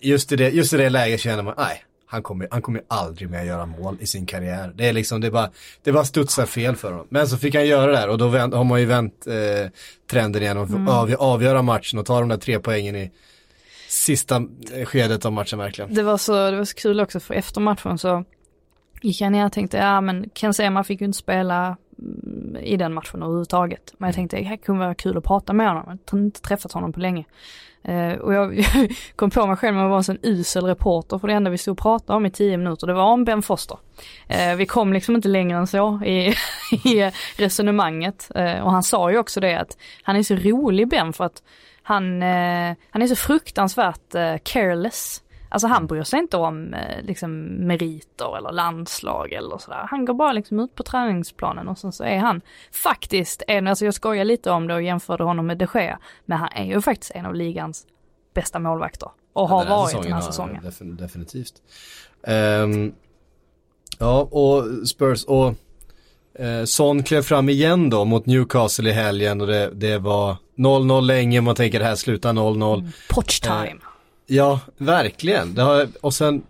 Just 0.00 0.32
i 0.32 0.36
det, 0.36 0.50
just 0.50 0.72
i 0.72 0.76
det 0.76 0.90
läget 0.90 1.20
känner 1.20 1.42
man, 1.42 1.54
nej, 1.58 1.84
han 2.11 2.22
kommer, 2.22 2.48
han 2.50 2.62
kommer 2.62 2.82
aldrig 2.88 3.30
mer 3.30 3.44
göra 3.44 3.66
mål 3.66 3.96
i 4.00 4.06
sin 4.06 4.26
karriär. 4.26 4.72
Det 4.74 4.88
är 4.88 4.92
liksom, 4.92 5.20
det 5.20 5.30
bara, 5.30 5.50
det 5.82 5.92
bara 5.92 6.04
studsar 6.04 6.46
fel 6.46 6.76
för 6.76 6.90
honom. 6.90 7.06
Men 7.11 7.28
så 7.28 7.38
fick 7.38 7.54
han 7.54 7.66
göra 7.66 7.86
det 7.86 7.96
där 7.96 8.08
och 8.08 8.18
då 8.18 8.28
vänt, 8.28 8.54
har 8.54 8.64
man 8.64 8.80
ju 8.80 8.86
vänt 8.86 9.26
eh, 9.26 9.70
trenden 10.11 10.42
igen 10.42 10.58
och 10.58 10.68
mm. 10.68 10.88
av, 10.88 11.14
avgöra 11.18 11.62
matchen 11.62 11.98
och 11.98 12.06
ta 12.06 12.20
de 12.20 12.28
där 12.28 12.36
tre 12.36 12.58
poängen 12.58 12.96
i 12.96 13.11
sista 13.88 14.42
eh, 14.74 14.84
skedet 14.84 15.24
av 15.24 15.32
matchen 15.32 15.58
verkligen. 15.58 15.94
Det 15.94 16.02
var 16.02 16.16
så, 16.16 16.50
det 16.50 16.56
var 16.56 16.64
så 16.64 16.74
kul 16.74 17.00
också 17.00 17.20
för 17.20 17.34
efter 17.34 17.61
matchen 17.61 17.98
så 17.98 18.24
gick 19.02 19.20
jag 19.20 19.32
ner 19.32 19.46
och 19.46 19.52
tänkte, 19.52 19.76
ja 19.76 20.00
men 20.00 20.30
Ken 20.34 20.54
Sema 20.54 20.84
fick 20.84 21.00
ju 21.00 21.06
inte 21.06 21.18
spela 21.18 21.76
i 22.61 22.76
den 22.76 22.94
matchen 22.94 23.22
överhuvudtaget. 23.22 23.94
Men 23.98 24.09
jag 24.09 24.14
tänkte, 24.14 24.36
det 24.36 24.42
här 24.42 24.57
kunde 24.57 24.80
vara 24.80 24.94
kul 24.94 25.18
att 25.18 25.24
prata 25.24 25.53
med 25.53 25.68
honom. 25.68 25.84
Jag 25.86 26.12
har 26.12 26.18
inte 26.18 26.40
träffat 26.40 26.72
honom 26.72 26.92
på 26.92 27.01
länge. 27.01 27.24
Uh, 27.88 28.12
och 28.12 28.34
jag, 28.34 28.59
jag, 28.59 28.96
kom 29.16 29.30
på 29.30 29.46
mig 29.46 29.57
själv 29.57 29.76
med 29.76 29.84
att 29.84 29.88
vara 29.88 29.98
en 29.98 30.05
sån 30.05 30.18
usel 30.22 30.64
reporter 30.64 31.18
för 31.18 31.28
det 31.28 31.34
enda 31.34 31.51
vi 31.51 31.59
stod 31.59 31.72
och 31.72 31.78
pratade 31.78 32.16
om 32.16 32.26
i 32.26 32.30
tio 32.30 32.57
minuter 32.57 32.86
det 32.86 32.92
var 32.92 33.05
om 33.05 33.24
Ben 33.24 33.42
Foster. 33.42 33.78
Uh, 34.30 34.57
vi 34.57 34.66
kom 34.66 34.92
liksom 34.92 35.16
inte 35.16 35.28
längre 35.28 35.59
än 35.59 35.66
så 35.66 36.05
i, 36.05 36.34
i 36.84 37.11
resonemanget. 37.36 38.30
Uh, 38.36 38.61
och 38.61 38.72
han 38.72 38.82
sa 38.82 39.11
ju 39.11 39.18
också 39.18 39.40
det 39.40 39.55
att 39.55 39.78
han 40.03 40.16
är 40.16 40.22
så 40.22 40.34
rolig 40.34 40.88
Ben 40.88 41.12
för 41.12 41.24
att 41.24 41.42
han, 41.82 42.22
han 42.90 43.03
är 43.03 43.07
så 43.07 43.16
fruktansvärt 43.16 44.12
careless. 44.42 45.22
Alltså 45.53 45.68
han 45.68 45.86
bryr 45.86 46.03
sig 46.03 46.18
inte 46.18 46.36
om 46.36 46.74
liksom 47.03 47.42
meriter 47.42 48.36
eller 48.36 48.53
landslag 48.53 49.32
eller 49.32 49.59
sådär. 49.59 49.86
Han 49.90 50.05
går 50.05 50.14
bara 50.14 50.32
liksom 50.32 50.61
ut 50.61 50.74
på 50.74 50.82
träningsplanen 50.82 51.68
och 51.68 51.78
sen 51.78 51.92
så 51.92 52.05
är 52.05 52.18
han 52.18 52.40
faktiskt 52.72 53.42
en, 53.46 53.66
alltså 53.66 53.84
jag 53.84 53.94
skojar 53.94 54.24
lite 54.24 54.51
om 54.51 54.66
det 54.66 54.74
och 54.74 54.82
jämförde 54.82 55.24
honom 55.24 55.46
med 55.46 55.59
de 55.59 55.66
Gea, 55.74 55.98
men 56.24 56.38
han 56.38 56.48
är 56.55 56.64
ju 56.64 56.80
faktiskt 56.80 57.12
en 57.14 57.26
av 57.26 57.34
ligans 57.34 57.86
bästa 58.34 58.59
målvakter. 58.59 59.09
Och 59.32 59.48
har 59.48 59.64
ja, 59.64 59.70
varit 59.70 60.03
den 60.03 60.12
här 60.12 60.20
säsongen. 60.20 60.62
Defin 60.62 60.96
definitivt. 60.96 61.55
Um, 62.26 62.92
ja, 63.98 64.20
och 64.20 64.88
Spurs 64.88 65.24
och 65.24 65.55
eh, 66.34 66.64
Son 66.64 67.03
klev 67.03 67.22
fram 67.22 67.48
igen 67.48 67.90
då 67.90 68.05
mot 68.05 68.26
Newcastle 68.26 68.90
i 68.90 68.92
helgen 68.92 69.40
och 69.40 69.46
det, 69.46 69.70
det 69.74 69.98
var 69.98 70.36
0-0 70.57 71.01
länge, 71.01 71.40
man 71.40 71.55
tänker 71.55 71.78
det 71.78 71.84
här 71.84 71.94
slutar 71.94 72.32
0-0. 72.32 72.78
Mm, 72.78 72.92
Potch 73.09 73.40
time. 73.40 73.66
Eh, 73.66 73.89
Ja, 74.33 74.61
verkligen. 74.76 75.55
Det 75.55 75.62
har, 75.62 75.89
och 76.01 76.14
sen, 76.14 76.43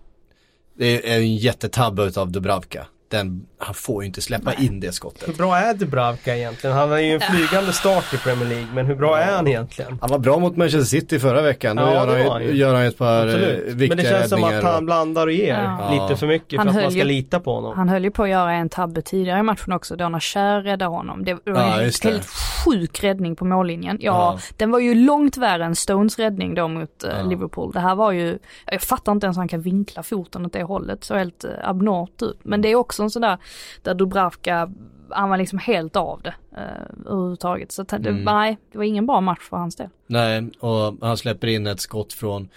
det 0.74 1.12
är 1.12 1.18
en 1.18 1.37
jättetabbe 1.37 2.03
utav 2.03 2.33
Dubravka 2.33 2.87
den, 3.11 3.46
han 3.58 3.74
får 3.74 4.02
ju 4.02 4.06
inte 4.06 4.20
släppa 4.20 4.52
Nej. 4.58 4.66
in 4.66 4.80
det 4.80 4.92
skottet. 4.92 5.28
Hur 5.28 5.32
bra 5.32 5.56
är 5.56 5.74
Dubravka 5.74 6.36
egentligen? 6.36 6.76
Han 6.76 6.90
har 6.90 6.98
ju 6.98 7.12
en 7.12 7.20
flygande 7.20 7.72
start 7.72 8.14
i 8.14 8.16
Premier 8.16 8.48
League, 8.48 8.66
men 8.74 8.86
hur 8.86 8.94
bra 8.94 9.18
är 9.18 9.32
han 9.36 9.46
egentligen? 9.46 9.98
Han 10.00 10.11
var 10.11 10.18
bra 10.18 10.38
mot 10.38 10.56
Manchester 10.56 10.84
City 10.84 11.18
förra 11.18 11.42
veckan. 11.42 11.76
Då 11.76 11.82
ja, 11.82 12.18
gör, 12.18 12.30
han, 12.30 12.42
ju, 12.42 12.56
gör 12.56 12.74
han 12.74 12.84
ett 12.84 12.98
par 12.98 13.26
eh, 13.26 13.34
Absolut. 13.34 13.64
viktiga 13.66 13.88
Men 13.88 13.96
det 13.96 14.11
känns 14.11 14.30
som 14.30 14.44
att 14.44 14.62
han 14.62 14.86
blandar 14.86 15.26
och 15.26 15.32
ger 15.32 15.54
ja. 15.54 15.90
lite 15.92 16.20
för 16.20 16.26
mycket 16.26 16.58
han 16.58 16.66
för 16.66 16.78
att 16.78 16.84
man 16.84 16.90
ska 16.90 16.98
ju, 16.98 17.04
lita 17.04 17.40
på 17.40 17.54
honom. 17.54 17.76
Han 17.76 17.88
höll 17.88 18.04
ju 18.04 18.11
på 18.11 18.22
att 18.22 18.28
göra 18.28 18.52
en 18.52 18.68
tabbe 18.68 19.02
tidigare 19.02 19.38
i 19.38 19.42
matchen 19.42 19.72
också, 19.72 19.96
då 19.96 20.08
när 20.08 20.20
Kjär 20.20 20.61
räddade 20.61 20.90
honom. 20.90 21.24
Det 21.24 21.34
var 21.34 21.40
ja, 21.44 21.80
en 21.80 21.90
helt, 22.02 22.26
sjuk 22.64 23.04
räddning 23.04 23.36
på 23.36 23.44
mållinjen. 23.44 23.98
Ja, 24.00 24.12
ja, 24.12 24.38
den 24.56 24.70
var 24.70 24.78
ju 24.78 24.94
långt 24.94 25.36
värre 25.36 25.64
än 25.64 25.76
Stones 25.76 26.18
räddning 26.18 26.54
då 26.54 26.68
mot 26.68 27.04
uh, 27.04 27.28
Liverpool. 27.28 27.72
Det 27.72 27.80
här 27.80 27.94
var 27.94 28.12
ju, 28.12 28.38
jag 28.66 28.82
fattar 28.82 29.12
inte 29.12 29.26
ens 29.26 29.36
hur 29.36 29.40
han 29.40 29.48
kan 29.48 29.62
vinkla 29.62 30.02
foten 30.02 30.46
åt 30.46 30.52
det 30.52 30.62
hållet, 30.62 31.04
så 31.04 31.14
helt 31.14 31.44
uh, 31.44 31.50
abnormt 31.62 32.22
ut. 32.22 32.38
Men 32.42 32.62
det 32.62 32.68
är 32.68 32.74
också 32.74 32.99
en 33.05 33.11
sån 33.11 33.22
där, 33.22 33.38
där 33.82 33.94
Dubravka, 33.94 34.70
han 35.11 35.30
var 35.30 35.36
liksom 35.36 35.59
helt 35.59 35.96
av 35.96 36.22
det 36.22 36.34
uh, 36.53 37.07
överhuvudtaget. 37.07 37.72
Så 37.72 37.82
det, 37.82 37.96
mm. 37.96 38.24
nej, 38.24 38.59
det 38.72 38.78
var 38.78 38.84
ingen 38.84 39.07
bra 39.07 39.20
match 39.20 39.42
för 39.51 39.57
hans 39.57 39.76
del. 39.76 39.88
Nej, 40.07 40.51
och 40.61 40.96
han 41.01 41.16
släpper 41.16 41.46
in 41.46 41.66
ett 41.66 41.80
skott 41.80 42.12
från, 42.12 42.48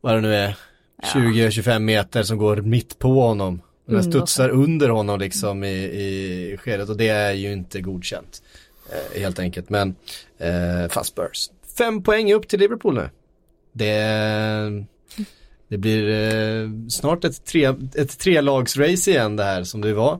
vad 0.00 0.14
det 0.14 0.20
nu 0.20 0.34
är, 0.34 0.56
20-25 1.02 1.78
meter 1.78 2.22
som 2.22 2.38
går 2.38 2.56
mitt 2.56 2.98
på 2.98 3.20
honom. 3.20 3.62
Den 3.84 4.04
studsar 4.04 4.48
under 4.48 4.88
honom 4.88 5.20
liksom 5.20 5.64
i, 5.64 5.74
i 5.74 6.56
skedet 6.60 6.88
och 6.88 6.96
det 6.96 7.08
är 7.08 7.32
ju 7.32 7.52
inte 7.52 7.80
godkänt. 7.80 8.42
Eh, 8.92 9.20
helt 9.20 9.38
enkelt, 9.38 9.70
men 9.70 9.94
eh, 10.38 10.88
fast 10.88 11.10
Spurs. 11.10 11.50
Fem 11.78 12.02
poäng 12.02 12.32
upp 12.32 12.48
till 12.48 12.60
Liverpool 12.60 12.94
nu. 12.94 13.10
Det 13.72 13.90
det 15.70 15.78
blir 15.78 16.10
eh, 16.10 16.68
snart 16.88 17.24
ett, 17.24 17.44
tre, 17.44 17.74
ett 17.96 18.18
trelagsrace 18.18 19.10
igen 19.10 19.36
det 19.36 19.44
här 19.44 19.64
som 19.64 19.80
det 19.80 19.94
var. 19.94 20.12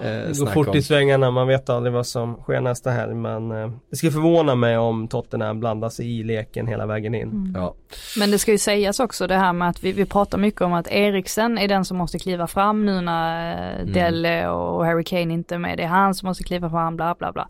Eh, 0.00 0.06
det 0.06 0.38
går 0.38 0.46
fort 0.46 0.68
om. 0.68 0.76
i 0.76 0.82
svängarna, 0.82 1.30
man 1.30 1.48
vet 1.48 1.68
aldrig 1.68 1.92
vad 1.92 2.06
som 2.06 2.34
sker 2.34 2.60
nästa 2.60 2.90
helg 2.90 3.14
men 3.14 3.50
eh, 3.50 3.70
det 3.90 3.96
skulle 3.96 4.12
förvåna 4.12 4.54
mig 4.54 4.78
om 4.78 5.08
Tottenham 5.08 5.60
blandar 5.60 5.88
sig 5.88 6.18
i 6.20 6.22
leken 6.22 6.66
hela 6.66 6.86
vägen 6.86 7.14
in. 7.14 7.22
Mm. 7.22 7.52
Ja. 7.54 7.74
Men 8.18 8.30
det 8.30 8.38
ska 8.38 8.52
ju 8.52 8.58
sägas 8.58 9.00
också 9.00 9.26
det 9.26 9.36
här 9.36 9.52
med 9.52 9.68
att 9.68 9.84
vi, 9.84 9.92
vi 9.92 10.06
pratar 10.06 10.38
mycket 10.38 10.60
om 10.60 10.72
att 10.72 10.88
Eriksen 10.88 11.58
är 11.58 11.68
den 11.68 11.84
som 11.84 11.96
måste 11.96 12.18
kliva 12.18 12.46
fram 12.46 12.86
nu 12.86 13.00
när 13.00 13.52
eh, 13.52 13.80
mm. 13.80 13.92
Delle 13.92 14.48
och 14.48 14.86
Harry 14.86 15.04
Kane 15.04 15.34
inte 15.34 15.54
är 15.54 15.58
med. 15.58 15.78
Det 15.78 15.82
är 15.82 15.88
han 15.88 16.14
som 16.14 16.26
måste 16.26 16.44
kliva 16.44 16.70
fram, 16.70 16.96
bla 16.96 17.14
bla 17.18 17.32
bla. 17.32 17.48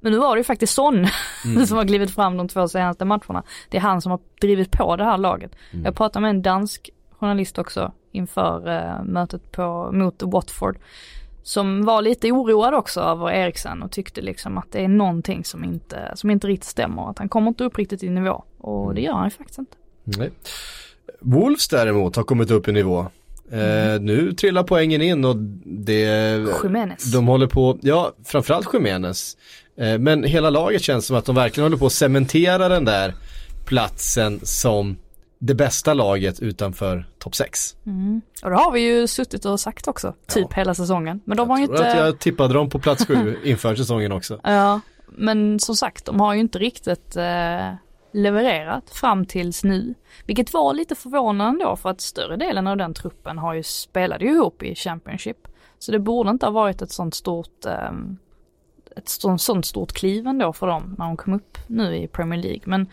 Men 0.00 0.12
nu 0.12 0.18
var 0.18 0.36
det 0.36 0.40
ju 0.40 0.44
faktiskt 0.44 0.74
Son 0.74 1.06
mm. 1.44 1.66
som 1.66 1.76
har 1.76 1.84
klivit 1.84 2.14
fram 2.14 2.36
de 2.36 2.48
två 2.48 2.68
senaste 2.68 3.04
matcherna. 3.04 3.42
Det 3.68 3.76
är 3.76 3.80
han 3.80 4.02
som 4.02 4.10
har 4.10 4.20
drivit 4.40 4.70
på 4.70 4.96
det 4.96 5.04
här 5.04 5.18
laget. 5.18 5.52
Mm. 5.70 5.84
Jag 5.84 5.94
pratade 5.96 6.22
med 6.22 6.30
en 6.30 6.42
dansk 6.42 6.90
journalist 7.20 7.58
också 7.58 7.92
inför 8.12 8.68
eh, 8.68 9.04
mötet 9.04 9.52
på, 9.52 9.90
mot 9.92 10.22
Watford. 10.22 10.78
Som 11.42 11.84
var 11.84 12.02
lite 12.02 12.32
oroad 12.32 12.74
också 12.74 13.00
över 13.00 13.30
Eriksen 13.30 13.82
och 13.82 13.90
tyckte 13.90 14.20
liksom 14.20 14.58
att 14.58 14.72
det 14.72 14.84
är 14.84 14.88
någonting 14.88 15.44
som 15.44 15.64
inte, 15.64 16.12
som 16.14 16.30
inte 16.30 16.46
riktigt 16.46 16.68
stämmer. 16.68 17.10
Att 17.10 17.18
han 17.18 17.28
kommer 17.28 17.48
inte 17.48 17.64
upp 17.64 17.78
riktigt 17.78 18.02
i 18.02 18.08
nivå 18.08 18.44
och 18.58 18.94
det 18.94 19.00
gör 19.00 19.12
han 19.12 19.30
faktiskt 19.30 19.58
inte. 19.58 19.76
Nej. 20.04 20.30
Wolves 21.20 21.68
däremot 21.68 22.16
har 22.16 22.22
kommit 22.22 22.50
upp 22.50 22.68
i 22.68 22.72
nivå. 22.72 23.06
Eh, 23.50 23.90
mm. 23.90 24.04
nu 24.04 24.32
trillar 24.32 24.62
poängen 24.62 25.02
in 25.02 25.24
och 25.24 25.36
det... 25.64 26.02
Jimenez. 26.62 27.12
De 27.12 27.26
håller 27.26 27.46
på, 27.46 27.78
ja 27.82 28.12
framförallt 28.24 28.74
Jimenez. 28.74 29.36
Eh, 29.76 29.98
men 29.98 30.24
hela 30.24 30.50
laget 30.50 30.82
känns 30.82 31.06
som 31.06 31.16
att 31.16 31.24
de 31.24 31.34
verkligen 31.34 31.64
håller 31.64 31.76
på 31.76 31.86
att 31.86 31.92
cementera 31.92 32.68
den 32.68 32.84
där 32.84 33.14
platsen 33.64 34.40
som 34.42 34.96
det 35.38 35.54
bästa 35.54 35.94
laget 35.94 36.40
utanför 36.40 37.06
topp 37.18 37.34
6. 37.34 37.76
Mm. 37.86 38.20
Och 38.42 38.50
det 38.50 38.56
har 38.56 38.72
vi 38.72 38.80
ju 38.80 39.06
suttit 39.06 39.44
och 39.44 39.60
sagt 39.60 39.88
också, 39.88 40.14
typ 40.26 40.46
ja. 40.50 40.56
hela 40.56 40.74
säsongen. 40.74 41.20
Men 41.24 41.36
de 41.36 41.42
jag 41.42 41.54
har 41.54 41.58
ju 41.58 41.64
inte... 41.64 41.90
att 41.90 41.96
jag 41.96 42.18
tippade 42.18 42.54
dem 42.54 42.70
på 42.70 42.78
plats 42.78 43.06
7 43.06 43.38
inför 43.44 43.74
säsongen 43.74 44.12
också. 44.12 44.40
Ja, 44.42 44.80
men 45.06 45.60
som 45.60 45.76
sagt, 45.76 46.04
de 46.04 46.20
har 46.20 46.34
ju 46.34 46.40
inte 46.40 46.58
riktigt 46.58 47.16
eh, 47.16 47.72
levererat 48.12 48.90
fram 48.90 49.26
tills 49.26 49.64
nu. 49.64 49.94
Vilket 50.26 50.52
var 50.52 50.74
lite 50.74 50.94
förvånande 50.94 51.64
då, 51.64 51.76
för 51.76 51.90
att 51.90 52.00
större 52.00 52.36
delen 52.36 52.66
av 52.66 52.76
den 52.76 52.94
truppen 52.94 53.38
har 53.38 53.54
ju 53.54 53.62
spelade 53.62 54.24
ju 54.24 54.30
ihop 54.30 54.62
i 54.62 54.74
Championship. 54.74 55.48
Så 55.78 55.92
det 55.92 55.98
borde 55.98 56.30
inte 56.30 56.46
ha 56.46 56.50
varit 56.50 56.82
ett 56.82 56.92
sånt 56.92 57.14
stort 57.14 57.64
eh, 57.66 57.90
ett 58.96 59.08
sånt 59.40 59.66
stort 59.66 59.92
kliv 59.92 60.26
ändå 60.26 60.52
för 60.52 60.66
dem 60.66 60.94
när 60.98 61.04
de 61.04 61.16
kom 61.16 61.34
upp 61.34 61.58
nu 61.66 61.96
i 61.96 62.08
Premier 62.08 62.42
League. 62.42 62.62
Men 62.64 62.86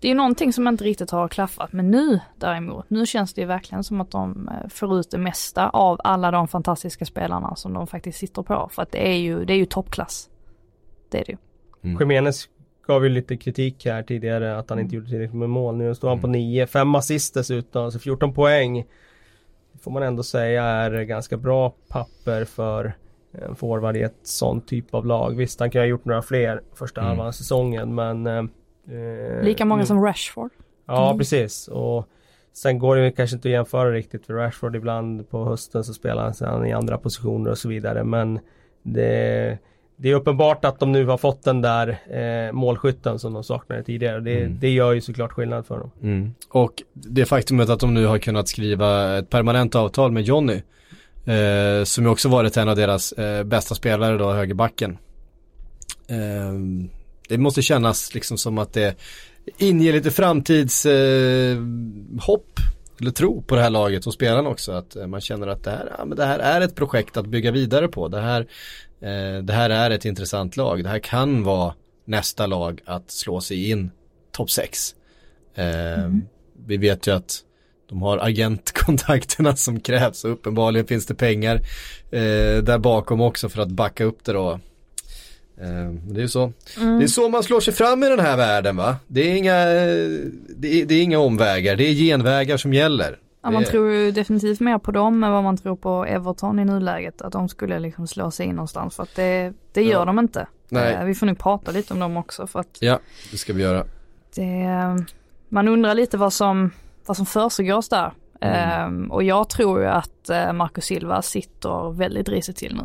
det 0.00 0.10
är 0.10 0.14
någonting 0.14 0.52
som 0.52 0.68
inte 0.68 0.84
riktigt 0.84 1.10
har 1.10 1.28
klaffat. 1.28 1.72
Men 1.72 1.90
nu 1.90 2.20
däremot, 2.36 2.90
nu 2.90 3.06
känns 3.06 3.34
det 3.34 3.44
verkligen 3.44 3.84
som 3.84 4.00
att 4.00 4.10
de 4.10 4.48
eh, 4.48 4.68
får 4.68 5.00
ut 5.00 5.10
det 5.10 5.18
mesta 5.18 5.68
av 5.68 6.00
alla 6.04 6.30
de 6.30 6.48
fantastiska 6.48 7.04
spelarna 7.04 7.56
som 7.56 7.72
de 7.72 7.86
faktiskt 7.86 8.18
sitter 8.18 8.42
på. 8.42 8.68
För 8.72 8.82
att 8.82 8.92
det 8.92 9.08
är 9.08 9.16
ju, 9.16 9.44
det 9.44 9.52
är 9.52 9.56
ju 9.56 9.66
toppklass. 9.66 10.28
Det 11.08 11.18
är 11.20 11.24
det 11.24 11.32
ju. 11.32 11.38
Mm. 11.82 12.00
Jimenez 12.00 12.48
gav 12.86 13.04
ju 13.04 13.08
lite 13.08 13.36
kritik 13.36 13.86
här 13.86 14.02
tidigare 14.02 14.58
att 14.58 14.70
han 14.70 14.78
inte 14.78 14.94
gjorde 14.94 15.08
tillräckligt 15.08 15.38
med 15.38 15.50
mål. 15.50 15.76
Nu 15.76 15.94
står 15.94 16.08
han 16.08 16.20
på 16.20 16.26
9, 16.26 16.60
mm. 16.60 16.68
5 16.68 16.94
assist 16.94 17.34
dessutom, 17.34 17.84
alltså 17.84 17.98
14 17.98 18.34
poäng. 18.34 18.84
får 19.80 19.90
man 19.90 20.02
ändå 20.02 20.22
säga 20.22 20.64
är 20.64 21.02
ganska 21.02 21.36
bra 21.36 21.74
papper 21.88 22.44
för 22.44 22.92
en 23.32 23.56
forward 23.56 23.96
i 23.96 24.02
ett 24.02 24.18
sånt 24.22 24.68
typ 24.68 24.94
av 24.94 25.06
lag. 25.06 25.36
Visst, 25.36 25.60
han 25.60 25.70
kan 25.70 25.80
ha 25.80 25.86
gjort 25.86 26.04
några 26.04 26.22
fler 26.22 26.62
första 26.74 27.00
mm. 27.00 27.08
halvan 27.08 27.26
av 27.26 27.32
säsongen 27.32 27.94
men 27.94 28.26
eh, 28.90 29.44
Lika 29.44 29.64
många 29.64 29.86
som 29.86 30.04
Rashford. 30.04 30.50
Ja, 30.86 31.06
mm. 31.06 31.18
precis. 31.18 31.68
Och 31.68 32.08
sen 32.52 32.78
går 32.78 32.96
det 32.96 33.10
kanske 33.10 33.36
inte 33.36 33.48
att 33.48 33.52
jämföra 33.52 33.92
riktigt 33.92 34.26
för 34.26 34.34
Rashford 34.34 34.76
ibland 34.76 35.30
på 35.30 35.44
hösten 35.44 35.84
så 35.84 35.94
spelar 35.94 36.34
han 36.46 36.66
i 36.66 36.72
andra 36.72 36.98
positioner 36.98 37.50
och 37.50 37.58
så 37.58 37.68
vidare. 37.68 38.04
Men 38.04 38.40
det, 38.82 39.58
det 39.96 40.10
är 40.10 40.14
uppenbart 40.14 40.64
att 40.64 40.78
de 40.78 40.92
nu 40.92 41.06
har 41.06 41.18
fått 41.18 41.42
den 41.42 41.62
där 41.62 41.88
eh, 42.10 42.52
målskytten 42.52 43.18
som 43.18 43.32
de 43.32 43.44
saknade 43.44 43.82
tidigare. 43.82 44.20
Det, 44.20 44.40
mm. 44.40 44.58
det 44.60 44.70
gör 44.70 44.92
ju 44.92 45.00
såklart 45.00 45.32
skillnad 45.32 45.66
för 45.66 45.78
dem. 45.78 45.90
Mm. 46.02 46.34
Och 46.48 46.82
det 46.92 47.26
faktumet 47.26 47.68
att 47.68 47.80
de 47.80 47.94
nu 47.94 48.06
har 48.06 48.18
kunnat 48.18 48.48
skriva 48.48 49.18
ett 49.18 49.30
permanent 49.30 49.74
avtal 49.74 50.12
med 50.12 50.22
Jonny. 50.22 50.62
Eh, 51.24 51.84
som 51.84 52.04
ju 52.04 52.10
också 52.10 52.28
varit 52.28 52.56
en 52.56 52.68
av 52.68 52.76
deras 52.76 53.12
eh, 53.12 53.44
bästa 53.44 53.74
spelare 53.74 54.16
då, 54.16 54.32
högerbacken. 54.32 54.98
Eh, 56.08 56.52
det 57.30 57.38
måste 57.38 57.62
kännas 57.62 58.14
liksom 58.14 58.38
som 58.38 58.58
att 58.58 58.72
det 58.72 58.96
inger 59.58 59.92
lite 59.92 60.10
framtidshopp 60.10 62.58
eh, 62.58 62.64
eller 63.00 63.10
tro 63.10 63.42
på 63.42 63.54
det 63.54 63.62
här 63.62 63.70
laget 63.70 64.06
och 64.06 64.14
spelarna 64.14 64.48
också. 64.48 64.72
Att 64.72 64.96
eh, 64.96 65.06
man 65.06 65.20
känner 65.20 65.46
att 65.46 65.64
det 65.64 65.70
här, 65.70 65.92
ja, 65.98 66.04
men 66.04 66.16
det 66.16 66.24
här 66.24 66.38
är 66.38 66.60
ett 66.60 66.74
projekt 66.74 67.16
att 67.16 67.26
bygga 67.26 67.50
vidare 67.50 67.88
på. 67.88 68.08
Det 68.08 68.20
här, 68.20 68.40
eh, 69.00 69.42
det 69.42 69.52
här 69.52 69.70
är 69.70 69.90
ett 69.90 70.04
intressant 70.04 70.56
lag. 70.56 70.82
Det 70.82 70.88
här 70.88 70.98
kan 70.98 71.42
vara 71.42 71.74
nästa 72.04 72.46
lag 72.46 72.80
att 72.84 73.10
slå 73.10 73.40
sig 73.40 73.70
in 73.70 73.90
topp 74.32 74.50
6. 74.50 74.94
Eh, 75.54 75.98
mm. 75.98 76.22
Vi 76.66 76.76
vet 76.76 77.06
ju 77.06 77.14
att 77.14 77.38
de 77.88 78.02
har 78.02 78.18
agentkontakterna 78.18 79.56
som 79.56 79.80
krävs 79.80 80.24
och 80.24 80.32
uppenbarligen 80.32 80.86
finns 80.86 81.06
det 81.06 81.14
pengar 81.14 81.56
eh, 82.10 82.62
där 82.62 82.78
bakom 82.78 83.20
också 83.20 83.48
för 83.48 83.62
att 83.62 83.70
backa 83.70 84.04
upp 84.04 84.24
det 84.24 84.32
då. 84.32 84.60
Eh, 85.60 85.92
det 86.14 86.22
är 86.22 86.26
så. 86.26 86.52
Mm. 86.76 86.98
Det 86.98 87.04
är 87.04 87.08
så 87.08 87.28
man 87.28 87.42
slår 87.42 87.60
sig 87.60 87.74
fram 87.74 88.02
i 88.02 88.08
den 88.08 88.20
här 88.20 88.36
världen 88.36 88.76
va. 88.76 88.96
Det 89.06 89.20
är 89.20 89.36
inga, 89.36 89.54
det 90.56 90.80
är, 90.80 90.86
det 90.86 90.94
är 90.94 91.02
inga 91.02 91.18
omvägar, 91.18 91.76
det 91.76 91.84
är 91.84 91.94
genvägar 91.94 92.56
som 92.56 92.74
gäller. 92.74 93.18
Ja, 93.42 93.50
man 93.50 93.64
tror 93.64 93.90
ju 93.90 94.10
definitivt 94.10 94.60
mer 94.60 94.78
på 94.78 94.90
dem 94.90 95.24
än 95.24 95.32
vad 95.32 95.44
man 95.44 95.56
tror 95.56 95.76
på 95.76 96.04
Everton 96.04 96.58
i 96.58 96.64
nuläget. 96.64 97.22
Att 97.22 97.32
de 97.32 97.48
skulle 97.48 97.78
liksom 97.78 98.06
slå 98.06 98.30
sig 98.30 98.46
in 98.46 98.54
någonstans 98.54 98.96
för 98.96 99.02
att 99.02 99.16
det, 99.16 99.52
det 99.72 99.82
gör 99.82 100.00
ja. 100.00 100.04
de 100.04 100.18
inte. 100.18 100.46
Nej. 100.68 100.94
Eh, 100.94 101.04
vi 101.04 101.14
får 101.14 101.26
nu 101.26 101.34
prata 101.34 101.70
lite 101.70 101.94
om 101.94 102.00
dem 102.00 102.16
också 102.16 102.46
för 102.46 102.60
att 102.60 102.78
Ja, 102.80 102.98
det 103.30 103.36
ska 103.36 103.52
vi 103.52 103.62
göra. 103.62 103.84
Det, 104.34 104.66
man 105.48 105.68
undrar 105.68 105.94
lite 105.94 106.16
vad 106.16 106.32
som, 106.32 106.70
vad 107.06 107.16
som 107.16 107.26
försiggås 107.26 107.88
där. 107.88 108.12
Mm. 108.40 108.86
Um, 108.86 109.10
och 109.10 109.22
jag 109.22 109.48
tror 109.48 109.80
ju 109.80 109.86
att 109.86 110.30
uh, 110.30 110.52
Marcus 110.52 110.84
Silva 110.84 111.22
sitter 111.22 111.92
väldigt 111.92 112.28
risigt 112.28 112.56
till 112.56 112.76
nu. 112.76 112.82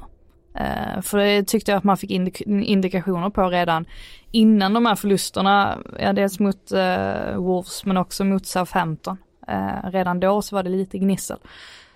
Uh, 0.60 1.01
för 1.01 1.18
det 1.18 1.43
tyckte 1.43 1.72
jag 1.72 1.78
att 1.78 1.84
man 1.84 1.97
fick 1.97 2.12
indik 2.12 2.41
indikationer 2.41 3.30
på 3.30 3.49
redan 3.49 3.86
innan 4.32 4.74
de 4.74 4.86
här 4.86 4.95
förlusterna, 4.95 5.78
ja, 5.99 6.14
dels 6.14 6.39
mot 6.39 6.72
uh, 6.72 7.38
Wolves 7.38 7.86
men 7.86 7.97
också 7.97 8.24
mot 8.24 8.45
Southampton. 8.45 9.18
Uh, 9.49 9.91
redan 9.91 10.20
då 10.20 10.41
så 10.41 10.56
var 10.56 10.64
det 10.64 10.70
lite 10.70 10.97
gnissel. 10.97 11.38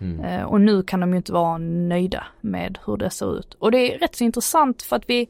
Mm. 0.01 0.45
och 0.45 0.61
nu 0.61 0.83
kan 0.83 0.99
de 0.99 1.11
ju 1.11 1.17
inte 1.17 1.33
vara 1.33 1.57
nöjda 1.57 2.23
med 2.41 2.79
hur 2.85 2.97
det 2.97 3.09
ser 3.09 3.39
ut. 3.39 3.53
Och 3.53 3.71
det 3.71 3.95
är 3.95 3.99
rätt 3.99 4.15
så 4.15 4.23
intressant 4.23 4.81
för 4.81 4.95
att 4.95 5.03
vi, 5.07 5.29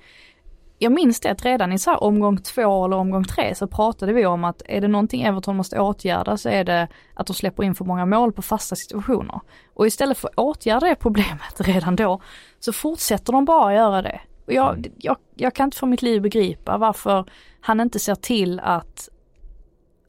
jag 0.82 0.92
minns 0.92 1.20
det 1.20 1.30
att 1.30 1.46
redan 1.46 1.72
i 1.74 1.80
så 1.80 1.90
här 1.90 2.04
omgång 2.04 2.38
två 2.38 2.86
eller 2.86 2.98
omgång 2.98 3.24
tre 3.24 3.56
så 3.56 3.68
pratade 3.68 4.14
vi 4.14 4.26
om 4.26 4.44
att 4.44 4.62
är 4.66 4.82
det 4.82 4.88
någonting 4.88 5.22
Everton 5.22 5.56
måste 5.58 5.80
åtgärda 5.80 6.38
så 6.38 6.50
är 6.50 6.64
det 6.64 6.88
att 7.14 7.28
de 7.28 7.34
släpper 7.34 7.64
in 7.64 7.76
för 7.76 7.86
många 7.86 8.06
mål 8.06 8.34
på 8.34 8.42
fasta 8.42 8.76
situationer. 8.76 9.40
Och 9.74 9.88
istället 9.88 10.18
för 10.18 10.28
att 10.28 10.38
åtgärda 10.38 10.88
det 10.88 10.96
problemet 10.96 11.54
redan 11.62 11.96
då 11.96 12.22
så 12.60 12.74
fortsätter 12.74 13.34
de 13.34 13.46
bara 13.46 13.74
göra 13.74 14.02
det. 14.02 14.22
Och 14.46 14.54
jag, 14.54 14.88
jag, 14.98 15.18
jag 15.36 15.56
kan 15.56 15.66
inte 15.66 15.78
för 15.78 15.88
mitt 15.88 16.02
liv 16.02 16.22
begripa 16.22 16.78
varför 16.78 17.26
han 17.62 17.80
inte 17.80 18.00
ser 18.00 18.16
till 18.16 18.60
att, 18.60 19.10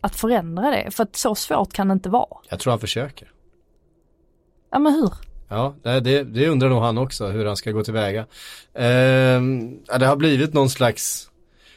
att 0.01 0.17
förändra 0.17 0.71
det. 0.71 0.91
För 0.91 1.03
att 1.03 1.17
så 1.17 1.35
svårt 1.35 1.73
kan 1.73 1.89
det 1.89 1.93
inte 1.93 2.09
vara. 2.09 2.39
Jag 2.49 2.61
tror 2.61 2.71
han 2.71 2.81
försöker. 2.81 3.33
Ja 4.71 4.79
men 4.79 4.93
hur? 4.93 5.30
Ja, 5.51 5.77
det, 5.83 6.25
det 6.25 6.49
undrar 6.49 6.69
nog 6.69 6.83
han 6.83 6.99
också 6.99 7.27
hur 7.27 7.47
han 7.47 7.57
ska 7.57 7.71
gå 7.71 7.85
tillväga. 7.85 8.21
Eh, 8.75 9.41
det 9.99 10.07
har 10.07 10.17
blivit 10.17 10.55
någon 10.55 10.71
slags 10.71 11.31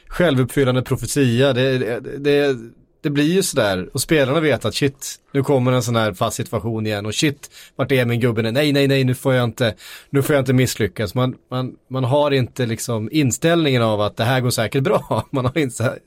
självuppfyllande 0.08 0.82
profetia. 0.82 1.52
Det, 1.52 1.78
det, 1.78 2.18
det, 2.18 2.56
det 3.02 3.10
blir 3.10 3.34
ju 3.34 3.42
sådär 3.42 3.88
och 3.92 4.00
spelarna 4.00 4.40
vet 4.40 4.64
att 4.64 4.74
shit, 4.74 5.16
nu 5.32 5.42
kommer 5.42 5.72
en 5.72 5.82
sån 5.82 5.96
här 5.96 6.12
fast 6.12 6.36
situation 6.36 6.86
igen 6.86 7.06
och 7.06 7.14
shit, 7.14 7.50
vart 7.76 7.92
är 7.92 8.04
min 8.04 8.20
gubbe? 8.20 8.42
Nej, 8.42 8.72
nej, 8.72 8.88
nej, 8.88 9.04
nu 9.04 9.14
får 9.14 9.34
jag 9.34 9.44
inte, 9.44 9.74
nu 10.10 10.22
får 10.22 10.34
jag 10.34 10.42
inte 10.42 10.52
misslyckas. 10.52 11.14
Man, 11.14 11.36
man, 11.50 11.74
man 11.90 12.04
har 12.04 12.30
inte 12.30 12.66
liksom 12.66 13.08
inställningen 13.12 13.82
av 13.82 14.00
att 14.00 14.16
det 14.16 14.24
här 14.24 14.40
går 14.40 14.50
säkert 14.50 14.82
bra. 14.82 15.26
Man 15.30 15.44
har 15.44 15.58
inte 15.58 15.98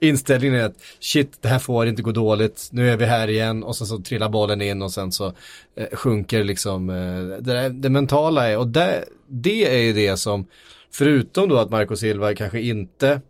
inställningen 0.00 0.56
är 0.56 0.64
att 0.64 0.82
shit, 1.00 1.38
det 1.40 1.48
här 1.48 1.58
får 1.58 1.86
inte 1.86 2.02
gå 2.02 2.12
dåligt, 2.12 2.68
nu 2.72 2.90
är 2.90 2.96
vi 2.96 3.04
här 3.04 3.28
igen 3.28 3.62
och 3.62 3.76
sen 3.76 3.86
så 3.86 3.98
trillar 3.98 4.28
bollen 4.28 4.62
in 4.62 4.82
och 4.82 4.92
sen 4.92 5.12
så 5.12 5.32
eh, 5.76 5.88
sjunker 5.92 6.44
liksom 6.44 6.90
eh, 6.90 7.38
det, 7.40 7.68
det, 7.68 7.90
mentala 7.90 8.48
är 8.48 8.58
och 8.58 8.68
det, 8.68 9.04
det 9.28 9.74
är 9.74 9.82
ju 9.82 9.92
det 9.92 10.16
som, 10.16 10.46
förutom 10.90 11.48
då 11.48 11.58
att 11.58 11.70
Marco 11.70 11.96
Silva 11.96 12.34
kanske 12.34 12.60
inte 12.60 13.20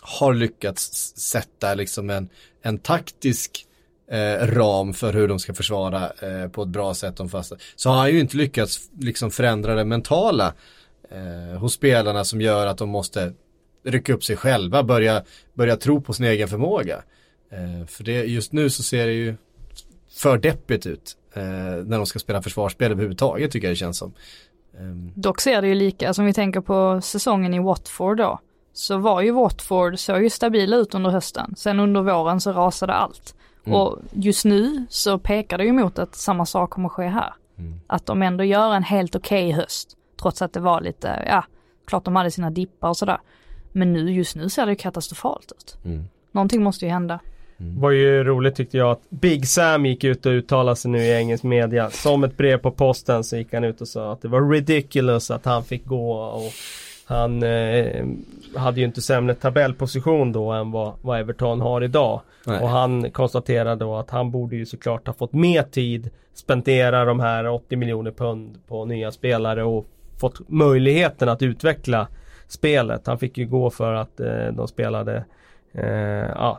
har 0.00 0.34
lyckats 0.34 1.16
sätta 1.16 1.74
liksom 1.74 2.10
en, 2.10 2.28
en 2.62 2.78
taktisk 2.78 3.66
eh, 4.10 4.46
ram 4.46 4.94
för 4.94 5.12
hur 5.12 5.28
de 5.28 5.38
ska 5.38 5.54
försvara 5.54 6.12
eh, 6.22 6.48
på 6.48 6.62
ett 6.62 6.68
bra 6.68 6.94
sätt 6.94 7.16
de 7.16 7.28
fasta. 7.28 7.56
Så 7.76 7.90
har 7.90 7.96
han 7.96 8.10
ju 8.10 8.20
inte 8.20 8.36
lyckats 8.36 8.80
liksom 8.98 9.30
förändra 9.30 9.74
det 9.74 9.84
mentala 9.84 10.54
eh, 11.10 11.58
hos 11.58 11.72
spelarna 11.72 12.24
som 12.24 12.40
gör 12.40 12.66
att 12.66 12.78
de 12.78 12.88
måste 12.88 13.32
rycka 13.84 14.12
upp 14.12 14.24
sig 14.24 14.36
själva, 14.36 14.82
börja, 14.82 15.22
börja 15.54 15.76
tro 15.76 16.00
på 16.00 16.12
sin 16.12 16.26
egen 16.26 16.48
förmåga. 16.48 17.02
Eh, 17.50 17.86
för 17.86 18.04
det, 18.04 18.24
just 18.24 18.52
nu 18.52 18.70
så 18.70 18.82
ser 18.82 19.06
det 19.06 19.12
ju 19.12 19.34
för 20.14 20.38
deppigt 20.38 20.86
ut 20.86 21.16
eh, 21.34 21.42
när 21.84 21.96
de 21.96 22.06
ska 22.06 22.18
spela 22.18 22.42
försvarsspel 22.42 22.92
överhuvudtaget 22.92 23.50
tycker 23.50 23.66
jag 23.66 23.72
det 23.72 23.78
känns 23.78 23.98
som. 23.98 24.12
Um. 24.78 25.12
Dock 25.14 25.40
ser 25.40 25.62
det 25.62 25.68
ju 25.68 25.74
lika, 25.74 26.08
alltså 26.08 26.22
om 26.22 26.26
vi 26.26 26.34
tänker 26.34 26.60
på 26.60 27.00
säsongen 27.00 27.54
i 27.54 27.58
Watford 27.58 28.16
då, 28.16 28.38
så 28.72 28.98
var 28.98 29.20
ju 29.20 29.30
Watford, 29.30 29.98
såg 29.98 30.22
ju 30.22 30.30
stabila 30.30 30.76
ut 30.76 30.94
under 30.94 31.10
hösten. 31.10 31.54
Sen 31.56 31.80
under 31.80 32.02
våren 32.02 32.40
så 32.40 32.52
rasade 32.52 32.92
allt. 32.92 33.34
Mm. 33.64 33.80
Och 33.80 33.98
just 34.12 34.44
nu 34.44 34.86
så 34.90 35.18
pekar 35.18 35.58
det 35.58 35.64
ju 35.64 35.72
mot 35.72 35.98
att 35.98 36.14
samma 36.14 36.46
sak 36.46 36.70
kommer 36.70 36.88
ske 36.88 37.06
här. 37.06 37.34
Mm. 37.58 37.80
Att 37.86 38.06
de 38.06 38.22
ändå 38.22 38.44
gör 38.44 38.74
en 38.74 38.82
helt 38.82 39.14
okej 39.14 39.48
okay 39.48 39.60
höst. 39.60 39.96
Trots 40.20 40.42
att 40.42 40.52
det 40.52 40.60
var 40.60 40.80
lite, 40.80 41.24
ja, 41.26 41.44
klart 41.86 42.04
de 42.04 42.16
hade 42.16 42.30
sina 42.30 42.50
dippar 42.50 42.88
och 42.88 42.96
sådär. 42.96 43.18
Men 43.76 43.92
nu, 43.92 44.12
just 44.12 44.36
nu 44.36 44.48
ser 44.48 44.66
det 44.66 44.74
katastrofalt 44.74 45.52
ut. 45.58 45.76
Mm. 45.84 46.04
Någonting 46.32 46.62
måste 46.62 46.84
ju 46.84 46.90
hända. 46.90 47.20
Mm. 47.60 47.80
var 47.80 47.90
ju 47.90 48.24
roligt 48.24 48.54
tyckte 48.54 48.78
jag 48.78 48.90
att 48.90 49.10
Big 49.10 49.48
Sam 49.48 49.86
gick 49.86 50.04
ut 50.04 50.26
och 50.26 50.30
uttalade 50.30 50.76
sig 50.76 50.90
nu 50.90 50.98
i 50.98 51.12
engelsk 51.12 51.44
media. 51.44 51.90
Som 51.90 52.24
ett 52.24 52.36
brev 52.36 52.58
på 52.58 52.70
posten 52.70 53.24
så 53.24 53.36
gick 53.36 53.52
han 53.52 53.64
ut 53.64 53.80
och 53.80 53.88
sa 53.88 54.12
att 54.12 54.22
det 54.22 54.28
var 54.28 54.50
ridiculous 54.50 55.30
att 55.30 55.44
han 55.44 55.64
fick 55.64 55.86
gå 55.86 56.12
och 56.12 56.52
han 57.04 57.42
eh, 57.42 58.04
hade 58.56 58.80
ju 58.80 58.86
inte 58.86 59.02
sämre 59.02 59.34
tabellposition 59.34 60.32
då 60.32 60.52
än 60.52 60.70
vad, 60.70 60.92
vad 61.02 61.20
Everton 61.20 61.60
har 61.60 61.84
idag. 61.84 62.20
Nej. 62.46 62.60
Och 62.60 62.68
han 62.68 63.10
konstaterade 63.10 63.84
då 63.84 63.96
att 63.96 64.10
han 64.10 64.30
borde 64.30 64.56
ju 64.56 64.66
såklart 64.66 65.06
ha 65.06 65.14
fått 65.14 65.32
mer 65.32 65.62
tid 65.62 66.10
spendera 66.34 67.04
de 67.04 67.20
här 67.20 67.46
80 67.46 67.76
miljoner 67.76 68.10
pund 68.10 68.58
på 68.68 68.84
nya 68.84 69.12
spelare 69.12 69.64
och 69.64 69.86
fått 70.20 70.48
möjligheten 70.48 71.28
att 71.28 71.42
utveckla 71.42 72.08
spelet. 72.48 73.06
Han 73.06 73.18
fick 73.18 73.38
ju 73.38 73.46
gå 73.46 73.70
för 73.70 73.94
att 73.94 74.20
eh, 74.20 74.46
de 74.52 74.68
spelade 74.68 75.24
eh, 75.72 75.86
ja, 76.34 76.58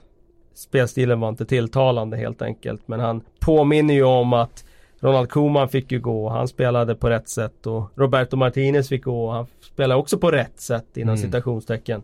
Spelstilen 0.54 1.20
var 1.20 1.30
inte 1.30 1.46
tilltalande 1.46 2.18
helt 2.18 2.42
enkelt 2.42 2.88
men 2.88 3.00
han 3.00 3.22
påminner 3.40 3.94
ju 3.94 4.04
om 4.04 4.34
att 4.34 4.66
Ronald 5.00 5.30
Koeman 5.30 5.70
fick 5.70 5.92
ju 5.92 6.00
gå, 6.00 6.30
han 6.30 6.48
spelade 6.48 6.96
på 6.96 7.10
rätt 7.10 7.30
sätt 7.30 7.68
och 7.68 7.92
Roberto 7.96 8.38
Martinez 8.38 8.90
fick 8.90 9.04
gå, 9.04 9.32
han 9.32 9.48
spelade 9.62 10.00
också 10.00 10.18
på 10.18 10.32
rätt 10.32 10.60
sätt 10.60 10.98
inom 10.98 11.16
mm. 11.16 11.26
citationstecken. 11.26 12.04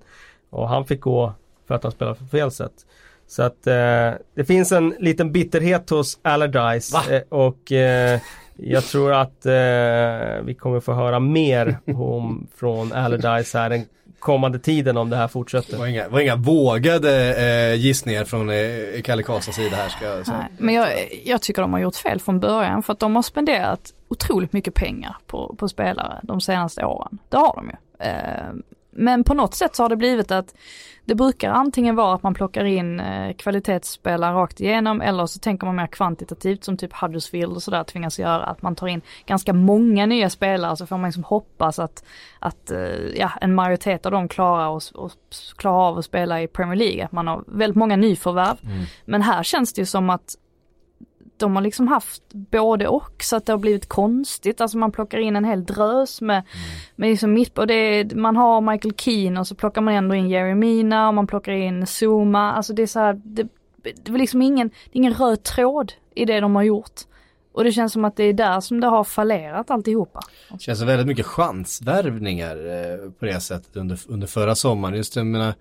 Och 0.50 0.70
han 0.70 0.86
fick 0.86 1.02
gå 1.02 1.34
för 1.68 1.76
att 1.76 1.84
han 1.84 1.92
spelade 1.92 2.18
på 2.18 2.26
fel 2.26 2.52
sätt. 2.52 2.86
Så 3.28 3.44
att 3.44 3.68
eh, 3.68 4.12
det 4.36 4.46
finns 4.48 4.72
en 4.72 4.96
liten 5.00 5.32
bitterhet 5.32 5.90
hos 5.90 6.20
Allardyce 6.22 7.16
eh, 7.16 7.22
och 7.30 7.72
eh, 7.72 8.20
jag 8.64 8.84
tror 8.84 9.14
att 9.14 9.46
eh, 9.46 9.52
vi 10.44 10.56
kommer 10.60 10.80
få 10.80 10.94
höra 10.94 11.20
mer 11.20 11.78
om, 11.96 12.48
från 12.56 12.94
Allardyce 12.94 13.58
här 13.58 13.70
den 13.70 13.86
kommande 14.20 14.60
tiden 14.60 14.98
om 14.98 15.10
det 15.10 15.16
här 15.16 15.28
fortsätter. 15.28 15.72
Det 15.72 15.78
var 15.78 15.88
inga, 15.88 16.10
var 16.10 16.20
inga 16.20 16.36
vågade 16.36 17.36
eh, 17.36 17.76
gissningar 17.76 18.24
från 18.24 18.50
eh, 18.50 19.02
Kalle 19.04 19.24
Karlssons 19.24 19.56
sida 19.56 19.76
här 19.76 19.90
ska 19.90 20.06
jag 20.06 20.26
säga. 20.26 20.38
Nej, 20.38 20.48
men 20.58 20.76
jag, 20.76 20.88
jag, 21.26 21.42
tycker 21.42 21.62
de 21.62 21.74
har 21.74 21.80
gjort 21.80 21.96
fel 21.96 22.20
från 22.20 22.40
början 22.40 22.84
för 22.84 22.94
att 22.94 23.00
de 23.00 23.16
har 23.16 23.24
spenderat 23.24 23.94
otroligt 24.08 24.54
mycket 24.54 24.74
pengar 24.74 25.18
på, 25.28 25.56
på 25.58 25.70
spelare 25.70 26.20
de 26.24 26.42
senaste 26.42 26.86
åren. 26.86 27.18
Det 27.30 27.38
har 27.38 27.56
de 27.56 27.70
ju. 27.70 28.08
Eh, 28.08 28.54
men 28.92 29.24
på 29.24 29.34
något 29.34 29.54
sätt 29.54 29.76
så 29.76 29.84
har 29.84 29.90
det 29.90 29.96
blivit 29.96 30.32
att 30.32 30.56
det 31.06 31.16
brukar 31.16 31.52
antingen 31.52 31.96
vara 31.96 32.16
att 32.16 32.24
man 32.24 32.34
plockar 32.34 32.66
in 32.66 33.00
eh, 33.00 33.34
kvalitetsspelare 33.34 34.36
rakt 34.36 34.62
igenom 34.62 35.02
eller 35.02 35.26
så 35.26 35.40
tänker 35.40 35.66
man 35.66 35.76
mer 35.76 35.88
kvantitativt 35.88 36.64
som 36.64 36.78
typ 36.78 36.94
Huddersfield 36.94 37.54
och 37.54 37.64
sådär 37.64 37.84
tvingas 37.84 38.20
göra. 38.20 38.44
Att 38.44 38.62
man 38.62 38.76
tar 38.76 38.88
in 38.88 39.02
ganska 39.26 39.54
många 39.54 40.06
nya 40.06 40.30
spelare 40.30 40.78
så 40.78 40.86
får 40.86 40.98
man 40.98 41.08
liksom 41.08 41.24
hoppas 41.24 41.80
att, 41.80 42.04
att 42.40 42.72
eh, 42.72 42.80
ja, 43.16 43.32
en 43.42 43.56
majoritet 43.56 44.06
av 44.06 44.12
dem 44.12 44.28
klarar, 44.28 44.68
och, 44.68 44.82
och, 44.94 45.12
klarar 45.58 45.88
av 45.88 45.98
att 45.98 46.06
spela 46.06 46.42
i 46.42 46.48
Premier 46.48 46.76
League. 46.76 47.06
Att 47.06 47.12
man 47.12 47.28
har 47.28 47.44
väldigt 47.48 47.78
många 47.78 47.96
nyförvärv. 47.96 48.58
Mm. 48.64 48.84
Men 49.06 49.22
här 49.22 49.44
känns 49.44 49.74
det 49.74 49.82
ju 49.82 49.86
som 49.86 50.10
att 50.10 50.36
de 51.42 51.56
har 51.56 51.64
liksom 51.64 51.88
haft 51.88 52.24
både 52.34 52.88
och 52.88 53.24
så 53.24 53.36
att 53.36 53.46
det 53.46 53.54
har 53.54 53.58
blivit 53.58 53.90
konstigt. 53.90 54.62
Alltså 54.62 54.78
man 54.78 54.92
plockar 54.92 55.18
in 55.18 55.36
en 55.36 55.46
hel 55.46 55.66
drös 55.66 56.22
med, 56.22 56.38
mm. 56.38 56.48
med 56.96 57.10
liksom 57.10 57.34
mitt 57.34 57.58
och 57.58 57.68
det 57.68 58.16
man 58.16 58.36
har 58.36 58.62
Michael 58.62 58.94
Keane 58.98 59.40
och 59.40 59.48
så 59.48 59.56
plockar 59.56 59.82
man 59.82 59.94
ändå 59.94 60.16
in 60.16 60.30
Jeremina 60.30 61.08
och 61.08 61.14
man 61.14 61.28
plockar 61.28 61.52
in 61.52 61.86
Zuma. 61.88 62.54
Alltså 62.54 62.74
det 62.74 62.82
är 62.82 62.88
så 62.88 63.00
här, 63.00 63.22
det, 63.24 63.48
det 63.84 64.12
är 64.12 64.18
liksom 64.18 64.42
ingen, 64.42 64.68
det 64.68 64.92
är 64.94 64.98
ingen 64.98 65.14
röd 65.14 65.44
tråd 65.44 65.94
i 66.16 66.26
det 66.26 66.40
de 66.40 66.56
har 66.56 66.64
gjort. 66.64 67.02
Och 67.54 67.64
det 67.64 67.72
känns 67.72 67.94
som 67.94 68.06
att 68.06 68.16
det 68.16 68.24
är 68.24 68.34
där 68.34 68.60
som 68.60 68.80
det 68.80 68.88
har 68.88 69.04
fallerat 69.04 69.72
alltihopa. 69.72 70.20
Det 70.52 70.62
känns 70.62 70.80
som 70.80 70.88
väldigt 70.88 71.08
mycket 71.08 71.26
chansvärvningar 71.26 72.56
eh, 72.56 73.12
på 73.12 73.26
det 73.26 73.40
sättet 73.40 73.76
under, 73.76 74.00
under 74.08 74.28
förra 74.28 74.56
sommaren. 74.56 74.96
Just 74.96 75.14
det, 75.14 75.20
jag 75.20 75.28
menar, 75.28 75.54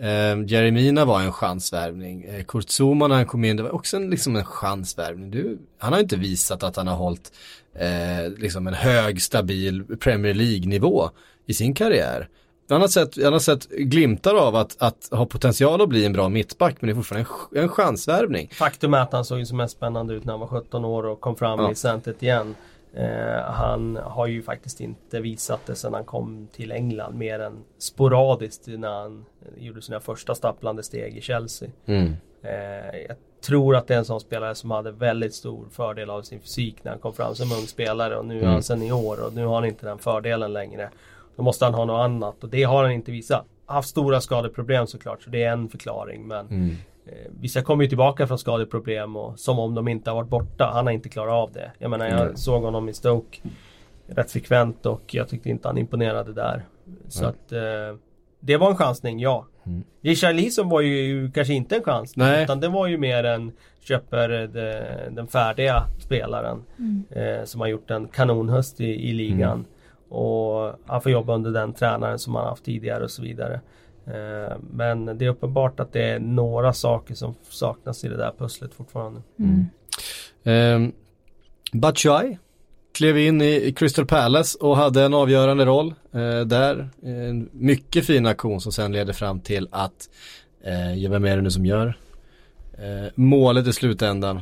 Eh, 0.00 0.44
Jeremina 0.46 1.04
var 1.04 1.20
en 1.20 1.32
chansvärvning. 1.32 2.24
Eh, 2.24 2.44
Kurt 2.44 2.68
Zuma 2.68 3.08
när 3.08 3.14
han 3.16 3.26
kom 3.26 3.44
in, 3.44 3.56
det 3.56 3.62
var 3.62 3.74
också 3.74 3.96
en, 3.96 4.10
liksom 4.10 4.36
en 4.36 4.44
chansvärvning. 4.44 5.30
Du, 5.30 5.58
han 5.78 5.92
har 5.92 6.00
inte 6.00 6.16
visat 6.16 6.62
att 6.62 6.76
han 6.76 6.86
har 6.86 6.96
hållit 6.96 7.32
eh, 7.74 8.32
liksom 8.38 8.66
en 8.66 8.74
hög, 8.74 9.22
stabil 9.22 9.84
Premier 10.00 10.34
League-nivå 10.34 11.10
i 11.46 11.54
sin 11.54 11.74
karriär. 11.74 12.28
Han 12.68 12.80
har 12.80 12.88
sett, 12.88 13.22
han 13.22 13.32
har 13.32 13.40
sett 13.40 13.68
glimtar 13.68 14.34
av 14.34 14.56
att, 14.56 14.76
att 14.82 15.08
ha 15.10 15.26
potential 15.26 15.80
att 15.80 15.88
bli 15.88 16.04
en 16.04 16.12
bra 16.12 16.28
mittback 16.28 16.76
men 16.80 16.88
det 16.88 16.92
är 16.92 16.94
fortfarande 16.94 17.28
en, 17.52 17.62
en 17.62 17.68
chansvärvning. 17.68 18.48
Faktum 18.52 18.94
är 18.94 18.98
att 18.98 19.12
han 19.12 19.24
såg 19.24 19.38
ju 19.38 19.46
som 19.46 19.56
mest 19.56 19.76
spännande 19.76 20.14
ut 20.14 20.24
när 20.24 20.32
han 20.32 20.40
var 20.40 20.46
17 20.46 20.84
år 20.84 21.06
och 21.06 21.20
kom 21.20 21.36
fram 21.36 21.60
ja. 21.60 21.70
i 21.70 21.74
centret 21.74 22.22
igen. 22.22 22.54
Eh, 22.94 23.42
han 23.42 23.96
har 23.96 24.26
ju 24.26 24.42
faktiskt 24.42 24.80
inte 24.80 25.20
visat 25.20 25.66
det 25.66 25.74
sedan 25.74 25.94
han 25.94 26.04
kom 26.04 26.48
till 26.52 26.72
England 26.72 27.14
mer 27.14 27.40
än 27.40 27.64
sporadiskt 27.78 28.66
när 28.66 29.00
han 29.02 29.24
gjorde 29.56 29.82
sina 29.82 30.00
första 30.00 30.34
stapplande 30.34 30.82
steg 30.82 31.16
i 31.16 31.20
Chelsea. 31.20 31.68
Mm. 31.86 32.16
Eh, 32.42 33.00
jag 33.08 33.16
tror 33.46 33.76
att 33.76 33.86
det 33.86 33.94
är 33.94 33.98
en 33.98 34.04
sån 34.04 34.20
spelare 34.20 34.54
som 34.54 34.70
hade 34.70 34.92
väldigt 34.92 35.34
stor 35.34 35.66
fördel 35.70 36.10
av 36.10 36.22
sin 36.22 36.40
fysik 36.40 36.84
när 36.84 36.90
han 36.90 37.00
kom 37.00 37.12
fram 37.12 37.34
som 37.34 37.52
ung 37.52 37.66
spelare 37.66 38.16
och 38.16 38.26
nu 38.26 38.38
är 38.38 38.42
han 38.42 38.50
mm. 38.50 38.62
senior 38.62 39.26
och 39.26 39.34
nu 39.34 39.46
har 39.46 39.54
han 39.54 39.64
inte 39.64 39.86
den 39.86 39.98
fördelen 39.98 40.52
längre. 40.52 40.90
Då 41.36 41.42
måste 41.42 41.64
han 41.64 41.74
ha 41.74 41.84
något 41.84 42.04
annat 42.04 42.44
och 42.44 42.50
det 42.50 42.62
har 42.62 42.82
han 42.82 42.92
inte 42.92 43.12
visat. 43.12 43.44
Haft 43.66 43.88
stora 43.88 44.20
skadeproblem 44.20 44.86
såklart 44.86 45.22
så 45.22 45.30
det 45.30 45.42
är 45.42 45.52
en 45.52 45.68
förklaring 45.68 46.26
men 46.26 46.46
mm. 46.46 46.76
Eh, 47.10 47.30
vissa 47.40 47.62
kommer 47.62 47.82
ju 47.82 47.88
tillbaka 47.88 48.26
från 48.26 48.38
skadeproblem 48.38 49.16
och 49.16 49.38
som 49.38 49.58
om 49.58 49.74
de 49.74 49.88
inte 49.88 50.10
har 50.10 50.14
varit 50.14 50.28
borta. 50.28 50.70
Han 50.74 50.86
har 50.86 50.92
inte 50.92 51.08
klarat 51.08 51.32
av 51.32 51.52
det. 51.52 51.72
Jag 51.78 51.90
menar 51.90 52.08
jag 52.08 52.20
mm. 52.20 52.36
såg 52.36 52.62
honom 52.62 52.88
i 52.88 52.94
Stoke 52.94 53.38
rätt 54.06 54.30
frekvent 54.30 54.86
och 54.86 55.14
jag 55.14 55.28
tyckte 55.28 55.50
inte 55.50 55.68
han 55.68 55.78
imponerade 55.78 56.32
där. 56.32 56.64
Så 57.08 57.24
mm. 57.24 57.30
att 57.30 57.52
eh, 57.52 57.98
det 58.40 58.56
var 58.56 58.70
en 58.70 58.76
chansning, 58.76 59.20
ja. 59.20 59.46
Mm. 59.66 59.84
Richarlison 60.02 60.68
var 60.68 60.80
ju 60.80 61.30
kanske 61.30 61.54
inte 61.54 61.76
en 61.76 61.82
Nej. 62.16 62.44
utan 62.44 62.60
det 62.60 62.68
var 62.68 62.86
ju 62.86 62.98
mer 62.98 63.24
en 63.24 63.52
köper 63.80 64.28
de, 64.46 65.14
den 65.14 65.26
färdiga 65.26 65.82
spelaren 65.98 66.64
mm. 66.78 67.04
eh, 67.10 67.44
som 67.44 67.60
har 67.60 67.68
gjort 67.68 67.90
en 67.90 68.08
kanonhöst 68.08 68.80
i, 68.80 69.08
i 69.08 69.12
ligan. 69.12 69.52
Mm. 69.52 69.66
Och 70.08 70.74
han 70.86 71.02
får 71.02 71.12
jobba 71.12 71.34
under 71.34 71.50
den 71.50 71.72
tränaren 71.72 72.18
som 72.18 72.34
han 72.34 72.46
haft 72.46 72.64
tidigare 72.64 73.04
och 73.04 73.10
så 73.10 73.22
vidare. 73.22 73.60
Eh, 74.14 74.56
men 74.70 75.18
det 75.18 75.24
är 75.24 75.28
uppenbart 75.28 75.80
att 75.80 75.92
det 75.92 76.02
är 76.02 76.18
några 76.18 76.72
saker 76.72 77.14
som 77.14 77.34
saknas 77.48 78.04
i 78.04 78.08
det 78.08 78.16
där 78.16 78.32
pusslet 78.38 78.74
fortfarande. 78.74 79.22
Mm. 79.38 79.66
Um, 80.42 80.92
Batshuay 81.72 82.36
klev 82.94 83.18
in 83.18 83.42
i 83.42 83.74
Crystal 83.76 84.06
Palace 84.06 84.58
och 84.60 84.76
hade 84.76 85.02
en 85.02 85.14
avgörande 85.14 85.64
roll 85.64 85.94
uh, 86.14 86.40
där. 86.40 86.88
En 87.02 87.48
mycket 87.52 88.06
fin 88.06 88.26
aktion 88.26 88.60
som 88.60 88.72
sen 88.72 88.92
leder 88.92 89.12
fram 89.12 89.40
till 89.40 89.68
att, 89.70 90.08
uh, 90.66 91.10
vem 91.10 91.24
är 91.24 91.36
det 91.36 91.42
nu 91.42 91.50
som 91.50 91.66
gör 91.66 91.86
uh, 91.86 93.08
målet 93.14 93.66
i 93.66 93.72
slutändan. 93.72 94.40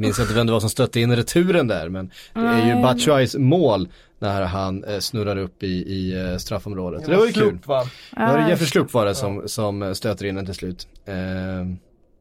Minns 0.00 0.18
inte 0.18 0.34
vem 0.34 0.46
det 0.46 0.52
var 0.52 0.60
som 0.60 0.70
stötte 0.70 1.00
in 1.00 1.16
returen 1.16 1.66
där 1.66 1.88
men 1.88 2.10
det 2.34 2.40
är 2.40 2.76
ju 2.76 2.82
Batshuayes 2.82 3.36
mål 3.36 3.88
när 4.18 4.42
han 4.42 4.84
eh, 4.84 4.98
snurrar 4.98 5.36
upp 5.36 5.62
i, 5.62 5.66
i 5.66 6.20
eh, 6.20 6.36
straffområdet. 6.36 7.06
Det, 7.06 7.16
var 7.16 7.26
ju 7.26 7.32
kul. 7.32 7.58
Det 7.62 7.68
var 8.16 8.48
Jeffrey 8.48 8.68
Slupp 8.68 8.94
var 8.94 9.06
det 9.06 9.14
som, 9.14 9.48
som 9.48 9.94
stöter 9.94 10.26
in 10.26 10.34
den 10.34 10.44
till 10.44 10.54
slut. 10.54 10.88
Eh, 11.04 11.14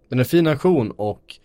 den 0.09 0.19
är 0.19 0.19
en 0.19 0.25
fin 0.25 0.47
aktion 0.47 0.91
och 0.91 1.35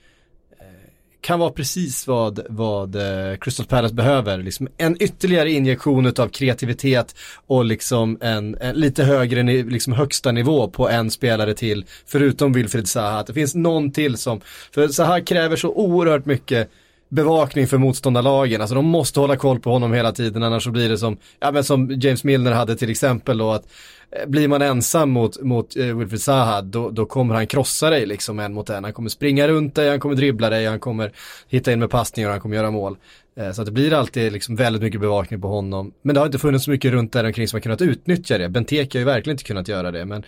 kan 1.24 1.38
vara 1.38 1.50
precis 1.50 2.06
vad, 2.06 2.40
vad 2.48 2.96
eh, 2.96 3.36
Crystal 3.40 3.66
Palace 3.66 3.94
behöver. 3.94 4.38
Liksom 4.38 4.68
en 4.76 5.02
ytterligare 5.02 5.50
injektion 5.50 6.06
av 6.06 6.28
kreativitet 6.28 7.16
och 7.46 7.64
liksom 7.64 8.18
en, 8.20 8.56
en 8.60 8.74
lite 8.74 9.04
högre, 9.04 9.42
liksom 9.42 9.92
högsta 9.92 10.32
nivå 10.32 10.68
på 10.68 10.88
en 10.88 11.10
spelare 11.10 11.54
till. 11.54 11.84
Förutom 12.06 12.52
Wilfried 12.52 12.88
Zaha. 12.88 13.18
Att 13.18 13.26
det 13.26 13.32
finns 13.32 13.54
någon 13.54 13.92
till 13.92 14.16
som, 14.16 14.40
för 14.74 14.88
Zaha 14.88 15.20
kräver 15.20 15.56
så 15.56 15.68
oerhört 15.68 16.26
mycket 16.26 16.70
bevakning 17.08 17.66
för 17.66 17.78
motståndarlagen. 17.78 18.60
Alltså 18.60 18.74
de 18.74 18.86
måste 18.86 19.20
hålla 19.20 19.36
koll 19.36 19.60
på 19.60 19.70
honom 19.70 19.92
hela 19.92 20.12
tiden 20.12 20.42
annars 20.42 20.64
så 20.64 20.70
blir 20.70 20.88
det 20.88 20.98
som, 20.98 21.16
ja 21.40 21.52
men 21.52 21.64
som 21.64 21.90
James 21.90 22.24
Milner 22.24 22.52
hade 22.52 22.76
till 22.76 22.90
exempel 22.90 23.38
då 23.38 23.50
att 23.50 23.64
eh, 24.10 24.28
blir 24.28 24.48
man 24.48 24.62
ensam 24.62 25.10
mot, 25.10 25.42
mot 25.42 25.76
eh, 25.76 25.96
Wilfried 25.96 26.20
Zaha 26.20 26.62
då, 26.62 26.90
då 26.90 27.06
kommer 27.06 27.34
han 27.34 27.46
krossa 27.46 27.90
dig 27.90 28.06
liksom 28.06 28.38
en 28.38 28.54
mot 28.54 28.70
en. 28.70 28.84
Han 28.84 28.92
kommer 28.92 29.08
springa 29.08 29.48
runt 29.48 29.74
dig, 29.74 29.90
han 29.90 30.00
kommer 30.00 30.14
dribbla 30.14 30.50
dig, 30.50 30.66
han 30.66 30.80
kommer 30.80 31.12
hitta 31.48 31.72
in 31.72 31.78
med 31.78 31.90
passningar 31.90 32.28
och 32.28 32.32
han 32.32 32.40
kommer 32.40 32.56
göra 32.56 32.70
mål. 32.70 32.96
Eh, 33.36 33.52
så 33.52 33.62
att 33.62 33.66
det 33.66 33.72
blir 33.72 33.92
alltid 33.92 34.32
liksom 34.32 34.56
väldigt 34.56 34.82
mycket 34.82 35.00
bevakning 35.00 35.40
på 35.40 35.48
honom. 35.48 35.92
Men 36.02 36.14
det 36.14 36.20
har 36.20 36.26
inte 36.26 36.38
funnits 36.38 36.64
så 36.64 36.70
mycket 36.70 36.92
runt 36.92 37.12
där 37.12 37.24
omkring 37.24 37.48
som 37.48 37.56
har 37.56 37.60
kunnat 37.60 37.82
utnyttja 37.82 38.38
det. 38.38 38.48
Benteke 38.48 38.98
har 38.98 39.00
ju 39.00 39.04
verkligen 39.04 39.34
inte 39.34 39.44
kunnat 39.44 39.68
göra 39.68 39.90
det. 39.90 40.04
Men 40.04 40.24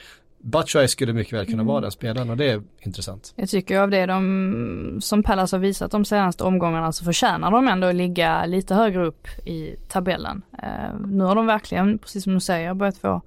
Batshuayi 0.47 0.89
skulle 0.89 1.13
mycket 1.13 1.33
väl 1.33 1.45
kunna 1.45 1.55
mm. 1.55 1.67
vara 1.67 1.81
den 1.81 1.91
spelaren 1.91 2.31
och 2.31 2.37
det 2.37 2.51
är 2.51 2.63
intressant. 2.81 3.33
Jag 3.37 3.49
tycker 3.49 3.81
av 3.81 3.91
det 3.91 4.07
de, 4.07 4.99
som 5.01 5.23
Pallas 5.23 5.53
har 5.53 5.59
visat 5.59 5.91
de 5.91 6.05
senaste 6.05 6.45
omgångarna 6.45 6.93
så 6.93 7.05
förtjänar 7.05 7.51
de 7.51 7.69
ändå 7.69 7.87
att 7.87 7.95
ligga 7.95 8.47
lite 8.47 8.75
högre 8.75 9.07
upp 9.07 9.29
i 9.45 9.77
tabellen. 9.89 10.43
Uh, 10.63 11.07
nu 11.07 11.25
har 11.25 11.35
de 11.35 11.47
verkligen, 11.47 11.99
precis 11.99 12.25
som 12.25 12.35
du 12.35 12.41
säger, 12.41 12.75
börjat 12.75 12.99
få 12.99 13.23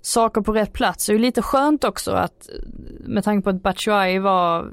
saker 0.00 0.40
på 0.40 0.52
rätt 0.52 0.72
plats. 0.72 1.06
Det 1.06 1.12
är 1.12 1.14
ju 1.14 1.20
lite 1.20 1.42
skönt 1.42 1.84
också 1.84 2.10
att 2.10 2.48
med 3.00 3.24
tanke 3.24 3.44
på 3.44 3.50
att 3.50 3.62
Batshuayi 3.62 4.18
var 4.18 4.72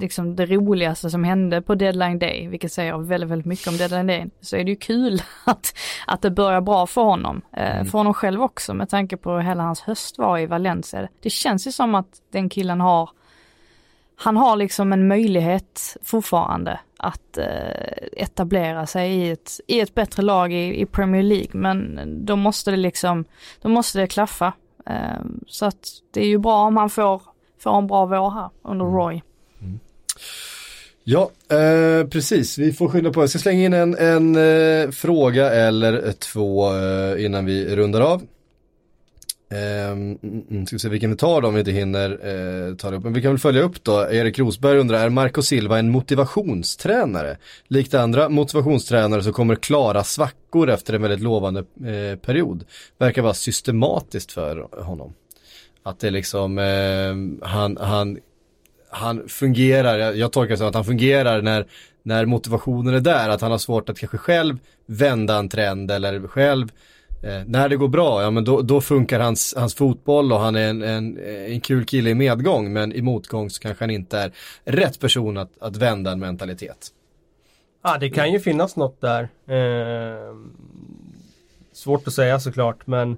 liksom 0.00 0.36
det 0.36 0.46
roligaste 0.46 1.10
som 1.10 1.24
hände 1.24 1.62
på 1.62 1.74
deadline 1.74 2.18
day, 2.18 2.48
vilket 2.48 2.72
säger 2.72 2.98
väldigt, 2.98 3.30
väldigt 3.30 3.46
mycket 3.46 3.68
om 3.68 3.76
deadline 3.76 4.06
day, 4.06 4.26
så 4.40 4.56
är 4.56 4.64
det 4.64 4.70
ju 4.70 4.76
kul 4.76 5.22
att, 5.44 5.74
att 6.06 6.22
det 6.22 6.30
börjar 6.30 6.60
bra 6.60 6.86
för 6.86 7.02
honom. 7.02 7.42
Eh, 7.52 7.74
mm. 7.74 7.86
För 7.86 7.98
honom 7.98 8.14
själv 8.14 8.42
också 8.42 8.74
med 8.74 8.88
tanke 8.88 9.16
på 9.16 9.38
hela 9.38 9.62
hans 9.62 9.80
höst 9.80 10.18
var 10.18 10.38
i 10.38 10.46
Valencia. 10.46 11.08
Det 11.22 11.30
känns 11.30 11.66
ju 11.66 11.72
som 11.72 11.94
att 11.94 12.22
den 12.32 12.48
killen 12.48 12.80
har, 12.80 13.10
han 14.16 14.36
har 14.36 14.56
liksom 14.56 14.92
en 14.92 15.08
möjlighet 15.08 15.96
fortfarande 16.02 16.80
att 16.96 17.38
eh, 17.38 18.22
etablera 18.22 18.86
sig 18.86 19.12
i 19.12 19.30
ett, 19.30 19.60
i 19.66 19.80
ett 19.80 19.94
bättre 19.94 20.22
lag 20.22 20.52
i, 20.52 20.80
i 20.80 20.86
Premier 20.86 21.22
League, 21.22 21.50
men 21.52 22.00
då 22.26 22.36
måste 22.36 22.70
det 22.70 22.76
liksom, 22.76 23.24
då 23.62 23.68
måste 23.68 23.98
det 23.98 24.06
klaffa. 24.06 24.52
Eh, 24.86 25.24
så 25.46 25.66
att 25.66 25.88
det 26.12 26.20
är 26.20 26.28
ju 26.28 26.38
bra 26.38 26.66
om 26.66 26.76
han 26.76 26.90
får, 26.90 27.22
får 27.58 27.78
en 27.78 27.86
bra 27.86 28.06
vår 28.06 28.30
här 28.30 28.50
under 28.62 28.84
mm. 28.84 28.96
Roy. 28.96 29.22
Ja, 31.04 31.30
eh, 31.50 32.06
precis. 32.08 32.58
Vi 32.58 32.72
får 32.72 32.88
skynda 32.88 33.10
på. 33.12 33.22
Jag 33.22 33.30
ska 33.30 33.38
slänga 33.38 33.64
in 33.64 33.72
en, 33.72 33.94
en 33.98 34.36
eh, 34.36 34.90
fråga 34.90 35.50
eller 35.50 36.12
två 36.12 36.74
eh, 36.76 37.24
innan 37.24 37.44
vi 37.46 37.76
rundar 37.76 38.00
av. 38.00 38.22
Eh, 39.50 40.16
ska 40.66 40.76
vi 40.76 40.78
se 40.78 40.88
vilken 40.88 41.10
vi 41.10 41.16
tar 41.16 41.40
då 41.40 41.48
om 41.48 41.54
vi 41.54 41.60
inte 41.60 41.72
hinner 41.72 42.10
eh, 42.10 42.74
ta 42.74 42.90
det 42.90 42.96
upp. 42.96 43.04
Men 43.04 43.12
vi 43.12 43.22
kan 43.22 43.30
väl 43.30 43.38
följa 43.38 43.62
upp 43.62 43.84
då. 43.84 44.00
Erik 44.10 44.38
Rosberg 44.38 44.78
undrar, 44.78 44.98
är 44.98 45.08
Marco 45.08 45.42
Silva 45.42 45.78
en 45.78 45.90
motivationstränare? 45.90 47.36
Likt 47.68 47.94
andra 47.94 48.28
motivationstränare 48.28 49.22
så 49.22 49.32
kommer 49.32 49.54
klara 49.54 50.04
svackor 50.04 50.70
efter 50.70 50.94
en 50.94 51.02
väldigt 51.02 51.20
lovande 51.20 51.60
eh, 51.60 52.18
period. 52.18 52.64
Verkar 52.98 53.22
vara 53.22 53.34
systematiskt 53.34 54.32
för 54.32 54.82
honom. 54.82 55.14
Att 55.82 56.00
det 56.00 56.10
liksom, 56.10 56.58
eh, 56.58 57.46
han, 57.48 57.76
han 57.80 58.18
han 58.94 59.28
fungerar, 59.28 59.98
jag, 59.98 60.16
jag 60.16 60.32
tolkar 60.32 60.50
det 60.50 60.56
som 60.56 60.68
att 60.68 60.74
han 60.74 60.84
fungerar 60.84 61.42
när, 61.42 61.66
när 62.02 62.26
motivationen 62.26 62.94
är 62.94 63.00
där, 63.00 63.28
att 63.28 63.40
han 63.40 63.50
har 63.50 63.58
svårt 63.58 63.88
att 63.88 63.98
kanske 63.98 64.18
själv 64.18 64.58
vända 64.86 65.36
en 65.38 65.48
trend 65.48 65.90
eller 65.90 66.28
själv 66.28 66.68
eh, 67.22 67.42
när 67.46 67.68
det 67.68 67.76
går 67.76 67.88
bra, 67.88 68.22
ja 68.22 68.30
men 68.30 68.44
då, 68.44 68.62
då 68.62 68.80
funkar 68.80 69.20
hans, 69.20 69.54
hans 69.56 69.74
fotboll 69.74 70.32
och 70.32 70.40
han 70.40 70.56
är 70.56 70.70
en, 70.70 70.82
en, 70.82 71.18
en 71.46 71.60
kul 71.60 71.84
kille 71.84 72.10
i 72.10 72.14
medgång 72.14 72.72
men 72.72 72.92
i 72.92 73.02
motgång 73.02 73.50
så 73.50 73.60
kanske 73.60 73.84
han 73.84 73.90
inte 73.90 74.18
är 74.18 74.32
rätt 74.64 75.00
person 75.00 75.36
att, 75.36 75.50
att 75.60 75.76
vända 75.76 76.12
en 76.12 76.20
mentalitet. 76.20 76.88
Ja 77.82 77.98
det 77.98 78.10
kan 78.10 78.32
ju 78.32 78.40
finnas 78.40 78.76
något 78.76 79.00
där. 79.00 79.28
Eh, 79.46 80.34
svårt 81.72 82.08
att 82.08 82.14
säga 82.14 82.40
såklart 82.40 82.86
men 82.86 83.16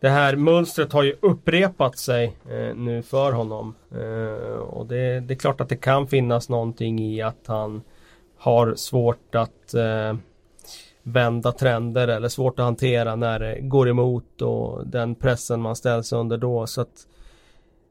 det 0.00 0.08
här 0.08 0.36
mönstret 0.36 0.92
har 0.92 1.02
ju 1.02 1.14
upprepat 1.20 1.98
sig 1.98 2.36
eh, 2.50 2.76
nu 2.76 3.02
för 3.02 3.32
honom. 3.32 3.74
Eh, 3.92 4.58
och 4.58 4.86
det, 4.86 5.20
det, 5.20 5.34
är 5.34 5.38
klart 5.38 5.60
att 5.60 5.68
det 5.68 5.76
kan 5.76 6.06
finnas 6.06 6.48
någonting 6.48 6.98
i 7.00 7.22
att 7.22 7.46
han 7.46 7.82
har 8.36 8.74
svårt 8.74 9.34
att 9.34 9.74
eh, 9.74 10.14
vända 11.02 11.52
trender 11.52 12.08
eller 12.08 12.28
svårt 12.28 12.58
att 12.58 12.64
hantera 12.64 13.16
när 13.16 13.38
det 13.38 13.60
går 13.60 13.88
emot 13.88 14.42
och 14.42 14.86
den 14.86 15.14
pressen 15.14 15.60
man 15.60 15.76
ställs 15.76 16.12
under 16.12 16.38
då. 16.38 16.66
Så 16.66 16.80
att, 16.80 17.06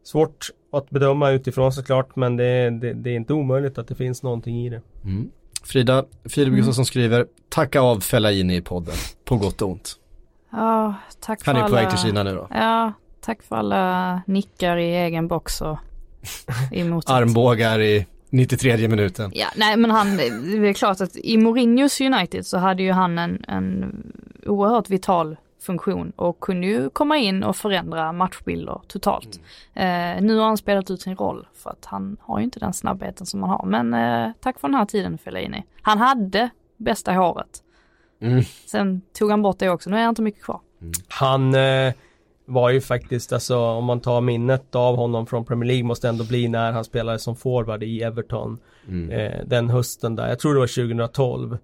svårt 0.04 0.50
att 0.72 0.90
bedöma 0.90 1.32
utifrån 1.32 1.74
såklart 1.74 2.16
men 2.16 2.38
det, 2.38 2.70
det, 2.70 2.94
det 2.94 3.10
är 3.10 3.16
inte 3.16 3.34
omöjligt 3.34 3.78
att 3.78 3.88
det 3.88 3.96
finns 3.96 4.24
någonting 4.24 4.66
i 4.66 4.70
det. 4.70 4.82
Mm. 5.04 5.32
Frida, 5.64 6.06
Filip 6.26 6.48
mm. 6.48 6.58
Gustafsson 6.58 6.86
skriver 6.86 7.28
Tacka 7.50 7.82
av 7.82 8.00
Fellaini 8.00 8.56
i 8.56 8.62
podden, 8.62 8.96
på 9.26 9.38
gott 9.38 9.62
och 9.62 9.70
ont. 9.70 10.00
Ja, 10.54 10.96
tack 11.20 11.46
Han 11.46 11.56
är 11.56 11.68
på 11.68 11.76
väg 11.76 11.90
till 11.90 12.00
Kina 12.00 12.24
nu 12.24 12.36
då. 12.36 12.48
Ja, 12.50 12.94
tack 13.22 13.44
för 13.44 13.56
alla 13.56 14.22
nickar 14.26 14.78
i 14.78 14.96
egen 14.96 15.28
box 15.28 15.62
och 15.62 15.78
emot. 16.72 17.10
Armbågar 17.10 17.82
i 17.82 18.08
93 18.30 18.88
minuten. 18.88 19.32
Ja, 19.34 19.48
nej 19.56 19.78
men 19.78 19.92
han, 19.92 20.18
det 20.18 20.24
är 20.68 20.74
klart 20.74 21.02
att 21.02 21.16
i 21.16 21.38
Mourinhos 21.38 22.02
United 22.02 22.46
så 22.46 22.58
hade 22.58 22.84
ju 22.84 22.92
han 22.92 23.18
en, 23.18 23.46
en 23.48 23.96
oerhört 24.46 24.90
vital 24.90 25.38
funktion 25.64 26.12
och 26.16 26.40
kunde 26.40 26.68
ju 26.68 26.90
komma 26.90 27.18
in 27.18 27.44
och 27.44 27.56
förändra 27.56 28.12
matchbilder 28.14 28.82
totalt. 28.88 29.40
Mm. 29.74 30.18
Eh, 30.18 30.24
nu 30.24 30.38
har 30.38 30.46
han 30.46 30.58
spelat 30.58 30.92
ut 30.92 31.02
sin 31.02 31.16
roll 31.16 31.48
för 31.54 31.70
att 31.70 31.86
han 31.86 32.18
har 32.22 32.40
ju 32.40 32.44
inte 32.44 32.60
den 32.60 32.74
snabbheten 32.74 33.26
som 33.26 33.44
han 33.44 33.50
har. 33.50 33.66
Men 33.66 33.94
eh, 33.94 34.32
tack 34.40 34.60
för 34.60 34.68
den 34.68 34.76
här 34.76 34.86
tiden 34.86 35.18
Fellaini. 35.18 35.64
Han 35.82 35.98
hade 35.98 36.50
bästa 36.78 37.14
håret. 37.14 37.64
Mm. 38.24 38.44
Sen 38.66 39.02
tog 39.14 39.30
han 39.30 39.42
bort 39.42 39.60
det 39.60 39.70
också, 39.70 39.90
nu 39.90 39.96
är 39.96 40.02
han 40.02 40.10
inte 40.10 40.22
mycket 40.22 40.44
kvar. 40.44 40.60
Mm. 40.82 40.94
Han 41.08 41.56
eh, 41.56 41.94
var 42.46 42.70
ju 42.70 42.82
faktiskt, 42.82 43.34
alltså 43.34 43.58
om 43.58 43.86
man 43.86 44.00
tar 44.00 44.22
minnet 44.22 44.76
av 44.76 44.96
honom 44.96 45.28
från 45.28 45.46
Premier 45.46 45.68
League 45.68 45.84
måste 45.84 46.10
ändå 46.10 46.24
bli 46.24 46.48
när 46.48 46.72
han 46.72 46.84
spelade 46.84 47.20
som 47.20 47.36
forward 47.36 47.84
i 47.84 48.02
Everton. 48.02 48.58
Mm. 48.88 49.10
Eh, 49.10 49.46
den 49.46 49.70
hösten 49.70 50.16
där, 50.16 50.30
jag 50.30 50.40
tror 50.40 50.54
det 50.54 50.60
var 50.60 50.68
2012. 50.68 51.58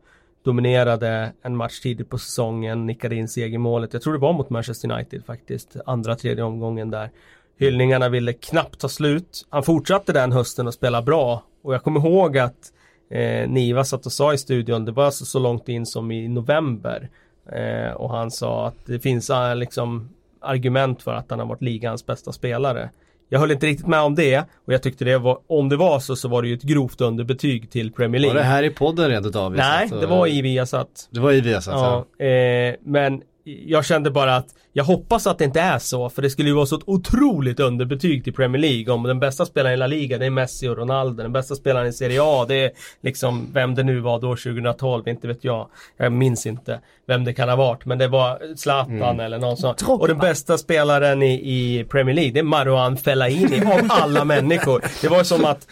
Dominerade 0.43 1.33
en 1.41 1.55
match 1.55 1.79
tidigt 1.79 2.09
på 2.09 2.17
säsongen, 2.17 2.85
nickade 2.85 3.15
in 3.15 3.27
segermålet. 3.27 3.93
Jag 3.93 4.01
tror 4.01 4.13
det 4.13 4.19
var 4.19 4.33
mot 4.33 4.49
Manchester 4.49 4.91
United 4.91 5.25
faktiskt, 5.25 5.75
andra, 5.85 6.15
tredje 6.15 6.43
omgången 6.43 6.91
där. 6.91 7.11
Hyllningarna 7.59 8.09
ville 8.09 8.33
knappt 8.33 8.79
ta 8.79 8.89
slut. 8.89 9.47
Han 9.49 9.63
fortsatte 9.63 10.13
den 10.13 10.31
hösten 10.31 10.67
att 10.67 10.73
spela 10.73 11.01
bra 11.01 11.43
och 11.63 11.73
jag 11.73 11.83
kommer 11.83 11.99
ihåg 11.99 12.37
att 12.37 12.73
eh, 13.11 13.49
Niva 13.49 13.83
satt 13.83 14.05
och 14.05 14.11
sa 14.11 14.33
i 14.33 14.37
studion, 14.37 14.85
det 14.85 14.91
var 14.91 15.05
alltså 15.05 15.25
så 15.25 15.39
långt 15.39 15.69
in 15.69 15.85
som 15.85 16.11
i 16.11 16.27
november. 16.27 17.09
Eh, 17.51 17.91
och 17.91 18.09
han 18.09 18.31
sa 18.31 18.67
att 18.67 18.85
det 18.85 18.99
finns 18.99 19.29
eh, 19.29 19.55
liksom 19.55 20.09
argument 20.41 21.01
för 21.01 21.13
att 21.13 21.25
han 21.29 21.39
har 21.39 21.45
varit 21.45 21.61
ligans 21.61 22.05
bästa 22.05 22.31
spelare. 22.31 22.89
Jag 23.29 23.39
höll 23.39 23.51
inte 23.51 23.67
riktigt 23.67 23.87
med 23.87 24.01
om 24.01 24.15
det 24.15 24.39
och 24.65 24.73
jag 24.73 24.83
tyckte 24.83 25.05
det 25.05 25.17
var, 25.17 25.39
om 25.47 25.69
det 25.69 25.77
var 25.77 25.99
så, 25.99 26.15
så 26.15 26.27
var 26.27 26.41
det 26.41 26.47
ju 26.47 26.53
ett 26.53 26.63
grovt 26.63 27.01
underbetyg 27.01 27.71
till 27.71 27.91
Premier 27.91 28.21
League. 28.21 28.35
Var 28.35 28.43
det 28.43 28.49
här 28.49 28.63
i 28.63 28.69
podden 28.69 29.09
rent 29.09 29.25
utav? 29.25 29.55
Nej, 29.55 29.89
det 29.99 30.07
var 30.07 30.27
i 30.27 30.41
Viasat. 30.41 31.09
Det 31.11 31.19
var 31.19 31.31
i 31.31 31.41
Viasat, 31.41 31.73
ja. 31.73 32.05
ja. 32.17 32.25
Eh, 32.25 32.75
men 32.83 33.21
jag 33.65 33.85
kände 33.85 34.11
bara 34.11 34.35
att 34.35 34.55
jag 34.73 34.83
hoppas 34.83 35.27
att 35.27 35.37
det 35.37 35.45
inte 35.45 35.59
är 35.59 35.79
så 35.79 36.09
för 36.09 36.21
det 36.21 36.29
skulle 36.29 36.49
ju 36.49 36.55
vara 36.55 36.65
så 36.65 36.75
ett 36.75 36.83
otroligt 36.85 37.59
underbetyg 37.59 38.23
till 38.23 38.33
Premier 38.33 38.61
League 38.61 38.93
om 38.93 39.03
den 39.03 39.19
bästa 39.19 39.45
spelaren 39.45 39.73
i 39.73 39.77
La 39.77 39.87
Liga 39.87 40.17
det 40.17 40.25
är 40.25 40.29
Messi 40.29 40.67
och 40.67 40.77
Ronaldo. 40.77 41.23
Den 41.23 41.31
bästa 41.31 41.55
spelaren 41.55 41.87
i 41.87 41.93
Serie 41.93 42.19
A 42.23 42.45
det 42.47 42.55
är 42.55 42.71
liksom 43.01 43.53
vem 43.53 43.75
det 43.75 43.83
nu 43.83 43.99
var 43.99 44.19
då 44.19 44.35
2012, 44.35 45.07
inte 45.07 45.27
vet 45.27 45.43
jag. 45.43 45.67
Jag 45.97 46.11
minns 46.11 46.45
inte 46.45 46.79
vem 47.07 47.23
det 47.23 47.33
kan 47.33 47.49
ha 47.49 47.55
varit 47.55 47.85
men 47.85 47.97
det 47.97 48.07
var 48.07 48.55
Zlatan 48.55 49.01
mm. 49.01 49.19
eller 49.19 49.37
någon 49.39 49.57
sån. 49.57 49.75
Och 49.87 50.07
den 50.07 50.17
bästa 50.17 50.57
spelaren 50.57 51.23
i, 51.23 51.33
i 51.33 51.83
Premier 51.83 52.15
League 52.15 52.31
det 52.31 52.39
är 52.39 52.43
Marouane 52.43 52.97
Fellaini 52.97 53.61
av 53.65 53.79
alla 53.89 54.25
människor. 54.25 54.83
Det 55.01 55.07
var 55.07 55.23
som 55.23 55.45
att 55.45 55.67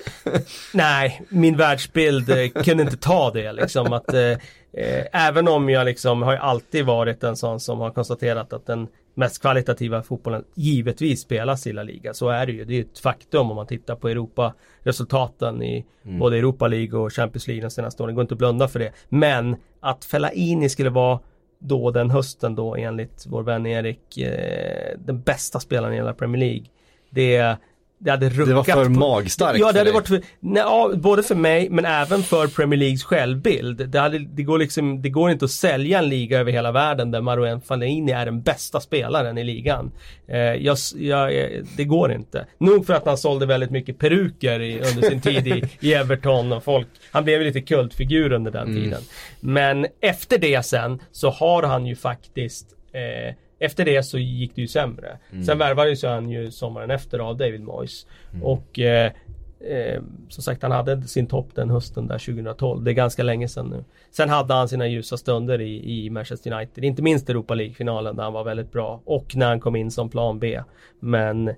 nej, 0.74 1.22
min 1.30 1.58
världsbild 1.58 2.30
eh, 2.30 2.64
kunde 2.64 2.84
inte 2.84 2.98
ta 2.98 3.32
det 3.32 3.54
liksom 3.54 3.94
att 3.94 4.14
eh, 4.14 4.38
Eh, 4.78 5.06
även 5.28 5.48
om 5.48 5.70
jag 5.70 5.86
liksom 5.86 6.22
har 6.22 6.36
alltid 6.36 6.86
varit 6.86 7.24
en 7.24 7.36
sån 7.36 7.60
som 7.60 7.80
har 7.80 7.91
konstaterat 7.91 8.54
att 8.54 8.66
den 8.66 8.88
mest 9.14 9.41
kvalitativa 9.41 10.04
fotbollen 10.04 10.44
givetvis 10.56 11.22
spelas 11.22 11.68
i 11.68 11.74
La 11.74 11.84
Liga. 11.84 12.14
Så 12.14 12.30
är 12.30 12.45
det 12.45 12.52
ju. 12.52 12.66
Det 12.66 12.78
är 12.78 12.82
ett 12.82 12.99
faktum 12.99 13.49
om 13.49 13.56
man 13.56 13.68
tittar 13.68 13.95
på 13.95 14.10
Europa-resultaten 14.10 15.64
i 15.64 15.86
mm. 16.06 16.20
både 16.20 16.38
Europa 16.38 16.68
League 16.68 16.99
och 16.99 17.14
Champions 17.14 17.48
League 17.48 17.64
de 17.64 17.70
senaste 17.70 18.04
åren. 18.04 18.14
Det 18.14 18.16
går 18.16 18.22
inte 18.22 18.34
att 18.34 18.38
blunda 18.38 18.68
för 18.68 18.80
det. 18.80 18.91
Men 19.10 19.56
att 19.80 20.06
Fellaini 20.06 20.70
skulle 20.70 20.90
vara 20.90 21.20
då 21.60 21.91
den 21.91 22.12
hösten 22.12 22.56
då 22.56 22.76
enligt 22.76 23.26
vår 23.28 23.44
vän 23.44 23.66
Erik 23.66 24.18
eh, 24.18 24.98
den 24.99 25.22
bästa 25.22 25.60
spelaren 25.60 25.94
i 25.94 25.98
hela 25.98 26.14
Premier 26.14 26.40
League. 26.40 26.66
Det 27.10 27.58
det 27.99 28.11
hade 28.11 28.30
ruckat 28.30 28.48
Det 28.48 28.53
var 28.53 28.64
för 28.64 28.90
magstarkt 28.90 29.60
Ja, 29.60 29.72
det 29.72 29.80
hade 29.80 29.91
varit 29.91 30.07
för, 30.07 30.22
nej, 30.40 30.64
ja, 30.64 30.91
både 30.95 31.24
för 31.24 31.36
mig 31.36 31.69
men 31.69 31.86
även 31.86 32.24
för 32.24 32.48
Premier 32.48 32.80
Leagues 32.80 33.03
självbild. 33.03 33.90
Det, 33.90 33.99
hade, 33.99 34.19
det, 34.19 34.44
går 34.44 34.57
liksom, 34.57 35.02
det 35.02 35.10
går 35.10 35.32
inte 35.32 35.45
att 35.45 35.52
sälja 35.52 35.99
en 35.99 36.10
liga 36.10 36.40
över 36.40 36.52
hela 36.52 36.72
världen 36.72 37.11
där 37.11 37.22
Marouane 37.22 37.61
Fellaini 37.61 38.11
är 38.11 38.26
den 38.26 38.41
bästa 38.41 38.80
spelaren 38.80 39.38
i 39.38 39.44
ligan. 39.44 39.91
Eh, 40.28 40.38
jag, 40.40 40.78
jag, 40.95 41.32
det 41.78 41.84
går 41.84 42.11
inte. 42.11 42.45
Nog 42.57 42.86
för 42.86 42.94
att 42.94 43.06
han 43.06 43.18
sålde 43.18 43.45
väldigt 43.45 43.72
mycket 43.72 43.99
peruker 43.99 44.60
i, 44.60 44.80
under 44.80 45.10
sin 45.10 45.22
tid 45.22 45.48
i, 45.48 45.64
i 45.88 45.94
Everton 45.94 46.52
och 46.52 46.64
folk, 46.64 46.88
han 47.11 47.24
blev 47.24 47.41
lite 47.41 47.61
kultfigur 47.61 48.32
under 48.32 48.52
den 48.52 48.68
mm. 48.68 48.84
tiden. 48.84 49.02
Men 49.40 49.88
efter 50.02 50.38
det 50.38 50.65
sen 50.65 50.99
så 51.11 51.30
har 51.30 51.64
han 51.64 51.86
ju 51.86 51.95
faktiskt 51.95 52.68
eh, 52.94 53.36
efter 53.60 53.86
det 53.86 54.04
så 54.04 54.18
gick 54.18 54.56
det 54.56 54.62
ju 54.62 54.68
sämre. 54.68 55.18
Mm. 55.32 55.44
Sen 55.44 55.58
värvades 55.58 56.04
han 56.04 56.30
ju 56.30 56.52
sommaren 56.52 56.92
efter 56.92 57.20
av 57.20 57.38
David 57.38 57.62
Moyes. 57.62 58.08
Mm. 58.32 58.44
Och 58.44 58.80
eh, 58.80 59.12
eh, 59.60 60.02
som 60.30 60.44
sagt 60.44 60.62
han 60.62 60.72
hade 60.72 61.02
sin 61.02 61.28
topp 61.28 61.50
den 61.56 61.70
hösten 61.70 62.08
där 62.08 62.18
2012. 62.18 62.84
Det 62.84 62.92
är 62.92 62.94
ganska 62.94 63.24
länge 63.24 63.48
sedan 63.48 63.68
nu. 63.68 63.84
Sen 64.12 64.30
hade 64.30 64.54
han 64.54 64.70
sina 64.70 64.88
ljusa 64.88 65.18
stunder 65.18 65.62
i, 65.62 66.06
i 66.06 66.10
Manchester 66.10 66.54
United. 66.54 66.84
Inte 66.84 67.02
minst 67.02 67.30
Europa 67.30 67.54
League-finalen 67.54 68.16
där 68.16 68.24
han 68.24 68.34
var 68.34 68.44
väldigt 68.44 68.72
bra. 68.72 69.02
Och 69.06 69.36
när 69.36 69.48
han 69.48 69.60
kom 69.60 69.76
in 69.76 69.92
som 69.92 70.10
plan 70.10 70.40
B. 70.40 70.62
Men 71.00 71.56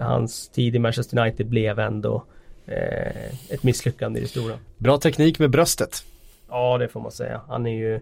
hans 0.00 0.48
tid 0.48 0.76
i 0.76 0.78
Manchester 0.78 1.20
United 1.20 1.46
blev 1.46 1.78
ändå 1.78 2.24
eh, 2.66 3.26
ett 3.50 3.62
misslyckande 3.62 4.18
i 4.18 4.22
det 4.22 4.28
stora. 4.28 4.54
Bra 4.76 4.98
teknik 4.98 5.38
med 5.38 5.50
bröstet. 5.50 6.04
Ja 6.48 6.78
det 6.78 6.88
får 6.88 7.00
man 7.00 7.12
säga. 7.12 7.40
Han 7.48 7.66
är 7.66 7.70
ju 7.70 8.00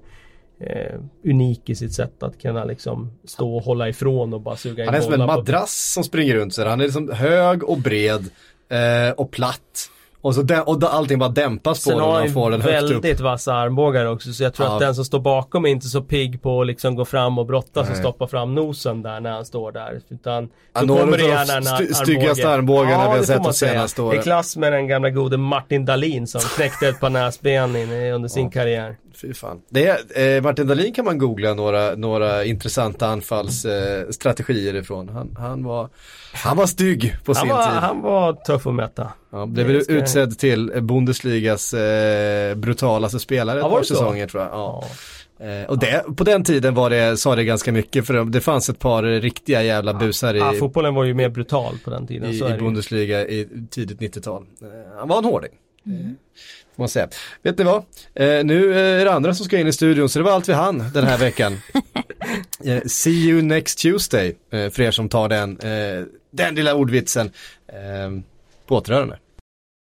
eh, 0.60 1.00
unik 1.24 1.70
i 1.70 1.74
sitt 1.74 1.92
sätt 1.92 2.22
att 2.22 2.38
kunna 2.38 2.64
liksom 2.64 3.10
stå 3.24 3.56
och 3.56 3.62
hålla 3.62 3.88
ifrån 3.88 4.34
och 4.34 4.40
bara 4.40 4.56
suga 4.56 4.82
in 4.82 4.88
Han 4.88 4.98
är 4.98 5.00
som 5.00 5.14
en 5.14 5.26
madrass 5.26 5.92
som 5.92 6.04
springer 6.04 6.34
runt 6.34 6.54
så 6.54 6.68
Han 6.68 6.80
är 6.80 6.84
liksom 6.84 7.10
hög 7.12 7.64
och 7.64 7.78
bred 7.78 8.30
eh, 8.68 9.12
och 9.16 9.30
platt. 9.30 9.90
Och, 10.24 10.34
så 10.34 10.42
de, 10.42 10.60
och 10.60 10.94
allting 10.94 11.18
bara 11.18 11.28
dämpas 11.28 11.84
på 11.84 11.90
Sen 11.90 11.98
när 11.98 12.06
man 12.06 12.28
får 12.28 12.50
den 12.50 12.62
högt 12.62 12.82
upp. 12.82 12.90
Väldigt 12.90 13.20
vassa 13.20 13.54
armbågar 13.54 14.06
också 14.06 14.32
så 14.32 14.42
jag 14.42 14.54
tror 14.54 14.68
ja. 14.68 14.74
att 14.74 14.80
den 14.80 14.94
som 14.94 15.04
står 15.04 15.20
bakom 15.20 15.66
är 15.66 15.68
inte 15.68 15.86
så 15.86 16.02
pigg 16.02 16.42
på 16.42 16.60
att 16.60 16.66
liksom 16.66 16.96
gå 16.96 17.04
fram 17.04 17.38
och 17.38 17.46
brottas 17.46 17.90
och 17.90 17.96
stoppa 17.96 18.26
fram 18.26 18.54
nosen 18.54 19.02
där 19.02 19.20
när 19.20 19.30
han 19.30 19.44
står 19.44 19.72
där. 19.72 20.00
Utan 20.08 20.48
så 20.80 20.86
kommer 20.86 21.18
det 21.18 21.24
gärna 21.24 21.56
en 21.56 21.62
st 21.62 21.94
styggaste 21.94 22.48
armbågarna 22.48 23.04
ja, 23.04 23.10
vi 23.10 23.18
har 23.18 23.24
sett 23.24 23.44
de 23.44 23.52
senaste 23.52 24.02
åren. 24.02 24.20
I 24.20 24.22
klass 24.22 24.56
med 24.56 24.72
den 24.72 24.88
gamla 24.88 25.10
gode 25.10 25.36
Martin 25.36 25.84
Dahlin 25.84 26.26
som 26.26 26.40
knäckte 26.40 26.88
ett 26.88 27.00
par 27.00 27.10
näsben 27.10 27.76
under 28.14 28.28
sin 28.28 28.50
karriär. 28.50 28.96
Fy 29.16 29.34
fan. 29.34 29.62
Det 29.68 30.16
eh, 30.16 30.42
Martin 30.42 30.66
Dahlin 30.66 30.92
kan 30.92 31.04
man 31.04 31.18
googla 31.18 31.54
några, 31.54 31.94
några 31.94 32.44
intressanta 32.44 33.06
anfallsstrategier 33.06 34.74
eh, 34.74 34.80
ifrån. 34.80 35.08
Han, 35.08 35.36
han, 35.38 35.64
var, 35.64 35.88
han 36.32 36.56
var 36.56 36.66
stygg 36.66 37.16
på 37.24 37.32
han 37.32 37.42
sin 37.42 37.48
var, 37.48 37.64
tid. 37.64 37.72
Han 37.72 38.00
var 38.00 38.32
tuff 38.32 38.66
att 38.66 38.74
möta. 38.74 39.12
Ja, 39.30 39.46
blev 39.46 39.80
ska... 39.80 39.92
utsedd 39.92 40.38
till 40.38 40.72
Bundesligas 40.82 41.74
eh, 41.74 42.54
brutalaste 42.54 43.18
spelare 43.18 43.58
ett 43.60 43.64
par 43.64 43.82
säsonger 43.82 44.26
tror 44.26 44.42
jag. 44.42 44.52
Ja. 44.52 44.82
ja. 44.82 44.88
Eh, 45.38 45.64
och 45.64 45.78
det, 45.78 46.04
på 46.16 46.24
den 46.24 46.44
tiden 46.44 46.74
var 46.74 46.90
det, 46.90 47.16
sa 47.16 47.36
det 47.36 47.44
ganska 47.44 47.72
mycket 47.72 48.06
för 48.06 48.24
det 48.24 48.40
fanns 48.40 48.68
ett 48.68 48.78
par 48.78 49.02
riktiga 49.02 49.62
jävla 49.62 49.94
busar 49.94 50.34
i 50.34 50.38
ja, 50.38 50.52
fotbollen 50.52 50.94
var 50.94 51.04
ju 51.04 51.14
mer 51.14 51.28
brutal 51.28 51.78
på 51.84 51.90
den 51.90 52.06
tiden. 52.06 52.30
I, 52.30 52.54
i 52.54 52.58
Bundesliga 52.58 53.26
i 53.26 53.48
tidigt 53.70 54.00
90-tal. 54.00 54.46
Eh, 54.62 54.98
han 54.98 55.08
var 55.08 55.18
en 55.18 55.24
hårding. 55.24 55.52
Mm. 55.86 56.16
Man 56.76 56.88
säga. 56.88 57.08
Vet 57.42 57.58
ni 57.58 57.64
vad? 57.64 57.76
Eh, 58.14 58.44
nu 58.44 58.78
är 58.78 59.04
det 59.04 59.12
andra 59.12 59.34
som 59.34 59.46
ska 59.46 59.58
in 59.58 59.66
i 59.66 59.72
studion 59.72 60.08
så 60.08 60.18
det 60.18 60.22
var 60.24 60.32
allt 60.32 60.48
vi 60.48 60.52
hann 60.52 60.84
den 60.94 61.04
här 61.04 61.18
veckan. 61.18 61.60
eh, 62.64 62.82
see 62.86 63.28
you 63.28 63.42
next 63.42 63.78
Tuesday 63.78 64.36
eh, 64.50 64.70
för 64.70 64.80
er 64.80 64.90
som 64.90 65.08
tar 65.08 65.28
den, 65.28 65.58
eh, 65.58 66.04
den 66.30 66.54
lilla 66.54 66.74
ordvitsen. 66.74 67.30
Eh, 67.68 68.22
på 68.66 68.76
återhörande. 68.76 69.18